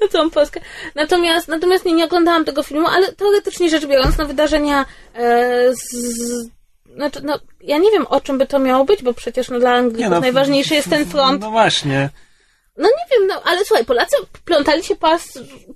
na 0.00 0.08
całą 0.08 0.30
Polskę. 0.30 0.60
Natomiast, 0.94 1.48
natomiast 1.48 1.84
nie, 1.84 1.92
nie 1.92 2.04
oglądałam 2.04 2.44
tego 2.44 2.62
filmu, 2.62 2.86
ale 2.86 3.12
teoretycznie 3.12 3.70
rzecz 3.70 3.86
biorąc, 3.86 4.18
no 4.18 4.26
wydarzenia 4.26 4.86
e, 5.14 5.74
z, 5.74 5.90
z, 5.92 6.48
znaczy, 6.94 7.20
no, 7.24 7.38
ja 7.60 7.78
nie 7.78 7.90
wiem, 7.90 8.06
o 8.06 8.20
czym 8.20 8.38
by 8.38 8.46
to 8.46 8.58
miało 8.58 8.84
być, 8.84 9.02
bo 9.02 9.14
przecież 9.14 9.48
no, 9.50 9.58
dla 9.60 9.72
Anglików 9.72 10.10
no, 10.10 10.20
najważniejszy 10.20 10.74
jest 10.74 10.90
ten 10.90 11.06
front. 11.06 11.40
No 11.40 11.50
właśnie. 11.50 12.08
No 12.76 12.88
nie 12.88 13.18
wiem, 13.18 13.26
no, 13.26 13.42
ale 13.44 13.64
słuchaj, 13.64 13.84
Polacy 13.84 14.16
plątali 14.44 14.84
się 14.84 14.96
po, 14.96 15.16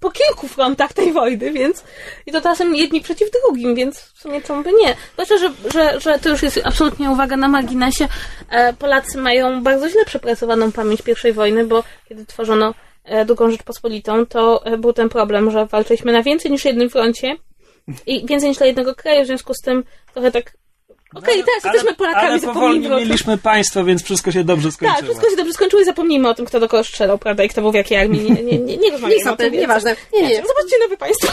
po 0.01 0.11
kilku 0.11 0.49
frontach 0.49 0.93
tej 0.93 1.13
wojny, 1.13 1.53
więc 1.53 1.85
i 2.27 2.33
to 2.33 2.41
czasem 2.41 2.75
jedni 2.75 3.01
przeciw 3.01 3.29
drugim, 3.31 3.75
więc 3.75 4.01
w 4.01 4.19
sumie 4.19 4.43
czemu 4.43 4.63
by 4.63 4.73
nie. 4.73 4.97
Zwłaszcza, 5.13 5.39
że, 5.39 5.53
że, 5.73 6.01
że 6.01 6.19
to 6.19 6.29
już 6.29 6.43
jest 6.43 6.61
absolutnie 6.65 7.11
uwaga 7.11 7.37
na 7.37 7.49
marginesie. 7.49 8.09
E, 8.51 8.73
Polacy 8.73 9.19
mają 9.19 9.63
bardzo 9.63 9.89
źle 9.89 10.05
przepracowaną 10.05 10.73
pamięć 10.73 11.03
pierwszej 11.03 11.33
wojny, 11.33 11.65
bo 11.65 11.85
kiedy 12.09 12.27
tworzono 12.27 12.75
e, 13.05 13.25
drugą 13.25 13.51
Rzeczpospolitą, 13.51 14.27
to 14.27 14.67
e, 14.67 14.79
był 14.79 14.93
ten 14.93 15.09
problem, 15.09 15.51
że 15.51 15.67
walczyliśmy 15.67 16.13
na 16.13 16.23
więcej 16.23 16.51
niż 16.51 16.65
jednym 16.65 16.91
froncie 16.91 17.37
i 18.07 18.27
więcej 18.27 18.49
niż 18.49 18.59
dla 18.59 18.67
jednego 18.67 18.95
kraju, 18.95 19.25
w 19.25 19.27
związku 19.27 19.55
z 19.55 19.61
tym 19.61 19.85
trochę 20.13 20.31
tak 20.31 20.53
Okej, 21.15 21.45
teraz 21.45 21.65
jesteśmy 21.65 21.95
Polakami, 21.97 22.27
Ale 22.29 22.39
zapomnijmy 22.41 22.83
powolnie 22.89 23.05
mieliśmy 23.07 23.39
państwo, 23.39 23.85
więc 23.85 24.03
wszystko 24.05 24.33
się 24.33 24.45
dobrze 24.45 24.73
skończyło. 24.73 24.97
Tak, 24.97 25.05
wszystko 25.05 25.31
się 25.31 25.37
dobrze 25.37 25.53
skończyło 25.53 25.83
i 25.83 25.85
zapomnijmy 25.85 26.29
o 26.29 26.35
tym, 26.35 26.47
kto 26.47 26.61
do 26.61 26.69
kogo 26.69 26.85
strzelał, 26.85 27.19
prawda, 27.19 27.45
i 27.45 27.49
kto 27.49 27.61
był 27.63 27.73
w 27.73 27.75
jakiej 27.75 27.99
armii. 27.99 28.31
Nie, 28.31 28.43
nie, 28.43 28.59
nie, 28.59 28.77
nie 28.77 28.91
rozmawiajmy 28.91 29.25
Nie 29.25 29.33
o 29.33 29.37
tym. 29.37 29.53
nieważne. 29.53 29.97
Nie, 30.13 30.23
nie. 30.23 30.37
Zobaczcie 30.37 30.79
nowe 30.83 30.97
państwo. 30.97 31.33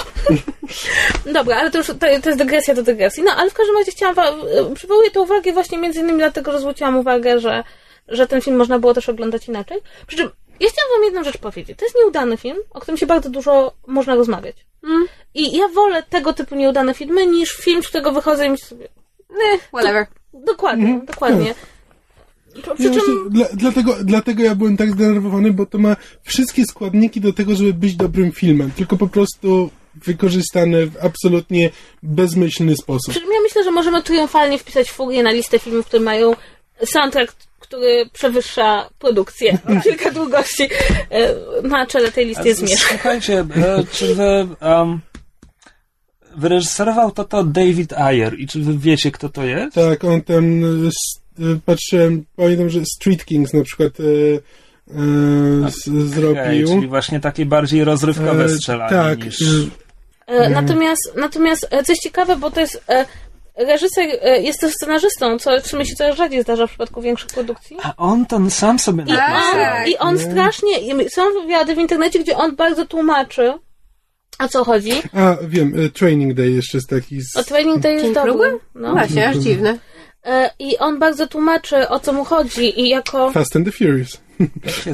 Dobra, 1.34 1.56
ale 1.58 1.72
to 1.72 1.78
już 1.78 1.88
to, 1.88 1.94
to 1.94 2.08
jest 2.30 2.38
dygresja 2.38 2.74
do 2.74 2.84
dygresji. 2.84 3.24
No, 3.24 3.32
ale 3.38 3.50
w 3.50 3.54
każdym 3.54 3.78
razie 3.78 3.92
chciałam, 3.92 4.16
wa- 4.16 4.34
przywołuję 4.76 5.12
tę 5.12 5.22
uwagę 5.22 5.54
właśnie 5.54 5.78
między 5.78 6.00
innymi 6.00 6.18
dlatego, 6.18 6.52
że 6.52 6.60
zwróciłam 6.60 6.98
uwagę, 6.98 7.40
że, 7.40 7.64
że 8.08 8.28
ten 8.28 8.42
film 8.42 8.56
można 8.58 8.80
było 8.80 8.94
też 8.94 9.10
oglądać 9.10 9.48
inaczej. 9.48 9.78
Przy 10.08 10.18
czym 10.18 10.30
ja 10.60 10.70
chciałam 10.70 10.92
wam 10.96 11.04
jedną 11.04 11.24
rzecz 11.24 11.38
powiedzieć. 11.38 11.78
To 11.80 11.86
jest 11.86 11.96
nieudany 12.00 12.38
film, 12.38 12.58
o 12.72 12.80
którym 12.80 12.98
się 12.98 13.06
bardzo 13.06 13.30
dużo 13.30 13.74
można 13.88 14.16
rozmawiać. 14.16 14.56
Mm. 14.84 15.06
I 15.34 15.58
ja 15.58 15.68
wolę 15.68 16.04
tego 16.10 16.34
typu 16.34 16.56
nieudane 16.56 16.94
filmy 16.94 17.28
niż 17.28 17.52
film, 17.52 17.84
z 17.84 17.88
którego 17.88 18.12
wychodzę 18.12 18.46
i 18.46 18.50
myślę 18.50 18.68
sobie, 18.68 18.88
Nie, 19.32 19.60
whatever. 19.60 20.06
dokładnie, 20.34 21.02
dokładnie. 21.08 21.54
Przy 22.54 22.68
No 22.68 22.76
przy 22.76 22.84
czym... 22.84 22.94
właśnie, 22.94 23.14
dla, 23.30 23.46
dlatego, 23.54 23.96
dlatego 24.04 24.44
ja 24.44 24.56
byłem 24.56 24.78
tak 24.78 24.92
zdenerwowany, 24.92 25.54
bo 25.54 25.66
to 25.66 25.78
ma 25.78 25.96
wszystkie 26.24 26.66
składniki 26.66 27.22
do 27.22 27.34
tego, 27.34 27.56
żeby 27.56 27.74
być 27.74 27.96
dobrym 27.96 28.32
filmem, 28.32 28.72
tylko 28.72 28.98
po 28.98 29.08
prostu 29.08 29.70
wykorzystane 29.96 30.86
w 30.86 30.98
absolutnie 31.06 31.70
bezmyślny 32.04 32.76
sposób. 32.76 33.12
Przy 33.12 33.22
czym 33.22 33.34
ja 33.34 33.42
myślę, 33.42 33.64
że 33.64 33.72
możemy 33.72 34.04
triumfalnie 34.04 34.58
wpisać 34.60 34.92
Furię 34.92 35.24
na 35.24 35.32
listę 35.32 35.60
filmów, 35.60 35.86
które 35.86 36.04
mają 36.04 36.36
soundtrack, 36.86 37.36
który 37.60 38.10
przewyższa 38.14 38.90
produkcję 39.00 39.58
o 39.78 39.82
kilka 39.82 40.12
długości. 40.12 40.70
E, 41.10 41.36
Na 41.64 41.86
czele 41.86 42.12
tej 42.12 42.26
listy 42.26 42.48
jest 42.48 42.62
Mieszka. 42.62 42.90
Słuchajcie, 42.90 43.40
e, 43.56 43.84
czy 43.92 44.16
wy... 44.16 44.48
Um, 44.62 45.00
wyreżyserował 46.38 47.12
to 47.12 47.24
to 47.24 47.44
David 47.44 47.94
Ayer 47.94 48.40
i 48.40 48.48
czy 48.48 48.60
wy 48.60 48.78
wiecie, 48.78 49.12
kto 49.12 49.30
to 49.30 49.44
jest? 49.44 49.76
Tak, 49.76 50.04
on 50.04 50.22
tam 50.22 50.64
e, 50.64 50.88
s- 50.88 51.22
e, 51.40 51.60
patrzyłem, 51.66 52.26
pamiętam, 52.36 52.70
że 52.70 52.80
Street 52.86 53.26
Kings 53.26 53.54
na 53.54 53.64
przykład 53.64 53.92
e, 54.00 54.04
e, 54.04 55.72
z, 55.72 55.88
Okej, 55.88 56.08
zrobił. 56.08 56.68
czyli 56.68 56.88
właśnie 56.88 57.20
takie 57.20 57.46
bardziej 57.46 57.84
rozrywkowe 57.84 58.44
E, 58.46 58.50
strzelanie 58.50 58.90
tak, 58.92 59.26
niż... 59.26 59.42
e, 59.42 59.46
E, 60.28 60.50
Natomiast, 60.50 61.14
natomiast 61.18 61.68
e, 61.72 61.84
coś 61.84 61.98
ciekawe, 61.98 62.36
bo 62.36 62.52
to 62.52 62.60
jest 62.60 62.84
e, 62.90 63.06
reżyser, 63.58 64.06
e, 64.22 64.42
jest 64.42 64.60
też 64.60 64.74
scenarzystą, 64.74 65.40
co 65.40 65.62
w 65.62 65.68
sumie 65.68 65.86
się 65.86 65.96
coraz 65.96 66.18
rzadziej 66.18 66.42
zdarza 66.42 66.68
w 66.68 66.70
przypadku 66.70 67.02
większych 67.02 67.30
produkcji. 67.30 67.78
A 67.84 67.96
on 67.98 68.26
to 68.26 68.50
sam 68.50 68.80
sobie 68.80 69.04
I 69.08 69.12
on, 69.12 69.18
Tak. 69.18 69.88
I 69.88 69.98
on 69.98 70.20
strasznie, 70.20 70.70
są 71.10 71.22
wywiady 71.42 71.76
w 71.76 71.78
internecie, 71.78 72.20
gdzie 72.20 72.38
on 72.38 72.56
bardzo 72.56 72.86
tłumaczy, 72.86 73.54
o 74.40 74.48
co 74.48 74.64
chodzi. 74.64 74.92
A, 75.14 75.38
wiem, 75.48 75.74
e, 75.86 75.90
Training 75.90 76.34
Day 76.34 76.52
jeszcze 76.52 76.78
jest 76.78 76.90
taki 76.90 77.22
z... 77.22 77.36
O 77.38 77.44
Training 77.44 77.80
Day 77.80 77.94
jest 77.94 78.14
dobry. 78.14 78.32
próby? 78.32 78.60
No. 78.76 78.92
Właśnie, 78.92 79.30
aż 79.30 79.38
dziwne. 79.38 79.78
E, 80.26 80.52
I 80.60 80.78
on 80.78 81.00
bardzo 81.00 81.28
tłumaczy, 81.28 81.90
o 81.90 82.00
co 82.00 82.14
mu 82.14 82.26
chodzi 82.26 82.80
i 82.82 82.90
jako... 82.90 83.32
Fast 83.32 83.56
and 83.56 83.66
the 83.66 83.72
Furious. 83.72 84.22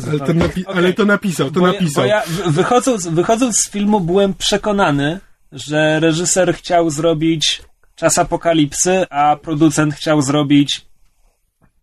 Ale 0.07 0.19
to, 0.19 0.33
napi- 0.33 0.67
Okej. 0.67 0.77
ale 0.77 0.93
to 0.93 1.05
napisał, 1.05 1.51
to 1.51 1.59
bo, 1.59 1.67
napisał. 1.67 2.03
Bo 2.03 2.09
ja 2.09 2.23
wychodząc, 2.45 3.07
wychodząc 3.07 3.57
z 3.57 3.69
filmu 3.69 3.99
byłem 3.99 4.33
przekonany, 4.33 5.19
że 5.51 5.99
reżyser 5.99 6.53
chciał 6.53 6.89
zrobić 6.89 7.61
czas 7.95 8.17
apokalipsy, 8.17 9.05
a 9.09 9.35
producent 9.35 9.93
chciał 9.93 10.21
zrobić 10.21 10.87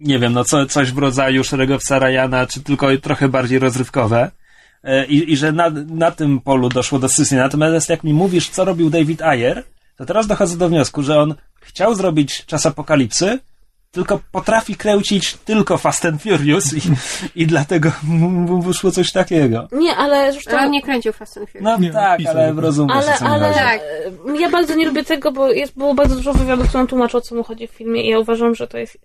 nie 0.00 0.18
wiem, 0.18 0.32
no 0.32 0.44
co, 0.44 0.66
coś 0.66 0.92
w 0.92 0.98
rodzaju 0.98 1.44
szeregowca 1.44 1.98
Ryana, 1.98 2.46
czy 2.46 2.62
tylko 2.62 2.96
trochę 3.02 3.28
bardziej 3.28 3.58
rozrywkowe. 3.58 4.30
E, 4.84 5.06
I, 5.06 5.32
i 5.32 5.36
że 5.36 5.52
na, 5.52 5.70
na 5.86 6.10
tym 6.10 6.40
polu 6.40 6.68
doszło 6.68 6.98
do 6.98 7.08
scysji. 7.08 7.36
Natomiast 7.36 7.88
jak 7.88 8.04
mi 8.04 8.14
mówisz, 8.14 8.50
co 8.50 8.64
robił 8.64 8.90
David 8.90 9.22
Ayer, 9.22 9.62
to 9.96 10.04
teraz 10.06 10.26
dochodzę 10.26 10.56
do 10.56 10.68
wniosku, 10.68 11.02
że 11.02 11.20
on 11.20 11.34
chciał 11.60 11.94
zrobić 11.94 12.46
czas 12.46 12.66
apokalipsy, 12.66 13.38
tylko 13.92 14.20
potrafi 14.32 14.74
kręcić 14.76 15.36
tylko 15.44 15.78
Fast 15.78 16.04
and 16.04 16.22
Furious 16.22 16.72
i, 16.74 16.80
i 17.42 17.46
dlatego 17.46 17.92
mu 18.02 18.62
wyszło 18.62 18.90
coś 18.90 19.12
takiego. 19.12 19.68
Nie, 19.72 19.96
ale 19.96 20.32
zresztą... 20.32 20.50
Ale 20.50 20.66
on 20.66 20.70
nie 20.70 20.82
kręcił 20.82 21.12
Fast 21.12 21.36
and 21.38 21.50
Furious. 21.50 21.64
No 21.64 21.78
Nie, 21.78 21.90
tak, 21.90 22.18
pisał 22.18 22.36
ale 22.36 22.46
tylko. 22.46 22.60
rozumiesz, 22.60 22.96
Ale, 22.96 23.14
o 23.14 23.18
co 23.18 23.24
mi 23.24 23.30
ale. 23.30 23.54
Tak. 23.54 23.80
ja 24.40 24.50
bardzo 24.50 24.74
nie 24.74 24.86
lubię 24.86 25.04
tego, 25.04 25.32
bo 25.32 25.50
jest, 25.52 25.76
było 25.76 25.94
bardzo 25.94 26.14
dużo 26.14 26.32
wywiadów, 26.32 26.68
które 26.68 26.80
on 26.80 26.86
tłumaczył, 26.86 27.18
o 27.18 27.20
co 27.20 27.34
mu 27.34 27.44
chodzi 27.44 27.66
w 27.66 27.70
filmie 27.70 28.02
i 28.02 28.08
ja 28.08 28.18
uważam, 28.18 28.54
że 28.54 28.66
to 28.66 28.78
jest, 28.78 28.98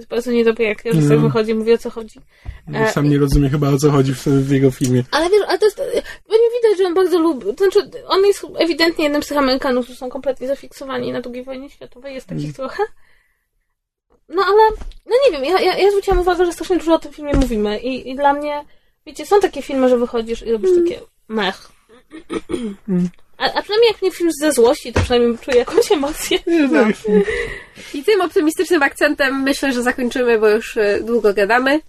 jest 0.00 0.10
bardzo 0.10 0.32
niedobre, 0.32 0.64
jak 0.64 0.84
reżyser 0.84 1.16
No. 1.16 1.22
wychodzi 1.28 1.50
i 1.50 1.54
mówi, 1.54 1.72
o 1.72 1.78
co 1.78 1.90
chodzi. 1.90 2.20
Bo 2.66 2.88
sam 2.88 3.08
nie 3.08 3.18
rozumie 3.18 3.50
chyba 3.50 3.68
o 3.68 3.78
co 3.78 3.90
chodzi 3.90 4.14
w, 4.14 4.26
w 4.26 4.50
jego 4.50 4.70
filmie. 4.70 5.04
Ale 5.10 5.30
wiesz, 5.30 5.42
ale 5.48 5.58
to 5.58 5.64
jest, 5.66 5.78
bo 6.28 6.34
nie 6.34 6.50
widać, 6.62 6.78
że 6.78 6.84
on 6.86 6.94
bardzo 6.94 7.18
lubi, 7.18 7.46
to 7.54 7.64
znaczy, 7.64 7.90
on 8.06 8.24
jest 8.24 8.46
ewidentnie 8.58 9.04
jednym 9.04 9.22
z 9.22 9.26
tych 9.26 9.38
Amerykanów, 9.38 9.84
którzy 9.84 9.98
są 9.98 10.08
kompletnie 10.08 10.46
zafiksowani 10.48 11.12
na 11.12 11.20
II 11.34 11.44
wojnie 11.44 11.70
światowej, 11.70 12.14
jest 12.14 12.26
takich 12.26 12.56
trochę. 12.56 12.82
No 14.28 14.42
ale, 14.42 14.62
no 15.06 15.12
nie 15.26 15.32
wiem, 15.32 15.44
ja, 15.44 15.60
ja, 15.60 15.78
ja 15.78 15.90
zwróciłam 15.90 16.20
uwagę, 16.20 16.46
że 16.46 16.52
strasznie 16.52 16.78
dużo 16.78 16.94
o 16.94 16.98
tym 16.98 17.12
filmie 17.12 17.34
mówimy 17.34 17.78
i, 17.80 18.10
i 18.10 18.16
dla 18.16 18.32
mnie, 18.32 18.64
wiecie, 19.06 19.26
są 19.26 19.40
takie 19.40 19.62
filmy, 19.62 19.88
że 19.88 19.98
wychodzisz 19.98 20.42
i 20.46 20.52
robisz 20.52 20.70
takie 20.84 21.00
mech. 21.28 21.72
A, 23.40 23.44
a 23.44 23.62
przynajmniej 23.62 23.88
jak 23.92 24.02
nie 24.02 24.10
film 24.10 24.30
ze 24.40 24.52
złości, 24.52 24.92
to 24.92 25.00
przynajmniej 25.00 25.38
czuję 25.38 25.56
jakąś 25.58 25.92
emocję. 25.92 26.38
Tak. 26.72 26.96
I 27.94 28.04
tym 28.04 28.20
optymistycznym 28.20 28.82
akcentem 28.82 29.42
myślę, 29.42 29.72
że 29.72 29.82
zakończymy, 29.82 30.38
bo 30.38 30.48
już 30.48 30.76
e, 30.76 31.00
długo 31.02 31.34
gadamy. 31.34 31.80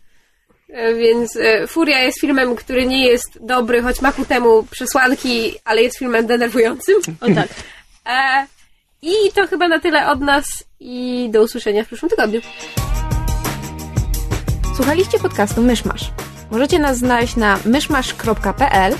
E, 0.69 0.93
Więc 0.93 1.35
e, 1.35 1.67
Furia 1.67 1.99
jest 1.99 2.21
filmem, 2.21 2.55
który 2.55 2.85
nie 2.85 3.07
jest 3.07 3.45
dobry, 3.45 3.81
choć 3.81 4.01
ma 4.01 4.11
ku 4.11 4.25
temu 4.25 4.63
przesłanki, 4.71 5.55
ale 5.65 5.83
jest 5.83 5.97
filmem 5.97 6.27
denerwującym. 6.27 6.95
O 7.21 7.25
tak. 7.35 7.47
E, 8.05 8.47
I 9.01 9.13
to 9.35 9.47
chyba 9.47 9.67
na 9.67 9.79
tyle 9.79 10.07
od 10.07 10.21
nas 10.21 10.45
i 10.79 11.27
do 11.31 11.41
usłyszenia 11.41 11.83
w 11.83 11.87
przyszłym 11.87 12.09
tygodniu. 12.09 12.41
Słuchaliście 14.75 15.19
podcastu 15.19 15.61
Myszmasz. 15.61 16.11
Możecie 16.51 16.79
nas 16.79 16.97
znaleźć 16.97 17.35
na 17.35 17.59
myszmasz.pl 17.65 18.95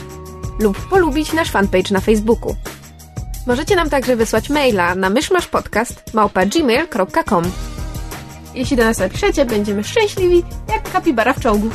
lub 0.59 0.89
polubić 0.89 1.33
nasz 1.33 1.51
fanpage 1.51 1.91
na 1.91 1.99
Facebooku. 1.99 2.55
Możecie 3.47 3.75
nam 3.75 3.89
także 3.89 4.15
wysłać 4.15 4.49
maila 4.49 4.95
na 4.95 5.09
myszmaszpodcast.gmail.com 5.09 7.43
Jeśli 8.53 8.77
do 8.77 8.83
nas 8.83 8.99
napiszecie, 8.99 9.45
będziemy 9.45 9.83
szczęśliwi 9.83 10.43
jak 10.69 10.91
kapibara 10.91 11.33
w 11.33 11.39
czołgu. 11.39 11.69